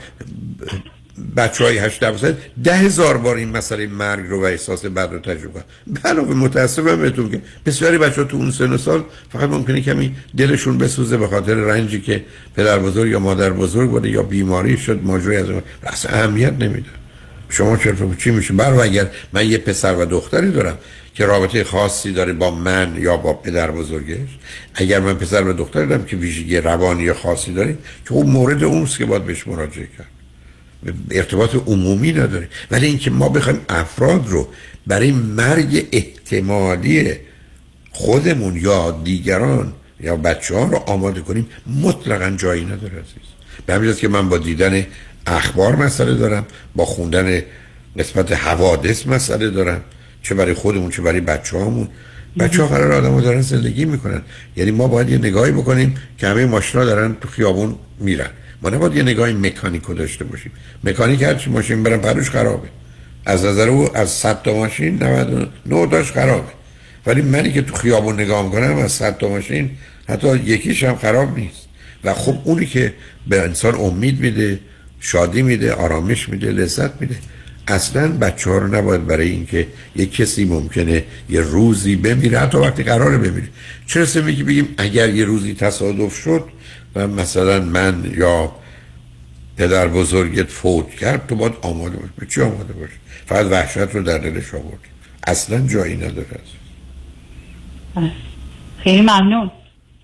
بچه 1.37 1.63
های 1.63 1.77
هشت 1.77 1.99
دوازده 1.99 2.37
ده 2.63 2.75
هزار 2.75 3.17
بار 3.17 3.35
این 3.35 3.49
مسئله 3.49 3.87
مرگ 3.87 4.25
رو 4.29 4.41
و 4.41 4.45
احساس 4.45 4.85
بد 4.85 5.09
رو 5.11 5.19
تجربه 5.19 5.63
علاوه 6.05 6.35
متاسفم 6.35 7.01
بهتون 7.01 7.31
که 7.31 7.41
بسیاری 7.65 7.97
بچه 7.97 8.23
تو 8.23 8.37
اون 8.37 8.51
سن 8.51 8.73
و 8.73 8.77
سال 8.77 9.03
فقط 9.31 9.49
ممکنه 9.49 9.81
کمی 9.81 10.15
دلشون 10.37 10.77
بسوزه 10.77 11.17
به 11.17 11.27
خاطر 11.27 11.53
رنجی 11.53 12.01
که 12.01 12.25
پدر 12.55 12.79
بزرگ 12.79 13.11
یا 13.11 13.19
مادر 13.19 13.49
بزرگ 13.49 13.89
بوده 13.89 14.09
یا 14.09 14.23
بیماری 14.23 14.77
شد 14.77 14.99
ماجرای 15.03 15.37
از 15.37 15.45
اصلا 15.83 16.11
اهمیت 16.11 16.53
نمیده 16.53 16.89
شما 17.49 17.77
چرا 17.77 17.95
چی 18.17 18.31
میشه؟ 18.31 18.53
برو 18.53 18.81
اگر 18.81 19.07
من 19.33 19.49
یه 19.49 19.57
پسر 19.57 19.95
و 19.95 20.05
دختری 20.05 20.51
دارم 20.51 20.77
که 21.13 21.25
رابطه 21.25 21.63
خاصی 21.63 22.11
داره 22.11 22.33
با 22.33 22.51
من 22.51 22.95
یا 22.99 23.17
با 23.17 23.33
پدر 23.33 23.71
بزرگش 23.71 24.29
اگر 24.75 24.99
من 24.99 25.13
پسر 25.13 25.47
و 25.47 25.53
دختری 25.53 25.87
دارم 25.87 26.05
که 26.05 26.17
ویژگی 26.17 26.57
روانی 26.57 27.13
خاصی 27.13 27.53
داره 27.53 27.77
که 28.05 28.13
اون 28.13 28.29
مورد 28.29 28.63
اونست 28.63 28.97
که 28.97 29.05
باید 29.05 29.25
بهش 29.25 29.47
مراجعه 29.47 29.87
کرد. 29.97 30.16
ارتباط 31.11 31.55
عمومی 31.55 32.11
نداره. 32.11 32.49
ولی 32.71 32.87
اینکه 32.87 33.11
ما 33.11 33.29
بخوایم 33.29 33.59
افراد 33.69 34.25
رو 34.27 34.47
برای 34.87 35.11
مرگ 35.11 35.87
احتمالی 35.91 37.13
خودمون 37.91 38.55
یا 38.55 39.01
دیگران 39.03 39.73
یا 39.99 40.15
بچه 40.15 40.55
ها 40.55 40.63
رو 40.63 40.77
آماده 40.77 41.21
کنیم 41.21 41.47
مطلقا 41.81 42.35
جایی 42.37 42.65
نداره 42.65 42.93
عزیز. 42.93 43.27
به 43.65 43.73
همین 43.73 43.93
که 43.93 44.07
من 44.07 44.29
با 44.29 44.37
دیدن 44.37 44.85
اخبار 45.27 45.75
مسئله 45.75 46.13
دارم 46.13 46.45
با 46.75 46.85
خوندن 46.85 47.41
نسبت 47.95 48.31
حوادث 48.31 49.07
مسئله 49.07 49.49
دارن 49.49 49.81
چه 50.23 50.35
برای 50.35 50.53
خودمون 50.53 50.91
چه 50.91 51.01
برای 51.01 51.21
بچه 51.21 51.57
هامون 51.57 51.87
بچه 52.39 52.61
ها 52.61 52.67
قرار 52.67 52.91
آدم 52.91 53.21
دارن 53.21 53.41
زندگی 53.41 53.85
می‌کنن. 53.85 54.21
یعنی 54.55 54.71
ما 54.71 54.87
باید 54.87 55.09
یه 55.09 55.17
نگاهی 55.17 55.51
بکنیم 55.51 55.95
که 56.17 56.27
همه 56.27 56.45
ماشینا 56.45 56.85
دارن 56.85 57.15
تو 57.21 57.27
خیابون 57.27 57.75
میرن. 57.99 58.29
ما 58.61 58.69
نباید 58.69 58.95
یه 58.95 59.03
نگاه 59.03 59.29
مکانیکو 59.29 59.93
داشته 59.93 60.25
باشیم. 60.25 60.51
مکانیک 60.83 61.23
هرچی 61.23 61.49
ماشین 61.49 61.83
برن 61.83 61.97
پروش 61.97 62.29
خرابه. 62.29 62.67
از 63.25 63.45
نظر 63.45 63.69
او 63.69 63.97
از 63.97 64.09
100 64.09 64.41
تا 64.41 64.53
ماشین 64.53 65.03
99 65.03 65.87
تاش 65.87 66.11
خرابه. 66.11 66.51
ولی 67.05 67.21
منی 67.21 67.51
که 67.51 67.61
تو 67.61 67.75
خیابون 67.75 68.21
نگاه 68.21 68.45
می‌کنم 68.45 68.77
از 68.77 68.91
100 68.91 69.17
تا 69.17 69.29
ماشین 69.29 69.69
حتی 70.09 70.37
یکیش 70.37 70.83
هم 70.83 70.95
خراب 70.95 71.37
نیست. 71.37 71.67
و 72.03 72.13
خب 72.13 72.37
اونی 72.43 72.65
که 72.65 72.93
به 73.27 73.41
انسان 73.41 73.75
امید 73.75 74.19
میده 74.19 74.59
شادی 74.99 75.41
میده 75.41 75.73
آرامش 75.73 76.29
میده 76.29 76.51
لذت 76.51 77.01
میده. 77.01 77.15
اصلا 77.67 78.07
بچه 78.07 78.49
ها 78.49 78.57
رو 78.57 78.75
نباید 78.75 79.07
برای 79.07 79.29
اینکه 79.29 79.67
یک 79.95 80.15
کسی 80.15 80.45
ممکنه 80.45 81.03
یه 81.29 81.41
روزی 81.41 81.95
بمیره 81.95 82.39
حتی 82.39 82.57
وقتی 82.57 82.83
قراره 82.83 83.17
بمیره. 83.17 83.47
چرا 83.87 84.23
میگی 84.23 84.43
بگیم 84.43 84.67
اگر 84.77 85.09
یه 85.09 85.25
روزی 85.25 85.53
تصادف 85.53 86.15
شد 86.15 86.43
و 86.97 87.07
مثلا 87.07 87.59
من 87.59 88.11
یا 88.17 88.51
پدر 89.57 89.87
بزرگت 89.87 90.49
فوت 90.49 90.89
کرد 90.89 91.27
تو 91.27 91.35
باید 91.35 91.53
آماده 91.61 91.97
باش. 91.97 92.09
به 92.17 92.25
چی 92.25 92.41
آماده 92.41 92.73
باش؟ 92.73 92.89
فقط 93.25 93.45
وحشت 93.45 93.77
رو 93.77 94.03
در 94.03 94.17
دلش 94.17 94.53
آورد. 94.53 94.79
اصلا 95.27 95.67
جایی 95.67 95.95
نداره. 95.95 96.39
خیلی 98.83 99.01
ممنون. 99.01 99.51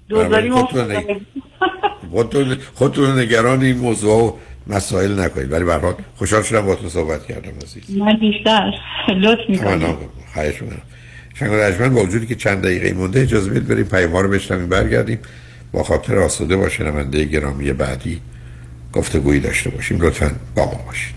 خودتون 2.12 2.58
خودتون 2.74 3.20
نگران 3.20 3.62
این 3.62 3.78
موضوع 3.78 4.24
و 4.24 4.32
مسائل 4.68 5.20
نکنید. 5.20 5.52
ولی 5.52 5.64
برحال 5.64 5.94
خوشحال 6.16 6.44
شدم 6.44 6.66
با 6.66 6.76
تو 6.76 6.90
صحبت 6.90 7.26
کردم 7.26 7.52
عزیز. 7.64 7.98
من 7.98 8.18
بیشتر. 8.18 8.72
لطف 9.18 9.50
می‌کنم. 9.50 9.98
خواهش 10.34 10.62
می‌کنم. 10.62 10.82
شنگ 11.78 11.92
با 11.92 12.04
وجودی 12.04 12.28
که 12.28 12.36
چند 12.36 12.62
دقیقه 12.62 12.94
مونده 12.94 13.22
اجازه 13.22 13.50
بدید 13.50 13.68
بریم 13.68 13.86
پیام 13.86 14.16
رو 14.16 14.30
بشنویم 14.30 14.70
برگردیم. 14.70 15.20
با 15.74 15.84
خاطر 15.84 16.20
آسوده 16.20 16.56
با 16.56 16.70
شنونده 16.70 17.26
گرامی 17.26 17.74
بعدی 17.74 18.22
گفتگویی 18.94 19.40
داشته 19.40 19.70
باشیم 19.70 20.02
لطفا 20.02 20.32
با 20.56 20.66
ما 20.66 20.80
باشید 20.88 21.14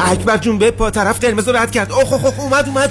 اکبر 0.00 0.36
جون 0.36 0.58
به 0.58 0.70
پا 0.70 0.90
طرف 0.90 1.20
قرمز 1.20 1.48
رد 1.48 1.70
کرد 1.70 1.92
اوه 1.92 2.12
اوه 2.12 2.40
اومد 2.40 2.66
اومد 2.66 2.90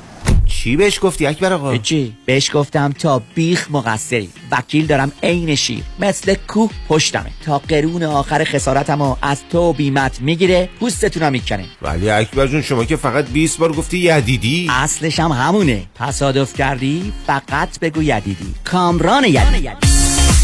چی 0.63 0.75
بهش 0.75 0.99
گفتی 1.01 1.25
اکبر 1.25 1.53
آقا؟ 1.53 1.77
چی؟ 1.77 2.13
بهش 2.25 2.51
گفتم 2.53 2.91
تا 2.99 3.21
بیخ 3.35 3.67
مقصری. 3.71 4.29
وکیل 4.51 4.87
دارم 4.87 5.11
عین 5.23 5.55
شیر. 5.55 5.83
مثل 5.99 6.35
کوه 6.47 6.71
پشتمه. 6.89 7.31
تا 7.45 7.57
قرون 7.57 8.03
آخر 8.03 8.43
خسارتمو 8.43 9.15
از 9.21 9.39
تو 9.51 9.73
بیمت 9.73 10.21
می‌گیره 10.21 10.69
پوستتونم 10.79 11.31
می‌کنه. 11.31 11.65
ولی 11.81 12.09
اکبر 12.09 12.47
جون 12.47 12.61
شما 12.61 12.85
که 12.85 12.95
فقط 12.95 13.25
20 13.25 13.57
بار 13.57 13.71
گفتی 13.71 13.97
یدیدی؟ 13.97 14.67
اصلش 14.69 15.19
هم 15.19 15.31
همونه. 15.31 15.83
تصادف 15.95 16.53
کردی 16.53 17.13
فقط 17.27 17.79
بگو 17.79 18.03
یدیدی. 18.03 18.53
کامران 18.63 19.23
یدیدی. 19.23 19.69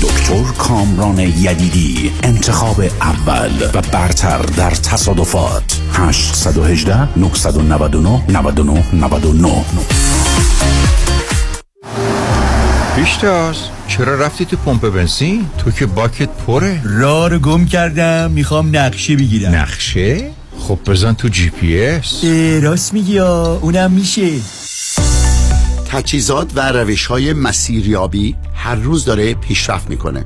دکتر 0.01 0.43
کامران 0.57 1.19
یدیدی 1.19 2.11
انتخاب 2.23 2.79
اول 3.01 3.69
و 3.73 3.81
برتر 3.81 4.37
در 4.37 4.71
تصادفات. 4.71 5.81
818 5.93 7.19
999 7.19 8.23
99 8.29 8.83
99 8.93 10.06
پیشتاز 12.95 13.55
چرا 13.87 14.15
رفتی 14.15 14.45
تو 14.45 14.57
پمپ 14.57 14.89
بنزین؟ 14.89 15.45
تو 15.57 15.71
که 15.71 15.85
باکت 15.85 16.29
پره. 16.29 16.81
راه 16.83 17.29
رو 17.29 17.39
گم 17.39 17.65
کردم 17.65 18.31
می‌خوام 18.31 18.75
نقشه 18.75 19.15
بگیرم. 19.15 19.55
نقشه؟ 19.55 20.29
خب 20.59 20.79
بزن 20.85 21.13
تو 21.13 21.27
جی 21.27 21.49
پی 21.49 21.85
اس. 21.85 22.23
راست 22.63 22.93
میگی 22.93 23.19
اونم 23.19 23.91
میشه. 23.91 24.29
تجهیزات 25.89 26.51
و 26.55 26.59
روش 26.71 27.05
های 27.05 27.33
مسیریابی 27.33 28.35
هر 28.55 28.75
روز 28.75 29.05
داره 29.05 29.33
پیشرفت 29.33 29.89
می‌کنه. 29.89 30.25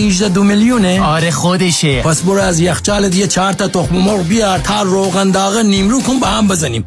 818 0.01 0.29
دو 0.29 0.43
میلیونه؟ 0.43 1.01
آره 1.01 1.31
خودشه. 1.31 2.01
پس 2.01 2.21
برو 2.21 2.41
از 2.41 2.59
یخچالت 2.59 3.15
یه 3.15 3.27
چهار 3.27 3.53
تا 3.53 3.67
تخم 3.67 3.95
مرغ 3.95 4.27
بیار 4.27 4.59
تا 4.59 4.81
روغن 4.81 5.31
داغ 5.31 5.57
نیمرو 5.57 6.01
کن 6.01 6.19
با 6.19 6.27
هم 6.27 6.47
بزنیم. 6.47 6.85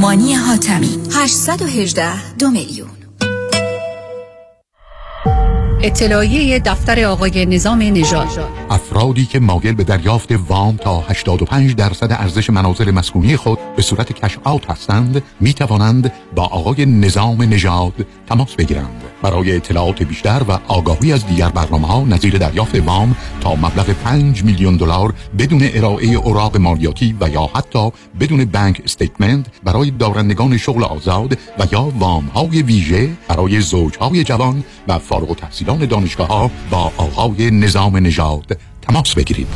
مانی 0.00 0.34
حاتمی. 0.34 0.98
818 1.12 2.34
دو 2.38 2.50
میلیون. 2.50 2.88
اطلاعیه 5.84 6.58
دفتر 6.58 7.04
آقای 7.04 7.46
نظام 7.46 7.78
نژاد. 7.78 8.28
افرادی 8.70 9.26
که 9.26 9.40
مایل 9.40 9.74
به 9.74 9.84
دریافت 9.84 10.32
وام 10.48 10.76
تا 10.76 11.00
85 11.00 11.74
درصد 11.74 12.12
ارزش 12.12 12.50
منازل 12.50 12.90
مسکونی 12.90 13.36
خود 13.36 13.58
به 13.76 13.82
صورت 13.82 14.12
کش 14.12 14.38
آوت 14.44 14.70
هستند 14.70 15.22
می 15.40 15.54
توانند 15.54 16.12
با 16.34 16.44
آقای 16.44 16.86
نظام 16.86 17.42
نژاد 17.42 18.06
تماس 18.26 18.54
بگیرند. 18.54 19.02
برای 19.22 19.56
اطلاعات 19.56 20.02
بیشتر 20.02 20.42
و 20.48 20.58
آگاهی 20.68 21.12
از 21.12 21.26
دیگر 21.26 21.48
برنامه 21.48 21.86
ها 21.86 22.04
نظیر 22.04 22.38
دریافت 22.38 22.74
وام 22.74 23.16
تا 23.40 23.54
مبلغ 23.54 23.90
5 23.90 24.44
میلیون 24.44 24.76
دلار 24.76 25.14
بدون 25.38 25.68
ارائه 25.74 26.08
اوراق 26.08 26.56
مالیاتی 26.56 27.16
و 27.20 27.28
یا 27.28 27.50
حتی 27.54 27.90
بدون 28.20 28.44
بانک 28.44 28.80
استیتمنت 28.84 29.46
برای 29.64 29.90
دارندگان 29.90 30.56
شغل 30.56 30.84
آزاد 30.84 31.38
و 31.58 31.66
یا 31.72 31.92
وام 31.98 32.24
های 32.24 32.62
ویژه 32.62 33.10
برای 33.28 33.60
زوجهای 33.60 34.24
جوان 34.24 34.64
و 34.88 34.98
فارغ 34.98 35.30
التحصیلان 35.30 35.71
دانشگاه 35.78 36.28
ها 36.28 36.50
با 36.70 36.92
آقای 36.96 37.50
نظام 37.50 37.96
نژاد 37.96 38.58
تماس 38.82 39.14
بگیرید. 39.14 39.46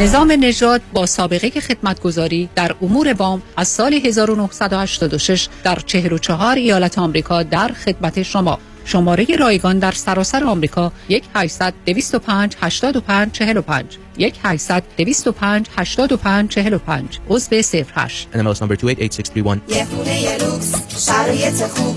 نظام 0.00 0.32
نژاد 0.40 0.82
با 0.92 1.06
سابقه 1.06 1.50
خدمتگذاری 1.60 2.48
در 2.54 2.74
امور 2.82 3.12
وام 3.12 3.42
از 3.56 3.68
سال 3.68 3.94
1986 3.94 5.48
در 5.64 5.78
44 5.86 6.56
ایالت 6.56 6.98
آمریکا 6.98 7.42
در 7.42 7.68
خدمت 7.84 8.22
شما. 8.22 8.58
شماره 8.84 9.26
رایگان 9.38 9.78
در 9.78 9.92
سراسر 9.92 10.44
آمریکا 10.44 10.92
1 11.08 11.24
800 11.34 11.74
205 11.86 12.56
85 12.60 13.32
45 13.32 13.84
1 14.18 14.34
800 14.44 14.82
205 14.96 15.66
85 15.76 16.50
45 16.50 17.18
عضو 17.28 17.56
08 17.56 18.28
NMLS 18.32 18.58
number 18.58 18.76
288631. 18.76 19.62
یه 19.68 19.84
خونه 19.84 20.22
یه 20.22 20.36
لوکس. 20.38 21.06
شرایط 21.06 21.62
خوب. 21.62 21.96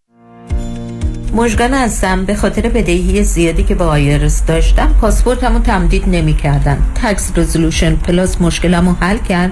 مشگل 1.33 1.73
هستم. 1.73 2.25
به 2.25 2.35
خاطر 2.35 2.61
بدهی 2.69 3.23
زیادی 3.23 3.63
که 3.63 3.75
با 3.75 3.85
آیرس 3.85 4.45
داشتم 4.45 4.95
پاسپورتمو 5.01 5.59
تمدید 5.59 6.03
نمی 6.07 6.33
کردن 6.33 6.77
تکس 7.03 7.31
رزولوشن 7.35 7.95
پلاس 7.95 8.41
مشکلمو 8.41 8.93
حل 8.99 9.17
کرد. 9.17 9.51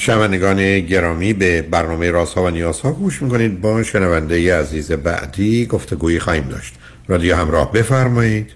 شنوندگان 0.00 0.80
گرامی 0.80 1.32
به 1.32 1.62
برنامه 1.62 2.10
راست 2.10 2.34
ها 2.34 2.44
و 2.44 2.50
نیاز 2.50 2.80
ها 2.80 2.92
گوش 2.92 3.22
می‌کنید. 3.22 3.60
با 3.60 3.82
شنونده 3.82 4.40
ی 4.40 4.50
عزیز 4.50 4.92
بعدی 4.92 5.66
گفتگویی 5.66 6.18
خواهیم 6.18 6.48
داشت. 6.48 6.74
رادیو 7.08 7.36
همراه 7.36 7.72
بفرمایید. 7.72 8.54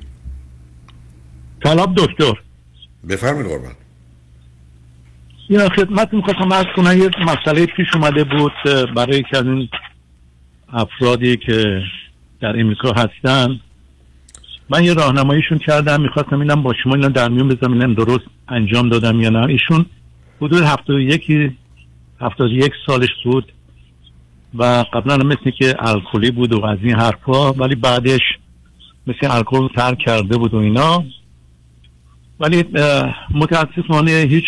سلام 1.65 1.95
دکتر. 1.95 2.33
بفرمایید 3.09 3.47
قربان. 3.51 3.73
یا 5.49 5.69
خدمت 5.69 6.15
می‌خواستم 6.15 6.53
از 6.53 6.65
کنم 6.77 6.99
یه 6.99 7.11
مسئله 7.27 7.67
پیش 7.67 7.87
اومده 7.95 8.25
بود 8.25 8.53
برای 8.97 9.23
که 9.31 9.39
از 9.39 9.45
این 9.45 9.69
افرادی 10.73 11.37
که 11.37 11.81
در 12.41 12.61
امریکا 12.61 12.93
هستن. 12.93 13.61
من 14.71 14.85
یه 14.85 14.95
راهنماییشون 14.95 15.59
کردم 15.59 16.01
می‌خواستم 16.01 16.41
اینم 16.41 16.63
با 16.63 16.75
شما 16.83 16.95
اینا 16.95 17.09
در 17.09 17.29
میون 17.29 17.49
بذارم 17.49 17.73
اینم 17.73 17.95
درست 17.95 18.25
انجام 18.49 18.89
دادم 18.89 19.21
یا 19.21 19.29
نه. 19.29 19.47
ایشون 19.47 19.87
حدود 20.41 20.63
هفتاد 20.63 21.01
یکی 21.01 21.57
هفتاد 22.21 22.51
یک 22.51 22.73
سالش 22.87 23.09
بود 23.25 23.53
و 24.55 24.85
قبلا 24.93 25.17
مثل 25.17 25.51
که 25.51 25.75
الکلی 25.79 26.31
بود 26.31 26.53
و 26.53 26.65
از 26.67 26.79
این 26.83 26.95
حرفا 26.95 27.53
ولی 27.53 27.75
بعدش 27.75 28.21
مثل 29.07 29.31
الکل 29.31 29.57
رو 29.57 29.69
ترک 29.69 29.99
کرده 29.99 30.37
بود 30.39 30.55
و 30.55 30.57
اینا. 30.57 31.05
ولی 32.41 32.65
متاسفانه 33.31 34.11
هیچ 34.11 34.45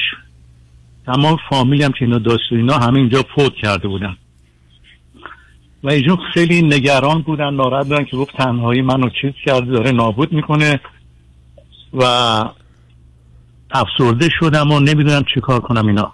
تمام 1.06 1.36
فامیلی 1.50 1.82
هم 1.82 1.92
که 1.92 2.04
اینا 2.04 2.18
داشت 2.18 2.52
و 2.52 2.54
اینا 2.54 2.78
همه 2.78 2.98
اینجا 2.98 3.24
فوت 3.34 3.54
کرده 3.54 3.88
بودن. 3.88 4.16
و 5.82 5.90
ایشون 5.90 6.18
خیلی 6.34 6.62
نگران 6.62 7.22
بودن 7.22 7.54
ناراحت 7.54 7.88
بودن 7.88 8.04
که 8.04 8.16
گفت 8.16 8.36
تنهایی 8.36 8.82
منو 8.82 9.08
چیز 9.20 9.32
کرده 9.44 9.72
داره 9.72 9.90
نابود 9.90 10.32
می‌کنه. 10.32 10.80
و 11.94 12.04
افسرده 13.70 14.28
شدم 14.40 14.72
و 14.72 14.80
نمی‌دونم 14.80 15.24
چی 15.34 15.40
کار 15.40 15.60
کنم 15.60 15.86
اینا. 15.86 16.12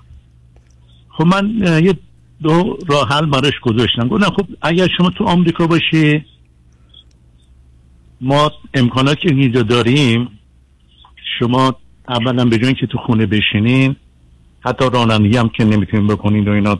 خب 1.08 1.26
من 1.26 1.50
یه 1.84 1.94
دو 2.42 2.78
راه 2.88 3.08
حل 3.08 3.26
براش 3.26 3.60
گذاشتم. 3.62 4.08
گفتم 4.08 4.30
خب 4.30 4.46
اگر 4.62 4.88
شما 4.96 5.10
تو 5.10 5.24
آمریکا 5.24 5.66
باشی 5.66 6.24
ما 8.20 8.52
امکاناتی 8.74 9.28
که 9.28 9.34
اینجا 9.34 9.62
داریم 9.62 10.28
شما 11.38 11.76
اولا 12.08 12.44
به 12.44 12.56
اینکه 12.56 12.86
تو 12.86 12.98
خونه 12.98 13.26
بشینین 13.26 13.96
حتی 14.60 14.84
رانندگی 14.92 15.36
هم 15.36 15.48
که 15.48 15.64
نمی‌تونین 15.64 16.06
بکنین 16.06 16.48
و 16.48 16.52
اینا 16.52 16.78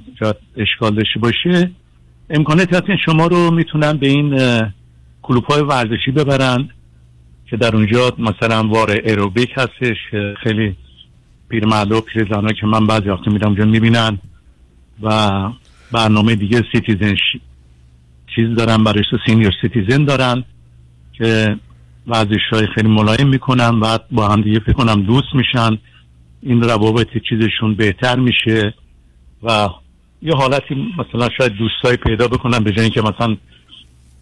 اشکال 0.57 0.95
داشته 0.95 1.21
باشه 1.21 1.71
امکانات 2.31 2.75
هست 2.75 2.87
که 2.87 2.97
شما 3.05 3.27
رو 3.27 3.51
می‌تونن 3.51 3.93
به 3.93 4.09
این 4.09 4.39
کلوب 5.23 5.45
های 5.45 5.63
ورزشی 5.63 6.11
ببرن. 6.11 6.69
که 7.53 7.59
در 7.59 7.77
اونجا 7.77 8.13
مثلا 8.19 8.69
water 8.69 8.91
aerobic 8.91 9.51
هستش 9.57 9.97
که 10.11 10.35
خیلی 10.43 10.77
پیرمرد 11.49 11.93
و 11.93 12.01
پیرزنها 12.01 12.53
که 12.53 12.67
من 12.67 12.87
بعضی 12.87 13.09
وقت 13.09 13.29
میرم 13.29 13.47
اونجا 13.47 13.65
می‌بینن 13.65 14.19
و 15.03 15.31
برنامه 15.93 16.35
دیگه 16.35 16.63
citizen 16.73 17.15
چیز 18.35 18.55
دارن 18.57 18.85
برای 18.85 19.05
senior 19.27 19.53
citizen 19.63 20.05
دارن 20.05 20.45
که 21.13 21.57
ورزش 22.07 22.49
های 22.53 22.67
خیلی 22.75 22.89
ملایم 22.89 23.29
می‌کنن 23.29 23.81
و 23.81 23.99
با 24.11 24.29
هم 24.29 24.41
دیگه 24.41 24.59
فکر 24.59 24.73
کنم 24.73 25.03
دوست 25.03 25.35
میشن. 25.35 25.79
این 26.43 26.63
روابط 26.63 27.09
چیزشون 27.29 27.75
بهتر 27.75 28.19
میشه 28.19 28.75
و 29.43 29.69
یه 30.23 30.35
حالتی 30.35 30.93
مثلا 30.99 31.29
شاید 31.39 31.53
دوستایی 31.53 31.97
پیدا 31.97 32.29
بکنن 32.29 32.59
به 32.59 32.73
جای 32.73 32.85
اینکه 32.85 33.03
مثلا 33.03 33.37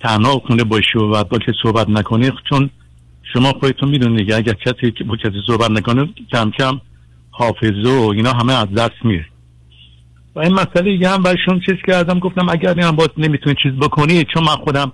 تنها 0.00 0.38
خونه 0.46 0.64
باشی 0.64 0.98
و 0.98 1.08
بعد 1.08 1.28
با 1.28 1.38
که 1.38 1.52
صحبت 1.62 1.88
نکنی 1.88 2.30
چون 2.48 2.70
شما 3.32 3.52
خودتون 3.52 3.88
می‌دونید 3.88 4.18
دیگه 4.18 4.36
اگر 4.36 4.52
کسی 4.52 5.04
با 5.04 5.16
کسی 5.16 5.42
صحبت 5.46 5.70
نکنه 5.70 6.08
کم 6.32 6.50
کم 6.50 6.80
حافظه 7.30 7.88
و 7.88 8.10
اینا 8.16 8.32
همه 8.32 8.52
از 8.52 8.68
دست 8.76 9.04
میره. 9.04 9.26
و 10.34 10.40
این 10.40 10.52
مسئله 10.52 10.82
دیگه 10.82 11.08
هم 11.08 11.22
برشون 11.22 11.60
چیز 11.66 11.76
کردم 11.86 12.18
گفتم 12.18 12.48
اگر 12.48 12.80
این 12.80 12.90
باز 12.90 13.08
نمی‌تونی 13.18 13.56
چیز 13.62 13.72
بکنی 13.72 14.24
چون 14.34 14.42
من 14.42 14.56
خودم 14.64 14.92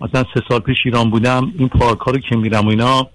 مثلا 0.00 0.24
سه 0.34 0.42
سال 0.48 0.60
پیش 0.60 0.76
ایران 0.84 1.10
بودم 1.10 1.52
این 1.58 1.68
پارک 1.68 1.98
ها 1.98 2.10
رو 2.10 2.18
که 2.18 2.36
میرم 2.36 2.66
و 2.66 2.68
اینا 2.68 3.08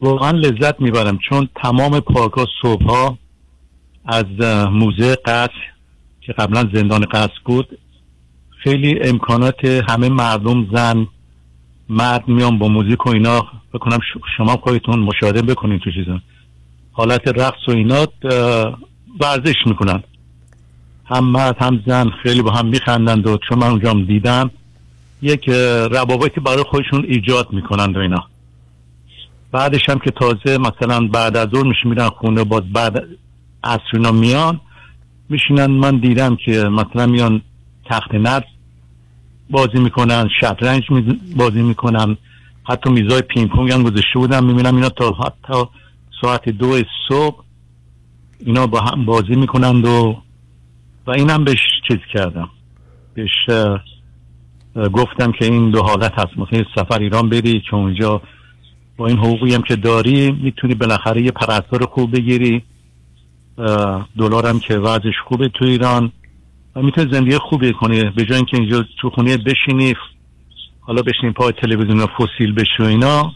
واقعا 0.00 0.30
لذت 0.30 0.80
می‌برم 0.80 1.18
چون 1.28 1.48
تمام 1.62 2.00
پارک 2.00 2.32
ها 2.32 2.46
صبح 2.62 2.84
ها 2.84 3.18
از 4.04 4.24
موزه 4.70 5.16
قصر 5.24 5.50
که 6.20 6.32
قبلا 6.32 6.64
زندان 6.74 7.04
قصر 7.04 7.40
بود 7.44 7.78
خیلی 8.62 9.00
امکانات 9.02 9.64
همه 9.64 10.08
مردم 10.08 10.66
زن 10.74 11.06
مرد 11.88 12.28
میان 12.28 12.58
با 12.58 12.68
موزیک 12.68 13.06
و 13.06 13.08
اینا 13.08 13.46
بکنم 13.72 13.98
شما 14.36 14.56
خودتون 14.56 14.98
مشاهده 14.98 15.42
بکنین 15.42 15.78
تو 15.78 15.90
چیزا. 15.90 16.20
حالت 16.92 17.28
رقص 17.28 17.68
و 17.68 17.70
اینا 17.70 18.06
ورزش 19.20 19.54
می‌کنن. 19.66 20.02
هم 21.04 21.24
مرد 21.24 21.56
هم 21.60 21.82
زن 21.86 22.10
خیلی 22.22 22.42
با 22.42 22.50
هم 22.50 22.66
میخندند 22.66 23.26
و 23.26 23.38
چون 23.48 23.58
من 23.58 23.66
اونجا 23.66 23.92
دیدم 23.92 24.50
یک 25.22 25.48
روابطی 25.90 26.40
برای 26.40 26.64
خودشون 26.70 27.04
ایجاد 27.08 27.52
می‌کنند 27.52 27.96
و 27.96 28.00
اینا. 28.00 28.24
بعدش 29.52 29.88
هم 29.88 29.98
که 29.98 30.10
تازه 30.10 30.58
مثلا 30.58 31.06
بعد 31.06 31.36
از 31.36 31.48
ظهر 31.48 31.66
میشه 31.66 31.84
میرن 31.84 32.08
خونه 32.08 32.44
باز 32.44 32.62
بعد 32.72 33.04
عصر 33.64 33.82
اینا 33.92 34.12
میان 34.12 34.60
میشینن. 35.28 35.66
من 35.66 35.98
دیدم 35.98 36.36
که 36.36 36.62
مثلا 36.62 37.06
میان 37.06 37.42
تخت 37.84 38.14
نرد 38.14 38.44
بازی 39.50 39.78
می‌کنن 39.78 40.28
شطرنج 40.40 40.82
بازی 41.36 41.62
می‌کنن. 41.62 42.16
حتی 42.68 42.90
میزای 42.90 43.22
پینگ 43.22 43.48
پونگ 43.48 43.72
هم 43.72 43.82
گذاشته 43.82 44.18
بودم 44.18 44.44
می‌بینم 44.44 44.74
اینا 44.74 44.88
تا 44.88 45.12
حتی 45.12 45.64
ساعت 46.20 46.48
دو 46.48 46.80
صبح 47.08 47.44
اینا 48.38 48.66
با 48.66 48.80
هم 48.80 49.04
بازی 49.04 49.34
می‌کنند 49.36 49.86
و 49.86 50.22
و 51.06 51.10
اینم 51.10 51.44
بهش 51.44 51.58
چیز 51.88 51.98
کردم. 52.14 52.50
بهش 53.14 53.30
گفتم 54.92 55.32
که 55.32 55.44
این 55.44 55.70
دو 55.70 55.82
حالت 55.82 56.12
هست. 56.12 56.38
مثلا 56.38 56.64
سفر 56.74 56.98
ایران 56.98 57.28
بری 57.28 57.62
که 57.70 57.74
اونجا 57.74 58.22
با 58.96 59.06
این 59.06 59.18
حقوقی 59.18 59.54
هم 59.54 59.62
که 59.62 59.76
داری 59.76 60.32
می‌تونی 60.32 60.74
بالاخره 60.74 61.22
یه 61.22 61.30
پرستار 61.30 61.86
خوب 61.86 62.16
بگیری. 62.16 62.62
دلار 64.18 64.46
هم 64.46 64.60
که 64.60 64.78
وضعش 64.78 65.14
خوبه 65.28 65.48
تو 65.48 65.64
ایران. 65.64 66.12
و 66.76 66.82
می‌تونی 66.82 67.12
زندگی 67.12 67.38
خوبی 67.38 67.72
کنی 67.72 68.04
به 68.04 68.24
جای 68.24 68.36
اینکه 68.36 68.56
اینجا 68.56 68.84
تو 69.00 69.10
خونه 69.10 69.36
بشینی 69.36 69.94
حالا 70.80 71.02
بشینی 71.02 71.32
پای 71.32 71.52
تلویزیون 71.52 72.06
فسیل 72.06 72.52
بشی 72.52 72.82
و 72.82 72.84
اینا. 72.84 73.32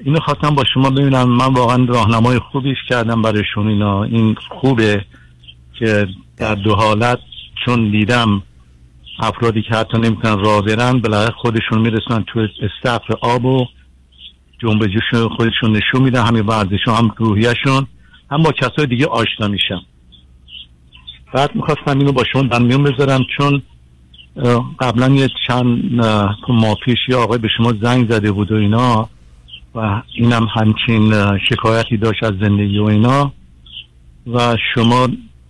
اینو 0.00 0.20
خواستم 0.20 0.54
با 0.54 0.64
شما 0.74 0.90
ببینم. 0.90 1.28
من 1.28 1.54
واقعا 1.54 1.84
راهنمای 1.84 2.38
خوبیش 2.38 2.76
کردم 2.88 3.22
برایشون 3.22 3.68
اینا. 3.68 4.04
این 4.04 4.36
خوبه 4.48 5.04
که 5.78 6.06
در 6.36 6.54
دو 6.54 6.74
حالت 6.74 7.18
چون 7.64 7.90
دیدم 7.90 8.42
افرادی 9.18 9.62
که 9.62 9.74
حتی 9.74 9.98
نمی‌تونن 9.98 10.44
راه 10.44 10.62
برن 10.62 11.00
خودشون 11.36 11.78
می‌رسن 11.78 12.24
تو 12.26 12.40
استفر 12.40 13.14
آب 13.20 13.44
و 13.44 13.66
جنبششون 14.58 15.28
خودشون 15.36 15.76
نشون 15.76 16.02
میدن 16.02 16.26
همین 16.26 16.46
ورزشون 16.46 16.94
هم 16.94 17.10
روحیشون 17.16 17.86
هم 18.30 18.42
با 18.42 18.52
کسای 18.52 18.86
دیگه 18.86 19.06
آشنا 19.06 19.48
میشن 19.48 19.80
بعد 21.34 21.56
می‌خواستم 21.56 21.98
اینو 21.98 22.12
با 22.12 22.24
شما 22.32 22.42
در 22.42 22.58
میون 22.58 22.82
بذارم 22.82 23.20
چون 23.36 23.62
قبلا 24.80 25.08
یه 25.08 25.28
چند 25.46 26.00
اه، 26.00 26.36
ماه 26.48 26.76
پیش 26.84 26.98
یه 27.08 27.16
آقای 27.16 27.38
به 27.38 27.48
شما 27.56 27.72
زنگ 27.82 28.10
زده 28.10 28.32
بود 28.32 28.52
و 28.52 28.54
اینا 28.54 29.08
و 29.74 30.02
اینم 30.14 30.46
همچین 30.54 31.14
شکایتی 31.48 31.96
داشت 31.96 32.24
از 32.24 32.32
زندگی 32.40 32.78
و 32.78 32.84
اینا 32.84 33.32
و 34.32 34.56
شما 34.74 35.08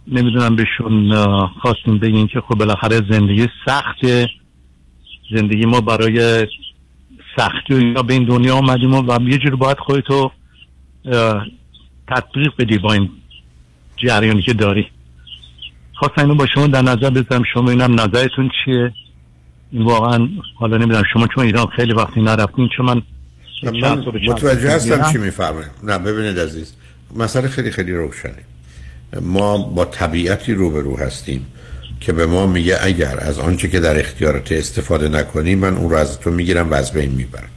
نمی‌دونم 0.09 0.57
بهشون 0.57 1.15
خواستیم 1.47 1.99
بگین 1.99 2.27
که 2.27 2.41
خب 2.41 2.55
بالاخره 2.55 3.01
زندگی 3.11 3.49
سخته 3.67 4.29
زندگی 5.35 5.67
ما 5.67 5.81
برای 5.81 6.47
سختی 7.37 7.75
و 7.75 7.77
اینا 7.77 8.03
به 8.03 8.15
این 8.15 8.25
دنیا 8.25 8.57
آمدیم 8.57 8.95
و 8.95 9.29
یه 9.29 9.39
جور 9.39 9.57
باید 9.57 9.79
خودتو 9.79 10.31
تطبیق 12.09 12.53
بدی 12.59 12.79
با 12.79 12.93
این 12.93 13.11
جریانی 13.97 14.43
که 14.43 14.53
داری. 14.53 14.87
خواستم 15.95 16.21
اینو 16.23 16.35
با 16.35 16.47
شما 16.55 16.67
در 16.67 16.83
نظر 16.83 17.11
بذارم 17.11 17.43
شما 17.55 17.71
اینم 17.71 18.01
نظرتون 18.01 18.51
چیه؟ 18.65 18.93
این 19.73 19.85
واقعا 19.85 20.29
حالا 20.55 20.77
نمی‌دونم 20.77 21.03
شما 21.13 21.27
چون 21.35 21.45
ایران 21.45 21.67
خیلی 21.67 21.93
وقتی 21.93 22.23
نرفتین 22.23 22.69
چون 22.77 22.87
من 22.87 23.03
من 23.63 23.99
متوجه 24.29 24.71
هستم. 24.71 25.13
چی 25.13 25.19
میفرمایید. 25.19 25.71
نه 25.83 25.99
ببینید 25.99 26.39
عزیز 26.39 26.73
مسئله 27.17 27.49
خیلی 27.49 27.71
خیلی 27.71 27.93
روشنه. 27.93 28.33
ما 29.21 29.59
با 29.59 29.85
طبیعتی 29.85 30.55
روبرو 30.55 30.99
هستیم 30.99 31.47
که 32.01 32.13
به 32.13 32.27
ما 32.27 32.47
میگه 32.47 32.79
اگر 32.81 33.19
از 33.21 33.39
آنچه 33.39 33.69
که 33.69 33.81
در 33.81 34.01
اختیارت 34.01 34.53
استفاده 34.53 35.09
نکنی 35.09 35.55
من 35.55 35.77
اون 35.77 35.91
رو 35.91 35.97
از 35.97 36.21
تو 36.21 36.31
می‌گیرم 36.31 36.71
و 36.71 36.75
از 36.75 36.93
بین 36.93 37.11
می‌برم. 37.11 37.49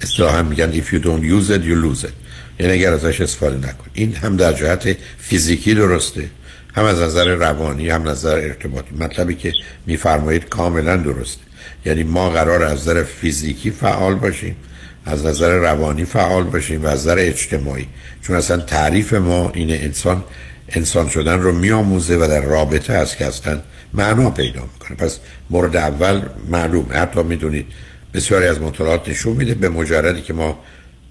اصطلاحا 0.00 0.42
میگن 0.42 0.72
if 0.72 0.84
you 0.84 0.98
don't 0.98 1.22
use 1.22 1.50
it 1.50 1.62
you 1.62 1.84
lose 1.84 2.04
it. 2.04 2.12
یعنی 2.60 2.72
اگر 2.72 2.92
ازش 2.92 3.20
استفاده 3.20 3.56
نکنی. 3.56 3.90
این 3.92 4.14
هم 4.14 4.36
در 4.36 4.52
جهت 4.52 4.96
فیزیکی 5.18 5.74
درسته. 5.74 6.30
هم 6.78 6.84
از 6.84 7.00
نظر 7.00 7.34
روانی 7.34 7.88
هم 7.88 8.08
نظر 8.08 8.34
ارتباطی. 8.34 8.94
مطلبی 9.00 9.34
که 9.34 9.52
میفرمایید 9.86 10.48
کاملا 10.48 10.96
درسته 10.96 11.42
یعنی 11.86 12.02
ما 12.02 12.30
قرار 12.30 12.62
از 12.62 12.72
نظر 12.72 13.02
فیزیکی 13.02 13.70
فعال 13.70 14.14
باشیم 14.14 14.56
از 15.04 15.26
نظر 15.26 15.54
روانی 15.54 16.04
فعال 16.04 16.44
باشیم 16.44 16.84
و 16.84 16.86
از 16.86 17.00
نظر 17.00 17.16
اجتماعی. 17.18 17.86
چون 18.22 18.36
اصلا 18.36 18.56
تعریف 18.56 19.12
ما 19.12 19.50
اینه 19.54 19.74
انسان 19.82 20.24
انسان 20.68 21.08
شدن 21.08 21.40
رو 21.40 21.52
میآموزه 21.52 22.16
و 22.16 22.26
در 22.26 22.40
رابطه 22.40 22.92
است 22.92 23.16
که 23.16 23.26
اصلا 23.26 23.60
معنا 23.92 24.30
پیدا 24.30 24.60
می‌کنه. 24.72 24.96
پس 24.96 25.18
مورد 25.50 25.76
اول 25.76 26.22
معلوم 26.48 26.86
حتی 26.90 27.22
می‌دونید 27.22 27.66
بسیاری 28.14 28.46
از 28.46 28.60
مطالعات 28.60 29.08
نشون 29.08 29.36
میده 29.36 29.54
به 29.54 29.68
مجردی 29.68 30.22
که 30.22 30.32
ما 30.32 30.58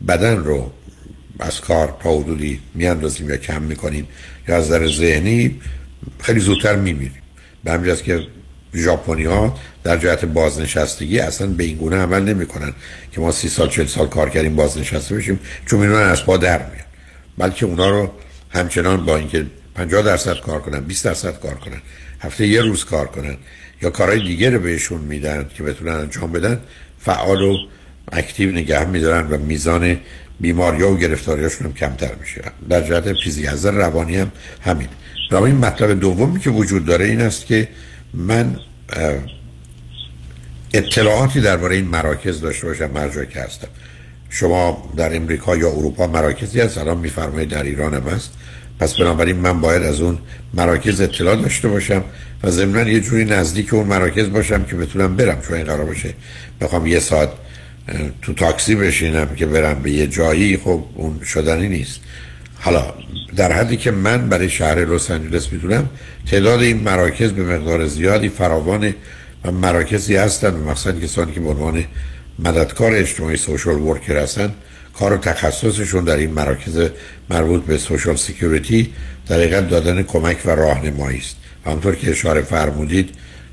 بدن 0.07 0.38
رو 0.38 0.72
از 1.39 1.61
کار 1.61 1.98
تا 2.03 2.18
حدودی 2.19 2.60
میاندازیم 2.73 3.30
یا 3.30 3.38
کم 3.38 3.61
می‌کنیم. 3.61 4.07
یا 4.48 4.56
از 4.56 4.65
نظر 4.65 4.88
ذهنی 4.88 5.60
خیلی 6.19 6.40
زودتر 6.40 6.76
میمیریم. 6.76 7.22
به 7.64 7.72
جهت 7.72 8.03
که 8.03 8.28
ژاپنی 8.76 9.24
ها 9.24 9.57
در 9.84 9.98
جهت 9.98 10.26
بازنشستگی 10.26 11.19
اصلا 11.19 11.48
به 11.48 11.64
این 11.64 11.78
گونه 11.78 11.95
عمل 11.95 12.24
نمی‌کنن 12.24 12.74
که 13.11 13.22
ما 13.22 13.32
سی 13.32 13.49
سال 13.49 13.69
چل 13.69 13.86
سال 13.86 14.07
کار 14.07 14.30
کردیم 14.30 14.56
بازنشسته 14.56 15.15
بشیم 15.15 15.40
چون 15.65 15.80
می‌دونن 15.80 16.02
از 16.02 16.26
پا 16.26 16.38
در 16.38 16.57
میان 16.57 16.86
بلکه 17.38 17.65
اونا 17.65 17.90
رو 17.90 18.11
همچنان 18.49 19.06
با 19.06 19.18
اینکه 19.18 19.45
50 19.76 20.02
درصد 20.02 20.40
کار 20.40 20.61
کنن 20.61 20.80
20 20.80 21.06
درصد 21.06 21.40
کار 21.40 21.56
کنن 21.56 21.82
هفته 22.19 22.48
یه 22.48 22.61
روز 22.61 22.86
کار 22.86 23.07
کنن 23.07 23.38
یا 23.82 23.90
کارهای 23.90 24.19
دیگه 24.19 24.49
رو 24.49 24.60
بهشون 24.60 25.02
میدن 25.02 25.49
که 25.57 25.64
بتونن 25.64 25.91
انجام 25.91 26.32
بدن 26.32 26.60
فعال 26.99 27.41
و 27.41 27.57
اکتیو 28.11 28.52
نگه 28.52 28.86
میدارن 28.86 29.28
و 29.28 29.38
میزان 29.38 29.98
بیماری 30.40 30.84
و 30.84 30.96
گرفتاریاشون 30.96 31.68
هم 31.68 31.74
کمتر 31.74 32.12
میشه. 32.22 32.42
در 32.70 32.82
جهت 32.82 33.14
فیزیک 33.14 33.48
از 33.48 33.66
روانی 33.66 34.18
هم 34.18 34.32
همین. 34.62 34.88
و 35.32 35.36
این 35.36 35.56
مطلب 35.56 36.00
دومی 36.00 36.40
که 36.40 36.50
وجود 36.50 36.86
داره 36.86 37.06
این 37.06 37.22
است 37.22 37.46
که 37.46 37.68
من 38.14 38.56
اطلاعاتی 40.74 41.42
درباره 41.42 41.76
این 41.76 41.86
مراکز 41.86 42.42
داشته 42.42 42.68
باشم 42.68 43.10
جایی 43.10 43.28
که 43.28 43.40
هستم. 43.40 43.68
شما 44.30 44.90
در 44.98 45.16
امریکا 45.16 45.58
یا 45.58 45.70
اروپا 45.70 46.08
مراکزی 46.08 46.62
هست 46.62 46.78
الان 46.78 46.98
میفرمایید 46.98 47.50
در 47.50 47.64
ایران 47.64 47.94
هم 47.94 48.04
هست. 48.04 48.34
پس 48.80 48.96
بنابراین 48.96 49.36
من 49.36 49.62
باید 49.62 49.84
از 49.84 50.02
اون 50.02 50.18
مراکز 50.54 51.02
اطلاع 51.02 51.36
داشته 51.36 51.68
باشم 51.68 52.04
و 52.44 52.52
ضمنا 52.52 52.90
یه 52.90 53.00
جوری 53.00 53.26
نزدیک 53.26 53.74
اون 53.74 53.88
مراکز 53.88 54.30
باشم 54.30 54.64
که 54.64 54.76
بتونم 54.76 55.16
برم 55.16 55.42
چون 55.42 55.58
این 55.58 55.66
قرار 55.66 55.86
باشه. 55.86 56.14
بخوام 56.62 56.88
یه 56.88 57.00
ساعت 57.00 57.30
تو 58.22 58.34
تاکسی 58.34 58.76
بشینم 58.76 59.36
که 59.36 59.46
برم 59.46 59.82
به 59.82 59.92
یه 59.92 60.08
جایی 60.08 60.58
خب 60.58 60.84
اون 60.96 61.20
شدنی 61.24 61.68
نیست. 61.68 62.00
حالا 62.60 62.94
در 63.36 63.52
حدی 63.52 63.78
که 63.78 63.92
من 63.92 64.30
برای 64.30 64.50
شهر 64.50 64.86
لس 64.86 65.12
آنجلس 65.12 65.54
می‌دونم 65.54 65.90
تعداد 66.32 66.62
این 66.62 66.78
مراکز 66.78 67.32
به 67.32 67.44
مقدار 67.44 67.88
زیادی 67.88 68.30
فراوان 68.30 68.94
و 69.46 69.52
مراکزی 69.52 70.16
هستن 70.16 70.54
و 70.54 70.70
مخصوصا 70.70 71.00
کسانی 71.00 71.32
که 71.32 71.40
به 71.40 71.50
عنوان 71.50 71.84
مددکار 72.40 72.94
اجتماعی 72.94 73.38
social 73.38 73.76
worker 73.82 74.18
هستن 74.18 74.54
کار 75.00 75.14
و 75.14 75.18
تخصصشون 75.18 76.04
در 76.04 76.18
این 76.18 76.32
مراکز 76.32 76.90
مربوط 77.30 77.64
به 77.64 77.78
social 77.78 78.16
security 78.16 78.94
در 79.28 79.62
دادن 79.62 80.04
کمک 80.04 80.38
و 80.46 80.50
راهنمایی 80.50 81.18
است. 81.18 81.36
همینطور 81.66 81.95
که 81.96 82.12
اشاره 82.12 82.42
فرمودید 82.42 83.10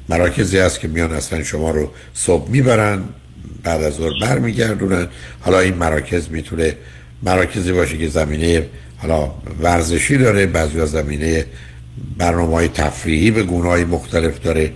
مراکزی 0.08 0.58
هست 0.58 0.80
که 0.80 0.88
میان 0.88 1.12
اصلا 1.12 1.42
شما 1.42 1.70
رو 1.70 1.90
صبح 2.14 2.50
می‌برن 2.50 3.02
بعد 3.62 3.82
از 3.82 3.94
ظهر 3.94 4.12
برمیگردونن. 4.22 5.08
حالا 5.40 5.60
این 5.60 5.74
مراکز 5.74 6.30
می‌تونه 6.30 6.76
مراکزی 7.22 7.72
باشه 7.72 7.98
که 7.98 8.08
زمینه 8.08 8.66
حالا 8.96 9.30
ورزشی 9.62 10.16
داره 10.16 10.46
بعضی 10.46 10.80
از 10.80 10.90
زمینه 10.90 11.46
برنامه 12.18 12.52
های 12.52 12.68
تفریحی 12.68 13.30
به 13.30 13.42
گونه 13.42 13.68
های 13.68 13.84
مختلف 13.84 14.40
داره 14.40 14.72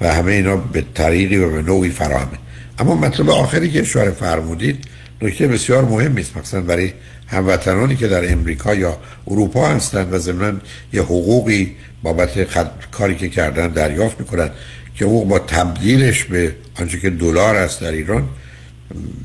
و 0.00 0.14
همه 0.14 0.32
اینا 0.32 0.56
به 0.56 0.84
طریقی 0.94 1.36
و 1.36 1.50
به 1.50 1.62
نوعی 1.62 1.90
فراهمه. 1.90 2.38
اما 2.78 2.94
مطلب 2.94 3.30
آخری 3.30 3.70
که 3.70 3.80
اشاره 3.80 4.10
فرمودید 4.10 4.84
نکته 5.22 5.48
بسیار 5.48 5.84
مهمی 5.84 6.20
است 6.20 6.36
مثلا 6.36 6.60
برای 6.60 6.92
هموطنانی 7.26 7.96
که 7.96 8.08
در 8.08 8.32
امریکا 8.32 8.74
یا 8.74 8.98
اروپا 9.26 9.68
هستند 9.68 10.12
و 10.12 10.18
ضمن 10.18 10.60
یه 10.92 11.02
حقوقی 11.02 11.76
بابت 12.02 12.44
خد... 12.44 12.70
کاری 12.90 13.14
که 13.14 13.28
کردن 13.28 13.68
دریافت 13.68 14.20
می‌کنن. 14.20 14.50
که 14.94 15.04
حقوق 15.04 15.28
با 15.28 15.38
تبدیلش 15.38 16.24
به 16.24 16.54
آنچه 16.80 17.00
که 17.00 17.10
دلار 17.10 17.56
است 17.56 17.80
در 17.80 17.92
ایران 17.92 18.28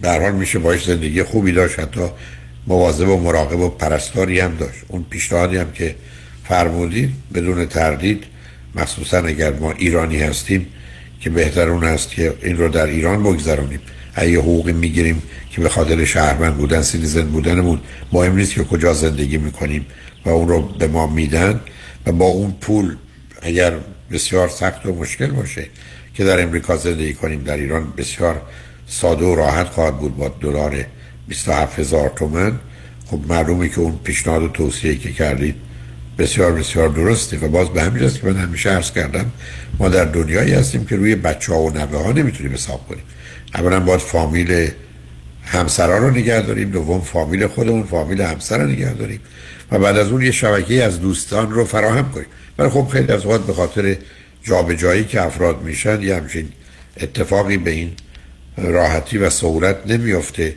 در 0.01 0.21
حال 0.21 0.31
میشه 0.31 0.59
باش 0.59 0.85
زندگی 0.85 1.23
خوبی 1.23 1.51
داشت 1.51 1.79
حتی 1.79 2.01
مواظب 2.67 3.09
و 3.09 3.17
مراقب 3.17 3.59
و 3.59 3.69
پرستاری 3.69 4.39
هم 4.39 4.55
داشت. 4.55 4.79
اون 4.87 5.05
پیشنهادی 5.09 5.57
هم 5.57 5.71
که 5.71 5.95
فرمودید 6.43 7.13
بدون 7.33 7.65
تردید 7.65 8.23
مخصوصا 8.75 9.17
اگر 9.17 9.53
ما 9.53 9.71
ایرانی 9.71 10.17
هستیم 10.17 10.67
که 11.19 11.29
بهتر 11.29 11.69
اون 11.69 11.83
است 11.83 12.11
که 12.11 12.33
این 12.43 12.57
رو 12.57 12.69
در 12.69 12.85
ایران 12.85 13.23
بگذرانیم. 13.23 13.79
اگه 14.13 14.37
حقوقی 14.37 14.71
می‌گیریم 14.71 15.21
که 15.51 15.61
به 15.61 15.69
خاطر 15.69 16.05
شهروند 16.05 16.57
بودن 16.57 16.81
سیتیزن 16.81 17.23
بودنمون 17.23 17.79
مهم 18.11 18.35
نیست 18.35 18.53
که 18.53 18.63
کجا 18.63 18.93
زندگی 18.93 19.37
می‌کنیم 19.37 19.85
و 20.25 20.29
اون 20.29 20.47
رو 20.47 20.61
به 20.61 20.87
ما 20.87 21.07
میدن. 21.07 21.59
و 22.05 22.11
با 22.11 22.25
اون 22.25 22.51
پول 22.51 22.95
اگر 23.41 23.73
بسیار 24.11 24.49
سخت 24.49 24.85
و 24.85 24.95
مشکل 24.95 25.27
باشه 25.27 25.67
که 26.13 26.23
در 26.23 26.43
امریکا 26.43 26.77
زندگی 26.77 27.13
کنیم. 27.13 27.43
در 27.43 27.57
ایران 27.57 27.93
بسیار 27.97 28.41
ساده 28.87 29.25
و 29.25 29.35
راحت 29.35 29.67
خواهد 29.67 29.97
بود 29.97 30.17
با 30.17 30.27
دلار 30.41 30.85
27 31.27 31.79
هزار 31.79 32.09
تومن 32.09 32.59
خب 33.05 33.19
معلومه 33.29 33.69
که 33.69 33.79
اون 33.79 33.99
پیشنهاد 34.03 34.43
و 34.43 34.47
توصیه 34.47 34.95
که 34.95 35.13
کردید 35.13 35.55
بسیار 36.17 36.51
بسیار 36.51 36.89
درسته 36.89 37.37
و 37.37 37.47
باز 37.47 37.69
به 37.69 37.81
همین 37.81 38.09
که 38.09 38.27
من 38.27 38.37
همیشه 38.37 38.69
عرض 38.69 38.91
کردم 38.91 39.31
ما 39.79 39.89
در 39.89 40.05
دنیایی 40.05 40.53
هستیم 40.53 40.85
که 40.85 40.95
روی 40.95 41.15
بچه 41.15 41.53
ها 41.53 41.59
و 41.59 41.69
نوه 41.69 42.03
ها 42.03 42.11
نمی‌تونیم 42.11 42.53
حساب 42.53 42.87
کنیم. 42.87 43.03
اولا 43.55 43.79
باید 43.79 43.99
فامیل 43.99 44.69
همسرا 45.43 45.97
رو 45.97 46.11
نگه 46.11 46.41
داریم 46.41 46.71
دوم 46.71 47.01
فامیل 47.01 47.47
خودمون 47.47 47.83
فامیل 47.83 48.21
همسر 48.21 48.57
رو 48.57 48.67
نگه 48.67 48.93
داریم 48.93 49.19
و 49.71 49.79
بعد 49.79 49.97
از 49.97 50.07
اون 50.07 50.21
یه 50.21 50.31
شبکه 50.31 50.83
از 50.83 51.01
دوستان 51.01 51.51
رو 51.51 51.65
فراهم 51.65 52.11
کنیم. 52.11 52.25
ولی 52.57 52.69
خب 52.69 52.87
خیلی 52.87 53.11
از 53.11 53.25
اوقات 53.25 53.45
به 53.45 53.53
خاطر 53.53 53.97
جابجایی 54.43 55.03
که 55.03 55.21
افراد 55.21 55.61
میشن 55.61 56.01
یه 56.01 56.15
همچین 56.15 56.49
اتفاقی 57.01 57.57
به 57.57 57.71
این 57.71 57.91
راحتی 58.57 59.17
و 59.17 59.29
سهولت 59.29 59.77
نمیفته 59.85 60.55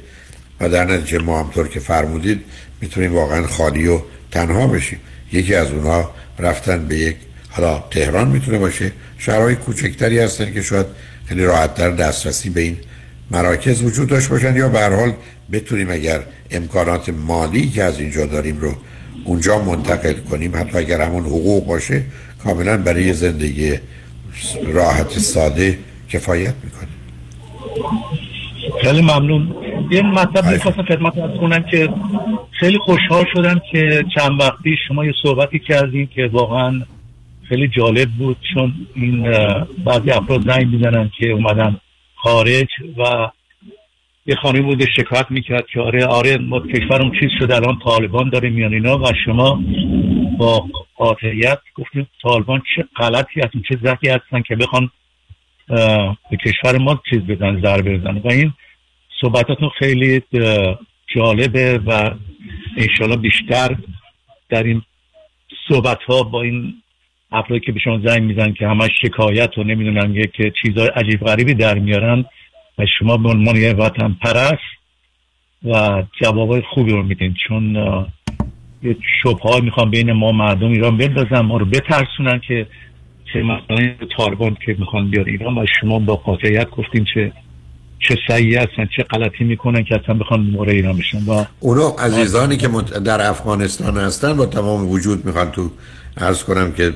و 0.60 0.68
در 0.68 0.84
نتیجه 0.84 1.18
ما 1.18 1.40
همطور 1.40 1.68
که 1.68 1.80
فرمودید 1.80 2.40
می‌تونیم 2.80 3.14
واقعا 3.14 3.46
خالی 3.46 3.86
و 3.86 4.00
تنها 4.30 4.66
بشیم. 4.66 4.98
یکی 5.32 5.54
از 5.54 5.70
اونها 5.70 6.14
رفتن 6.38 6.86
به 6.86 6.98
یک 6.98 7.16
حالا 7.48 7.84
تهران 7.90 8.28
می‌تونه 8.28 8.58
باشه. 8.58 8.92
شهرهای 9.18 9.54
کوچکتری 9.54 10.18
هستن 10.18 10.52
که 10.52 10.62
شاید 10.62 10.86
خیلی 11.26 11.44
راحتتر 11.44 11.90
دسترسی 11.90 12.50
به 12.50 12.60
این 12.60 12.76
مراکز 13.30 13.82
وجود 13.82 14.08
داشت 14.08 14.28
باشن 14.28 14.56
یا 14.56 14.68
به 14.68 14.80
حال 14.80 15.12
بتونیم 15.52 15.90
اگر 15.90 16.22
امکانات 16.50 17.08
مالی 17.08 17.68
که 17.68 17.84
از 17.84 18.00
اینجا 18.00 18.26
داریم 18.26 18.60
رو 18.60 18.74
اونجا 19.24 19.58
منتقل 19.58 20.12
کنیم. 20.30 20.56
حتی 20.56 20.78
اگر 20.78 21.00
همون 21.00 21.24
حقوق 21.24 21.66
باشه 21.66 22.04
کاملا 22.44 22.76
برای 22.76 23.12
زندگی 23.12 23.72
راحت 24.66 25.08
ساده 25.08 25.78
کفایت 26.08 26.54
می‌کنه 26.64 26.88
خیلی 28.82 29.02
ممنون. 29.02 29.54
یه 29.90 30.02
مطلب 30.02 30.46
می‌خواستم 30.46 30.82
خدمت 30.82 31.18
از 31.18 31.30
کنم 31.40 31.62
که 31.62 31.88
خیلی 32.60 32.78
خوشحال 32.78 33.24
شدم 33.34 33.60
که 33.72 34.04
چند 34.16 34.40
وقتی 34.40 34.76
شما 34.88 35.04
یه 35.04 35.12
صحبتی 35.22 35.58
کردیم 35.58 36.06
که 36.06 36.30
واقعا 36.32 36.82
خیلی 37.48 37.68
جالب 37.68 38.08
بود 38.08 38.36
چون 38.54 38.72
این 38.94 39.22
بعضی 39.84 40.10
افراد 40.10 40.42
زنگ 40.46 40.66
می‌زنن 40.66 41.10
که 41.18 41.30
اومدن 41.30 41.76
خارج 42.14 42.68
و 42.98 43.30
یه 44.30 44.36
خانمی 44.36 44.60
بوده 44.60 44.86
شکایت 44.96 45.26
می‌کرد 45.30 45.66
که 45.66 45.80
آره 45.80 46.06
آره 46.06 46.38
ما 46.38 46.60
کشورم 46.60 47.10
چیز 47.20 47.28
شده 47.38 47.56
الان 47.56 47.78
طالبان 47.84 48.30
داره 48.30 48.50
میان 48.50 48.74
اینا 48.74 48.98
و 48.98 49.12
شما 49.24 49.62
با 50.38 50.66
قاطعیت 50.94 51.58
گفتیم 51.74 52.08
طالبان 52.22 52.62
چه 52.76 52.84
غلطی 52.96 53.40
هستن 53.40 53.62
چه 53.68 53.78
زکی 53.82 54.08
هستن 54.08 54.42
که 54.42 54.56
بخوان 54.56 54.90
به 56.30 56.36
کشور 56.46 56.78
ما 56.78 57.02
چیز 57.10 57.18
بزن 57.18 57.60
ضربه 57.62 57.98
بزنن 57.98 58.18
و 58.18 58.28
این 58.28 58.52
صحبتاتون 59.20 59.70
خیلی 59.78 60.22
جالبه 61.16 61.80
و 61.86 62.10
انشالله 62.76 63.16
بیشتر 63.16 63.76
در 64.48 64.62
این 64.62 64.82
صحبت 65.68 65.98
ها 66.08 66.22
با 66.22 66.42
این 66.42 66.74
افرادی 67.32 67.66
که 67.66 67.72
به 67.72 67.80
شما 67.80 68.00
زنگ 68.04 68.22
میزن 68.22 68.52
که 68.52 68.68
همش 68.68 68.90
شکایت 69.02 69.58
و 69.58 69.64
نمی‌دونم 69.64 70.16
یه 70.16 70.26
که 70.26 70.52
چیزای 70.62 70.88
عجیب 70.88 71.20
غریبی 71.20 71.54
در 71.54 71.78
میارن 71.78 72.24
و 72.78 72.84
شما 72.98 73.16
به 73.16 73.28
عنوان 73.28 73.56
یه 73.56 73.72
وطن 73.72 74.16
پرست 74.22 74.70
و 75.64 76.02
جوابای 76.22 76.62
خوبی 76.74 76.92
رو 76.92 77.02
میدین. 77.02 77.34
چون 77.48 77.74
یه 78.82 78.96
شبه 79.22 79.60
می‌خوام 79.60 79.90
بین 79.90 80.12
ما 80.12 80.32
مردم 80.32 80.66
ایران 80.66 80.96
بندازن 80.96 81.40
ما 81.40 81.56
رو 81.56 81.64
بترسونن 81.64 82.40
که 82.48 82.66
چه 83.32 83.42
مثلا 83.42 83.94
طالبان 84.16 84.56
که 84.66 84.76
می‌خوان 84.78 85.10
بیار 85.10 85.24
ایران. 85.24 85.58
و 85.58 85.66
شما 85.80 85.98
با 85.98 86.16
قاطعیت 86.16 86.70
گفتیم 86.70 87.04
چه 87.14 87.32
چه 88.08 88.16
سعی 88.28 88.54
هستن 88.54 88.88
چه 88.96 89.02
غلطی 89.02 89.44
می‌کنن 89.44 89.84
که 89.84 90.00
اصلا 90.02 90.14
بخوان 90.14 90.40
مورد 90.40 90.70
ایران 90.70 90.96
بشن. 90.98 91.18
و 91.26 91.44
اونو 91.60 91.88
عزیزانی 91.88 92.56
که 92.56 92.68
در 93.04 93.28
افغانستان 93.30 93.96
هستن 93.96 94.36
با 94.36 94.46
تمام 94.46 94.88
وجود 94.88 95.26
می‌خوان 95.26 95.50
تو 95.50 95.70
عرض 96.16 96.44
کنم 96.44 96.72
که 96.72 96.94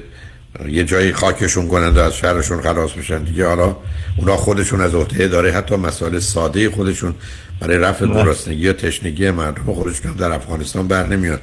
یه 0.68 0.84
جایی 0.84 1.12
خاکشون 1.12 1.68
کنند 1.68 1.96
و 1.96 2.00
از 2.00 2.16
شهرشون 2.16 2.62
خلاص 2.62 2.92
بشن. 2.92 3.22
دیگه 3.22 3.46
حالا 3.46 3.76
اونا 4.16 4.36
خودشون 4.36 4.80
از 4.80 4.94
عهده 4.94 5.28
داره. 5.28 5.52
حتی 5.52 5.76
مسائل 5.76 6.18
ساده 6.18 6.70
خودشون 6.70 7.14
برای 7.60 7.78
رفع 7.78 8.06
بله. 8.06 8.14
گرسنگی 8.14 8.68
و 8.68 8.72
تشنگی 8.72 9.30
مردم 9.30 9.74
خودشون 9.74 10.10
هم 10.10 10.16
در 10.16 10.32
افغانستان 10.32 10.88
بر 10.88 11.06
نمیاد. 11.06 11.40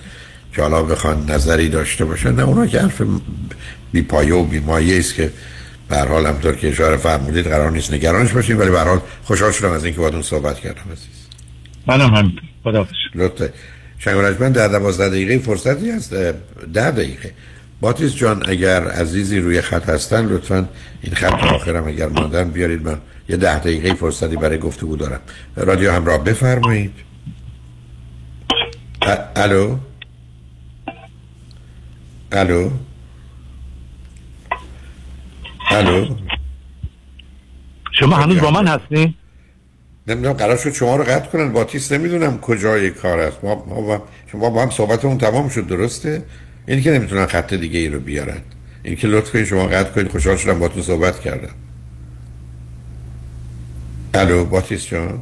که 0.55 0.61
حالا 0.61 0.83
بخوان 0.83 1.31
نظری 1.31 1.69
داشته 1.69 2.05
باشن. 2.05 2.35
نه 2.35 2.43
اونا 2.43 2.67
که 2.67 2.81
حرف 2.81 3.01
بی 3.91 4.01
پایه 4.01 4.33
و 4.33 4.43
بی 4.43 4.59
مایه 4.59 4.99
است 4.99 5.15
که 5.15 5.31
به 5.89 5.97
هر 5.97 6.07
حال 6.07 6.25
همطور 6.25 6.55
که 6.55 6.69
اشاره 6.69 6.97
فرمودید 6.97 7.47
قرار 7.47 7.71
نیست 7.71 7.93
نگرانش 7.93 8.31
باشیم 8.31 8.59
ولی 8.59 8.69
به 8.69 8.79
هر 8.79 8.87
حال 8.87 8.99
خوشحال 9.23 9.51
شدم 9.51 9.71
از 9.71 9.85
اینکه 9.85 9.99
باهاتون 9.99 10.21
صحبت 10.21 10.59
کردم 10.59 10.81
عزیز. 10.91 11.27
منم 11.87 12.15
هم. 12.15 12.31
خدا 12.63 12.87
لطفا. 13.15 13.49
شنگ 13.99 14.35
من 14.39 14.51
در 14.51 14.67
دوازده 14.67 15.09
دقیقه 15.09 15.37
فرصتی 15.37 15.89
هست 15.89 16.13
اه، 16.13 16.33
ده 16.73 16.91
دقیقه. 16.91 17.31
باتیس 17.81 18.15
جان 18.15 18.49
اگر 18.49 18.87
عزیزی 18.87 19.39
روی 19.39 19.61
خط 19.61 19.89
هستن 19.89 20.25
لطفا 20.25 20.69
این 21.01 21.15
خط 21.15 21.43
آخرم 21.43 21.87
اگر 21.87 22.07
ماندن 22.07 22.49
بیارید 22.49 22.81
من 22.81 22.97
یه 23.29 23.37
ده 23.37 23.59
دقیقه 23.59 23.93
فرصتی 23.93 24.35
برای 24.35 24.57
گفتگو 24.57 24.95
دارم. 24.95 25.19
رادیو 25.55 25.91
همراه 25.91 26.23
بفرمایید. 26.23 26.91
الو؟ 29.35 29.77
الو؟ 32.31 32.69
الو؟ 35.71 36.15
شما 37.99 38.15
هنوز 38.15 38.37
با 38.39 38.51
من 38.51 38.67
هستین؟ 38.67 39.13
نمی‌دونم 40.07 40.33
قرار 40.33 40.57
شد 40.57 40.73
شما 40.73 40.95
رو 40.95 41.03
قطع 41.03 41.25
کنن. 41.25 41.51
باتیس 41.51 41.91
نمی‌دونم 41.91 42.39
کجای 42.39 42.89
کار 42.89 43.19
است. 43.19 43.43
ما, 43.43 43.65
ما 43.65 44.03
شما 44.31 44.49
با 44.49 44.61
هم 44.61 44.69
صحبتمون 44.69 45.17
تمام 45.17 45.49
شد 45.49 45.67
درسته؟ 45.67 46.23
این 46.71 46.81
که 46.81 46.91
نمی‌تونن 46.91 47.25
خط 47.25 47.53
دیگه 47.53 47.79
ای 47.79 47.89
رو 47.89 47.99
بیارن. 47.99 48.37
این 48.83 48.95
که 48.95 49.07
لطف 49.07 49.31
کنید 49.31 49.45
شما 49.45 49.67
قطع 49.67 49.91
کنید. 49.91 50.07
خوشحال 50.07 50.37
شدم 50.37 50.59
باتون 50.59 50.83
صحبت 50.83 51.19
کردم. 51.19 51.53
الو 54.13 54.45
باتیس 54.45 54.85
جان. 54.85 55.19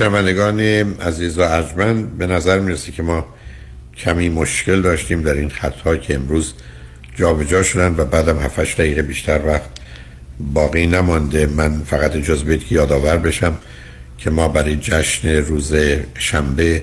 شنوندگان 0.00 0.60
عزیز 1.00 1.38
و 1.38 1.40
ارجمند 1.40 2.18
به 2.18 2.26
نظر 2.26 2.58
می‌رسه 2.60 2.92
که 2.92 3.02
ما 3.02 3.26
کمی 3.96 4.28
مشکل 4.28 4.82
داشتیم 4.82 5.22
در 5.22 5.34
این 5.34 5.48
خطها 5.48 5.96
که 5.96 6.14
امروز 6.14 6.54
جابجا 7.16 7.62
شدن 7.62 7.94
و 7.96 8.04
بعدم 8.04 8.38
7 8.38 8.76
دقیقه 8.76 9.02
بیشتر 9.02 9.40
وقت 9.46 9.70
باقی 10.40 10.86
نمانده. 10.86 11.46
من 11.46 11.82
فقط 11.82 12.16
اجازه 12.16 12.44
بدید 12.44 12.66
که 12.66 12.74
یادآور 12.74 13.16
بشم 13.16 13.58
که 14.18 14.30
ما 14.30 14.48
برای 14.48 14.76
جشن 14.76 15.28
روز 15.28 15.74
شنبه 16.18 16.82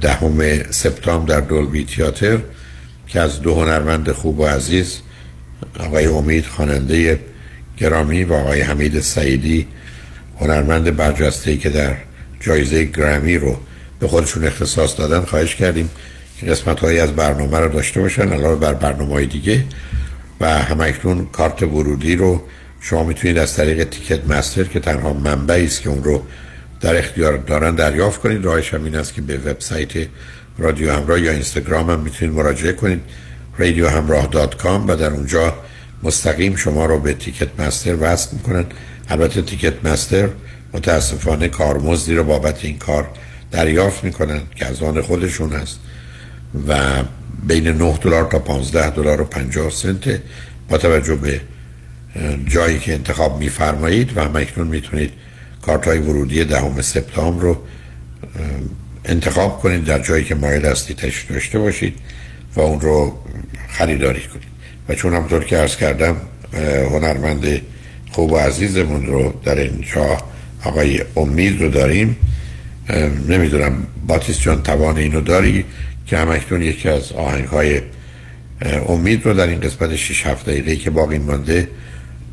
دهم 0.00 0.62
سپتامبر 0.70 1.34
در 1.34 1.40
دولبی 1.40 1.84
تیاتر 1.84 2.38
که 3.06 3.20
از 3.20 3.42
دو 3.42 3.54
هنرمند 3.54 4.12
خوب 4.12 4.40
و 4.40 4.46
عزیز 4.46 5.00
آقای 5.78 6.06
امید 6.06 6.46
خواننده 6.46 7.20
گرامی 7.78 8.24
و 8.24 8.32
آقای 8.32 8.60
حمید 8.60 9.00
سعیدی 9.00 9.66
هنرمند 10.40 10.96
برجسته 10.96 11.56
که 11.56 11.70
در 11.70 11.94
جایزه 12.40 12.84
گرمی 12.84 13.38
رو 13.38 13.56
به 14.00 14.08
خودشون 14.08 14.44
اختصاص 14.44 14.98
دادن 14.98 15.20
خواهش 15.20 15.54
کردیم 15.54 15.90
که 16.40 16.46
قسمت 16.46 16.80
هایی 16.80 17.00
از 17.00 17.12
برنامه 17.12 17.58
رو 17.58 17.68
داشته 17.68 18.00
باشن 18.00 18.32
علاوه 18.32 18.60
بر 18.60 18.74
برنامه 18.74 19.12
های 19.12 19.26
دیگه. 19.26 19.64
و 20.40 20.58
همکنون 20.58 21.26
کارت 21.32 21.62
ورودی 21.62 22.16
رو 22.16 22.42
شما 22.80 23.04
می‌تونید 23.04 23.38
از 23.38 23.56
طریق 23.56 23.84
تیکت 23.84 24.28
مستر 24.28 24.64
که 24.64 24.80
تنها 24.80 25.12
منبعی 25.12 25.64
است 25.64 25.82
که 25.82 25.88
اون 25.88 26.04
رو 26.04 26.22
در 26.80 26.98
اختیار 26.98 27.36
دارن 27.36 27.74
دریافت 27.74 28.20
کنید. 28.20 28.44
راهش 28.44 28.74
هم 28.74 28.84
این 28.84 28.96
است 28.96 29.14
که 29.14 29.22
به 29.22 29.36
وبسایت 29.36 29.88
رادیو 30.58 30.92
همراه 30.92 31.20
یا 31.20 31.32
اینستاگرام 31.32 31.90
هم 31.90 32.00
می‌تونید 32.00 32.34
مراجعه 32.34 32.72
کنید. 32.72 33.00
کام 34.58 34.88
و 34.88 34.96
در 34.96 35.10
اونجا 35.10 35.54
مستقیم 36.02 36.56
شما 36.56 36.86
رو 36.86 36.98
به 36.98 37.12
تیکت 37.12 37.60
مستر 37.60 37.96
وصل 38.00 38.36
می‌کنن. 38.36 38.64
البته 39.08 39.42
تیکت 39.42 39.84
مستر 39.84 40.28
متاسفانه 40.72 41.48
کارمزدی 41.48 42.14
رو 42.14 42.24
بابت 42.24 42.64
این 42.64 42.78
کار 42.78 43.08
دریافت 43.50 44.04
می‌کنن 44.04 44.40
که 44.56 44.66
از 44.66 44.82
آن 44.82 45.02
خودشون 45.02 45.52
هست 45.52 45.78
و 46.68 47.02
بین 47.46 47.68
9 47.68 47.98
دلار 47.98 48.24
تا 48.24 48.38
15 48.38 48.90
دلار 48.90 49.20
و 49.20 49.24
50 49.24 49.70
سنت 49.70 50.20
با 50.68 50.78
توجه 50.78 51.14
به 51.14 51.40
جایی 52.46 52.78
که 52.78 52.92
انتخاب 52.92 53.38
میفرمایید 53.38 54.16
و 54.16 54.20
هم 54.20 54.66
می‌تونید 54.66 55.12
کارت 55.62 55.88
های 55.88 55.98
ورودی 55.98 56.44
دهم 56.44 56.82
سپتامبر 56.82 57.42
رو 57.42 57.56
انتخاب 59.04 59.60
کنید 59.60 59.84
در 59.84 59.98
جایی 59.98 60.24
که 60.24 60.34
مایل 60.34 60.66
هستید 60.66 61.00
داشته 61.30 61.58
باشید 61.58 61.94
و 62.56 62.60
اون 62.60 62.80
رو 62.80 63.18
خریداری 63.68 64.20
کنید. 64.20 64.54
و 64.88 64.94
چون 64.94 65.14
همطور 65.14 65.44
که 65.44 65.56
عرض 65.56 65.76
کردم 65.76 66.16
هنرمند 66.90 67.60
خوب 68.14 68.32
و 68.32 68.36
عزیزمون 68.36 69.06
رو 69.06 69.34
در 69.44 69.58
اینجا 69.58 70.18
آقای 70.64 71.00
امید 71.16 71.60
رو 71.60 71.68
داریم. 71.68 72.16
نمی‌دونم 73.28 73.86
باتیس 74.06 74.40
جان 74.40 74.62
توان 74.62 74.96
اینو 74.96 75.20
داری 75.20 75.64
که 76.06 76.18
همکنون 76.18 76.62
یکی 76.62 76.88
از 76.88 77.12
آهنگ 77.12 77.44
های 77.44 77.80
امید 78.88 79.26
رو 79.26 79.34
در 79.34 79.46
این 79.46 79.60
قسمت 79.60 79.96
6 79.96 80.26
هفته 80.26 80.52
ای 80.52 80.76
که 80.76 80.90
باقی 80.90 81.18
مانده 81.18 81.68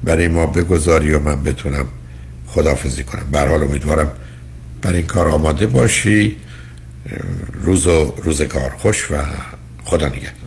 برای 0.03 0.27
ما 0.27 0.45
بگذاری 0.45 1.13
و 1.13 1.19
من 1.19 1.43
بتونم 1.43 1.85
خدافزی 2.47 3.03
کنم. 3.03 3.25
به 3.31 3.39
حال 3.39 3.63
امیدوارم 3.63 4.11
برای 4.81 4.97
این 4.97 5.07
کار 5.07 5.27
آماده 5.27 5.67
باشی. 5.67 6.35
روز 7.63 7.87
و 7.87 8.13
روزگار 8.23 8.69
خوش 8.77 9.11
و 9.11 9.15
خدا 9.83 10.07
نگه 10.07 10.40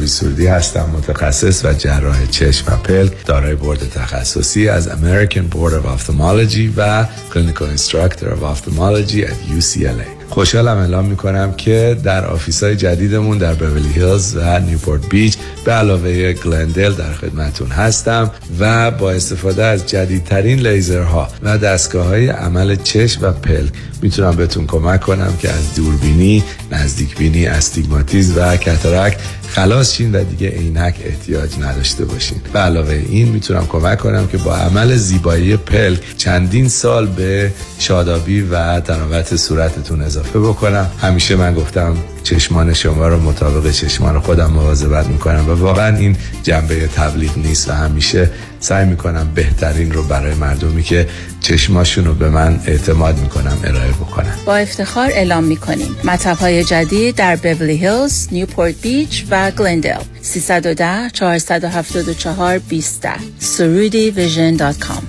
ویس 0.00 0.17
سرودی 0.17 0.46
هستم 0.46 0.90
متخصص 0.96 1.64
و 1.64 1.72
جراح 1.72 2.26
چشم 2.26 2.72
و 2.72 2.76
پلک 2.76 3.26
دارای 3.26 3.54
بورد 3.54 3.90
تخصصی 3.90 4.68
از 4.68 4.88
American 4.88 5.54
Board 5.54 5.72
of 5.72 5.86
Ophthalmology 5.86 6.70
و 6.76 7.06
Clinical 7.30 7.78
Instructor 7.78 8.26
of 8.26 8.42
Ophthalmology 8.42 9.24
at 9.24 9.58
UCLA 9.58 10.20
خوشحالم 10.30 10.76
اعلام 10.76 11.04
می‌کنم 11.04 11.52
که 11.52 11.96
در 12.04 12.26
office 12.26 12.62
های 12.62 12.76
جدیدمون 12.76 13.38
در 13.38 13.54
بورلی 13.54 13.92
هیلز 13.92 14.36
و 14.36 14.58
نیوپورت 14.58 15.08
بیچ 15.08 15.36
به 15.64 15.72
علاوه 15.72 16.32
گلندل 16.32 16.92
در 16.92 17.12
خدمتون 17.12 17.68
هستم 17.68 18.30
و 18.60 18.90
با 18.90 19.10
استفاده 19.10 19.64
از 19.64 19.86
جدیدترین 19.86 20.66
لیزرها 20.66 21.28
و 21.42 21.58
دستگاه 21.58 22.06
های 22.06 22.28
عمل 22.28 22.76
چشم 22.76 23.24
و 23.24 23.32
پلک 23.32 23.72
می‌تونم 24.02 24.36
بهتون 24.36 24.66
کمک 24.66 25.00
کنم 25.00 25.36
که 25.38 25.50
از 25.50 25.74
دوربینی، 25.74 26.44
نزدیک 26.72 27.16
بینی، 27.16 27.46
استیگماتیز 27.46 28.36
و 28.36 28.56
کترک 28.56 29.18
خلاص 29.60 29.94
شین 29.94 30.14
و 30.14 30.24
دیگه 30.24 30.48
عینک 30.48 30.94
احتیاج 31.04 31.50
نداشته 31.60 32.04
باشین. 32.04 32.40
به 32.52 32.58
علاوه 32.58 33.04
این 33.08 33.28
می‌تونم 33.28 33.66
کمک 33.66 33.98
کنم 33.98 34.26
که 34.26 34.38
با 34.38 34.56
عمل 34.56 34.96
زیبایی 34.96 35.56
پلک 35.56 36.16
چندین 36.16 36.68
سال 36.68 37.06
به 37.06 37.52
شادابی 37.78 38.40
و 38.40 38.80
تناوت 38.80 39.36
صورتتون 39.36 40.02
اضافه 40.02 40.38
بکنم. 40.38 40.90
همیشه 41.00 41.36
من 41.36 41.54
گفتم 41.54 41.96
چشمان 42.22 42.74
شما 42.74 43.08
رو 43.08 43.20
مطابق 43.20 43.70
چشمان 43.70 44.20
خودم 44.20 44.50
مواظبت 44.50 45.06
می‌کنم 45.06 45.48
و 45.48 45.54
واقعا 45.54 45.96
این 45.96 46.16
جنبه 46.42 46.86
تبلیغ 46.86 47.38
نیست 47.38 47.68
و 47.68 47.72
همیشه 47.72 48.30
سعی 48.60 48.86
می‌کنم 48.86 49.30
بهترین 49.34 49.92
رو 49.92 50.02
برای 50.02 50.34
مردمی 50.34 50.82
که 50.82 51.08
چشماشون 51.40 52.04
رو 52.04 52.14
به 52.14 52.30
من 52.30 52.60
اعتماد 52.66 53.18
می‌کنم 53.18 53.58
ارائه 53.64 53.92
بکنم 53.92 54.36
با 54.46 54.56
افتخار 54.56 55.10
اعلام 55.10 55.44
می‌کنیم. 55.44 55.96
مطب 56.04 56.36
های 56.36 56.64
جدید 56.64 57.14
در 57.14 57.36
بورلی 57.36 57.76
هیلز، 57.76 58.28
نیوپورت 58.32 58.82
بیچ 58.82 59.24
و 59.30 59.50
گلندل 59.50 60.00
310 60.22 61.10
474 61.10 62.58
20 62.58 63.08
سرودی 63.38 64.10
vision 64.10 64.56
dot 64.56 64.78
com. 64.78 65.02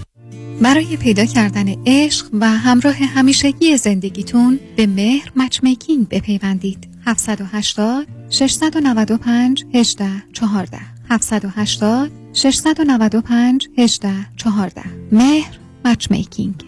برای 0.62 0.98
پیدا 0.98 1.26
کردن 1.26 1.76
عشق 1.86 2.26
و 2.34 2.50
همراه 2.50 2.96
همیشگی 2.96 3.78
زندگیتون 3.78 4.60
به 4.76 4.88
مهر 4.88 5.32
matchmaking 5.36 6.10
بپیوندید. 6.10 6.88
780 7.06 8.08
695 8.30 9.66
18 9.74 10.06
14 10.34 10.78
780 11.10 12.12
695 12.34 13.68
18 13.78 14.10
14 14.38 14.82
مهر 15.12 15.61
مچمیکینگ 15.86 16.66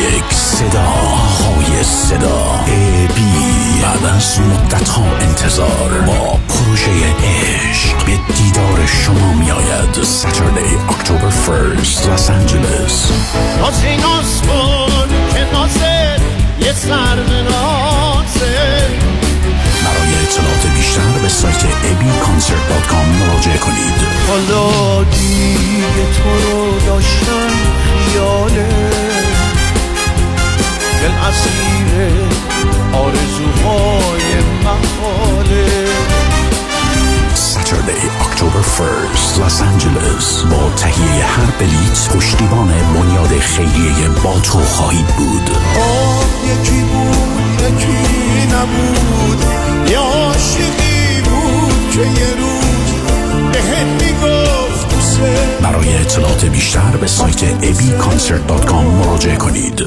یک 0.00 0.34
صدا 0.34 0.80
های 0.80 1.84
صدا. 1.84 2.64
ای 2.66 3.06
بی. 3.06 3.82
بعد 3.82 4.04
از 4.04 4.40
مدت 4.40 4.88
ها 4.88 5.04
انتظار 5.20 6.00
با 6.06 6.38
پروژه 6.48 6.90
عشق. 7.24 8.06
به 8.06 8.18
دیدار 8.34 8.86
شما 8.86 9.32
می 9.32 9.50
آید 9.50 9.94
Saturday 9.94 10.90
اکتبر 10.90 11.30
1st 11.30 12.08
لس 12.08 12.30
آنجلس 12.30 13.12
نازی 13.60 13.96
ناز 13.96 14.42
کن 14.42 15.08
که 15.34 15.52
نازه 15.52 16.16
یه 16.60 16.72
سر 16.72 17.16
بیشتر 20.96 21.18
به 21.22 21.28
سایت 21.28 21.62
abconcert.com 21.62 23.20
مراجعه 23.20 23.58
کنید. 23.58 23.94
حالا 24.28 25.04
دیگه 25.04 26.06
تو 26.16 26.50
رو 26.50 26.80
داشتن 26.86 27.50
خیاله. 28.12 28.68
دل 31.02 31.10
اسیر 31.28 32.12
آرزوهای 32.92 34.42
محاله. 34.64 35.86
Saturday 37.34 38.20
اکتبر 38.20 38.62
1st 38.62 39.40
لس 39.40 39.62
آنجلس 39.62 40.42
با 40.42 40.70
تهیه 40.76 41.24
هر 41.24 41.50
بلیت 41.60 42.08
پشتیبان 42.16 42.68
بنیاد 42.68 43.38
خیریه 43.38 44.08
با 44.24 44.40
تو 44.40 44.58
خواهید 44.58 45.06
بود. 45.06 45.50
آه 45.78 46.24
یکی 46.44 46.80
بود 46.80 47.60
یکی 47.60 48.46
نبود. 48.46 49.06
بود 49.36 50.85
که 51.96 52.02
یه 52.02 52.36
روز 52.36 53.52
بهت 53.52 54.02
می‌گفت 54.02 55.20
برای 55.62 55.96
اطلاعات 55.96 56.44
بیشتر 56.44 56.96
به 57.00 57.06
سایت 57.06 57.62
abconcert.com 57.62 58.72
مراجعه 58.72 59.36
کنید. 59.36 59.82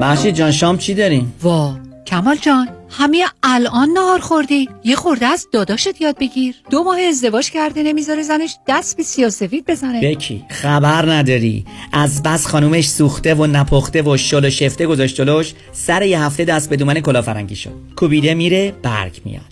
محشید 0.00 0.34
جان 0.34 0.50
شام 0.50 0.78
چی 0.78 0.94
داریم؟ 0.94 1.34
وا 1.42 1.76
کمال 2.06 2.36
جان 2.36 2.68
همین 2.90 3.24
الان 3.42 3.88
نهار 3.88 4.18
خوردی. 4.20 4.68
یه 4.84 4.96
خورده 4.96 5.26
از 5.26 5.46
داداشت 5.52 6.00
یاد 6.00 6.18
بگیر. 6.18 6.54
دو 6.70 6.84
ماه 6.84 7.00
ازدواج 7.00 7.50
کرده 7.50 7.82
نمی‌ذاره 7.82 8.22
زنش 8.22 8.56
دست 8.68 8.96
به 8.96 9.02
سیاسفید 9.02 9.64
بزنه. 9.66 10.00
بکی 10.00 10.44
خبر 10.50 11.12
نداری. 11.12 11.64
از 11.92 12.22
بس 12.22 12.46
خانومش 12.46 12.88
سوخته 12.88 13.34
و 13.34 13.46
نپخته 13.46 14.02
و 14.02 14.16
شل 14.16 14.44
و 14.44 14.50
شفته 14.50 14.86
گذاشت 14.86 15.16
جلوش 15.16 15.54
سر 15.72 16.02
یه 16.02 16.22
هفته 16.22 16.44
دست 16.44 16.70
به 16.70 16.76
دومن 16.76 17.00
کلافرنگی 17.00 17.56
شد. 17.56 17.74
کوبیده 17.96 18.34
میره 18.34 18.74
برگ 18.82 19.20
میاد. 19.24 19.51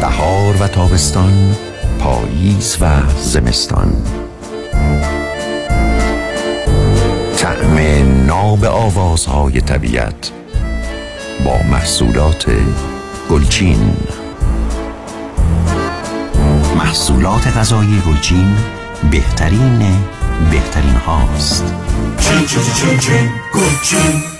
بهار 0.00 0.56
و 0.60 0.68
تابستان 0.68 1.56
پاییز 1.98 2.76
و 2.80 2.86
زمستان. 3.20 3.92
طعم 7.36 7.78
ناب 8.26 8.64
آوازهای 8.64 9.60
طبیعت 9.60 10.30
با 11.44 11.58
محصولات 11.70 12.46
گلچین. 13.30 13.96
محصولات 16.76 17.56
غذایی 17.56 18.02
گلچین 18.06 18.56
بهترین 19.10 19.78
بهترین 20.50 20.96
هاست. 21.06 21.74
چین 22.18 22.46
چین 22.46 22.62
چین 22.62 22.98
چین 22.98 23.30
گلچین. 23.54 24.39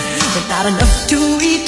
but 0.33 0.47
not 0.47 0.65
enough 0.65 1.07
to 1.07 1.17
eat. 1.41 1.67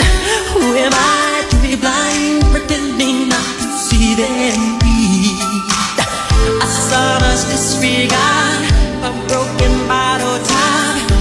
Who 0.53 0.61
am 0.85 0.94
I 0.94 1.45
to 1.49 1.57
be 1.57 1.76
blind, 1.76 2.44
pretending 2.52 3.30
not 3.30 3.45
to 3.61 3.68
see 3.85 4.15
them 4.15 4.80
eat? 4.85 5.99
A 6.61 6.68
saw 6.68 7.19
disregard 7.49 8.64
a 9.03 9.11
broken 9.27 9.73
bottle 9.88 10.40
top 10.48 11.11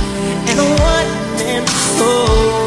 and 0.49 0.59
a 0.59 0.69
one-man 0.83 1.67
soul. 1.67 2.62